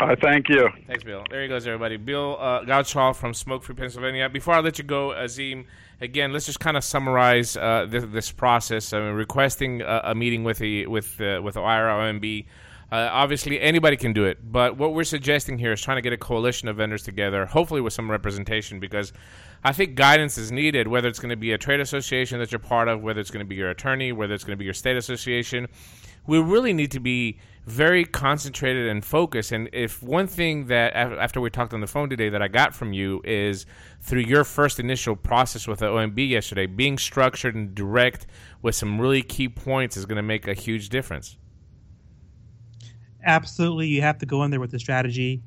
I 0.01 0.15
thank 0.15 0.49
you. 0.49 0.69
Thanks, 0.87 1.03
Bill. 1.03 1.25
There 1.29 1.43
he 1.43 1.49
goes, 1.49 1.67
everybody. 1.67 1.97
Bill 1.97 2.37
uh, 2.39 2.63
Godshall 2.63 3.17
from 3.17 3.35
Smoke 3.35 3.65
Free 3.65 3.75
Pennsylvania. 3.75 4.29
Before 4.29 4.55
I 4.55 4.61
let 4.61 4.79
you 4.79 4.85
go, 4.85 5.13
Azim, 5.13 5.67
again, 6.01 6.33
let's 6.33 6.47
just 6.47 6.61
kind 6.61 6.77
of 6.77 6.85
summarize 6.85 7.57
uh, 7.57 7.87
this, 7.89 8.05
this, 8.05 8.31
process. 8.31 8.93
I 8.93 9.01
mean, 9.01 9.15
requesting 9.15 9.83
a, 9.83 10.03
a 10.05 10.15
meeting 10.15 10.45
with 10.45 10.59
the 10.59 10.87
with 10.87 11.21
uh, 11.21 11.41
with 11.43 11.57
OIRA 11.57 12.21
OMB. 12.21 12.47
Uh, 12.91 13.09
obviously, 13.13 13.61
anybody 13.61 13.99
can 13.99 14.15
do 14.15 14.25
it, 14.25 14.39
but 14.51 14.79
what 14.79 14.95
we're 14.95 15.05
suggesting 15.05 15.59
here 15.59 15.73
is 15.73 15.81
trying 15.81 15.99
to 15.99 16.03
get 16.03 16.15
a 16.15 16.17
coalition 16.17 16.69
of 16.69 16.77
vendors 16.77 17.03
together, 17.03 17.45
hopefully 17.45 17.83
with 17.83 17.93
some 17.93 18.11
representation, 18.11 18.81
because 18.81 19.13
I 19.63 19.73
think 19.73 19.95
guidance 19.95 20.39
is 20.39 20.51
needed, 20.51 20.89
whether 20.89 21.07
it's 21.07 21.19
going 21.19 21.31
to 21.31 21.37
be 21.37 21.53
a 21.53 21.59
trade 21.59 21.81
association 21.81 22.39
that 22.39 22.51
you're 22.51 22.59
part 22.59 22.89
of, 22.89 23.03
whether 23.03 23.21
it's 23.21 23.31
going 23.31 23.45
to 23.45 23.49
be 23.49 23.57
your 23.57 23.69
attorney, 23.69 24.13
whether 24.13 24.33
it's 24.33 24.45
going 24.45 24.57
to 24.57 24.59
be 24.59 24.65
your 24.65 24.75
state 24.75 24.97
association. 24.97 25.69
We 26.27 26.39
really 26.39 26.73
need 26.73 26.91
to 26.93 27.01
be 27.01 27.39
very 27.67 28.07
concentrated 28.07 28.89
and 28.89 29.05
focused. 29.05 29.53
And 29.53 29.69
if 29.75 30.03
one 30.03 30.27
thing 30.27 30.67
that 30.67 30.95
after 30.95 31.41
we 31.41 31.51
talked 31.51 31.75
on 31.75 31.81
the 31.81 31.87
phone 31.87 32.09
today 32.09 32.31
that 32.31 32.41
I 32.41 32.49
got 32.49 32.75
from 32.75 32.95
you 32.95 33.21
is 33.25 33.67
through 34.01 34.21
your 34.23 34.45
first 34.45 34.81
initial 34.81 35.15
process 35.15 35.67
with 35.67 35.81
the 35.81 35.87
OMB 35.87 36.27
yesterday, 36.29 36.67
being 36.67 36.97
structured 36.97 37.55
and 37.55 37.75
direct 37.75 38.27
with 38.63 38.75
some 38.75 38.99
really 38.99 39.23
key 39.23 39.49
points 39.49 39.97
is 39.97 40.07
going 40.07 40.17
to 40.17 40.23
make 40.23 40.49
a 40.49 40.55
huge 40.55 40.89
difference. 40.89 41.37
Absolutely, 43.25 43.89
you 43.89 44.01
have 44.03 44.19
to 44.19 44.27
go 44.27 44.43
in 44.45 44.51
there 44.51 44.61
with 44.61 44.71
the 44.71 44.79
strategy. 44.79 45.43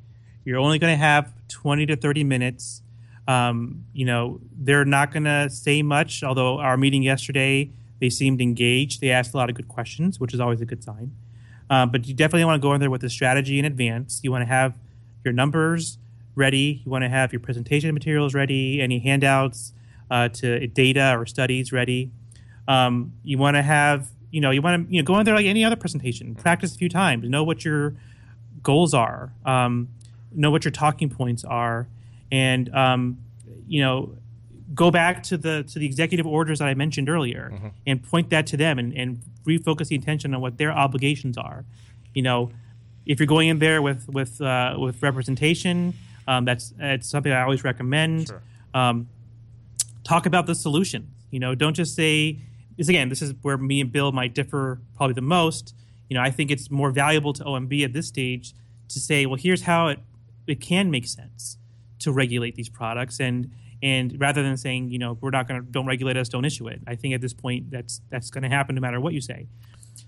You're 0.45 0.59
only 0.59 0.79
going 0.79 0.93
to 0.93 0.97
have 0.97 1.31
20 1.47 1.85
to 1.87 1.95
30 1.95 2.23
minutes 2.23 2.81
um, 3.27 3.85
you 3.93 4.05
know, 4.05 4.39
they're 4.57 4.85
not 4.85 5.11
going 5.11 5.23
to 5.23 5.49
say 5.49 5.81
much, 5.81 6.23
although 6.23 6.59
our 6.59 6.77
meeting 6.77 7.03
yesterday, 7.03 7.69
they 7.99 8.09
seemed 8.09 8.41
engaged. 8.41 8.99
They 8.99 9.11
asked 9.11 9.33
a 9.33 9.37
lot 9.37 9.49
of 9.49 9.55
good 9.55 9.67
questions, 9.67 10.19
which 10.19 10.33
is 10.33 10.39
always 10.39 10.61
a 10.61 10.65
good 10.65 10.83
sign. 10.83 11.15
Uh, 11.69 11.85
but 11.85 12.07
you 12.07 12.13
definitely 12.13 12.45
want 12.45 12.61
to 12.61 12.65
go 12.65 12.73
in 12.73 12.81
there 12.81 12.89
with 12.89 13.03
a 13.03 13.09
strategy 13.09 13.59
in 13.59 13.65
advance. 13.65 14.19
You 14.23 14.31
want 14.31 14.41
to 14.41 14.47
have 14.47 14.73
your 15.23 15.33
numbers 15.33 15.97
ready. 16.35 16.81
You 16.83 16.91
want 16.91 17.03
to 17.03 17.09
have 17.09 17.31
your 17.31 17.39
presentation 17.39 17.93
materials 17.93 18.33
ready, 18.33 18.81
any 18.81 18.99
handouts 18.99 19.73
uh, 20.09 20.27
to 20.29 20.67
data 20.67 21.15
or 21.17 21.25
studies 21.25 21.71
ready. 21.71 22.11
Um, 22.67 23.13
you 23.23 23.37
want 23.37 23.55
to 23.55 23.61
have, 23.61 24.09
you 24.31 24.41
know, 24.41 24.51
you 24.51 24.61
want 24.61 24.87
to 24.87 24.93
you 24.93 25.01
know 25.01 25.05
go 25.05 25.17
in 25.19 25.25
there 25.25 25.35
like 25.35 25.45
any 25.45 25.63
other 25.63 25.75
presentation. 25.75 26.35
Practice 26.35 26.73
a 26.73 26.77
few 26.77 26.89
times. 26.89 27.27
Know 27.29 27.43
what 27.43 27.63
your 27.63 27.95
goals 28.63 28.93
are. 28.93 29.33
Um, 29.45 29.89
know 30.33 30.49
what 30.49 30.63
your 30.63 30.71
talking 30.71 31.09
points 31.09 31.43
are 31.43 31.87
and 32.31 32.73
um, 32.73 33.17
you 33.67 33.81
know 33.81 34.15
go 34.73 34.89
back 34.89 35.21
to 35.23 35.37
the 35.37 35.63
to 35.63 35.79
the 35.79 35.85
executive 35.85 36.25
orders 36.25 36.59
that 36.59 36.67
I 36.67 36.73
mentioned 36.73 37.09
earlier 37.09 37.51
mm-hmm. 37.53 37.67
and 37.85 38.01
point 38.01 38.29
that 38.29 38.47
to 38.47 38.57
them 38.57 38.79
and, 38.79 38.93
and 38.93 39.21
refocus 39.45 39.87
the 39.87 39.95
attention 39.95 40.33
on 40.33 40.41
what 40.41 40.57
their 40.57 40.71
obligations 40.71 41.37
are. 41.37 41.65
You 42.13 42.21
know, 42.21 42.51
if 43.05 43.19
you're 43.19 43.27
going 43.27 43.49
in 43.49 43.59
there 43.59 43.81
with 43.81 44.07
with 44.07 44.41
uh, 44.41 44.75
with 44.79 45.01
representation, 45.03 45.93
um, 46.27 46.45
that's 46.45 46.69
that's 46.77 47.09
something 47.09 47.31
I 47.31 47.41
always 47.41 47.63
recommend. 47.63 48.27
Sure. 48.27 48.41
Um, 48.73 49.09
talk 50.03 50.25
about 50.25 50.45
the 50.45 50.55
solution. 50.55 51.11
You 51.29 51.39
know, 51.39 51.55
don't 51.55 51.73
just 51.73 51.95
say. 51.95 52.39
This 52.77 52.89
again, 52.89 53.09
this 53.09 53.21
is 53.21 53.33
where 53.41 53.57
me 53.57 53.81
and 53.81 53.91
Bill 53.91 54.11
might 54.11 54.33
differ 54.33 54.81
probably 54.95 55.13
the 55.13 55.21
most. 55.21 55.75
You 56.09 56.15
know, 56.15 56.23
I 56.23 56.31
think 56.31 56.51
it's 56.51 56.69
more 56.69 56.91
valuable 56.91 57.33
to 57.33 57.43
OMB 57.43 57.85
at 57.85 57.93
this 57.93 58.07
stage 58.07 58.53
to 58.89 58.99
say, 58.99 59.25
well, 59.25 59.37
here's 59.37 59.63
how 59.63 59.87
it 59.87 59.99
it 60.47 60.59
can 60.59 60.91
make 60.91 61.07
sense 61.07 61.57
to 61.99 62.11
regulate 62.11 62.55
these 62.55 62.69
products 62.69 63.19
and 63.19 63.51
and 63.83 64.19
rather 64.19 64.43
than 64.43 64.57
saying 64.57 64.89
you 64.89 64.99
know 64.99 65.17
we're 65.21 65.29
not 65.29 65.47
going 65.47 65.59
to 65.63 65.71
don't 65.71 65.85
regulate 65.85 66.17
us 66.17 66.29
don't 66.29 66.45
issue 66.45 66.67
it 66.67 66.81
i 66.87 66.95
think 66.95 67.13
at 67.13 67.21
this 67.21 67.33
point 67.33 67.69
that's 67.71 68.01
that's 68.09 68.29
going 68.29 68.43
to 68.43 68.49
happen 68.49 68.75
no 68.75 68.81
matter 68.81 68.99
what 68.99 69.13
you 69.13 69.21
say 69.21 69.47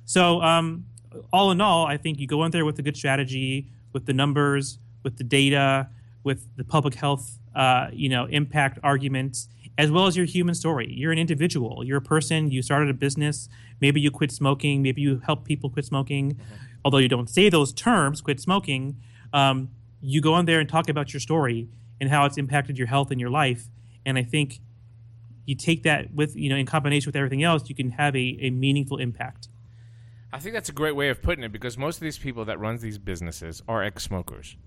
so 0.05 0.41
um, 0.41 0.85
all 1.31 1.51
in 1.51 1.61
all 1.61 1.85
i 1.85 1.97
think 1.97 2.19
you 2.19 2.27
go 2.27 2.43
in 2.43 2.51
there 2.51 2.65
with 2.65 2.77
a 2.79 2.81
good 2.81 2.97
strategy 2.97 3.67
with 3.93 4.05
the 4.05 4.13
numbers 4.13 4.79
with 5.03 5.17
the 5.17 5.23
data 5.23 5.87
with 6.23 6.47
the 6.55 6.63
public 6.63 6.95
health 6.95 7.39
uh, 7.55 7.87
you 7.93 8.09
know 8.09 8.25
impact 8.25 8.79
arguments 8.83 9.47
as 9.77 9.89
well 9.91 10.05
as 10.05 10.15
your 10.15 10.25
human 10.25 10.55
story 10.55 10.91
you're 10.93 11.11
an 11.11 11.17
individual 11.17 11.83
you're 11.83 11.97
a 11.97 12.01
person 12.01 12.51
you 12.51 12.61
started 12.61 12.89
a 12.89 12.93
business 12.93 13.49
maybe 13.81 13.99
you 13.99 14.11
quit 14.11 14.31
smoking 14.31 14.81
maybe 14.81 15.01
you 15.01 15.21
help 15.25 15.45
people 15.45 15.69
quit 15.69 15.85
smoking 15.85 16.33
mm-hmm. 16.33 16.53
although 16.85 16.99
you 16.99 17.09
don't 17.09 17.29
say 17.29 17.49
those 17.49 17.73
terms 17.73 18.21
quit 18.21 18.39
smoking 18.39 18.95
um, 19.33 19.69
you 20.01 20.21
go 20.21 20.37
in 20.37 20.45
there 20.45 20.59
and 20.59 20.69
talk 20.69 20.89
about 20.89 21.13
your 21.13 21.19
story 21.19 21.69
and 21.99 22.09
how 22.09 22.25
it's 22.25 22.37
impacted 22.37 22.77
your 22.77 22.87
health 22.87 23.11
and 23.11 23.19
your 23.19 23.29
life. 23.29 23.69
And 24.05 24.17
I 24.17 24.23
think 24.23 24.59
you 25.45 25.55
take 25.55 25.83
that 25.83 26.13
with 26.13 26.35
you 26.35 26.49
know 26.49 26.55
in 26.55 26.65
combination 26.65 27.07
with 27.07 27.15
everything 27.15 27.43
else, 27.43 27.69
you 27.69 27.75
can 27.75 27.91
have 27.91 28.15
a, 28.15 28.37
a 28.41 28.49
meaningful 28.49 28.97
impact. 28.97 29.47
I 30.31 30.39
think 30.39 30.53
that's 30.53 30.69
a 30.69 30.73
great 30.73 30.95
way 30.95 31.09
of 31.09 31.21
putting 31.21 31.43
it 31.43 31.51
because 31.51 31.77
most 31.77 31.97
of 31.97 32.01
these 32.01 32.17
people 32.17 32.45
that 32.45 32.59
runs 32.59 32.81
these 32.81 32.97
businesses 32.97 33.61
are 33.67 33.83
ex-smokers. 33.83 34.57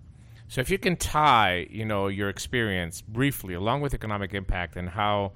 So 0.49 0.61
if 0.61 0.71
you 0.71 0.79
can 0.79 0.97
tie, 0.97 1.67
you 1.71 1.85
know, 1.85 2.09
your 2.09 2.29
experience 2.29 3.03
briefly 3.03 3.55
along 3.55 3.81
with 3.81 3.95
economic 3.95 4.33
impact 4.35 4.77
and 4.77 4.89
how, 4.89 5.33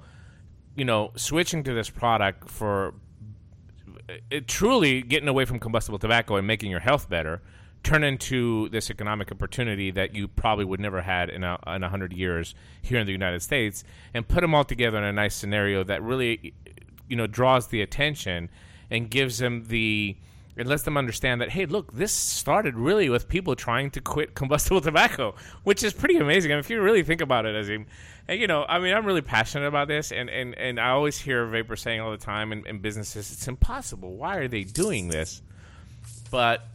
you 0.75 0.85
know, 0.85 1.11
switching 1.15 1.63
to 1.63 1.73
this 1.73 1.89
product 1.89 2.49
for 2.49 2.93
uh, 4.09 4.13
it, 4.29 4.47
truly 4.47 5.01
getting 5.01 5.27
away 5.27 5.45
from 5.45 5.59
combustible 5.59 5.99
tobacco 5.99 6.37
and 6.37 6.47
making 6.47 6.71
your 6.71 6.79
health 6.79 7.09
better 7.09 7.41
turn 7.83 8.03
into 8.03 8.69
this 8.69 8.89
economic 8.89 9.31
opportunity 9.31 9.91
that 9.91 10.13
you 10.13 10.27
probably 10.27 10.65
would 10.65 10.79
never 10.79 11.01
had 11.01 11.29
in 11.29 11.43
a, 11.43 11.57
in 11.67 11.83
a 11.83 11.89
hundred 11.89 12.13
years 12.13 12.53
here 12.81 12.99
in 12.99 13.05
the 13.07 13.11
United 13.11 13.41
States, 13.41 13.83
and 14.13 14.27
put 14.27 14.41
them 14.41 14.53
all 14.53 14.63
together 14.63 14.97
in 14.97 15.03
a 15.03 15.11
nice 15.11 15.35
scenario 15.35 15.83
that 15.83 16.01
really, 16.03 16.53
you 17.07 17.15
know, 17.15 17.27
draws 17.27 17.67
the 17.67 17.81
attention 17.81 18.49
and 18.89 19.09
gives 19.09 19.39
them 19.39 19.65
the 19.67 20.15
it 20.55 20.67
lets 20.67 20.83
them 20.83 20.97
understand 20.97 21.41
that 21.41 21.49
hey 21.49 21.65
look 21.65 21.91
this 21.93 22.11
started 22.11 22.75
really 22.75 23.09
with 23.09 23.27
people 23.27 23.55
trying 23.55 23.89
to 23.89 24.01
quit 24.01 24.35
combustible 24.35 24.81
tobacco 24.89 25.33
which 25.63 25.83
is 25.83 25.93
pretty 25.93 26.17
amazing. 26.17 26.51
I 26.51 26.55
mean, 26.55 26.59
if 26.59 26.69
you 26.69 26.81
really 26.81 27.03
think 27.03 27.21
about 27.21 27.45
it 27.45 27.55
as 27.55 27.69
you 27.69 28.47
know 28.47 28.65
i 28.69 28.79
mean 28.79 28.93
i'm 28.93 29.05
really 29.05 29.21
passionate 29.21 29.67
about 29.67 29.87
this 29.87 30.11
and, 30.11 30.29
and, 30.29 30.57
and 30.57 30.79
i 30.79 30.89
always 30.89 31.17
hear 31.17 31.45
vapor 31.47 31.75
saying 31.75 31.99
all 31.99 32.11
the 32.11 32.17
time 32.17 32.51
in, 32.51 32.65
in 32.65 32.79
businesses 32.79 33.31
it's 33.31 33.47
impossible. 33.47 34.15
Why 34.15 34.37
are 34.37 34.47
they 34.47 34.63
doing 34.63 35.07
this? 35.07 35.41
But 36.29 36.65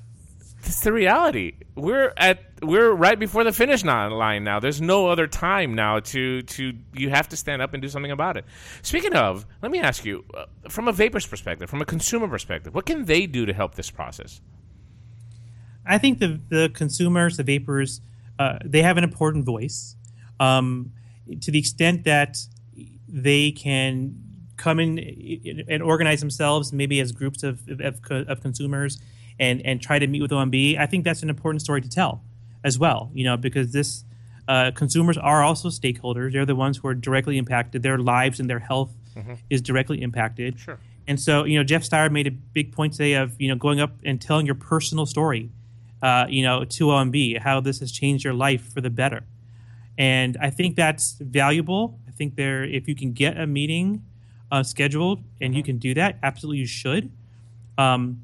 it's 0.66 0.80
the 0.80 0.92
reality. 0.92 1.54
We're 1.74 2.12
at 2.16 2.40
we're 2.62 2.92
right 2.92 3.18
before 3.18 3.44
the 3.44 3.52
finish 3.52 3.84
line 3.84 4.44
now. 4.44 4.60
There's 4.60 4.80
no 4.80 5.08
other 5.08 5.26
time 5.26 5.74
now 5.74 6.00
to 6.00 6.42
to 6.42 6.72
you 6.94 7.10
have 7.10 7.28
to 7.30 7.36
stand 7.36 7.62
up 7.62 7.74
and 7.74 7.82
do 7.82 7.88
something 7.88 8.10
about 8.10 8.36
it. 8.36 8.44
Speaking 8.82 9.14
of, 9.14 9.46
let 9.62 9.70
me 9.70 9.80
ask 9.80 10.04
you, 10.04 10.24
uh, 10.34 10.46
from 10.68 10.88
a 10.88 10.92
vapor's 10.92 11.26
perspective, 11.26 11.68
from 11.68 11.82
a 11.82 11.84
consumer 11.84 12.28
perspective, 12.28 12.74
what 12.74 12.86
can 12.86 13.04
they 13.04 13.26
do 13.26 13.46
to 13.46 13.52
help 13.52 13.74
this 13.74 13.90
process? 13.90 14.40
I 15.84 15.98
think 15.98 16.18
the 16.18 16.40
the 16.48 16.70
consumers, 16.74 17.36
the 17.36 17.44
vapors, 17.44 18.00
uh, 18.38 18.58
they 18.64 18.82
have 18.82 18.96
an 18.96 19.04
important 19.04 19.44
voice. 19.44 19.96
Um, 20.40 20.92
to 21.40 21.50
the 21.50 21.58
extent 21.58 22.04
that 22.04 22.36
they 23.08 23.50
can 23.50 24.16
come 24.56 24.80
in 24.80 24.98
and 25.68 25.82
organize 25.82 26.20
themselves, 26.20 26.72
maybe 26.72 27.00
as 27.00 27.12
groups 27.12 27.42
of, 27.42 27.60
of, 27.68 28.00
of 28.10 28.40
consumers 28.40 28.98
and 29.38 29.64
and 29.64 29.80
try 29.80 29.98
to 29.98 30.06
meet 30.06 30.22
with 30.22 30.30
OMB, 30.30 30.78
I 30.78 30.86
think 30.86 31.04
that's 31.04 31.22
an 31.22 31.30
important 31.30 31.62
story 31.62 31.80
to 31.80 31.88
tell 31.88 32.22
as 32.64 32.78
well. 32.78 33.10
You 33.14 33.24
know, 33.24 33.36
because 33.36 33.72
this 33.72 34.04
uh, 34.48 34.70
consumers 34.74 35.18
are 35.18 35.42
also 35.42 35.68
stakeholders. 35.68 36.32
They're 36.32 36.46
the 36.46 36.54
ones 36.54 36.78
who 36.78 36.88
are 36.88 36.94
directly 36.94 37.38
impacted. 37.38 37.82
Their 37.82 37.98
lives 37.98 38.38
and 38.40 38.48
their 38.48 38.60
health 38.60 38.92
mm-hmm. 39.16 39.34
is 39.50 39.60
directly 39.60 40.02
impacted. 40.02 40.58
Sure. 40.58 40.78
And 41.08 41.20
so, 41.20 41.44
you 41.44 41.58
know, 41.58 41.64
Jeff 41.64 41.84
Stier 41.84 42.10
made 42.10 42.26
a 42.26 42.30
big 42.30 42.72
point 42.72 42.92
today 42.92 43.14
of 43.14 43.40
you 43.40 43.48
know 43.48 43.56
going 43.56 43.80
up 43.80 43.92
and 44.04 44.20
telling 44.20 44.46
your 44.46 44.54
personal 44.54 45.06
story, 45.06 45.50
uh, 46.02 46.26
you 46.28 46.42
know, 46.42 46.64
to 46.64 46.86
OMB 46.86 47.40
how 47.40 47.60
this 47.60 47.80
has 47.80 47.92
changed 47.92 48.24
your 48.24 48.34
life 48.34 48.72
for 48.72 48.80
the 48.80 48.90
better. 48.90 49.24
And 49.98 50.36
I 50.40 50.50
think 50.50 50.76
that's 50.76 51.16
valuable. 51.20 51.98
I 52.06 52.10
think 52.10 52.36
there, 52.36 52.64
if 52.64 52.86
you 52.86 52.94
can 52.94 53.12
get 53.12 53.38
a 53.38 53.46
meeting 53.46 54.04
uh, 54.50 54.62
scheduled 54.62 55.22
and 55.40 55.50
mm-hmm. 55.50 55.56
you 55.56 55.62
can 55.62 55.78
do 55.78 55.94
that, 55.94 56.18
absolutely 56.22 56.58
you 56.58 56.66
should. 56.66 57.10
Um, 57.78 58.22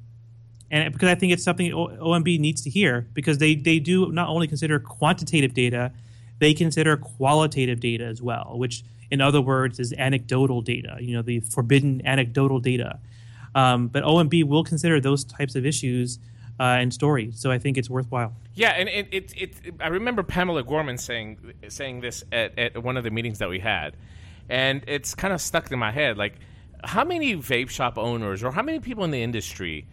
and 0.73 0.91
because 0.91 1.11
I 1.11 1.15
think 1.15 1.33
it's 1.33 1.45
something 1.45 1.71
OMB 1.71 2.41
needs 2.41 2.63
to 2.63 2.71
hear 2.71 3.07
because 3.13 3.39
they 3.39 3.55
they 3.55 3.79
do 3.79 4.11
not 4.11 4.29
only 4.29 4.49
consider 4.49 4.81
quantitative 4.81 5.53
data, 5.53 5.93
they 6.39 6.55
consider 6.55 6.97
qualitative 6.97 7.79
data 7.79 8.05
as 8.05 8.23
well, 8.23 8.55
which 8.57 8.83
in 9.11 9.21
other 9.21 9.43
words 9.43 9.79
is 9.79 9.93
anecdotal 9.93 10.63
data. 10.63 10.97
You 10.99 11.15
know, 11.15 11.23
the 11.23 11.41
forbidden 11.41 12.01
anecdotal 12.07 12.59
data. 12.59 12.99
Um, 13.55 13.89
but 13.89 14.03
OMB 14.03 14.45
will 14.45 14.65
consider 14.65 14.99
those 14.99 15.25
types 15.25 15.55
of 15.57 15.67
issues 15.67 16.19
uh, 16.59 16.79
and 16.81 16.93
stories, 16.93 17.39
so 17.39 17.51
I 17.51 17.59
think 17.59 17.77
it's 17.77 17.91
worthwhile. 17.91 18.33
Yeah, 18.55 18.71
and 18.71 18.89
it, 18.89 19.09
it, 19.13 19.33
it, 19.37 19.75
I 19.79 19.89
remember 19.89 20.23
Pamela 20.23 20.63
Gorman 20.63 20.97
saying 20.97 21.53
saying 21.69 22.01
this 22.01 22.25
at, 22.33 22.59
at 22.59 22.83
one 22.83 22.97
of 22.97 23.05
the 23.05 23.11
meetings 23.11 23.41
that 23.41 23.51
we 23.51 23.59
had, 23.59 23.95
and 24.49 24.83
it's 24.87 25.15
kind 25.15 25.35
of 25.35 25.41
stuck 25.43 25.71
in 25.71 25.79
my 25.79 25.91
head. 25.91 26.17
Like 26.17 26.37
how 26.83 27.05
many 27.05 27.37
vape 27.37 27.69
shop 27.69 27.99
owners 27.99 28.43
or 28.43 28.53
how 28.53 28.63
many 28.63 28.81
people 28.81 29.05
in 29.05 29.11
the 29.11 29.23
industry 29.23 29.87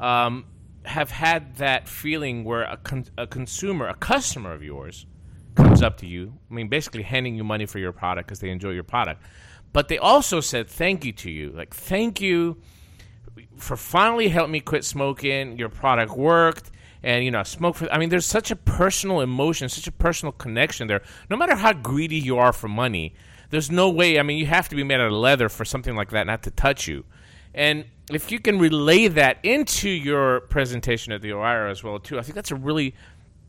um, 0.00 0.46
have 0.84 1.10
had 1.10 1.56
that 1.56 1.88
feeling 1.88 2.44
where 2.44 2.62
a, 2.62 2.76
con- 2.76 3.06
a 3.16 3.26
consumer, 3.26 3.88
a 3.88 3.94
customer 3.94 4.52
of 4.52 4.62
yours, 4.62 5.06
comes 5.54 5.82
up 5.82 5.98
to 5.98 6.06
you? 6.06 6.34
I 6.50 6.54
mean, 6.54 6.68
basically 6.68 7.02
handing 7.02 7.36
you 7.36 7.44
money 7.44 7.66
for 7.66 7.78
your 7.78 7.92
product 7.92 8.28
because 8.28 8.40
they 8.40 8.50
enjoy 8.50 8.70
your 8.70 8.84
product, 8.84 9.22
but 9.72 9.88
they 9.88 9.98
also 9.98 10.40
said 10.40 10.68
thank 10.68 11.04
you 11.04 11.12
to 11.12 11.30
you, 11.30 11.50
like 11.50 11.74
thank 11.74 12.20
you 12.20 12.58
for 13.56 13.76
finally 13.76 14.28
helping 14.28 14.52
me 14.52 14.60
quit 14.60 14.84
smoking. 14.84 15.58
Your 15.58 15.68
product 15.68 16.16
worked 16.16 16.70
and 17.04 17.22
you 17.24 17.30
know 17.30 17.42
smoke 17.42 17.76
for 17.76 17.92
i 17.92 17.98
mean 17.98 18.08
there's 18.08 18.26
such 18.26 18.50
a 18.50 18.56
personal 18.56 19.20
emotion 19.20 19.68
such 19.68 19.86
a 19.86 19.92
personal 19.92 20.32
connection 20.32 20.88
there 20.88 21.02
no 21.30 21.36
matter 21.36 21.54
how 21.54 21.72
greedy 21.72 22.16
you 22.16 22.38
are 22.38 22.52
for 22.52 22.66
money 22.66 23.14
there's 23.50 23.70
no 23.70 23.88
way 23.90 24.18
i 24.18 24.22
mean 24.22 24.38
you 24.38 24.46
have 24.46 24.68
to 24.68 24.74
be 24.74 24.82
made 24.82 24.98
out 24.98 25.06
of 25.06 25.12
leather 25.12 25.48
for 25.48 25.64
something 25.64 25.94
like 25.94 26.10
that 26.10 26.26
not 26.26 26.42
to 26.42 26.50
touch 26.50 26.88
you 26.88 27.04
and 27.54 27.84
if 28.10 28.30
you 28.30 28.38
can 28.38 28.58
relay 28.58 29.08
that 29.08 29.38
into 29.42 29.88
your 29.88 30.40
presentation 30.40 31.12
at 31.12 31.22
the 31.22 31.30
OIRA 31.30 31.70
as 31.70 31.82
well 31.82 31.98
too 31.98 32.18
i 32.18 32.22
think 32.22 32.34
that's 32.34 32.50
a 32.50 32.56
really 32.56 32.94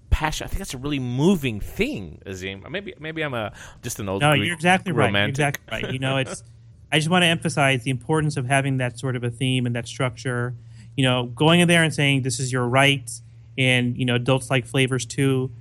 passion 0.09 0.45
i 0.45 0.47
think 0.47 0.59
that's 0.59 0.73
a 0.73 0.77
really 0.77 0.99
moving 0.99 1.59
thing 1.59 2.21
azim. 2.25 2.63
Maybe 2.69 2.93
maybe 2.99 3.21
i'm 3.21 3.33
a 3.33 3.51
just 3.81 3.99
an 3.99 4.07
old 4.07 4.21
no 4.21 4.33
you're 4.33 4.53
exactly 4.53 4.91
romantic. 4.91 5.15
right. 5.15 5.21
You're 5.21 5.29
exactly 5.29 5.83
right. 5.83 5.93
You 5.93 5.99
know 5.99 6.17
it's 6.17 6.43
i 6.91 6.97
just 6.97 7.09
want 7.09 7.23
to 7.23 7.27
emphasize 7.27 7.83
the 7.83 7.91
importance 7.91 8.37
of 8.37 8.45
having 8.45 8.77
that 8.77 8.97
sort 8.97 9.15
of 9.15 9.23
a 9.23 9.29
theme 9.29 9.65
and 9.65 9.75
that 9.75 9.87
structure. 9.87 10.55
You 10.95 11.03
know 11.03 11.25
going 11.25 11.59
in 11.59 11.67
there 11.67 11.83
and 11.83 11.93
saying 11.93 12.21
this 12.21 12.39
is 12.39 12.53
your 12.53 12.65
right 12.65 13.09
and 13.57 13.97
you 13.97 14.05
know 14.05 14.15
adults 14.15 14.49
like 14.49 14.65
flavors 14.65 15.05
too 15.05 15.51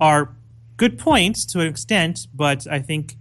are 0.00 0.34
good 0.78 0.98
points 0.98 1.44
to 1.44 1.60
an 1.60 1.66
extent 1.66 2.26
but 2.34 2.66
i 2.70 2.78
think 2.78 3.16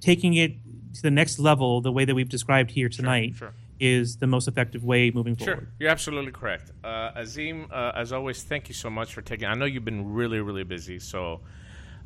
taking 0.00 0.34
it 0.34 0.52
to 0.96 1.02
the 1.02 1.10
next 1.10 1.38
level 1.38 1.80
the 1.80 1.92
way 1.92 2.04
that 2.04 2.14
we've 2.14 2.28
described 2.28 2.70
here 2.70 2.88
tonight 2.88 3.34
sure, 3.34 3.48
sure. 3.48 3.54
is 3.78 4.16
the 4.16 4.26
most 4.26 4.48
effective 4.48 4.84
way 4.84 5.10
moving 5.10 5.36
sure. 5.36 5.46
forward 5.46 5.68
you're 5.78 5.90
absolutely 5.90 6.32
correct 6.32 6.72
uh, 6.84 7.10
azim 7.14 7.66
uh, 7.70 7.92
as 7.94 8.12
always 8.12 8.42
thank 8.42 8.68
you 8.68 8.74
so 8.74 8.90
much 8.90 9.14
for 9.14 9.22
taking 9.22 9.46
i 9.46 9.54
know 9.54 9.64
you've 9.64 9.84
been 9.84 10.12
really 10.12 10.40
really 10.40 10.64
busy 10.64 10.98
so 10.98 11.40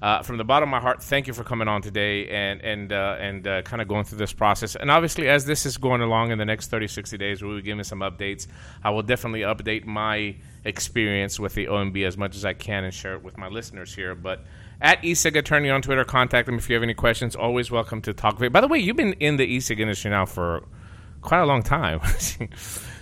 uh, 0.03 0.23
from 0.23 0.39
the 0.39 0.45
bottom 0.45 0.69
of 0.69 0.71
my 0.71 0.81
heart, 0.81 1.03
thank 1.03 1.27
you 1.27 1.35
for 1.35 1.45
coming 1.45 1.69
on 1.69 1.83
today 1.83 2.27
and 2.29 2.63
and 2.63 2.93
uh, 2.93 3.17
and 3.21 3.47
uh, 3.47 3.61
kind 3.63 3.83
of 3.83 3.89
going 3.89 4.05
through 4.05 4.17
this 4.17 4.33
process. 4.33 4.75
And 4.75 4.91
obviously, 4.91 5.29
as 5.29 5.45
this 5.45 5.67
is 5.67 5.77
going 5.77 6.01
along 6.01 6.31
in 6.31 6.39
the 6.39 6.45
next 6.47 6.69
30, 6.69 6.89
60 6.89 7.19
days, 7.19 7.43
we'll 7.43 7.57
be 7.57 7.63
giving 7.63 7.85
some 7.85 8.01
updates. 8.01 8.47
I 8.83 8.91
will 8.91 9.03
definitely 9.03 9.43
update 9.43 9.85
my 9.85 10.37
experience 10.65 11.39
with 11.39 11.55
the 11.55 11.67
OMB 11.67 12.07
as 12.07 12.17
much 12.17 12.35
as 12.35 12.47
I 12.47 12.55
can 12.55 12.85
and 12.85 12.95
share 12.95 13.15
it 13.15 13.23
with 13.23 13.37
my 13.37 13.49
listeners 13.49 13.95
here. 13.95 14.15
But 14.15 14.45
at 14.81 15.03
Ecig 15.03 15.37
Attorney 15.37 15.71
on 15.71 15.83
Twitter, 15.83 16.05
contact 16.05 16.47
them 16.47 16.57
if 16.57 16.69
you 16.69 16.75
have 16.75 16.83
any 16.83 16.95
questions. 16.95 17.37
Always 17.37 17.71
welcome 17.71 18.01
to 18.03 18.15
talk. 18.15 18.39
With. 18.39 18.53
By 18.53 18.61
the 18.61 18.69
way, 18.69 18.79
you've 18.79 18.97
been 18.97 19.13
in 19.15 19.37
the 19.37 19.45
e-cig 19.45 19.81
industry 19.81 20.11
now 20.11 20.27
for 20.27 20.65
quite 21.23 21.41
a 21.41 21.47
long 21.47 21.63
time. 21.63 22.01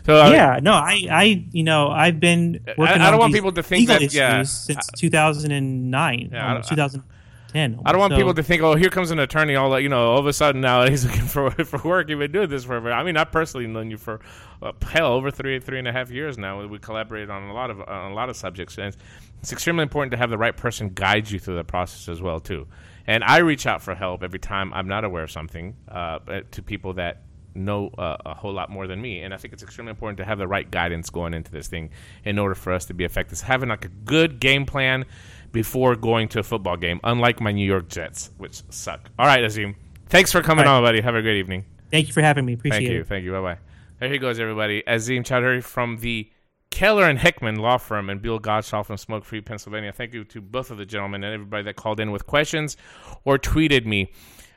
so 0.04 0.16
uh, 0.16 0.30
yeah, 0.30 0.58
no, 0.62 0.72
I, 0.72 1.06
I, 1.10 1.44
you 1.52 1.62
know, 1.62 1.88
I've 1.88 2.20
been 2.20 2.60
working. 2.76 3.00
I, 3.00 3.08
I 3.08 3.10
don't 3.10 3.20
want 3.20 3.34
people 3.34 3.52
to 3.52 3.62
think 3.62 3.88
that 3.88 4.12
yeah, 4.12 4.42
since 4.42 4.86
2009, 4.96 6.30
yeah, 6.32 6.54
um, 6.54 6.62
2010. 6.62 7.80
I 7.84 7.92
don't 7.92 8.00
want 8.00 8.12
so, 8.12 8.16
people 8.16 8.34
to 8.34 8.42
think, 8.42 8.62
oh, 8.62 8.74
here 8.74 8.90
comes 8.90 9.10
an 9.10 9.18
attorney. 9.18 9.54
All 9.54 9.78
you 9.78 9.88
know, 9.88 10.10
all 10.10 10.18
of 10.18 10.26
a 10.26 10.32
sudden 10.32 10.60
now 10.60 10.88
he's 10.88 11.04
looking 11.06 11.26
for 11.26 11.50
for 11.50 11.78
work. 11.88 12.08
You've 12.08 12.18
been 12.18 12.32
doing 12.32 12.48
this 12.48 12.64
for. 12.64 12.90
I 12.90 13.02
mean, 13.02 13.16
I 13.16 13.24
personally 13.24 13.66
known 13.66 13.90
you 13.90 13.98
for 13.98 14.20
uh, 14.62 14.72
hell 14.82 15.12
over 15.12 15.30
three 15.30 15.60
three 15.60 15.78
and 15.78 15.88
a 15.88 15.92
half 15.92 16.10
years 16.10 16.36
now. 16.38 16.64
We 16.66 16.78
collaborated 16.78 17.30
on 17.30 17.44
a 17.44 17.54
lot 17.54 17.70
of 17.70 17.80
on 17.80 18.12
a 18.12 18.14
lot 18.14 18.28
of 18.28 18.36
subjects, 18.36 18.78
and 18.78 18.96
it's, 19.40 19.52
extremely 19.52 19.82
important 19.82 20.10
to 20.12 20.16
have 20.16 20.30
the 20.30 20.38
right 20.38 20.56
person 20.56 20.90
guide 20.90 21.30
you 21.30 21.38
through 21.38 21.56
the 21.56 21.64
process 21.64 22.08
as 22.08 22.20
well 22.20 22.40
too. 22.40 22.66
And 23.06 23.24
I 23.24 23.38
reach 23.38 23.66
out 23.66 23.82
for 23.82 23.94
help 23.94 24.22
every 24.22 24.38
time 24.38 24.72
I'm 24.74 24.88
not 24.88 25.04
aware 25.04 25.22
of 25.22 25.30
something 25.30 25.76
uh, 25.88 26.18
to 26.50 26.62
people 26.62 26.94
that 26.94 27.22
know 27.54 27.88
uh, 27.98 28.16
a 28.24 28.34
whole 28.34 28.52
lot 28.52 28.70
more 28.70 28.86
than 28.86 29.00
me. 29.00 29.22
And 29.22 29.32
I 29.32 29.36
think 29.36 29.54
it's 29.54 29.62
extremely 29.62 29.90
important 29.90 30.18
to 30.18 30.24
have 30.24 30.38
the 30.38 30.46
right 30.46 30.70
guidance 30.70 31.10
going 31.10 31.34
into 31.34 31.50
this 31.50 31.68
thing 31.68 31.90
in 32.24 32.38
order 32.38 32.54
for 32.54 32.72
us 32.72 32.86
to 32.86 32.94
be 32.94 33.04
effective. 33.04 33.40
Having 33.40 33.70
like 33.70 33.84
a 33.84 33.88
good 33.88 34.40
game 34.40 34.66
plan 34.66 35.04
before 35.52 35.96
going 35.96 36.28
to 36.28 36.40
a 36.40 36.42
football 36.42 36.76
game, 36.76 37.00
unlike 37.04 37.40
my 37.40 37.52
New 37.52 37.66
York 37.66 37.88
Jets, 37.88 38.30
which 38.36 38.62
suck. 38.70 39.10
All 39.18 39.26
right, 39.26 39.42
Azim. 39.42 39.74
Thanks 40.08 40.32
for 40.32 40.42
coming 40.42 40.64
right. 40.64 40.70
on, 40.70 40.82
buddy. 40.82 41.00
Have 41.00 41.14
a 41.14 41.22
great 41.22 41.38
evening. 41.38 41.64
Thank 41.90 42.06
you 42.06 42.12
for 42.12 42.22
having 42.22 42.44
me. 42.44 42.54
Appreciate 42.54 42.80
Thank 42.80 42.90
you. 42.90 43.00
it. 43.00 43.06
Thank 43.06 43.24
you. 43.24 43.32
Bye 43.32 43.40
bye. 43.40 43.58
There 44.00 44.10
he 44.10 44.18
goes, 44.18 44.38
everybody. 44.38 44.82
Azim 44.86 45.24
Chowdhury 45.24 45.62
from 45.62 45.98
the 45.98 46.30
Keller 46.70 47.04
and 47.04 47.18
Heckman 47.18 47.58
law 47.58 47.78
firm 47.78 48.10
and 48.10 48.22
Bill 48.22 48.38
Godshall 48.38 48.84
from 48.84 48.96
Smoke 48.96 49.24
Free, 49.24 49.40
Pennsylvania. 49.40 49.92
Thank 49.92 50.14
you 50.14 50.24
to 50.24 50.40
both 50.40 50.70
of 50.70 50.78
the 50.78 50.86
gentlemen 50.86 51.24
and 51.24 51.34
everybody 51.34 51.64
that 51.64 51.76
called 51.76 52.00
in 52.00 52.10
with 52.10 52.26
questions 52.26 52.76
or 53.24 53.38
tweeted 53.38 53.84
me. 53.86 54.12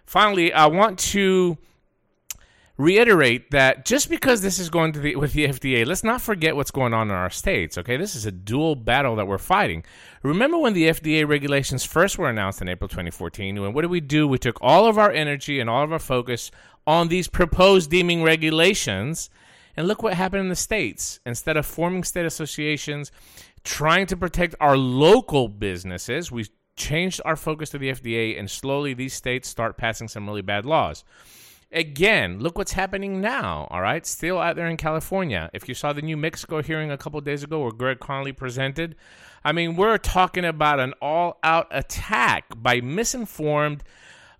Finally, 0.06 0.54
I 0.54 0.68
want 0.68 1.00
to 1.00 1.58
reiterate 2.78 3.52
that 3.52 3.86
just 3.86 4.10
because 4.10 4.42
this 4.42 4.58
is 4.58 4.70
going 4.70 4.92
to 4.92 5.00
the 5.00 5.16
with 5.16 5.34
the 5.34 5.48
FDA, 5.48 5.86
let's 5.86 6.04
not 6.04 6.22
forget 6.22 6.56
what's 6.56 6.72
going 6.72 6.94
on 6.94 7.10
in 7.10 7.16
our 7.16 7.30
states. 7.30 7.78
Okay, 7.78 7.96
this 7.96 8.16
is 8.16 8.26
a 8.26 8.32
dual 8.32 8.76
battle 8.76 9.16
that 9.16 9.28
we're 9.28 9.38
fighting. 9.38 9.84
Remember 10.24 10.58
when 10.58 10.74
the 10.74 10.90
FDA 10.90 11.28
regulations 11.28 11.84
first 11.84 12.18
were 12.18 12.30
announced 12.30 12.62
in 12.62 12.68
April 12.68 12.88
2014? 12.88 13.58
And 13.58 13.74
what 13.76 13.82
did 13.82 13.92
we 13.92 14.02
do? 14.02 14.28
We 14.28 14.38
took 14.38 14.58
all 14.62 14.88
of 14.88 14.98
our 14.98 15.12
energy 15.12 15.60
and 15.60 15.70
all 15.70 15.84
of 15.84 15.94
our 15.94 16.00
focus 16.00 16.52
on 16.88 17.08
these 17.08 17.28
proposed 17.28 17.92
deeming 17.92 18.24
regulations, 18.24 19.30
and 19.76 19.88
look 19.88 20.04
what 20.04 20.14
happened 20.14 20.42
in 20.42 20.50
the 20.50 20.56
states. 20.56 21.20
Instead 21.26 21.58
of 21.58 21.66
forming 21.66 22.04
state 22.04 22.26
associations, 22.26 23.12
trying 23.64 24.06
to 24.08 24.18
protect 24.18 24.56
our 24.60 24.78
local 24.78 25.48
businesses, 25.48 26.32
we 26.32 26.46
changed 26.76 27.22
our 27.26 27.36
focus 27.36 27.70
to 27.70 27.78
the 27.78 27.92
FDA, 27.92 28.38
and 28.40 28.50
slowly 28.50 28.94
these 28.94 29.14
states 29.14 29.48
start 29.48 29.78
passing 29.78 30.08
some 30.08 30.28
really 30.28 30.42
bad 30.42 30.66
laws. 30.66 31.04
Again, 31.74 32.40
look 32.40 32.58
what's 32.58 32.74
happening 32.74 33.22
now, 33.22 33.68
all 33.72 33.82
right? 33.82 34.06
Still 34.06 34.40
out 34.40 34.58
there 34.58 34.68
in 34.68 34.76
California. 34.76 35.50
If 35.54 35.70
you 35.70 35.74
saw 35.74 35.94
the 35.94 36.02
New 36.02 36.18
Mexico 36.18 36.62
hearing 36.62 36.92
a 36.92 36.98
couple 36.98 37.22
days 37.22 37.44
ago 37.44 37.62
where 37.62 37.72
Greg 37.72 38.00
Conley 38.00 38.34
presented, 38.34 38.96
I 39.44 39.54
mean, 39.54 39.78
we're 39.78 39.98
talking 39.98 40.44
about 40.44 40.82
an 40.82 40.94
all 41.02 41.40
out 41.44 41.68
attack 41.72 42.46
by 42.58 42.82
misinformed, 42.82 43.84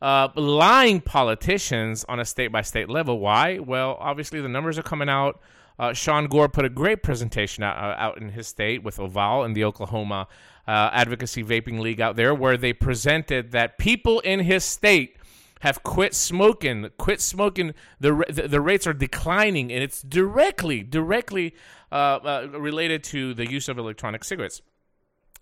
uh, 0.02 0.30
lying 0.36 1.02
politicians 1.02 2.06
on 2.10 2.20
a 2.20 2.26
state 2.26 2.48
by 2.48 2.62
state 2.62 2.90
level. 2.90 3.20
Why? 3.20 3.60
Well, 3.60 3.98
obviously, 4.00 4.42
the 4.42 4.50
numbers 4.50 4.78
are 4.78 4.84
coming 4.84 5.10
out. 5.10 5.40
Uh, 5.78 5.94
Sean 5.94 6.28
Gore 6.28 6.50
put 6.50 6.66
a 6.66 6.70
great 6.70 7.02
presentation 7.02 7.64
out, 7.64 7.78
uh, 7.78 7.96
out 7.98 8.22
in 8.22 8.30
his 8.30 8.48
state 8.48 8.84
with 8.84 9.00
Oval 9.00 9.44
and 9.44 9.56
the 9.56 9.64
Oklahoma 9.64 10.28
uh, 10.68 10.90
Advocacy 10.94 11.44
Vaping 11.44 11.80
League 11.80 12.02
out 12.02 12.16
there, 12.16 12.36
where 12.36 12.58
they 12.58 12.74
presented 12.74 13.52
that 13.52 13.78
people 13.78 14.20
in 14.22 14.42
his 14.42 14.64
state 14.64 15.18
have 15.62 15.84
quit 15.84 16.14
smoking. 16.14 16.90
Quit 16.98 17.22
smoking. 17.22 17.74
The 18.00 18.24
the, 18.30 18.48
the 18.48 18.62
rates 18.62 18.88
are 18.88 18.94
declining, 18.94 19.72
and 19.72 19.84
it's 19.84 20.02
directly 20.02 20.84
directly 20.84 21.56
uh, 21.92 21.96
uh, 21.96 22.48
related 22.52 23.04
to 23.06 23.34
the 23.34 23.50
use 23.50 23.70
of 23.70 23.78
electronic 23.78 24.24
cigarettes. 24.24 24.62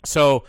So, 0.06 0.45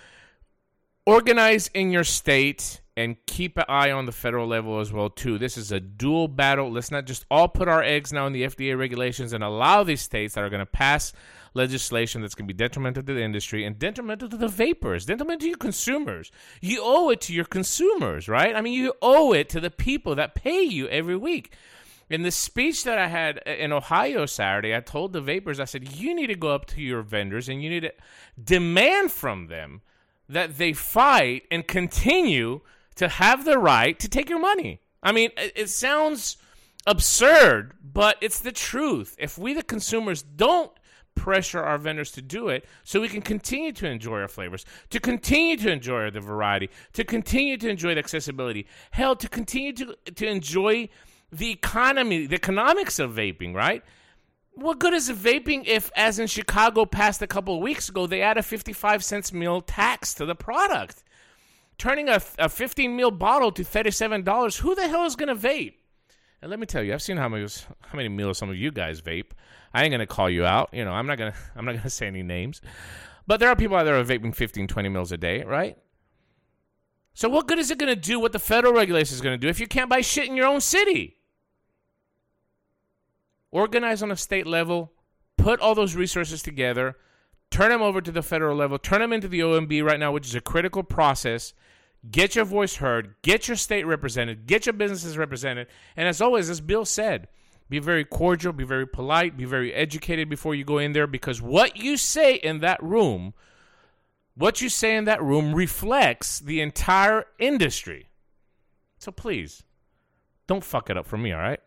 organize 1.07 1.69
in 1.75 1.91
your 1.91 2.05
state 2.05 2.80
and 2.97 3.17
keep 3.27 3.57
an 3.57 3.65
eye 3.69 3.91
on 3.91 4.07
the 4.07 4.13
federal 4.13 4.47
level 4.47 4.81
as 4.81 4.93
well 4.93 5.09
too. 5.09 5.39
This 5.39 5.57
is 5.57 5.73
a 5.73 5.81
dual 5.81 6.29
battle. 6.29 6.71
Let's 6.71 6.91
not 6.91 7.07
just 7.07 7.25
all 7.31 7.49
put 7.49 7.69
our 7.69 7.83
eggs 7.83 8.13
now 8.13 8.27
in 8.27 8.33
the 8.33 8.43
FDA 8.43 8.79
regulations 8.79 9.33
and 9.33 9.45
allow 9.45 9.85
these 9.85 10.03
states 10.03 10.35
that 10.35 10.45
are 10.45 10.51
going 10.51 10.61
to 10.61 10.67
pass 10.67 11.13
legislation 11.55 12.21
that's 12.21 12.35
going 12.35 12.47
to 12.47 12.55
be 12.55 12.57
detrimental 12.57 13.03
to 13.03 13.15
the 13.15 13.23
industry 13.23 13.65
and 13.65 13.79
detrimental 13.79 14.29
to 14.29 14.37
the 14.37 14.49
vapors, 14.49 15.07
detrimental 15.07 15.41
to 15.41 15.49
your 15.49 15.57
consumers. 15.57 16.31
You 16.61 16.81
owe 16.83 17.11
it 17.11 17.21
to 17.23 17.33
your 17.33 17.45
consumers, 17.45 18.29
right? 18.29 18.55
I 18.55 18.61
mean, 18.61 18.75
you 18.75 18.93
owe 19.03 19.33
it 19.33 19.49
to 19.51 19.61
the 19.61 19.71
people 19.71 20.15
that 20.17 20.35
pay 20.35 20.63
you 20.63 20.89
every 20.89 21.17
week. 21.17 21.55
In 22.09 22.23
the 22.23 22.33
speech 22.33 22.83
that 22.85 22.99
I 22.99 23.07
had 23.07 23.39
in 23.39 23.73
Ohio 23.73 24.27
Saturday, 24.27 24.75
I 24.75 24.81
told 24.81 25.13
the 25.13 25.21
vapors, 25.21 25.61
I 25.61 25.65
said, 25.65 25.93
you 25.93 26.15
need 26.15 26.27
to 26.27 26.35
go 26.35 26.53
up 26.53 26.67
to 26.67 26.83
your 26.83 27.03
vendors 27.03 27.49
and 27.49 27.63
you 27.63 27.71
need 27.71 27.81
to 27.81 27.93
demand 28.43 29.13
from 29.13 29.47
them 29.47 29.83
that 30.29 30.59
they 30.59 30.73
fight 30.73 31.45
and 31.53 31.67
continue 31.67 32.61
to 33.01 33.09
have 33.09 33.47
the 33.47 33.57
right 33.57 33.99
to 33.99 34.11
take 34.11 34.29
your 34.29 34.39
money. 34.39 34.79
I 35.03 35.13
mean, 35.13 35.31
it 35.39 35.71
sounds 35.71 36.37
absurd, 36.87 37.73
but 37.83 38.19
it's 38.21 38.41
the 38.41 38.53
truth. 38.53 39.17
If 39.19 39.39
we, 39.39 39.55
the 39.55 39.63
consumers, 39.63 40.21
don't 40.23 40.71
pressure 41.15 41.63
our 41.63 41.79
vendors 41.79 42.11
to 42.13 42.21
do 42.21 42.51
it 42.51 42.67
so 42.85 43.01
we 43.01 43.09
can 43.09 43.23
continue 43.23 43.73
to 43.73 43.87
enjoy 43.87 44.21
our 44.21 44.29
flavors, 44.29 44.67
to 44.91 45.01
continue 45.01 45.57
to 45.57 45.73
enjoy 45.73 46.11
the 46.11 46.21
variety, 46.21 46.69
to 46.93 47.03
continue 47.03 47.57
to 47.57 47.71
enjoy 47.71 47.95
the 47.95 48.01
accessibility, 48.01 48.67
hell, 48.91 49.17
to 49.17 49.31
continue 49.31 49.73
to, 49.73 49.97
to 50.15 50.27
enjoy 50.27 50.87
the 51.33 51.51
economy, 51.51 52.27
the 52.27 52.37
economics 52.37 52.99
of 52.99 53.13
vaping, 53.13 53.55
right? 53.55 53.83
What 54.53 54.79
good 54.79 54.93
is 54.93 55.09
vaping 55.11 55.67
if, 55.67 55.91
as 55.97 56.19
in 56.19 56.27
Chicago 56.27 56.85
passed 56.85 57.23
a 57.23 57.27
couple 57.27 57.55
of 57.55 57.63
weeks 57.63 57.89
ago, 57.89 58.07
they 58.07 58.21
add 58.21 58.37
a 58.37 58.43
55 58.43 59.03
cents 59.03 59.31
mL 59.31 59.63
tax 59.67 60.13
to 60.15 60.27
the 60.27 60.35
product? 60.35 61.03
Turning 61.81 62.11
a, 62.11 62.21
a 62.39 62.51
15 62.51 62.99
mL 62.99 63.19
bottle 63.19 63.51
to 63.53 63.65
$37, 63.65 64.59
who 64.59 64.75
the 64.75 64.87
hell 64.87 65.07
is 65.07 65.17
going 65.17 65.29
to 65.29 65.35
vape? 65.35 65.75
And 66.43 66.51
let 66.51 66.61
me 66.61 66.67
tell 66.67 66.83
you, 66.83 66.93
I've 66.93 67.01
seen 67.01 67.17
how 67.17 67.29
many 67.29 67.47
how 67.81 67.97
many 67.97 68.09
mLs 68.09 68.37
some 68.37 68.51
of 68.51 68.57
you 68.57 68.71
guys 68.71 69.01
vape. 69.01 69.33
I 69.73 69.83
ain't 69.83 69.91
gonna 69.91 70.07
call 70.07 70.31
you 70.31 70.45
out. 70.45 70.71
You 70.73 70.85
know, 70.85 70.93
I'm 70.93 71.07
not 71.07 71.19
gonna 71.19 71.35
I'm 71.57 71.65
not 71.65 71.77
gonna 71.77 71.91
say 71.91 72.07
any 72.07 72.23
names. 72.23 72.63
But 73.27 73.41
there 73.41 73.49
are 73.49 73.57
people 73.57 73.77
out 73.77 73.85
there 73.85 73.95
who 73.95 74.01
are 74.01 74.19
vaping 74.19 74.35
15, 74.35 74.67
20 74.67 74.89
mLs 74.89 75.13
a 75.13 75.17
day, 75.17 75.43
right? 75.43 75.77
So 77.13 77.29
what 77.29 77.47
good 77.47 77.59
is 77.59 77.71
it 77.71 77.77
gonna 77.77 77.95
do 77.95 78.19
what 78.19 78.33
the 78.33 78.39
federal 78.39 78.73
regulation 78.73 79.15
is 79.15 79.21
gonna 79.21 79.37
do 79.37 79.49
if 79.49 79.61
you 79.61 79.67
can't 79.67 79.91
buy 79.91 80.01
shit 80.01 80.29
in 80.29 80.37
your 80.37 80.47
own 80.47 80.61
city? 80.61 81.19
organize 83.51 84.03
on 84.03 84.11
a 84.11 84.17
state 84.17 84.47
level, 84.47 84.93
put 85.37 85.61
all 85.61 85.75
those 85.75 85.97
resources 85.97 86.43
together, 86.43 86.97
turn 87.51 87.71
them 87.71 87.83
over 87.83 88.01
to 88.01 88.13
the 88.13 88.23
federal 88.23 88.57
level, 88.57 88.79
turn 88.79 89.01
them 89.01 89.13
into 89.13 89.29
the 89.29 89.41
OMB 89.41 89.85
right 89.85 89.99
now, 90.01 90.13
which 90.13 90.27
is 90.27 90.35
a 90.35 90.41
critical 90.41 90.83
process. 90.83 91.53
Get 92.09 92.35
your 92.35 92.47
voice 92.47 92.77
heard, 92.77 93.15
get 93.23 93.47
your 93.47 93.57
state 93.57 93.85
represented, 93.85 94.47
get 94.47 94.65
your 94.65 94.73
businesses 94.73 95.19
represented. 95.19 95.67
And 95.97 96.09
as 96.09 96.21
always, 96.21 96.49
as 96.49 96.61
Bill 96.61 96.87
said, 96.87 97.29
be 97.69 97.79
very 97.79 98.05
cordial, 98.05 98.53
be 98.53 98.65
very 98.65 98.87
polite, 98.87 99.37
be 99.37 99.45
very 99.45 99.73
educated 99.75 100.29
before 100.29 100.55
you 100.55 100.65
go 100.65 100.79
in 100.79 100.93
there 100.93 101.07
because 101.07 101.43
what 101.43 101.77
you 101.77 101.97
say 101.97 102.35
in 102.35 102.61
that 102.61 102.83
room, 102.83 103.35
what 104.35 104.63
you 104.63 104.69
say 104.69 104.97
in 104.97 105.05
that 105.05 105.23
room 105.23 105.55
reflects 105.55 106.41
the 106.41 106.61
entire 106.61 107.27
industry. 107.39 108.09
So 108.99 109.13
please, 109.13 109.63
don't 110.47 110.65
fuck 110.65 110.91
it 110.91 110.97
up 110.97 111.07
for 111.07 111.19
me, 111.19 111.33
all 111.33 111.41
right? 111.41 111.61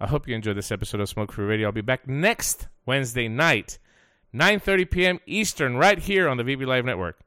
I 0.00 0.06
hope 0.06 0.26
you 0.26 0.34
enjoyed 0.34 0.56
this 0.56 0.72
episode 0.72 1.00
of 1.00 1.08
Smoke 1.08 1.32
Free 1.32 1.44
Radio. 1.44 1.68
I'll 1.68 1.72
be 1.72 1.80
back 1.80 2.08
next 2.08 2.66
Wednesday 2.86 3.28
night, 3.28 3.78
9:30 4.34 4.90
p.m. 4.90 5.20
Eastern, 5.26 5.76
right 5.76 5.98
here 5.98 6.28
on 6.28 6.38
the 6.38 6.44
VB 6.44 6.66
Live 6.66 6.84
Network. 6.84 7.20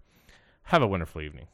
Have 0.64 0.82
a 0.82 0.88
wonderful 0.88 1.22
evening. 1.22 1.48